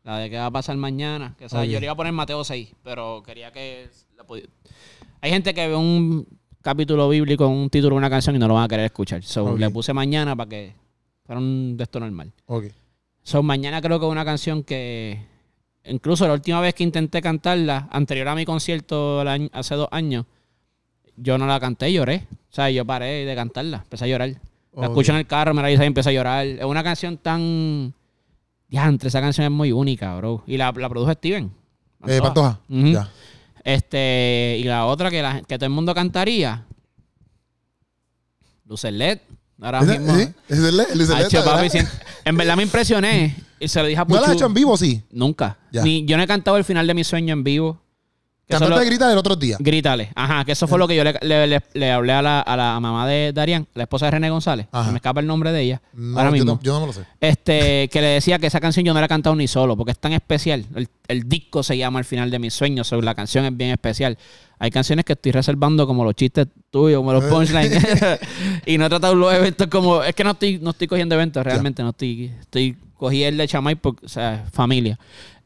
La 0.03 0.19
de 0.19 0.29
que 0.29 0.37
va 0.37 0.45
a 0.45 0.51
pasar 0.51 0.77
mañana. 0.77 1.35
Que, 1.37 1.49
¿sabes? 1.49 1.67
Ok. 1.67 1.73
Yo 1.73 1.79
le 1.79 1.85
iba 1.87 1.93
a 1.93 1.97
poner 1.97 2.13
Mateo 2.13 2.43
6, 2.43 2.75
pero 2.83 3.21
quería 3.23 3.51
que... 3.51 3.89
la 4.15 4.23
Hay 5.19 5.31
gente 5.31 5.53
que 5.53 5.67
ve 5.67 5.75
un 5.75 6.25
capítulo 6.61 7.09
bíblico, 7.09 7.47
un 7.47 7.69
título 7.69 7.95
de 7.95 7.97
una 7.97 8.09
canción 8.09 8.35
y 8.35 8.39
no 8.39 8.47
lo 8.47 8.53
van 8.53 8.63
a 8.63 8.67
querer 8.67 8.85
escuchar. 8.85 9.23
So, 9.23 9.57
le 9.57 9.69
puse 9.69 9.93
mañana 9.93 10.35
para 10.35 10.49
que 10.49 10.75
fuera 11.25 11.39
un 11.39 11.75
de 11.75 11.83
esto 11.83 11.99
normal. 11.99 12.31
Ok. 12.45 12.65
So, 13.21 13.43
mañana 13.43 13.81
creo 13.81 13.99
que 13.99 14.05
es 14.05 14.11
una 14.11 14.23
canción 14.23 14.63
que 14.63 15.25
incluso 15.87 16.27
la 16.27 16.33
última 16.33 16.59
vez 16.61 16.73
que 16.73 16.83
intenté 16.83 17.21
cantarla, 17.21 17.87
anterior 17.91 18.27
a 18.27 18.35
mi 18.35 18.45
concierto 18.45 19.21
año- 19.21 19.49
hace 19.53 19.75
dos 19.75 19.87
años, 19.91 20.25
yo 21.15 21.37
no 21.37 21.47
la 21.47 21.59
canté, 21.59 21.91
lloré. 21.91 22.27
O 22.49 22.53
sea, 22.53 22.69
yo 22.69 22.85
paré 22.85 23.25
de 23.25 23.35
cantarla, 23.35 23.77
empecé 23.77 24.05
a 24.05 24.07
llorar. 24.07 24.29
La 24.75 24.85
escucho 24.87 25.11
en 25.11 25.17
el 25.19 25.25
carro, 25.27 25.53
me 25.53 25.61
la 25.63 25.71
hice 25.71 25.83
y 25.83 25.87
empecé 25.87 26.09
a 26.09 26.13
llorar. 26.13 26.45
Es 26.45 26.63
una 26.65 26.83
canción 26.83 27.17
tan... 27.17 27.93
Diantre, 28.69 29.07
esa 29.09 29.21
canción 29.21 29.45
es 29.45 29.51
muy 29.51 29.71
única, 29.71 30.15
bro. 30.17 30.43
Y 30.45 30.57
la, 30.57 30.71
la 30.75 30.89
produjo 30.89 31.11
Steven. 31.13 31.51
Eh, 32.05 32.19
Pantoja. 32.21 32.59
Ujú. 32.69 32.87
Ya. 32.87 33.09
Este, 33.63 34.57
y 34.59 34.63
la 34.65 34.85
otra 34.85 35.09
que, 35.09 35.21
la, 35.21 35.41
que 35.41 35.57
todo 35.57 35.65
el 35.65 35.71
mundo 35.71 35.95
cantaría, 35.95 36.65
Lucer 38.65 38.93
LED. 38.93 39.19
Ahora 39.61 39.79
¿Ese- 39.79 39.99
mismo. 39.99 40.15
sí? 40.17 40.33
¿Es 40.49 40.59
el, 40.59 40.79
el, 40.79 41.01
el- 41.01 41.13
Hacho, 41.13 41.37
¿verdad? 41.39 41.55
papi, 41.55 41.69
sien- 41.69 41.87
en 42.25 42.37
verdad 42.37 42.55
me 42.57 42.63
impresioné. 42.63 43.35
Y 43.59 43.67
se 43.67 43.81
lo 43.81 43.87
dije 43.87 43.99
a 44.01 44.05
¿No 44.05 44.15
la 44.15 44.21
has 44.21 44.25
Puchu. 44.27 44.37
hecho 44.37 44.45
en 44.45 44.53
vivo, 44.53 44.77
sí? 44.77 45.01
Nunca. 45.11 45.57
Ya. 45.71 45.83
Ni, 45.83 46.05
yo 46.05 46.17
no 46.17 46.23
he 46.23 46.27
cantado 46.27 46.57
el 46.57 46.63
final 46.63 46.85
de 46.87 46.93
mi 46.93 47.03
sueño 47.03 47.33
en 47.33 47.43
vivo. 47.43 47.81
Cantaste 48.49 48.85
grita 48.85 49.09
del 49.09 49.17
otro 49.17 49.35
día. 49.35 49.57
Grítale. 49.59 50.09
Ajá, 50.15 50.45
que 50.45 50.53
eso 50.53 50.69
fue 50.69 50.79
lo 50.79 50.87
que 50.87 50.95
yo 50.95 51.03
le, 51.03 51.13
le- 51.21 51.47
le- 51.47 51.61
le 51.73 51.91
hablé 51.91 52.13
a 52.13 52.21
la, 52.21 52.39
a 52.39 52.55
la 52.55 52.79
mamá 52.79 53.05
de 53.05 53.33
Darían, 53.33 53.67
la 53.73 53.83
esposa 53.83 54.05
de 54.05 54.11
René 54.11 54.29
González. 54.29 54.67
Ajá. 54.71 54.85
Se 54.85 54.91
me 54.91 54.99
escapa 54.99 55.19
el 55.19 55.27
nombre 55.27 55.51
de 55.51 55.61
ella. 55.63 55.81
No, 55.91 56.17
ahora 56.17 56.29
yo, 56.29 56.33
mismo. 56.33 56.53
no, 56.53 56.59
yo 56.61 56.73
no 56.75 56.79
me 56.79 56.87
lo 56.87 56.93
sé. 56.93 57.01
Este, 57.19 57.89
que 57.89 57.99
le 57.99 58.07
decía 58.07 58.39
que 58.39 58.47
esa 58.47 58.61
canción 58.61 58.85
yo 58.85 58.93
no 58.93 59.01
la 59.01 59.07
he 59.07 59.09
cantado 59.09 59.35
ni 59.35 59.49
solo, 59.49 59.75
porque 59.75 59.91
es 59.91 59.99
tan 59.99 60.13
especial. 60.13 60.65
El, 60.75 60.87
el 61.09 61.27
disco 61.27 61.61
se 61.61 61.77
llama 61.77 61.99
El 61.99 62.05
final 62.05 62.31
de 62.31 62.39
mis 62.39 62.53
sueños, 62.53 62.87
so, 62.87 63.01
la 63.01 63.15
canción 63.15 63.43
es 63.43 63.57
bien 63.57 63.71
especial. 63.71 64.17
Hay 64.59 64.71
canciones 64.71 65.03
que 65.03 65.11
estoy 65.11 65.33
reservando 65.33 65.85
como 65.85 66.05
los 66.05 66.15
chistes 66.15 66.47
tuyos, 66.69 66.99
como 66.99 67.11
los 67.11 67.25
Eh. 67.25 67.27
punchlines. 67.27 67.83
y 68.65 68.77
no 68.77 68.85
he 68.85 68.89
tratado 68.89 69.13
los 69.13 69.33
eventos 69.33 69.67
como. 69.67 70.01
Es 70.03 70.15
que 70.15 70.23
no 70.23 70.31
estoy, 70.31 70.57
no 70.59 70.69
estoy 70.69 70.87
cogiendo 70.87 71.15
eventos, 71.15 71.43
realmente 71.43 71.83
no 71.83 71.89
estoy. 71.89 72.31
Estoy 72.39 72.77
cogí 72.97 73.23
el 73.23 73.37
de 73.37 73.47
Chamay 73.47 73.75
porque, 73.75 74.05
o 74.05 74.09
sea, 74.09 74.45
familia. 74.51 74.97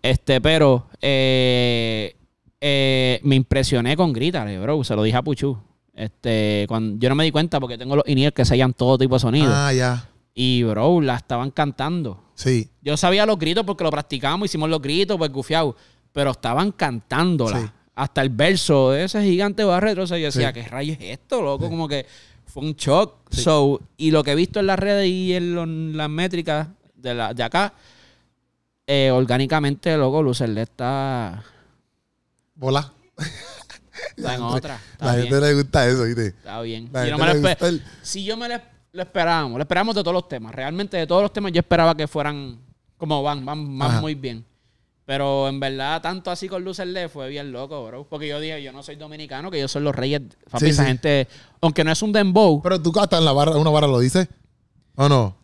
Este, 0.02 0.42
pero 0.42 0.88
eh, 1.02 2.16
eh, 2.60 3.20
me 3.24 3.36
impresioné 3.36 3.96
con 3.96 4.14
Grítale, 4.14 4.60
bro. 4.60 4.84
Se 4.84 4.96
lo 4.96 5.04
dije 5.04 5.18
a 5.18 5.22
Puchu. 5.22 5.58
Este, 5.94 6.66
cuando, 6.68 6.98
yo 7.00 7.10
no 7.10 7.16
me 7.16 7.24
di 7.26 7.32
cuenta 7.32 7.60
porque 7.60 7.78
tengo 7.78 7.96
los 7.96 8.08
in 8.08 8.32
que 8.32 8.46
sellan 8.46 8.74
todo 8.74 8.98
tipo 8.98 9.16
de 9.16 9.20
sonido. 9.20 9.52
Ah, 9.54 9.74
ya. 9.74 10.08
Y, 10.34 10.64
bro, 10.64 11.02
la 11.02 11.16
estaban 11.18 11.52
cantando. 11.52 12.24
Sí. 12.36 12.70
Yo 12.82 12.96
sabía 12.98 13.26
los 13.26 13.38
gritos 13.38 13.66
porque 13.66 13.84
lo 13.84 13.92
practicamos, 13.92 14.46
hicimos 14.46 14.70
los 14.70 14.82
gritos, 14.82 15.18
pues 15.18 15.32
gufiado. 15.32 15.76
Pero 16.14 16.32
estaban 16.32 16.72
cantándola. 16.72 17.60
Sí. 17.62 17.66
Hasta 17.96 18.22
el 18.22 18.30
verso 18.30 18.92
de 18.92 19.04
ese 19.04 19.22
gigante 19.24 19.64
va 19.64 19.80
retroceder. 19.80 20.22
Yo 20.22 20.28
decía, 20.28 20.48
Sí. 20.48 20.54
¿qué 20.54 20.68
rayos 20.68 20.98
es 21.00 21.20
esto, 21.20 21.42
loco? 21.42 21.70
Como 21.70 21.88
que 21.88 22.06
fue 22.46 22.64
un 22.64 22.74
shock. 22.74 23.16
So, 23.30 23.82
y 23.98 24.12
lo 24.12 24.24
que 24.24 24.32
he 24.32 24.36
visto 24.36 24.60
en 24.62 24.68
las 24.68 24.80
redes 24.80 25.08
y 25.08 25.34
en 25.34 25.54
lo- 25.54 25.66
las 25.66 26.10
métricas 26.10 26.70
de, 27.02 27.14
la, 27.14 27.34
de 27.34 27.44
acá, 27.44 27.74
eh, 28.88 29.12
orgánicamente, 29.12 29.96
loco, 29.98 30.22
Lucerle 30.24 30.64
está, 30.64 31.44
Bola. 32.56 32.94
está 34.18 34.36
en 34.36 34.42
otra. 34.42 34.80
Está 34.94 35.06
La 35.06 35.16
bien. 35.16 35.28
gente 35.30 35.42
le 35.48 35.54
gusta 35.56 35.88
eso, 35.88 36.04
¿viste? 36.04 36.28
Está 36.28 36.62
bien. 36.62 36.90
No 36.92 37.18
me 37.18 37.58
el- 37.62 37.84
Si 38.02 38.24
yo 38.24 38.38
me 38.38 38.50
lo, 38.50 38.56
lo 38.94 39.02
esperábamos, 39.02 39.58
lo 39.58 39.62
esperábamos 39.64 39.96
de 39.96 40.02
todos 40.04 40.14
los 40.14 40.28
temas. 40.28 40.54
Realmente 40.54 40.98
de 40.98 41.08
todos 41.08 41.22
los 41.22 41.34
temas 41.34 41.52
yo 41.52 41.60
esperaba 41.60 41.96
que 41.96 42.08
fueran 42.08 42.60
como 42.98 43.24
van, 43.24 43.46
van, 43.46 43.78
van 43.78 44.02
muy 44.02 44.16
bien. 44.16 44.46
Pero 45.06 45.50
en 45.50 45.60
verdad, 45.60 46.02
tanto 46.02 46.30
así 46.32 46.48
con 46.48 46.64
Lucerle 46.64 47.10
fue 47.10 47.28
bien 47.28 47.52
loco, 47.52 47.86
bro. 47.86 48.06
Porque 48.08 48.28
yo 48.28 48.40
dije, 48.40 48.62
yo 48.62 48.72
no 48.72 48.84
soy 48.84 48.96
dominicano, 48.96 49.50
que 49.52 49.60
yo 49.60 49.68
soy 49.68 49.82
los 49.82 49.96
reyes. 49.96 50.22
Papi, 50.50 50.66
Sí, 50.66 50.72
esa 50.72 50.84
sí. 50.84 50.88
gente, 50.88 51.28
aunque 51.60 51.84
no 51.84 51.92
es 51.92 52.02
un 52.02 52.14
dembow, 52.14 52.62
Pero 52.62 52.82
tú 52.82 52.94
hasta 53.00 53.18
en 53.18 53.26
la 53.26 53.32
barra, 53.34 53.58
una 53.58 53.72
barra 53.72 53.88
lo 53.88 54.00
dices. 54.00 54.28
¿O 54.96 55.10
no? 55.10 55.36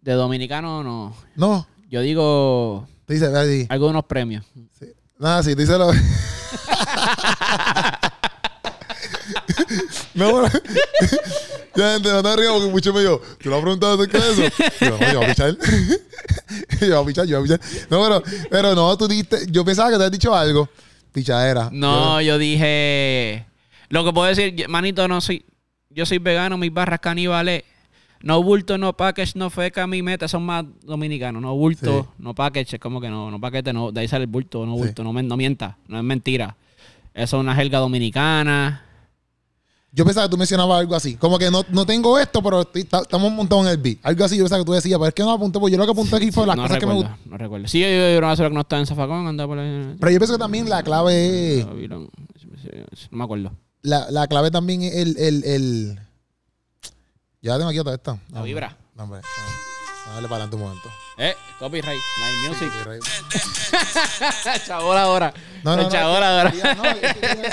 De 0.00 0.12
dominicano 0.12 0.82
no. 0.82 1.14
No. 1.36 1.66
Yo 1.90 2.00
digo 2.02 2.86
Te 3.06 3.14
dice, 3.14 3.26
ahí. 3.36 3.66
algo 3.68 3.86
de 3.86 3.90
unos 3.90 4.04
premios. 4.04 4.44
Sí. 4.78 4.86
Nada, 5.18 5.42
sí, 5.42 5.54
díselo. 5.54 5.90
no, 10.14 10.30
bueno. 10.32 10.48
ya, 11.76 11.92
gente, 11.94 12.08
no 12.10 12.22
te 12.22 12.36
rías 12.36 12.52
porque 12.52 12.68
mucho 12.70 12.92
me 12.92 13.00
dijo, 13.00 13.20
¿tú 13.42 13.48
lo 13.50 13.56
has 13.56 13.62
preguntado 13.62 13.94
acerca 13.94 14.18
de 14.18 14.30
eso? 14.32 14.42
Yo, 14.80 14.90
no, 14.90 15.12
yo 15.12 15.18
voy 15.18 15.24
a 15.24 15.28
pichar. 15.28 15.56
yo 16.80 16.88
voy 16.88 17.02
a 17.02 17.06
pichar, 17.06 17.26
yo 17.26 17.40
voy 17.40 17.52
a 17.52 17.58
pichar. 17.58 17.86
No, 17.90 18.02
pero, 18.02 18.22
pero 18.50 18.74
no, 18.74 18.96
tú 18.96 19.06
diste, 19.08 19.46
yo 19.50 19.64
pensaba 19.64 19.88
que 19.90 19.94
te 19.96 20.02
habías 20.04 20.12
dicho 20.12 20.34
algo. 20.34 20.68
Pichadera. 21.12 21.68
No, 21.72 22.20
yo 22.20 22.38
dije. 22.38 23.46
Lo 23.88 24.04
que 24.04 24.12
puedo 24.12 24.28
decir, 24.28 24.54
yo- 24.54 24.68
manito, 24.68 25.06
no 25.08 25.20
soy. 25.20 25.44
Yo 25.90 26.06
soy 26.06 26.18
vegano, 26.18 26.56
mis 26.56 26.72
barras 26.72 27.00
caníbales. 27.00 27.64
No 28.22 28.42
bulto, 28.42 28.76
no 28.76 28.94
package, 28.96 29.32
no 29.36 29.48
feca, 29.50 29.86
mi 29.86 30.02
meta 30.02 30.28
son 30.28 30.44
más 30.44 30.64
dominicanos. 30.82 31.40
No 31.40 31.54
bulto, 31.56 32.02
Sí. 32.02 32.08
no 32.18 32.34
package, 32.34 32.74
es 32.76 32.80
como 32.80 33.00
que 33.00 33.08
no, 33.08 33.30
no 33.30 33.40
paquete, 33.40 33.72
no, 33.72 33.92
de 33.92 34.00
ahí 34.02 34.08
sale 34.08 34.24
el 34.24 34.30
bulto, 34.30 34.66
no 34.66 34.74
Sí. 34.74 34.80
bulto, 34.82 35.02
no, 35.04 35.12
no 35.12 35.36
mienta, 35.36 35.78
no 35.88 35.96
es 35.98 36.04
mentira. 36.04 36.56
Eso 37.14 37.36
es 37.38 37.40
una 37.40 37.54
jerga 37.54 37.78
dominicana. 37.78 38.84
Yo 39.92 40.04
pensaba 40.04 40.26
que 40.26 40.30
tú 40.30 40.36
mencionabas 40.36 40.78
algo 40.78 40.94
así. 40.94 41.16
Como 41.16 41.36
que 41.36 41.50
no, 41.50 41.64
no 41.70 41.84
tengo 41.84 42.16
esto, 42.18 42.40
pero 42.42 42.60
estoy- 42.60 42.84
ta- 42.84 43.00
estamos 43.00 43.32
montados 43.32 43.64
en 43.66 43.72
el 43.72 43.78
beat. 43.78 43.98
Algo 44.04 44.24
así 44.24 44.36
yo 44.36 44.44
pensaba 44.44 44.60
que 44.62 44.66
tú 44.66 44.72
decías, 44.72 44.96
pero 44.98 45.08
es 45.08 45.14
que 45.14 45.22
no 45.24 45.32
apunté, 45.32 45.58
porque 45.58 45.72
yo 45.72 45.78
lo 45.78 45.84
que 45.86 45.90
apunté 45.92 46.14
aquí 46.16 46.30
fue 46.30 46.46
las 46.46 46.54
no 46.56 46.62
cosas 46.62 46.78
que 46.78 46.86
me 46.86 46.94
gustan. 46.94 47.16
no 47.24 47.36
recuerdo. 47.36 47.66
Sí, 47.66 47.80
yo, 47.80 47.88
yo, 47.88 48.20
no 48.20 48.36
sé 48.36 48.42
lo 48.44 48.50
que 48.50 48.54
no 48.54 48.60
está 48.60 48.78
en 48.78 48.86
Zafacón, 48.86 49.26
anda 49.26 49.46
por 49.48 49.58
ahí. 49.58 49.96
Pero 49.98 50.12
yo 50.12 50.18
pienso 50.18 50.34
que 50.34 50.38
también 50.38 50.68
la 50.68 50.82
clave 50.84 51.60
es... 51.60 51.66
No 53.10 53.18
me 53.18 53.24
acuerdo. 53.24 53.52
La, 53.82 54.10
la 54.10 54.28
clave 54.28 54.50
también 54.52 54.82
es 54.82 54.94
el, 54.94 55.16
el, 55.18 55.44
el... 55.44 55.98
Ya 57.42 57.56
tengo 57.56 57.70
aquí 57.70 57.78
otra 57.78 57.94
esta. 57.94 58.18
La 58.30 58.42
vibra. 58.42 58.76
No, 58.94 59.04
hombre. 59.04 59.20
no. 59.20 60.14
Dale 60.14 60.28
para 60.28 60.44
adelante 60.44 60.56
un 60.56 60.62
momento. 60.62 60.88
Eh, 61.18 61.34
copyright, 61.58 62.00
Night 62.20 62.48
Music. 62.48 62.72
Copyright. 62.78 63.02
Chabola 64.66 65.02
ahora. 65.02 65.32
No, 65.62 65.76
no. 65.76 65.88
Chabola 65.88 66.38
ahora. 66.40 66.52
No, 66.52 66.82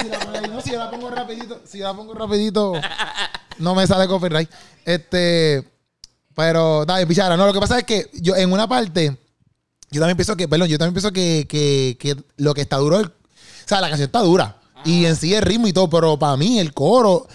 si. 0.02 0.10
No, 0.50 0.64
yo 0.64 0.80
la 0.80 0.90
pongo 0.90 1.10
rapidito, 1.10 1.62
si 1.66 1.78
la 1.80 1.94
pongo 1.94 2.14
rapidito, 2.14 2.74
no 3.60 3.76
me 3.76 3.86
sale 3.88 4.08
copyright. 4.08 4.50
Este, 4.84 5.64
pero, 6.36 6.84
dale, 6.86 7.06
pichara. 7.08 7.38
No, 7.38 7.46
lo 7.46 7.54
que 7.54 7.60
pasa 7.60 7.78
es 7.80 7.84
que 7.86 8.10
yo 8.14 8.36
en 8.36 8.52
una 8.52 8.68
parte, 8.68 9.16
yo 9.92 10.02
también 10.02 10.18
pienso 10.18 10.36
que, 10.36 10.48
perdón, 10.48 10.68
yo 10.68 10.78
también 10.78 10.94
pienso 10.96 11.12
que, 11.12 11.46
que, 11.48 11.98
que 12.00 12.16
lo 12.38 12.54
que 12.54 12.62
está 12.62 12.78
duro, 12.78 13.00
el- 13.00 13.06
o 13.08 13.12
sea, 13.68 13.82
la 13.82 13.90
canción 13.90 14.08
está 14.08 14.20
dura. 14.20 14.56
Y 14.86 15.06
en 15.06 15.16
sí 15.16 15.34
el 15.34 15.42
ritmo 15.42 15.68
y 15.68 15.74
todo, 15.74 15.90
pero 15.90 16.18
para 16.18 16.38
mí 16.38 16.60
el 16.60 16.74
coro 16.74 17.28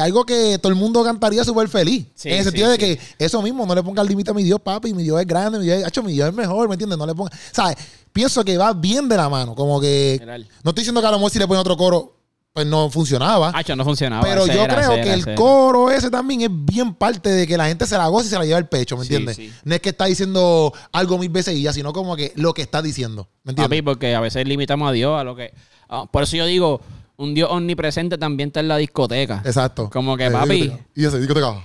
algo 0.00 0.24
que 0.24 0.58
todo 0.58 0.72
el 0.72 0.78
mundo 0.78 1.04
cantaría 1.04 1.44
súper 1.44 1.68
feliz. 1.68 2.06
Sí, 2.14 2.28
en 2.28 2.34
el 2.36 2.40
sí, 2.40 2.44
sentido 2.44 2.70
de 2.70 2.76
sí. 2.76 2.80
que 2.80 3.00
eso 3.18 3.42
mismo, 3.42 3.66
no 3.66 3.74
le 3.74 3.82
ponga 3.82 4.02
el 4.02 4.08
límite 4.08 4.30
a 4.30 4.34
mi 4.34 4.42
Dios, 4.42 4.60
papi, 4.60 4.94
mi 4.94 5.02
Dios 5.02 5.20
es 5.20 5.26
grande, 5.26 5.58
mi 5.58 5.64
Dios 5.66 5.78
es, 5.78 5.84
hacho, 5.84 6.02
mi 6.02 6.12
Dios 6.12 6.28
es 6.28 6.34
mejor, 6.34 6.68
¿me 6.68 6.74
entiendes? 6.74 6.98
No 6.98 7.06
le 7.06 7.14
ponga, 7.14 7.30
¿sabes? 7.52 7.76
Pienso 8.12 8.44
que 8.44 8.56
va 8.56 8.72
bien 8.72 9.08
de 9.08 9.16
la 9.16 9.28
mano, 9.28 9.54
como 9.54 9.80
que 9.80 10.12
Literal. 10.14 10.48
no 10.62 10.70
estoy 10.70 10.82
diciendo 10.82 11.00
que 11.00 11.06
a 11.06 11.10
lo 11.10 11.18
mejor 11.18 11.30
si 11.32 11.38
le 11.38 11.46
ponen 11.46 11.60
otro 11.60 11.76
coro, 11.76 12.16
pues 12.54 12.66
no 12.68 12.88
funcionaba. 12.88 13.50
Hacho, 13.52 13.74
no 13.74 13.84
funcionaba. 13.84 14.22
pero 14.22 14.46
yo 14.46 14.62
era, 14.62 14.76
creo 14.76 14.94
que 14.94 15.12
era, 15.12 15.14
el 15.14 15.34
coro 15.34 15.90
ese 15.90 16.08
también 16.08 16.42
es 16.42 16.48
bien 16.50 16.94
parte 16.94 17.28
de 17.28 17.48
que 17.48 17.56
la 17.56 17.66
gente 17.66 17.84
se 17.84 17.98
la 17.98 18.06
goza 18.06 18.26
y 18.26 18.30
se 18.30 18.38
la 18.38 18.44
lleva 18.44 18.58
al 18.58 18.68
pecho, 18.68 18.96
¿me 18.96 19.02
entiendes? 19.02 19.36
sí. 19.36 19.52
No 19.64 19.74
es 19.74 19.80
que 19.80 19.88
está 19.88 20.04
diciendo 20.04 20.72
algo 20.92 21.18
mil 21.18 21.30
veces 21.30 21.56
y 21.56 21.62
ya, 21.62 21.72
sino 21.72 21.92
como 21.92 22.14
que 22.14 22.32
lo 22.36 22.54
que 22.54 22.62
está 22.62 22.80
diciendo, 22.80 23.28
¿me 23.42 23.50
entiendes? 23.50 23.76
Papi, 23.76 23.82
porque 23.82 24.14
a 24.14 24.20
veces 24.20 24.46
limitamos 24.46 24.88
a 24.88 24.92
Dios 24.92 25.20
a 25.20 25.24
lo 25.24 25.34
que. 25.34 25.52
ah, 25.88 26.06
por 26.08 26.22
eso 26.22 26.36
yo 26.36 26.46
digo, 26.46 26.80
un 27.16 27.34
Dios 27.34 27.48
omnipresente 27.50 28.18
también 28.18 28.48
está 28.48 28.60
en 28.60 28.68
la 28.68 28.76
discoteca. 28.76 29.42
Exacto. 29.44 29.88
Como 29.90 30.16
que, 30.16 30.26
Eh, 30.26 30.30
papi. 30.30 30.60
discoteca. 30.62 30.86
Y 30.94 31.04
ese, 31.04 31.18
discoteca. 31.20 31.64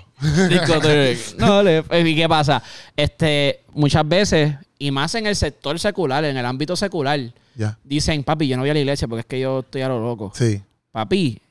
Discoteca. 0.50 1.20
no, 1.38 1.64
le- 1.64 1.84
¿y 2.10 2.16
qué 2.16 2.28
pasa? 2.30 2.62
Este, 2.95 3.62
muchas 3.74 4.08
veces, 4.08 4.56
y 4.78 4.91
más 4.91 5.16
en 5.16 5.28
el 5.28 5.36
sector 5.36 5.80
secular, 5.80 6.24
en 6.26 6.38
el 6.38 6.45
ámbito 6.45 6.76
secular, 6.76 7.20
dicen, 7.84 8.24
papi, 8.24 8.47
yo 8.47 8.56
no 8.58 8.64
voy 8.64 8.70
a 8.70 8.74
la 8.74 8.80
iglesia 8.80 9.08
porque 9.08 9.22
es 9.22 9.26
que 9.26 9.39
yo 9.39 9.60
estoy 9.60 9.82
a 9.82 9.89
lo 9.89 10.00
loco. 10.00 10.32
Sí. 10.36 10.62
Papi, 10.91 11.41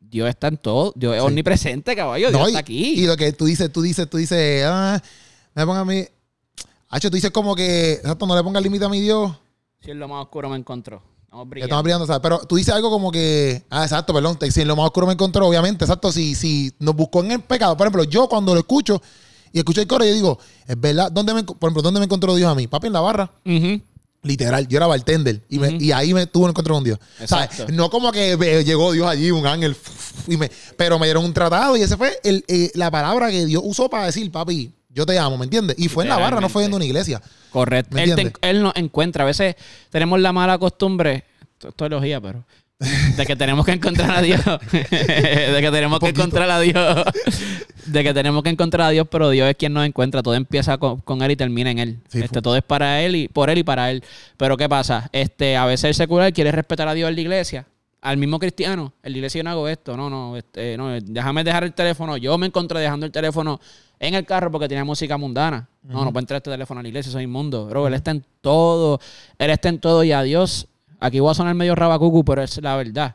Dios 0.00 0.28
está 0.28 0.48
en 0.48 0.56
todo. 0.56 0.92
Dios 0.96 1.14
es 1.16 1.22
omnipresente, 1.22 1.94
caballo. 1.96 2.28
Dios 2.28 2.40
No, 2.40 2.46
está 2.46 2.58
aquí. 2.58 2.94
y 3.02 3.06
lo 3.06 3.16
que 3.16 3.32
tú 3.32 3.44
dices, 3.46 3.72
tú 3.72 3.82
dices, 3.82 4.08
tú 4.10 4.16
dices, 4.18 4.64
ah, 4.66 5.00
me 5.54 5.64
ponga 5.66 5.80
a 5.80 5.84
mí. 5.84 6.04
Hacho, 6.88 7.08
tú 7.10 7.14
dices 7.16 7.30
como 7.30 7.54
que, 7.54 7.92
exacto, 7.94 8.26
no 8.26 8.36
le 8.36 8.42
ponga 8.42 8.60
límite 8.60 8.84
a 8.84 8.88
mi 8.88 9.00
Dios. 9.00 9.32
si 9.80 9.90
en 9.90 9.98
lo 9.98 10.08
más 10.08 10.22
oscuro 10.22 10.48
me 10.50 10.56
encontró. 10.56 11.02
Estamos 11.32 11.48
brillando. 11.48 11.64
estamos 11.66 11.82
brillando, 11.84 12.06
¿sabes? 12.06 12.20
Pero 12.22 12.38
tú 12.40 12.56
dices 12.56 12.74
algo 12.74 12.90
como 12.90 13.10
que. 13.10 13.64
Ah, 13.70 13.84
exacto, 13.84 14.12
perdón. 14.12 14.38
Si 14.50 14.60
en 14.60 14.68
lo 14.68 14.76
más 14.76 14.84
oscuro 14.84 15.06
me 15.06 15.14
encontró, 15.14 15.46
obviamente, 15.48 15.82
exacto. 15.86 16.12
Si, 16.12 16.34
si 16.34 16.74
nos 16.78 16.94
buscó 16.94 17.20
en 17.20 17.32
el 17.32 17.40
pecado. 17.40 17.74
Por 17.74 17.86
ejemplo, 17.86 18.04
yo 18.04 18.28
cuando 18.28 18.52
lo 18.52 18.60
escucho 18.60 19.00
y 19.50 19.58
escucho 19.58 19.80
el 19.80 19.86
coro, 19.86 20.04
yo 20.04 20.12
digo, 20.12 20.38
es 20.66 20.78
verdad, 20.78 21.10
¿dónde 21.10 21.32
me, 21.32 21.42
por 21.42 21.56
ejemplo, 21.68 21.80
¿dónde 21.80 22.00
me 22.00 22.04
encontró 22.04 22.34
Dios 22.34 22.50
a 22.50 22.54
mí? 22.54 22.66
Papi, 22.66 22.88
en 22.88 22.92
la 22.92 23.00
barra. 23.00 23.30
Literal, 24.24 24.68
yo 24.68 24.76
era 24.76 24.86
bartender 24.86 25.42
y, 25.48 25.58
me- 25.58 25.68
Ujú. 25.68 25.76
y 25.82 25.90
ahí 25.90 26.12
me 26.14 26.26
tuvo 26.26 26.44
un 26.44 26.50
encuentro 26.50 26.74
con 26.74 26.84
Dios. 26.84 26.98
No 27.72 27.88
como 27.90 28.12
que 28.12 28.36
llegó 28.64 28.92
Dios 28.92 29.06
allí, 29.08 29.30
un 29.32 29.46
ángel, 29.46 29.74
y 30.28 30.36
me, 30.36 30.50
pero 30.76 30.96
me 30.98 31.06
dieron 31.06 31.24
un 31.24 31.32
tratado 31.32 31.76
y 31.76 31.82
ese 31.82 31.96
fue 31.96 32.20
el, 32.22 32.44
eh, 32.46 32.70
la 32.74 32.90
palabra 32.90 33.30
que 33.30 33.46
Dios 33.46 33.62
usó 33.64 33.88
para 33.90 34.04
decir, 34.06 34.30
papi, 34.30 34.70
yo 34.90 35.06
te 35.06 35.18
amo, 35.18 35.38
¿me 35.38 35.44
entiendes? 35.44 35.76
Y 35.78 35.88
fue 35.88 36.04
en 36.04 36.10
la 36.10 36.18
barra, 36.18 36.40
no 36.40 36.48
fue 36.50 36.64
en 36.66 36.74
una 36.74 36.84
iglesia. 36.84 37.20
Correcto. 37.52 37.94
¿Me 37.94 38.04
Él, 38.04 38.14
te- 38.14 38.32
él 38.40 38.62
nos 38.62 38.74
encuentra. 38.76 39.24
A 39.24 39.26
veces 39.26 39.56
tenemos 39.90 40.20
la 40.20 40.32
mala 40.32 40.58
costumbre, 40.58 41.24
esto, 41.60 41.68
es 41.84 41.90
elogía, 41.90 42.20
pero 42.20 42.44
de 43.16 43.26
que 43.26 43.36
tenemos 43.36 43.64
que 43.64 43.72
encontrar 43.72 44.10
a 44.10 44.22
Dios. 44.22 44.40
de 44.72 45.58
que 45.60 45.70
tenemos 45.70 46.00
que 46.00 46.08
encontrar 46.08 46.50
a 46.50 46.60
Dios. 46.60 47.04
de 47.86 48.02
que 48.02 48.14
tenemos 48.14 48.42
que 48.42 48.50
encontrar 48.50 48.88
a 48.88 48.90
Dios, 48.90 49.06
pero 49.10 49.30
Dios 49.30 49.48
es 49.48 49.56
quien 49.56 49.72
nos 49.72 49.86
encuentra. 49.86 50.22
Todo 50.22 50.34
empieza 50.34 50.78
con, 50.78 51.00
con 51.00 51.22
Él 51.22 51.30
y 51.32 51.36
termina 51.36 51.70
en 51.70 51.78
Él. 51.78 51.98
Sí, 52.08 52.20
este, 52.20 52.42
todo 52.42 52.56
es 52.56 52.62
para 52.62 53.02
Él 53.02 53.14
y 53.16 53.28
por 53.28 53.50
Él 53.50 53.58
y 53.58 53.62
para 53.62 53.90
Él. 53.90 54.02
Pero 54.36 54.56
¿qué 54.56 54.68
pasa? 54.68 55.08
Este, 55.12 55.56
a 55.56 55.64
veces 55.66 55.84
el 55.84 55.94
secular 55.94 56.32
quiere 56.32 56.50
respetar 56.52 56.88
a 56.88 56.94
Dios 56.94 57.08
en 57.08 57.14
la 57.14 57.20
iglesia. 57.20 57.66
Al 58.00 58.16
mismo 58.16 58.40
cristiano, 58.40 58.92
en 59.04 59.12
la 59.12 59.18
iglesia 59.18 59.38
yo 59.38 59.44
no 59.44 59.50
hago 59.50 59.68
esto, 59.68 59.96
no, 59.96 60.10
no, 60.10 60.36
este, 60.36 60.76
no, 60.76 60.90
déjame 61.00 61.44
dejar 61.44 61.62
el 61.62 61.72
teléfono. 61.72 62.16
Yo 62.16 62.36
me 62.36 62.46
encontré 62.46 62.80
dejando 62.80 63.06
el 63.06 63.12
teléfono 63.12 63.60
en 64.02 64.14
el 64.14 64.26
carro 64.26 64.50
porque 64.50 64.68
tenía 64.68 64.84
música 64.84 65.16
mundana. 65.16 65.68
No, 65.82 66.04
no 66.04 66.12
puedo 66.12 66.20
entrar 66.20 66.38
este 66.38 66.50
teléfono 66.50 66.80
a 66.80 66.82
la 66.82 66.88
iglesia, 66.88 67.10
soy 67.12 67.24
inmundo. 67.24 67.66
Bro, 67.66 67.86
él 67.86 67.94
está 67.94 68.10
en 68.10 68.24
todo, 68.40 69.00
él 69.38 69.50
está 69.50 69.68
en 69.68 69.78
todo 69.78 70.02
y 70.04 70.12
a 70.12 70.22
Dios, 70.22 70.66
aquí 71.00 71.20
voy 71.20 71.30
a 71.30 71.34
sonar 71.34 71.54
medio 71.54 71.74
rabacucu, 71.74 72.24
pero 72.24 72.42
es 72.42 72.60
la 72.60 72.76
verdad. 72.76 73.14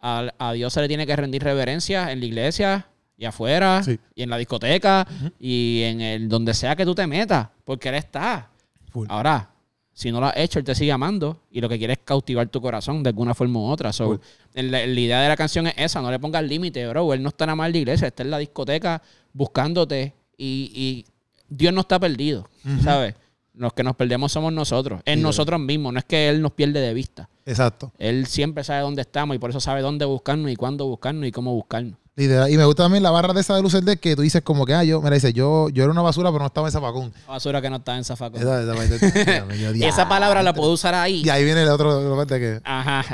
A, 0.00 0.28
a 0.38 0.52
Dios 0.52 0.72
se 0.72 0.80
le 0.80 0.88
tiene 0.88 1.06
que 1.06 1.16
rendir 1.16 1.42
reverencia 1.42 2.10
en 2.12 2.20
la 2.20 2.26
iglesia 2.26 2.86
y 3.16 3.24
afuera, 3.24 3.82
Sí. 3.82 3.98
y 4.14 4.22
en 4.24 4.30
la 4.30 4.36
discoteca, 4.36 5.06
y 5.40 5.82
en 5.84 6.00
el 6.00 6.28
donde 6.28 6.52
sea 6.54 6.76
que 6.76 6.84
tú 6.84 6.94
te 6.94 7.06
metas, 7.06 7.48
porque 7.64 7.88
él 7.88 7.94
está. 7.94 8.50
Full. 8.90 9.06
Ahora, 9.08 9.48
si 9.96 10.12
no 10.12 10.20
lo 10.20 10.26
has 10.26 10.36
hecho, 10.36 10.58
él 10.58 10.64
te 10.66 10.74
sigue 10.74 10.92
amando 10.92 11.40
y 11.50 11.62
lo 11.62 11.70
que 11.70 11.78
quiere 11.78 11.94
es 11.94 12.00
cautivar 12.04 12.46
tu 12.48 12.60
corazón 12.60 13.02
de 13.02 13.08
alguna 13.08 13.34
forma 13.34 13.60
u 13.60 13.64
otra. 13.64 13.94
So, 13.94 14.20
la, 14.52 14.86
la 14.86 15.00
idea 15.00 15.22
de 15.22 15.28
la 15.28 15.36
canción 15.38 15.66
es 15.68 15.74
esa, 15.78 16.02
no 16.02 16.10
le 16.10 16.18
pongas 16.18 16.44
límite, 16.44 16.86
bro. 16.86 17.14
Él 17.14 17.22
no 17.22 17.30
está 17.30 17.46
nada 17.46 17.56
más 17.56 17.68
en 17.68 17.72
la 17.72 17.78
iglesia, 17.78 18.08
está 18.08 18.22
en 18.22 18.30
la 18.30 18.36
discoteca 18.36 19.00
buscándote 19.32 20.12
y, 20.36 20.70
y 20.74 21.06
Dios 21.48 21.72
no 21.72 21.80
está 21.80 21.98
perdido, 21.98 22.46
¿sabes? 22.84 23.14
Los 23.54 23.72
que 23.72 23.82
nos 23.82 23.96
perdemos 23.96 24.32
somos 24.32 24.52
nosotros, 24.52 25.00
en 25.06 25.20
Sí, 25.20 25.22
nosotros 25.22 25.58
mismos, 25.58 25.94
no 25.94 25.98
es 25.98 26.04
que 26.04 26.28
Él 26.28 26.42
nos 26.42 26.52
pierde 26.52 26.80
de 26.80 26.92
vista. 26.92 27.30
Exacto. 27.46 27.90
Él 27.96 28.26
siempre 28.26 28.64
sabe 28.64 28.82
dónde 28.82 29.00
estamos 29.00 29.34
y 29.34 29.38
por 29.38 29.48
eso 29.48 29.60
sabe 29.60 29.80
dónde 29.80 30.04
buscarnos 30.04 30.50
y 30.50 30.56
cuándo 30.56 30.84
buscarnos 30.84 31.26
y 31.26 31.32
cómo 31.32 31.54
buscarnos. 31.54 31.98
Literal. 32.18 32.50
Y 32.50 32.56
me 32.56 32.64
gusta 32.64 32.84
también 32.84 33.02
la 33.02 33.10
barra 33.10 33.34
de 33.34 33.42
esa 33.42 33.54
de 33.54 33.60
Lucer 33.60 33.84
que 33.98 34.16
tú 34.16 34.22
dices 34.22 34.40
como 34.40 34.64
que, 34.64 34.72
ah, 34.72 34.82
yo, 34.82 35.02
mira, 35.02 35.14
dice, 35.14 35.34
yo, 35.34 35.68
yo 35.68 35.82
era 35.82 35.92
una 35.92 36.00
basura, 36.00 36.30
pero 36.30 36.40
no 36.40 36.46
estaba 36.46 36.66
en 36.66 36.72
zapacón. 36.72 37.12
La 37.26 37.34
basura 37.34 37.60
que 37.60 37.68
no 37.68 37.76
está 37.76 37.94
en 37.94 38.04
zafacón. 38.04 38.40
Esa, 38.40 38.62
esa, 38.62 39.46
Esa 39.86 40.08
palabra 40.08 40.42
la 40.42 40.54
puedo 40.54 40.72
usar 40.72 40.94
ahí. 40.94 41.22
Y 41.22 41.28
ahí 41.28 41.44
viene 41.44 41.62
el 41.62 41.68
otro, 41.68 42.16
parte 42.16 42.40
que... 42.40 42.60
Ajá. 42.64 43.04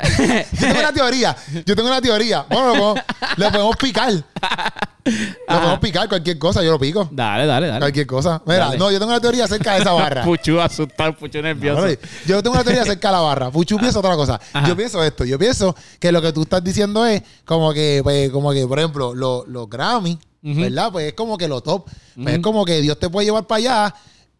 Yo 0.53 0.67
tengo 0.67 0.79
una 0.79 0.93
teoría. 0.93 1.35
Yo 1.65 1.75
tengo 1.75 1.89
una 1.89 2.01
teoría. 2.01 2.45
Bueno, 2.49 2.67
lo 2.67 2.73
podemos, 2.75 2.99
le 3.35 3.51
podemos 3.51 3.75
picar. 3.75 4.13
Le 5.05 5.35
podemos 5.47 5.79
picar 5.79 6.07
cualquier 6.07 6.37
cosa. 6.39 6.63
Yo 6.63 6.71
lo 6.71 6.79
pico. 6.79 7.09
dale, 7.11 7.45
dale, 7.45 7.67
dale. 7.67 7.79
Cualquier 7.79 8.07
cosa. 8.07 8.41
Mira, 8.45 8.65
Dale. 8.65 8.77
no, 8.77 8.89
yo 8.91 8.99
tengo 8.99 9.11
una 9.11 9.19
teoría 9.19 9.45
acerca 9.45 9.73
de 9.75 9.81
esa 9.81 9.91
barra. 9.93 10.23
Puchu 10.23 10.59
asustado, 10.61 11.15
Puchu 11.17 11.41
nervioso. 11.41 11.79
Ahora, 11.81 11.93
Yo 12.25 12.41
tengo 12.41 12.55
una 12.55 12.63
teoría 12.63 12.83
acerca 12.83 13.09
de 13.09 13.11
la 13.13 13.19
barra. 13.21 13.51
Fuchu 13.51 13.77
piensa 13.77 13.99
otra 13.99 14.15
cosa. 14.15 14.39
Ajá. 14.53 14.67
Yo 14.67 14.75
pienso 14.77 15.03
esto. 15.03 15.25
Yo 15.25 15.37
pienso 15.37 15.75
que 15.99 16.11
lo 16.11 16.21
que 16.21 16.31
tú 16.31 16.43
estás 16.43 16.63
diciendo 16.63 17.05
es 17.05 17.21
como 17.45 17.73
que, 17.73 17.99
pues, 18.03 18.29
como 18.31 18.51
que, 18.53 18.65
por 18.65 18.79
ejemplo, 18.79 19.13
los 19.13 19.47
los 19.47 19.69
Grammy, 19.69 20.17
Ujú. 20.43 20.61
¿verdad? 20.61 20.91
Pues 20.91 21.07
es 21.07 21.13
como 21.13 21.37
que 21.37 21.47
lo 21.47 21.61
top. 21.61 21.85
Pues 22.15 22.27
es 22.27 22.33
Ujú. 22.35 22.41
como 22.41 22.63
que 22.65 22.81
Dios 22.81 22.97
te 22.97 23.09
puede 23.09 23.25
llevar 23.25 23.45
para 23.45 23.57
allá 23.57 23.95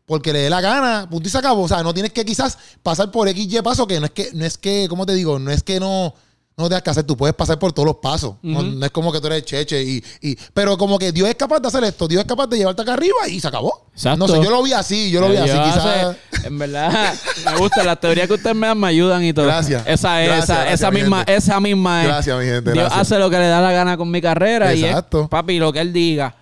porque 0.05 0.33
le 0.33 0.39
dé 0.39 0.49
la 0.49 0.59
gana, 0.61 1.07
punto 1.09 1.27
y 1.27 1.31
se 1.31 1.37
acabó. 1.37 1.63
O 1.63 1.67
sea, 1.67 1.81
no 1.83 1.93
tienes 1.93 2.11
que 2.13 2.23
quizás 2.25 2.57
pasar 2.81 3.09
por 3.11 3.27
X, 3.27 3.47
Y 3.53 3.61
paso, 3.61 3.87
que 3.87 3.99
no 3.99 4.05
es 4.05 4.11
que, 4.11 4.29
no 4.33 4.45
es 4.45 4.57
que, 4.57 4.87
¿cómo 4.89 5.05
te 5.05 5.13
digo? 5.13 5.39
No 5.39 5.49
es 5.51 5.63
que 5.63 5.79
no, 5.79 6.13
no 6.55 6.69
tengas 6.69 6.83
que 6.83 6.89
hacer, 6.91 7.03
tú 7.03 7.17
puedes 7.17 7.35
pasar 7.35 7.57
por 7.57 7.73
todos 7.73 7.87
los 7.87 7.95
pasos. 7.97 8.35
no, 8.41 8.61
no 8.61 8.85
es 8.85 8.91
como 8.91 9.11
que 9.11 9.19
tú 9.19 9.27
eres 9.27 9.43
cheche 9.43 9.81
y, 9.83 10.03
y, 10.21 10.37
pero 10.53 10.77
como 10.77 10.99
que 10.99 11.11
Dios 11.11 11.27
es 11.27 11.35
capaz 11.35 11.59
de 11.59 11.67
hacer 11.67 11.83
esto, 11.83 12.07
Dios 12.07 12.21
es 12.21 12.27
capaz 12.27 12.47
de 12.47 12.57
llevarte 12.57 12.81
acá 12.81 12.93
arriba 12.93 13.27
y 13.27 13.39
se 13.39 13.47
acabó. 13.47 13.87
Exacto. 13.93 14.17
No 14.17 14.27
sé, 14.27 14.43
yo 14.43 14.49
lo 14.51 14.61
vi 14.61 14.73
así, 14.73 15.09
yo 15.11 15.19
lo 15.21 15.29
vi 15.29 15.37
así, 15.37 15.51
quizás. 15.51 16.15
en 16.43 16.59
verdad, 16.59 17.13
me 17.45 17.57
gusta 17.57 17.83
las 17.83 17.99
teorías 17.99 18.27
que 18.27 18.33
ustedes 18.33 18.55
me 18.55 18.67
dan, 18.67 18.79
me 18.79 18.87
ayudan 18.87 19.23
y 19.23 19.33
todo. 19.33 19.45
Gracias. 19.45 19.83
Esa 19.87 20.21
es, 20.21 20.27
Gracias, 20.27 20.43
esa, 20.49 20.53
gracias, 20.55 20.73
esa 20.79 20.91
mi 20.91 20.99
misma, 21.01 21.17
gente. 21.17 21.35
esa 21.35 21.59
misma 21.59 22.01
es. 22.01 22.07
Gracias, 22.07 22.39
mi 22.39 22.45
gente, 22.45 22.71
Dios 22.71 22.83
gracias. 22.85 23.01
hace 23.01 23.19
lo 23.19 23.29
que 23.29 23.37
le 23.39 23.47
da 23.47 23.61
la 23.61 23.71
gana 23.71 23.97
con 23.97 24.11
mi 24.11 24.21
carrera 24.21 24.73
y 24.73 24.83
Exacto. 24.83 25.23
es, 25.23 25.29
papi, 25.29 25.57
lo 25.59 25.73
que 25.73 25.79
él 25.81 25.91
diga. 25.93 26.35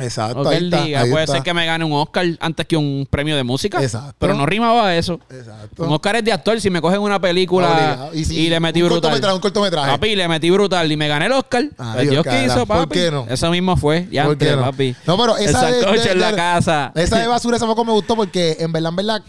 Exacto, 0.00 0.42
Lo 0.42 0.48
que 0.50 0.56
ahí 0.56 0.62
él 0.62 0.72
está, 0.72 0.84
diga. 0.84 1.00
ahí 1.02 1.10
Puede 1.10 1.24
está. 1.24 1.34
ser 1.36 1.42
que 1.42 1.54
me 1.54 1.66
gane 1.66 1.84
un 1.84 1.92
Oscar 1.92 2.26
antes 2.40 2.66
que 2.66 2.76
un 2.76 3.06
premio 3.10 3.36
de 3.36 3.42
música. 3.44 3.82
Exacto. 3.82 4.14
Pero 4.18 4.34
no 4.34 4.46
rimaba 4.46 4.94
eso. 4.94 5.20
Exacto. 5.30 5.84
Un 5.84 5.92
Oscar 5.92 6.16
es 6.16 6.24
de 6.24 6.32
actor. 6.32 6.60
Si 6.60 6.70
me 6.70 6.80
cogen 6.80 7.00
una 7.00 7.20
película 7.20 8.10
y, 8.12 8.24
si- 8.24 8.48
le 8.48 8.60
metí 8.60 8.82
un 8.82 8.88
brutal. 8.88 9.10
Cortometraje, 9.10 9.34
un 9.34 9.40
cortometraje. 9.40 9.90
Papi, 9.90 10.16
le 10.16 10.28
metí 10.28 10.50
brutal 10.50 10.90
y 10.90 10.96
me 10.96 11.08
gané 11.08 11.26
el 11.26 11.32
Oscar. 11.32 11.64
Pues 11.94 12.10
Dios 12.10 12.24
quiso, 12.26 12.66
papi. 12.66 12.86
¿Por 12.86 12.88
qué 12.88 13.10
no? 13.10 13.26
Eso 13.28 13.50
mismo 13.50 13.76
fue. 13.76 14.08
Ya 14.10 14.24
¿Por 14.24 14.38
qué 14.38 14.56
no? 14.56 14.62
papi. 14.62 14.94
No, 15.06 15.16
pero 15.18 15.36
esa 15.36 15.68
el 15.68 15.84
de- 15.84 15.98
de- 16.00 16.12
en 16.12 16.20
la 16.20 16.34
casa. 16.34 16.92
Esa 16.94 17.18
de 17.18 17.26
basura, 17.28 17.56
esa 17.56 17.66
poco 17.66 17.84
me 17.84 17.92
gustó 17.92 18.16
porque 18.16 18.56
en 18.60 18.72
verdad, 18.72 18.90
en 18.90 18.96
verdad, 18.96 19.22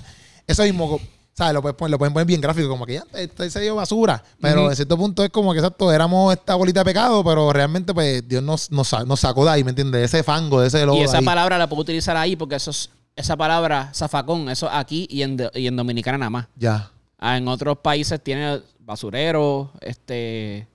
eso 0.47 0.63
mismo, 0.63 0.99
¿sabes? 1.39 1.53
Lo, 1.55 1.61
puedes 1.63 1.75
poner- 1.75 1.89
lo 1.91 1.97
pueden 1.97 2.13
poner 2.13 2.27
bien 2.27 2.39
gráfico, 2.41 2.69
como 2.69 2.85
que 2.85 2.93
ya, 2.93 3.03
este 3.15 3.49
se 3.49 3.59
dio 3.61 3.75
basura. 3.75 4.23
Pero 4.39 4.69
en 4.69 4.75
cierto 4.75 4.95
punto 4.97 5.23
es 5.23 5.31
como 5.31 5.51
que, 5.53 5.59
exacto, 5.59 5.91
éramos 5.91 6.31
esta 6.33 6.53
bolita 6.53 6.81
de 6.81 6.85
pecado, 6.85 7.23
pero 7.23 7.51
realmente, 7.51 7.93
pues, 7.93 8.27
Dios 8.27 8.43
nos, 8.43 8.69
nos, 8.71 8.87
sa- 8.89 9.03
nos 9.05 9.19
sacó 9.21 9.43
de 9.45 9.51
ahí, 9.51 9.63
¿me 9.63 9.71
entiendes? 9.71 9.99
De 10.01 10.05
ese 10.05 10.23
fango, 10.23 10.61
de 10.61 10.67
ese 10.67 10.85
lodo 10.85 10.97
Y 10.97 11.01
esa 11.01 11.17
ahí. 11.17 11.25
palabra 11.25 11.57
la 11.57 11.67
puedo 11.67 11.81
utilizar 11.81 12.15
ahí 12.15 12.35
porque 12.35 12.55
eso 12.55 12.71
es- 12.71 12.89
esa 13.15 13.35
palabra, 13.35 13.89
zafacón, 13.93 14.49
eso 14.49 14.69
aquí 14.71 15.07
y 15.09 15.23
en, 15.23 15.37
y 15.55 15.67
en 15.67 15.75
Dominicana 15.75 16.17
nada 16.17 16.29
más. 16.29 16.47
Ya. 16.55 16.91
Ah, 17.17 17.35
en 17.37 17.47
otros 17.47 17.79
países 17.79 18.21
tiene 18.23 18.61
basurero, 18.79 19.71
este... 19.81 20.67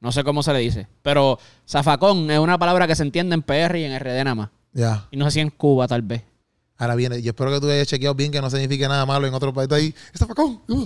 No 0.00 0.12
sé 0.12 0.22
cómo 0.22 0.42
se 0.42 0.52
le 0.52 0.58
dice. 0.58 0.86
Pero 1.02 1.38
zafacón 1.66 2.30
es 2.30 2.38
una 2.38 2.58
palabra 2.58 2.86
que 2.86 2.94
se 2.94 3.02
entiende 3.02 3.34
en 3.34 3.42
PR 3.42 3.78
y 3.78 3.84
en 3.84 3.98
RD 3.98 4.24
nada 4.24 4.34
más. 4.34 4.50
Ya. 4.72 5.06
Y 5.10 5.16
no 5.16 5.24
sé 5.26 5.30
si 5.32 5.40
en 5.40 5.50
Cuba 5.50 5.88
tal 5.88 6.02
vez. 6.02 6.22
Ahora 6.76 6.94
viene, 6.94 7.22
yo 7.22 7.30
espero 7.30 7.52
que 7.52 7.60
tú 7.60 7.70
hayas 7.70 7.86
chequeado 7.86 8.14
bien 8.14 8.32
que 8.32 8.40
no 8.40 8.50
signifique 8.50 8.86
nada 8.88 9.06
malo 9.06 9.26
en 9.26 9.34
otro 9.34 9.52
país 9.52 9.70
ahí. 9.72 9.94
¡Esta 10.12 10.26
facón! 10.26 10.60
Uh. 10.68 10.84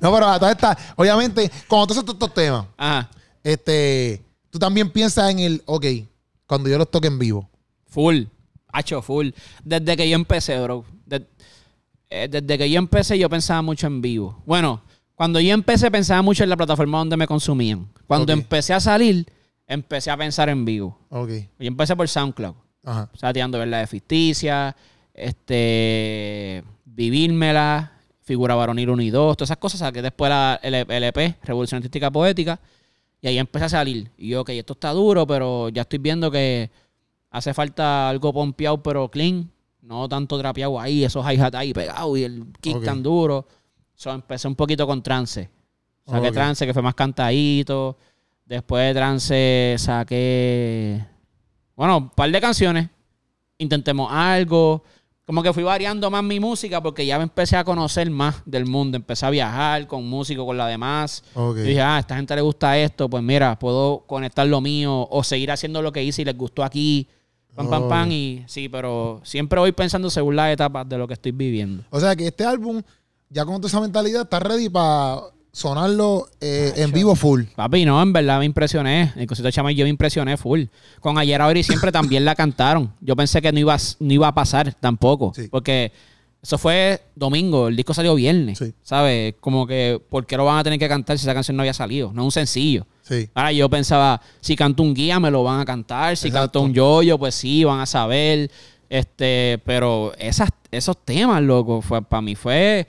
no, 0.00 0.12
pero 0.12 0.28
a 0.28 0.38
todas 0.38 0.54
estas, 0.54 0.76
obviamente, 0.96 1.50
cuando 1.68 1.88
tú 1.88 1.92
haces 1.92 2.04
todos 2.04 2.16
estos 2.16 2.34
temas, 2.34 2.66
Ajá. 2.76 3.10
este, 3.44 4.24
tú 4.50 4.58
también 4.58 4.90
piensas 4.90 5.30
en 5.30 5.40
el, 5.40 5.62
ok, 5.66 5.86
cuando 6.46 6.68
yo 6.68 6.78
los 6.78 6.90
toque 6.90 7.08
en 7.08 7.18
vivo. 7.18 7.48
Full. 7.86 8.24
Hacho, 8.72 9.02
full. 9.02 9.30
Desde 9.62 9.96
que 9.96 10.08
yo 10.08 10.16
empecé, 10.16 10.58
bro. 10.60 10.84
Eh, 12.14 12.28
desde 12.30 12.58
que 12.58 12.70
yo 12.70 12.78
empecé, 12.78 13.18
yo 13.18 13.30
pensaba 13.30 13.62
mucho 13.62 13.86
en 13.86 14.02
vivo. 14.02 14.42
Bueno, 14.44 14.82
cuando 15.14 15.40
yo 15.40 15.54
empecé, 15.54 15.90
pensaba 15.90 16.20
mucho 16.20 16.44
en 16.44 16.50
la 16.50 16.58
plataforma 16.58 16.98
donde 16.98 17.16
me 17.16 17.26
consumían. 17.26 17.88
Cuando 18.06 18.32
empecé 18.34 18.74
a 18.74 18.80
salir, 18.80 19.26
empecé 19.66 20.10
a 20.10 20.16
pensar 20.18 20.50
en 20.50 20.64
vivo. 20.64 20.98
Ok. 21.08 21.30
Yo 21.58 21.68
empecé 21.68 21.96
por 21.96 22.06
SoundCloud. 22.06 22.54
Ajá. 22.84 23.10
O 23.12 23.16
sea, 23.16 23.32
tirando 23.32 23.58
verdad 23.58 23.80
de 23.80 23.86
ficticia, 23.86 24.76
este, 25.14 26.64
vivírmela, 26.84 27.92
figura 28.22 28.54
varonil 28.54 28.90
1 28.90 29.02
y 29.02 29.10
2, 29.10 29.36
todas 29.36 29.48
esas 29.48 29.58
cosas. 29.58 29.80
Saqué 29.80 30.02
después 30.02 30.30
la 30.30 30.58
LP, 30.62 31.36
Revolución 31.42 31.78
Artística 31.78 32.10
Poética, 32.10 32.60
y 33.20 33.28
ahí 33.28 33.38
empecé 33.38 33.66
a 33.66 33.68
salir. 33.68 34.10
Y 34.16 34.30
yo, 34.30 34.40
ok, 34.42 34.50
esto 34.50 34.72
está 34.72 34.90
duro, 34.90 35.26
pero 35.26 35.68
ya 35.68 35.82
estoy 35.82 35.98
viendo 35.98 36.30
que 36.30 36.70
hace 37.30 37.54
falta 37.54 38.08
algo 38.08 38.32
pompeado, 38.32 38.82
pero 38.82 39.10
clean. 39.10 39.50
No 39.82 40.08
tanto 40.08 40.38
trapeado 40.38 40.78
ahí, 40.78 41.02
esos 41.02 41.26
hi-hat 41.26 41.56
ahí 41.56 41.72
pegados 41.72 42.16
y 42.16 42.22
el 42.22 42.46
kick 42.60 42.84
tan 42.84 43.02
duro. 43.02 43.46
So, 43.94 44.12
empecé 44.12 44.46
un 44.46 44.54
poquito 44.54 44.86
con 44.86 45.02
trance. 45.02 45.50
Saqué 46.06 46.30
trance, 46.30 46.64
que 46.64 46.72
fue 46.72 46.82
más 46.82 46.94
cantadito. 46.94 47.96
Después 48.44 48.86
de 48.86 48.94
trance 48.94 49.74
saqué, 49.78 51.04
bueno, 51.76 51.98
un 51.98 52.10
par 52.10 52.30
de 52.30 52.40
canciones. 52.40 52.88
Intentemos 53.58 54.10
algo. 54.10 54.82
Como 55.24 55.42
que 55.42 55.52
fui 55.52 55.62
variando 55.62 56.10
más 56.10 56.22
mi 56.24 56.40
música 56.40 56.82
porque 56.82 57.06
ya 57.06 57.16
me 57.16 57.24
empecé 57.24 57.56
a 57.56 57.64
conocer 57.64 58.10
más 58.10 58.42
del 58.44 58.66
mundo. 58.66 58.96
Empecé 58.96 59.24
a 59.24 59.30
viajar 59.30 59.86
con 59.86 60.06
músicos, 60.06 60.44
con 60.44 60.56
la 60.56 60.66
demás. 60.66 61.22
Ok. 61.34 61.58
Y 61.58 61.62
dije, 61.62 61.80
ah, 61.80 61.96
a 61.96 62.00
esta 62.00 62.16
gente 62.16 62.34
le 62.34 62.42
gusta 62.42 62.76
esto, 62.76 63.08
pues 63.08 63.22
mira, 63.22 63.58
puedo 63.58 64.04
conectar 64.06 64.46
lo 64.46 64.60
mío 64.60 65.06
o 65.08 65.22
seguir 65.22 65.50
haciendo 65.50 65.80
lo 65.80 65.92
que 65.92 66.02
hice 66.02 66.22
y 66.22 66.24
les 66.24 66.36
gustó 66.36 66.64
aquí. 66.64 67.08
Pam, 67.54 67.68
pam, 67.68 67.88
pam. 67.88 68.10
Y 68.10 68.44
sí, 68.46 68.68
pero 68.68 69.20
siempre 69.24 69.60
voy 69.60 69.72
pensando 69.72 70.10
según 70.10 70.36
las 70.36 70.52
etapas 70.52 70.88
de 70.88 70.98
lo 70.98 71.06
que 71.06 71.14
estoy 71.14 71.32
viviendo. 71.32 71.84
O 71.90 72.00
sea 72.00 72.16
que 72.16 72.26
este 72.26 72.44
álbum, 72.44 72.82
ya 73.28 73.44
con 73.44 73.56
toda 73.56 73.68
esa 73.68 73.80
mentalidad, 73.80 74.22
está 74.22 74.40
ready 74.40 74.68
para 74.68 75.31
sonarlo 75.52 76.28
eh, 76.40 76.72
en 76.76 76.92
vivo 76.92 77.14
full. 77.14 77.42
Papi, 77.54 77.84
no, 77.84 78.02
en 78.02 78.12
verdad 78.12 78.38
me 78.38 78.46
impresioné. 78.46 79.12
El 79.16 79.26
cosito 79.26 79.46
de 79.46 79.52
Chama 79.52 79.70
y 79.70 79.74
yo 79.74 79.84
me 79.84 79.90
impresioné 79.90 80.36
full. 80.36 80.64
Con 81.00 81.18
Ayer, 81.18 81.40
Ahora 81.40 81.58
y 81.58 81.62
Siempre 81.62 81.92
también 81.92 82.24
la 82.24 82.34
cantaron. 82.34 82.92
Yo 83.00 83.14
pensé 83.14 83.42
que 83.42 83.52
no 83.52 83.58
iba, 83.60 83.74
a- 83.74 83.78
no 84.00 84.12
iba 84.12 84.28
a 84.28 84.34
pasar 84.34 84.72
tampoco. 84.74 85.32
Sí. 85.36 85.48
Porque 85.50 85.92
eso 86.42 86.56
fue 86.58 87.02
domingo, 87.14 87.68
el 87.68 87.76
disco 87.76 87.92
salió 87.94 88.14
viernes. 88.14 88.58
Sí. 88.58 88.72
¿Sabes? 88.82 89.34
Como 89.40 89.66
que, 89.66 90.00
¿por 90.08 90.26
qué 90.26 90.36
lo 90.36 90.44
van 90.46 90.58
a 90.58 90.64
tener 90.64 90.78
que 90.78 90.88
cantar 90.88 91.18
si 91.18 91.24
esa 91.26 91.34
canción 91.34 91.56
no 91.56 91.62
había 91.62 91.74
salido? 91.74 92.12
No 92.14 92.22
es 92.22 92.24
un 92.26 92.32
sencillo. 92.32 92.86
Sí. 93.02 93.28
Ahora 93.34 93.52
yo 93.52 93.68
pensaba, 93.68 94.20
si 94.40 94.56
canto 94.56 94.82
un 94.82 94.94
guía 94.94 95.20
me 95.20 95.30
lo 95.30 95.44
van 95.44 95.60
a 95.60 95.64
cantar, 95.64 96.16
si 96.16 96.28
Exacto. 96.28 96.60
canto 96.60 96.60
un 96.62 96.72
yoyo, 96.74 97.18
pues 97.18 97.34
sí, 97.34 97.62
van 97.64 97.80
a 97.80 97.86
saber. 97.86 98.50
Este, 98.88 99.60
pero 99.64 100.12
esas, 100.18 100.48
esos 100.70 100.96
temas, 101.04 101.42
loco, 101.42 101.80
fue, 101.82 102.02
para 102.02 102.20
mí 102.22 102.34
fue. 102.34 102.86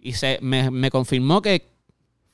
Y 0.00 0.12
se, 0.12 0.38
me, 0.42 0.70
me 0.70 0.90
confirmó 0.90 1.42
que 1.42 1.69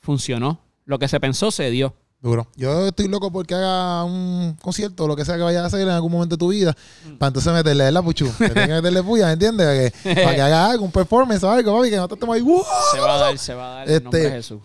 funcionó. 0.06 0.60
Lo 0.86 0.98
que 0.98 1.08
se 1.08 1.18
pensó 1.20 1.50
se 1.50 1.68
dio. 1.70 1.94
Duro. 2.22 2.46
Yo 2.56 2.86
estoy 2.86 3.08
loco 3.08 3.30
porque 3.30 3.54
haga 3.54 4.04
un 4.04 4.56
concierto 4.62 5.04
o 5.04 5.08
lo 5.08 5.16
que 5.16 5.24
sea 5.24 5.36
que 5.36 5.42
vayas 5.42 5.64
a 5.64 5.66
hacer 5.66 5.80
en 5.82 5.90
algún 5.90 6.10
momento 6.10 6.36
de 6.36 6.38
tu 6.38 6.48
vida. 6.48 6.74
Mm. 7.04 7.16
Para 7.18 7.28
entonces 7.28 7.52
meterle 7.52 7.90
la 7.92 8.02
puchu. 8.02 8.32
Que 8.38 8.48
tenga 8.48 8.66
que 8.66 8.72
meterle 8.74 9.02
puya, 9.02 9.26
¿me 9.26 9.32
entiendes? 9.32 9.92
Que- 10.02 10.14
para 10.14 10.34
que 10.34 10.40
haga 10.42 10.70
algo, 10.70 10.84
un 10.84 10.92
performance 10.92 11.42
o 11.44 11.50
algo, 11.50 11.76
papi, 11.76 11.90
que 11.90 11.96
no 11.96 12.08
te 12.08 12.14
estemos 12.14 12.34
ahí. 12.34 12.40
¡wow! 12.42 12.64
Se 12.92 13.00
va 13.00 13.14
a 13.16 13.18
dar, 13.18 13.38
se 13.38 13.54
va 13.54 13.66
a 13.66 13.84
dar. 13.84 13.88
nombre 14.02 14.20
Este, 14.20 14.30
de 14.30 14.30
Jesús. 14.30 14.60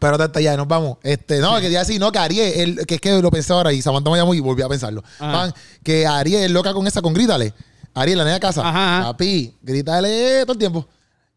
Pero 0.00 0.22
hasta 0.22 0.40
ya, 0.40 0.56
nos 0.56 0.66
vamos. 0.66 0.98
Este, 1.02 1.38
no, 1.38 1.54
que 1.56 1.62
quería 1.62 1.78
decir, 1.80 2.00
no, 2.00 2.10
que 2.10 2.18
Ariel, 2.18 2.84
que 2.86 2.96
es 2.96 3.00
que 3.00 3.22
lo 3.22 3.30
pensé 3.30 3.52
ahora 3.52 3.72
y 3.72 3.80
Samantha 3.80 4.10
me 4.10 4.16
llamó 4.18 4.34
y 4.34 4.40
volví 4.40 4.62
a 4.62 4.68
pensarlo. 4.68 5.02
Man, 5.20 5.54
que 5.82 6.06
Ariel 6.06 6.42
es 6.44 6.50
loca 6.50 6.72
con 6.74 6.86
esa, 6.86 7.00
con 7.02 7.14
grítale. 7.14 7.52
Ariel, 7.94 8.18
la 8.18 8.24
nena 8.24 8.34
de 8.34 8.40
casa. 8.40 8.60
Ajá, 8.68 8.98
ajá. 8.98 9.06
Papi, 9.12 9.54
grítale 9.62 10.42
todo 10.42 10.52
el 10.52 10.58
tiempo. 10.58 10.86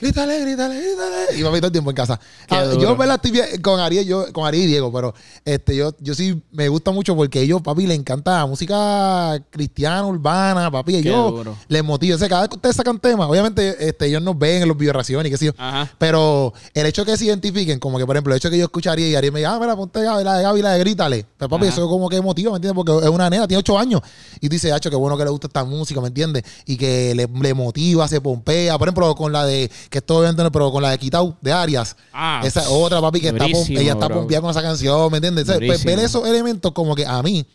Grítale, 0.02 0.40
grítale, 0.40 0.80
grítale. 0.80 1.38
Y 1.38 1.44
papi 1.44 1.58
todo 1.58 1.66
el 1.68 1.72
tiempo 1.74 1.90
en 1.90 1.96
casa. 1.98 2.18
Ah, 2.50 2.64
yo 2.80 2.96
¿verdad? 2.96 3.16
estoy 3.16 3.32
bien 3.32 3.62
con 3.62 3.82
Ariel, 3.82 4.06
yo, 4.08 4.32
con 4.32 4.48
Ariel 4.48 4.64
y 4.64 4.68
Diego, 4.68 4.94
pero 4.94 5.14
este, 5.44 5.76
yo, 5.76 5.94
yo 6.00 6.16
sí 6.16 6.42
me 6.54 6.70
gusta 6.70 6.92
mucho 6.92 7.18
porque 7.18 7.42
ellos, 7.42 7.62
papi, 7.62 7.86
le 7.86 7.96
encanta 7.96 8.38
la 8.38 8.46
música 8.46 9.38
cristiana, 9.50 10.06
urbana, 10.06 10.72
papi. 10.72 10.94
Qué 10.94 11.10
Ellos 11.10 11.32
duro. 11.32 11.58
les 11.68 11.84
motiva. 11.84 12.16
O 12.16 12.18
sea, 12.18 12.30
cada 12.30 12.44
vez 12.44 12.50
que 12.50 12.56
ustedes 12.56 12.78
sacan 12.78 12.98
temas, 12.98 13.28
obviamente 13.30 13.76
este, 13.90 14.06
ellos 14.06 14.22
nos 14.22 14.40
ven 14.40 14.62
en 14.62 14.70
los 14.70 14.78
videos 14.78 14.94
reacciones 14.96 15.28
y 15.28 15.32
qué 15.32 15.38
sé 15.38 15.46
yo. 15.48 15.52
Ajá. 15.58 15.92
Pero 15.98 16.54
el 16.74 16.86
hecho 16.86 17.04
que 17.04 17.18
se 17.18 17.26
identifiquen, 17.26 17.78
como 17.80 17.98
que 17.98 18.06
por 18.06 18.16
ejemplo, 18.16 18.34
el 18.34 18.38
hecho 18.38 18.50
que 18.50 18.58
yo 18.58 18.64
escucharía 18.64 19.10
y 19.10 19.16
Ariel 19.16 19.34
me 19.34 19.40
diga, 19.40 19.54
ah, 19.56 19.60
mira, 19.60 19.76
ponte 19.76 20.02
la 20.02 20.18
de 20.38 20.44
Gaby, 20.44 20.62
la 20.62 20.72
de 20.76 20.80
Grítale. 20.80 21.26
Pero 21.38 21.50
papi, 21.50 21.66
Ajá. 21.66 21.74
eso 21.74 21.90
como 21.90 22.08
que 22.08 22.22
motiva, 22.22 22.52
¿me 22.52 22.56
entiendes? 22.56 22.82
Porque 22.86 23.06
es 23.06 23.12
una 23.12 23.30
nena, 23.30 23.50
tiene 23.50 23.60
ocho 23.60 23.78
años. 23.78 24.00
Y 24.40 24.48
tú 24.48 24.54
dices, 24.54 24.72
hacho, 24.72 24.90
qué 24.90 24.96
bueno 24.96 25.18
que 25.18 25.26
le 25.26 25.30
gusta 25.30 25.48
esta 25.48 25.66
música, 25.66 26.00
¿me 26.00 26.08
entiendes? 26.08 26.44
Y 26.66 26.78
que 26.78 27.14
le, 27.16 27.28
le 27.28 27.54
motiva, 27.54 28.08
se 28.08 28.22
pompea. 28.22 28.78
Por 28.78 28.88
ejemplo, 28.88 29.14
con 29.14 29.34
la 29.34 29.46
de, 29.46 29.70
que 29.90 29.98
esto 30.00 30.18
obviamente 30.18 30.44
no, 30.44 30.52
pero 30.52 30.72
con 30.72 30.82
la 30.84 30.92
de 30.92 30.98
Quitau, 30.98 31.36
de 31.42 31.52
Arias. 31.52 31.96
Ah, 32.14 32.42
esa 32.44 32.70
otra, 32.70 33.02
papi, 33.02 33.20
que 33.22 33.30
está, 33.30 33.46
ella 33.46 33.94
está 33.94 34.10
pompeada 34.10 34.42
con 34.42 34.52
esa 34.52 34.62
canción, 34.62 35.12
¿me 35.12 35.18
entiendes? 35.18 35.46
Pues, 35.46 35.84
ver 35.84 36.00
esos 36.00 36.28
elementos 36.28 36.72
como 36.72 36.96
que 36.96 37.06
a 37.06 37.22
mí, 37.24 37.46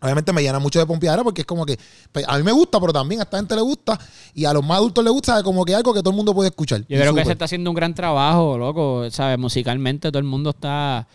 Obviamente 0.00 0.32
me 0.32 0.42
llena 0.42 0.60
mucho 0.60 0.78
de 0.78 0.86
pompeadera 0.86 1.24
porque 1.24 1.40
es 1.40 1.46
como 1.46 1.66
que 1.66 1.76
pues, 2.12 2.24
a 2.28 2.36
mí 2.38 2.44
me 2.44 2.52
gusta, 2.52 2.78
pero 2.78 2.92
también 2.92 3.20
a 3.20 3.24
esta 3.24 3.36
gente 3.36 3.56
le 3.56 3.62
gusta 3.62 3.98
y 4.32 4.44
a 4.44 4.52
los 4.52 4.64
más 4.64 4.78
adultos 4.78 5.02
les 5.02 5.12
gusta 5.12 5.42
como 5.42 5.64
que 5.64 5.74
algo 5.74 5.92
que 5.92 6.00
todo 6.00 6.10
el 6.10 6.16
mundo 6.16 6.32
puede 6.32 6.50
escuchar. 6.50 6.82
Yo 6.82 7.00
creo 7.00 7.14
que 7.14 7.24
se 7.24 7.32
está 7.32 7.46
haciendo 7.46 7.68
un 7.68 7.74
gran 7.74 7.94
trabajo, 7.94 8.56
loco. 8.56 9.10
¿Sabes? 9.10 9.38
Musicalmente 9.38 10.10
todo 10.12 10.20
el 10.20 10.24
mundo 10.24 10.50
está. 10.50 11.08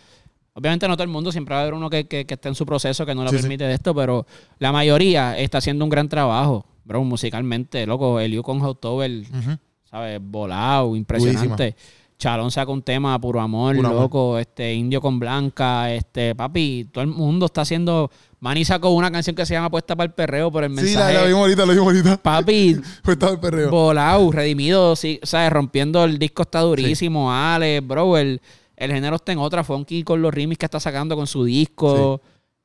Obviamente 0.52 0.86
no 0.86 0.96
todo 0.96 1.04
el 1.04 1.08
mundo, 1.08 1.32
siempre 1.32 1.54
va 1.54 1.60
a 1.60 1.62
haber 1.62 1.72
uno 1.74 1.88
que, 1.88 2.06
que, 2.06 2.26
que 2.26 2.34
está 2.34 2.50
en 2.50 2.54
su 2.54 2.66
proceso 2.66 3.06
que 3.06 3.14
no 3.14 3.22
Sí, 3.28 3.36
sí. 3.36 3.42
permite 3.42 3.64
de 3.64 3.72
esto, 3.72 3.94
pero 3.94 4.26
la 4.58 4.70
mayoría 4.70 5.36
está 5.38 5.58
haciendo 5.58 5.84
un 5.86 5.90
gran 5.90 6.08
trabajo, 6.10 6.66
bro, 6.84 7.02
musicalmente, 7.04 7.86
loco. 7.86 8.20
Eliu 8.20 8.42
con 8.42 8.60
October, 8.62 9.10
Ujú. 9.10 9.58
¿Sabes? 9.94 10.18
Volado, 10.20 10.96
impresionante. 10.96 11.76
Chalón 12.18 12.50
saca 12.50 12.70
un 12.72 12.82
tema 12.82 13.20
puro 13.20 13.40
amor, 13.40 13.76
Puro 13.76 13.88
amor. 13.88 14.00
loco. 14.02 14.38
Este, 14.38 14.74
Indio 14.74 15.00
con 15.00 15.18
Blanca, 15.20 15.92
este, 15.92 16.34
papi, 16.34 16.88
todo 16.92 17.02
el 17.04 17.10
mundo 17.10 17.46
está 17.46 17.60
haciendo. 17.62 18.10
Manny 18.40 18.64
sacó 18.64 18.90
una 18.90 19.10
canción 19.10 19.36
que 19.36 19.46
se 19.46 19.54
llama 19.54 19.70
Puesta 19.70 19.94
para 19.94 20.06
el 20.06 20.12
perreo 20.12 20.50
por 20.50 20.64
el 20.64 20.70
Sí, 20.70 20.76
mensaje. 20.84 21.14
la, 21.14 21.20
la 21.20 21.26
vimos 21.26 21.40
ahorita, 21.42 21.66
la 21.66 21.72
vimos 21.72 21.86
ahorita. 21.86 22.16
Papi, 22.22 22.76
todo 23.18 23.32
el 23.34 23.40
perreo. 23.40 23.70
volado, 23.70 24.32
redimido, 24.32 24.96
sí, 24.96 25.20
¿sabes? 25.22 25.52
Rompiendo 25.52 26.04
el 26.04 26.18
disco 26.18 26.42
está 26.42 26.60
durísimo, 26.60 27.32
Ale, 27.32 27.80
bro, 27.80 28.16
el, 28.18 28.40
el 28.76 28.92
género 28.92 29.16
está 29.16 29.30
en 29.32 29.38
otra, 29.38 29.62
Funky 29.64 30.02
con 30.02 30.20
los 30.22 30.32
remix 30.34 30.58
que 30.58 30.66
está 30.66 30.80
sacando 30.80 31.14
con 31.16 31.26
su 31.28 31.44
disco. 31.44 32.20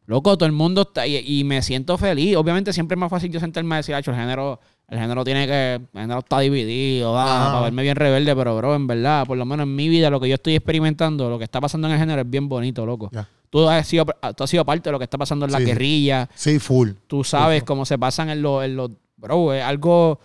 Loco, 0.10 0.38
todo 0.38 0.48
el 0.48 0.52
mundo 0.53 0.81
está, 0.81 1.06
y, 1.06 1.18
y 1.18 1.44
me 1.44 1.61
siento 1.61 1.98
feliz. 1.98 2.36
Obviamente 2.36 2.73
siempre 2.73 2.95
es 2.95 2.99
más 2.99 3.10
fácil 3.10 3.31
yo 3.31 3.40
sentarme 3.40 3.76
a 3.76 3.77
decir, 3.77 3.94
"Acho, 3.94 4.10
el 4.11 4.18
género 4.18 4.60
el 4.90 4.98
género 4.98 5.23
tiene 5.23 5.45
que. 5.45 5.76
El 5.94 6.02
género 6.02 6.19
está 6.19 6.40
dividido, 6.40 7.18
ah, 7.18 7.49
para 7.52 7.61
verme 7.65 7.84
bien 7.84 7.95
rebelde, 7.95 8.36
pero, 8.36 8.57
bro, 8.57 8.76
en 8.76 8.88
verdad, 8.88 9.26
por 9.27 9.38
lo 9.38 9.45
menos 9.45 9.65
en 9.65 9.76
mi 9.76 9.88
vida, 9.88 10.10
lo 10.10 10.19
que 10.19 10.27
yo 10.27 10.36
estoy 10.36 10.56
experimentando, 10.56 11.30
lo 11.30 11.38
que 11.38 11.44
está 11.44 11.61
pasando 11.61 11.88
en 11.88 11.94
el 11.94 11.99
género 11.99 12.22
es 12.22 12.30
bien 12.30 12.49
bonito, 12.49 12.86
loco. 12.86 13.11
Tú 13.52 13.68
has, 13.68 13.88
sido, 13.88 14.06
tú 14.36 14.44
has 14.44 14.49
sido 14.49 14.65
parte 14.65 14.90
de 14.90 14.91
lo 14.91 14.99
que 14.99 15.03
está 15.03 15.18
pasando 15.18 15.45
en 15.45 15.52
la 15.52 15.60
guerrilla. 15.60 16.27
Sí, 16.36 16.60
full. 16.60 16.91
Tú 17.07 17.23
sabes 17.23 17.64
cómo 17.64 17.86
se 17.86 17.98
pasan 17.98 18.30
en 18.30 18.41
los, 18.41 18.64
en 18.64 18.76
los. 18.76 18.91
Bro, 19.18 19.53
es 19.53 19.64
algo 19.64 20.19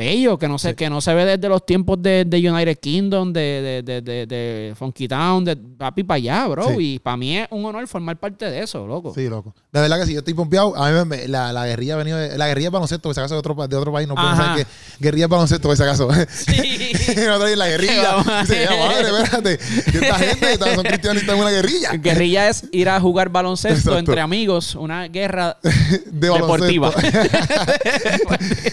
bello, 0.00 0.38
que 0.38 0.48
no 0.48 0.58
se, 0.58 0.74
que 0.74 0.88
no 0.88 1.02
se 1.02 1.12
ve 1.12 1.26
desde 1.26 1.46
los 1.46 1.66
tiempos 1.66 2.00
de, 2.00 2.24
de 2.24 2.50
United 2.50 2.78
Kingdom, 2.78 3.34
de, 3.34 3.82
de, 3.84 4.00
de, 4.00 4.26
de, 4.26 4.74
Funky 4.74 5.06
Town, 5.06 5.44
de 5.44 5.56
papi 5.56 6.04
para 6.04 6.16
allá, 6.16 6.46
bro. 6.48 6.80
Y 6.80 6.98
para 6.98 7.18
mí 7.18 7.36
es 7.36 7.46
un 7.50 7.66
honor 7.66 7.86
formar 7.86 8.16
parte 8.16 8.46
de 8.46 8.62
eso, 8.62 8.86
loco. 8.86 9.12
Sí, 9.14 9.28
loco. 9.28 9.54
De 9.70 9.78
verdad 9.78 10.00
que 10.00 10.06
sí, 10.06 10.14
yo 10.14 10.20
estoy 10.20 10.32
pompeado. 10.32 10.74
A 10.74 10.90
mí 10.90 11.04
me, 11.04 11.28
la, 11.28 11.52
la, 11.52 11.66
guerrilla 11.66 11.94
ha 11.94 11.98
venido 11.98 12.16
de, 12.16 12.38
la 12.38 12.48
guerrilla 12.48 12.68
de 12.68 12.72
baloncesto, 12.72 13.10
que 13.10 13.14
se 13.14 13.20
acaso 13.20 13.34
de 13.34 13.40
otro, 13.40 13.54
de 13.68 13.76
otro 13.76 13.92
país, 13.92 14.08
no 14.08 14.14
puedo 14.14 14.28
pensar 14.28 14.56
que 14.56 14.66
guerrilla 15.00 15.24
de 15.24 15.30
baloncesto, 15.32 15.68
que 15.68 15.76
se 15.76 15.82
acaso. 15.82 16.08
Sí. 16.30 16.92
la 17.56 17.68
guerrilla. 17.68 18.16
Sí, 18.46 18.56
madre, 18.68 19.22
espérate. 19.22 19.52
esta 19.52 20.14
gente 20.14 20.58
son 20.74 20.84
cristianos 20.84 21.22
y 21.22 21.26
están 21.26 21.36
en 21.36 21.42
una 21.42 21.50
guerrilla. 21.50 21.90
Guerrilla 21.92 22.48
es 22.48 22.64
ir 22.72 22.88
a 22.88 22.98
jugar 22.98 23.28
baloncesto 23.28 23.98
entre 23.98 24.20
amigos, 24.20 24.74
una 24.74 25.08
guerra 25.08 25.58
deportiva. 26.06 26.90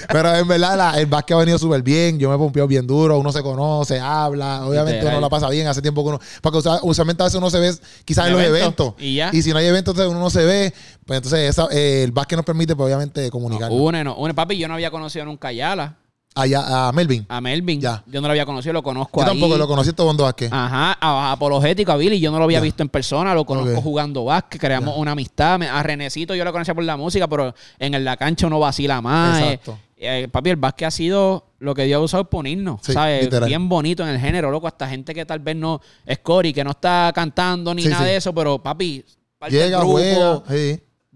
Pero 0.07 0.35
en 0.35 0.47
verdad, 0.47 0.77
la, 0.77 0.99
el 0.99 1.07
básquet 1.17 1.35
ha 1.35 1.39
venido 1.39 1.57
súper 1.57 1.81
bien. 1.81 2.19
Yo 2.19 2.29
me 2.29 2.35
he 2.35 2.37
pompeado 2.37 2.67
bien 2.67 2.85
duro. 2.85 3.17
Uno 3.17 3.31
se 3.31 3.41
conoce, 3.41 3.99
habla. 3.99 4.65
Obviamente 4.65 5.05
uno 5.05 5.19
la 5.19 5.29
pasa 5.29 5.49
bien. 5.49 5.67
Hace 5.67 5.81
tiempo 5.81 6.03
que 6.03 6.09
uno. 6.09 6.19
Porque 6.41 6.59
usualmente 6.83 7.23
a 7.23 7.25
veces 7.25 7.37
uno 7.37 7.49
se 7.49 7.59
ve 7.59 7.73
quizás 8.05 8.27
en 8.27 8.33
los 8.33 8.41
eventos. 8.41 8.93
Y, 8.99 9.41
si 9.41 9.51
no 9.51 9.57
hay 9.57 9.65
eventos, 9.65 9.93
entonces 9.93 10.11
uno 10.11 10.19
no 10.19 10.29
se 10.29 10.45
ve. 10.45 10.73
Pues 11.05 11.17
entonces 11.17 11.57
eh, 11.71 12.03
el 12.03 12.11
básquet 12.11 12.37
nos 12.37 12.45
permite, 12.45 12.75
pues, 12.75 12.85
obviamente, 12.87 13.29
comunicar. 13.29 13.71
une, 13.71 14.03
no. 14.03 14.15
Une, 14.15 14.33
papi, 14.33 14.57
yo 14.57 14.67
no 14.67 14.75
había 14.75 14.91
conocido 14.91 15.25
nunca 15.25 15.49
a 15.49 15.53
Yala. 15.53 15.97
Allá, 16.37 16.87
a 16.87 16.91
Melvin. 16.91 17.25
A 17.27 17.41
Melvin. 17.41 17.81
Ya. 17.81 18.03
Yo 18.05 18.21
no 18.21 18.27
lo 18.27 18.31
había 18.31 18.45
conocido, 18.45 18.73
lo 18.73 18.83
conozco 18.83 19.21
Yo 19.21 19.25
tampoco 19.25 19.57
lo 19.57 19.67
conocí 19.67 19.91
tomando 19.93 20.23
básquet. 20.23 20.53
Ajá, 20.53 20.95
a, 21.01 21.31
Apologético, 21.31 21.91
a 21.91 21.97
Billy, 21.97 22.19
yo 22.19 22.29
no 22.31 22.37
lo 22.37 22.43
había 22.43 22.61
visto 22.61 22.83
en 22.83 22.89
persona, 22.89 23.33
lo 23.33 23.45
conozco 23.45 23.81
jugando 23.81 24.25
básquet, 24.25 24.61
creamos 24.61 24.95
una 24.97 25.11
amistad. 25.11 25.61
A 25.63 25.81
Renecito 25.81 26.35
yo 26.35 26.45
lo 26.45 26.51
conocía 26.51 26.75
por 26.75 26.83
la 26.83 26.95
música, 26.95 27.27
pero 27.27 27.55
en 27.79 28.03
la 28.03 28.17
cancha 28.17 28.45
uno 28.47 28.59
vacila 28.59 29.01
más. 29.01 29.41
Exacto. 29.41 29.79
Eh, 29.99 30.27
papi, 30.31 30.51
el 30.51 30.57
básquet 30.57 30.87
ha 30.87 30.91
sido 30.91 31.53
lo 31.57 31.73
que 31.73 31.85
Dios 31.85 31.99
ha 31.99 32.03
usado 32.03 32.23
por 32.25 32.39
ponernos, 32.39 32.81
¿sabes? 32.83 33.29
Bien 33.45 33.67
bonito 33.67 34.03
en 34.03 34.09
el 34.09 34.19
género, 34.19 34.51
loco. 34.51 34.67
Hasta 34.67 34.87
gente 34.87 35.15
que 35.15 35.25
tal 35.25 35.39
vez 35.39 35.55
no 35.55 35.81
es 36.05 36.19
Cory, 36.19 36.53
que 36.53 36.63
no 36.63 36.71
está 36.71 37.11
cantando 37.15 37.73
ni 37.73 37.85
nada 37.85 38.05
de 38.05 38.17
eso, 38.17 38.31
pero 38.33 38.61
papi, 38.61 39.03
llega, 39.49 39.81
juega, 39.81 40.43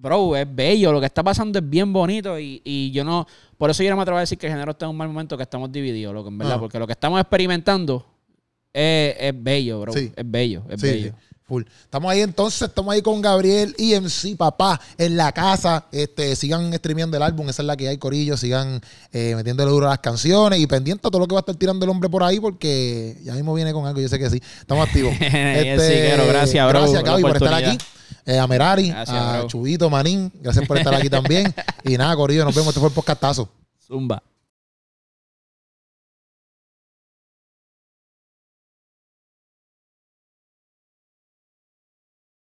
Bro, 0.02 0.36
es 0.36 0.48
bello. 0.54 0.92
Lo 0.92 1.00
que 1.00 1.06
está 1.06 1.24
pasando 1.24 1.60
es 1.60 1.70
bien 1.70 1.94
bonito 1.94 2.40
y, 2.40 2.62
y 2.66 2.92
yo 2.92 3.04
no 3.04 3.28
por 3.62 3.70
eso 3.70 3.84
yo 3.84 3.92
no 3.92 3.96
me 3.96 4.02
atrevo 4.02 4.18
a 4.18 4.22
decir 4.22 4.40
que 4.40 4.48
el 4.48 4.54
género 4.54 4.72
está 4.72 4.86
en 4.86 4.90
un 4.90 4.98
mal 4.98 5.08
momento, 5.08 5.38
que 5.38 5.44
estamos 5.44 5.72
divididos, 5.72 6.16
loco, 6.16 6.30
en 6.30 6.38
verdad. 6.40 6.56
Ah. 6.56 6.60
Porque 6.60 6.80
lo 6.80 6.88
que 6.88 6.94
estamos 6.94 7.22
experimentando 7.22 8.04
es, 8.74 9.36
bello, 9.36 9.82
bro. 9.82 9.94
Es 9.94 10.12
bello, 10.26 10.64
es 10.68 10.82
bello. 10.82 11.14
Full. 11.44 11.62
Estamos 11.84 12.12
ahí 12.12 12.22
entonces, 12.22 12.70
estamos 12.70 12.92
ahí 12.92 13.04
con 13.04 13.22
Gabriel 13.22 13.76
y 13.78 13.94
MC, 13.94 14.36
papá, 14.36 14.82
en 14.98 15.16
la 15.16 15.32
casa. 15.32 15.86
Este, 15.92 16.36
sigan 16.36 16.74
streameando 16.74 17.18
el 17.18 17.22
álbum, 17.22 17.50
esa 17.50 17.62
es 17.62 17.68
la 17.68 17.78
que 17.78 17.88
hay, 17.88 18.00
Corillo. 18.00 18.36
Sigan 18.36 18.82
eh, 19.12 19.36
metiéndole 19.36 19.70
duro 19.70 19.86
a 19.86 19.92
las 19.92 20.00
canciones 20.00 20.60
y 20.60 20.66
pendiente 20.66 21.08
a 21.08 21.12
todo 21.12 21.20
lo 21.20 21.28
que 21.28 21.36
va 21.36 21.42
a 21.42 21.44
estar 21.44 21.56
tirando 21.56 21.86
el 21.86 21.92
hombre 21.92 22.10
por 22.10 22.24
ahí, 22.24 22.40
porque 22.40 23.16
ya 23.22 23.36
mismo 23.36 23.54
viene 23.54 23.74
con 23.74 23.86
algo, 23.86 24.02
yo 24.02 24.10
sé 24.10 24.18
que 24.18 24.32
sí. 24.32 24.42
Estamos 24.60 24.88
activos. 24.88 25.14
este, 25.22 26.18
gracias, 26.18 26.68
bro. 26.68 26.80
Gracias, 26.80 27.04
Gaby, 27.04 27.22
por 27.22 27.36
estar 27.36 27.54
aquí. 27.54 27.78
Eh, 28.26 28.38
a 28.38 28.48
Merari, 28.48 28.92
a 28.92 29.44
Chubito, 29.48 29.90
Manín. 29.90 30.32
Gracias 30.36 30.68
por 30.68 30.78
estar 30.78 30.94
aquí 30.94 31.10
también. 31.10 31.54
Y 31.84 31.98
nada, 31.98 32.16
Corillo, 32.16 32.46
nos 32.46 32.54
vemos. 32.54 32.70
Este 32.70 32.80
fue 32.80 32.90
el 32.90 32.96
podcastazo. 32.96 33.50
Zumba. 33.80 34.22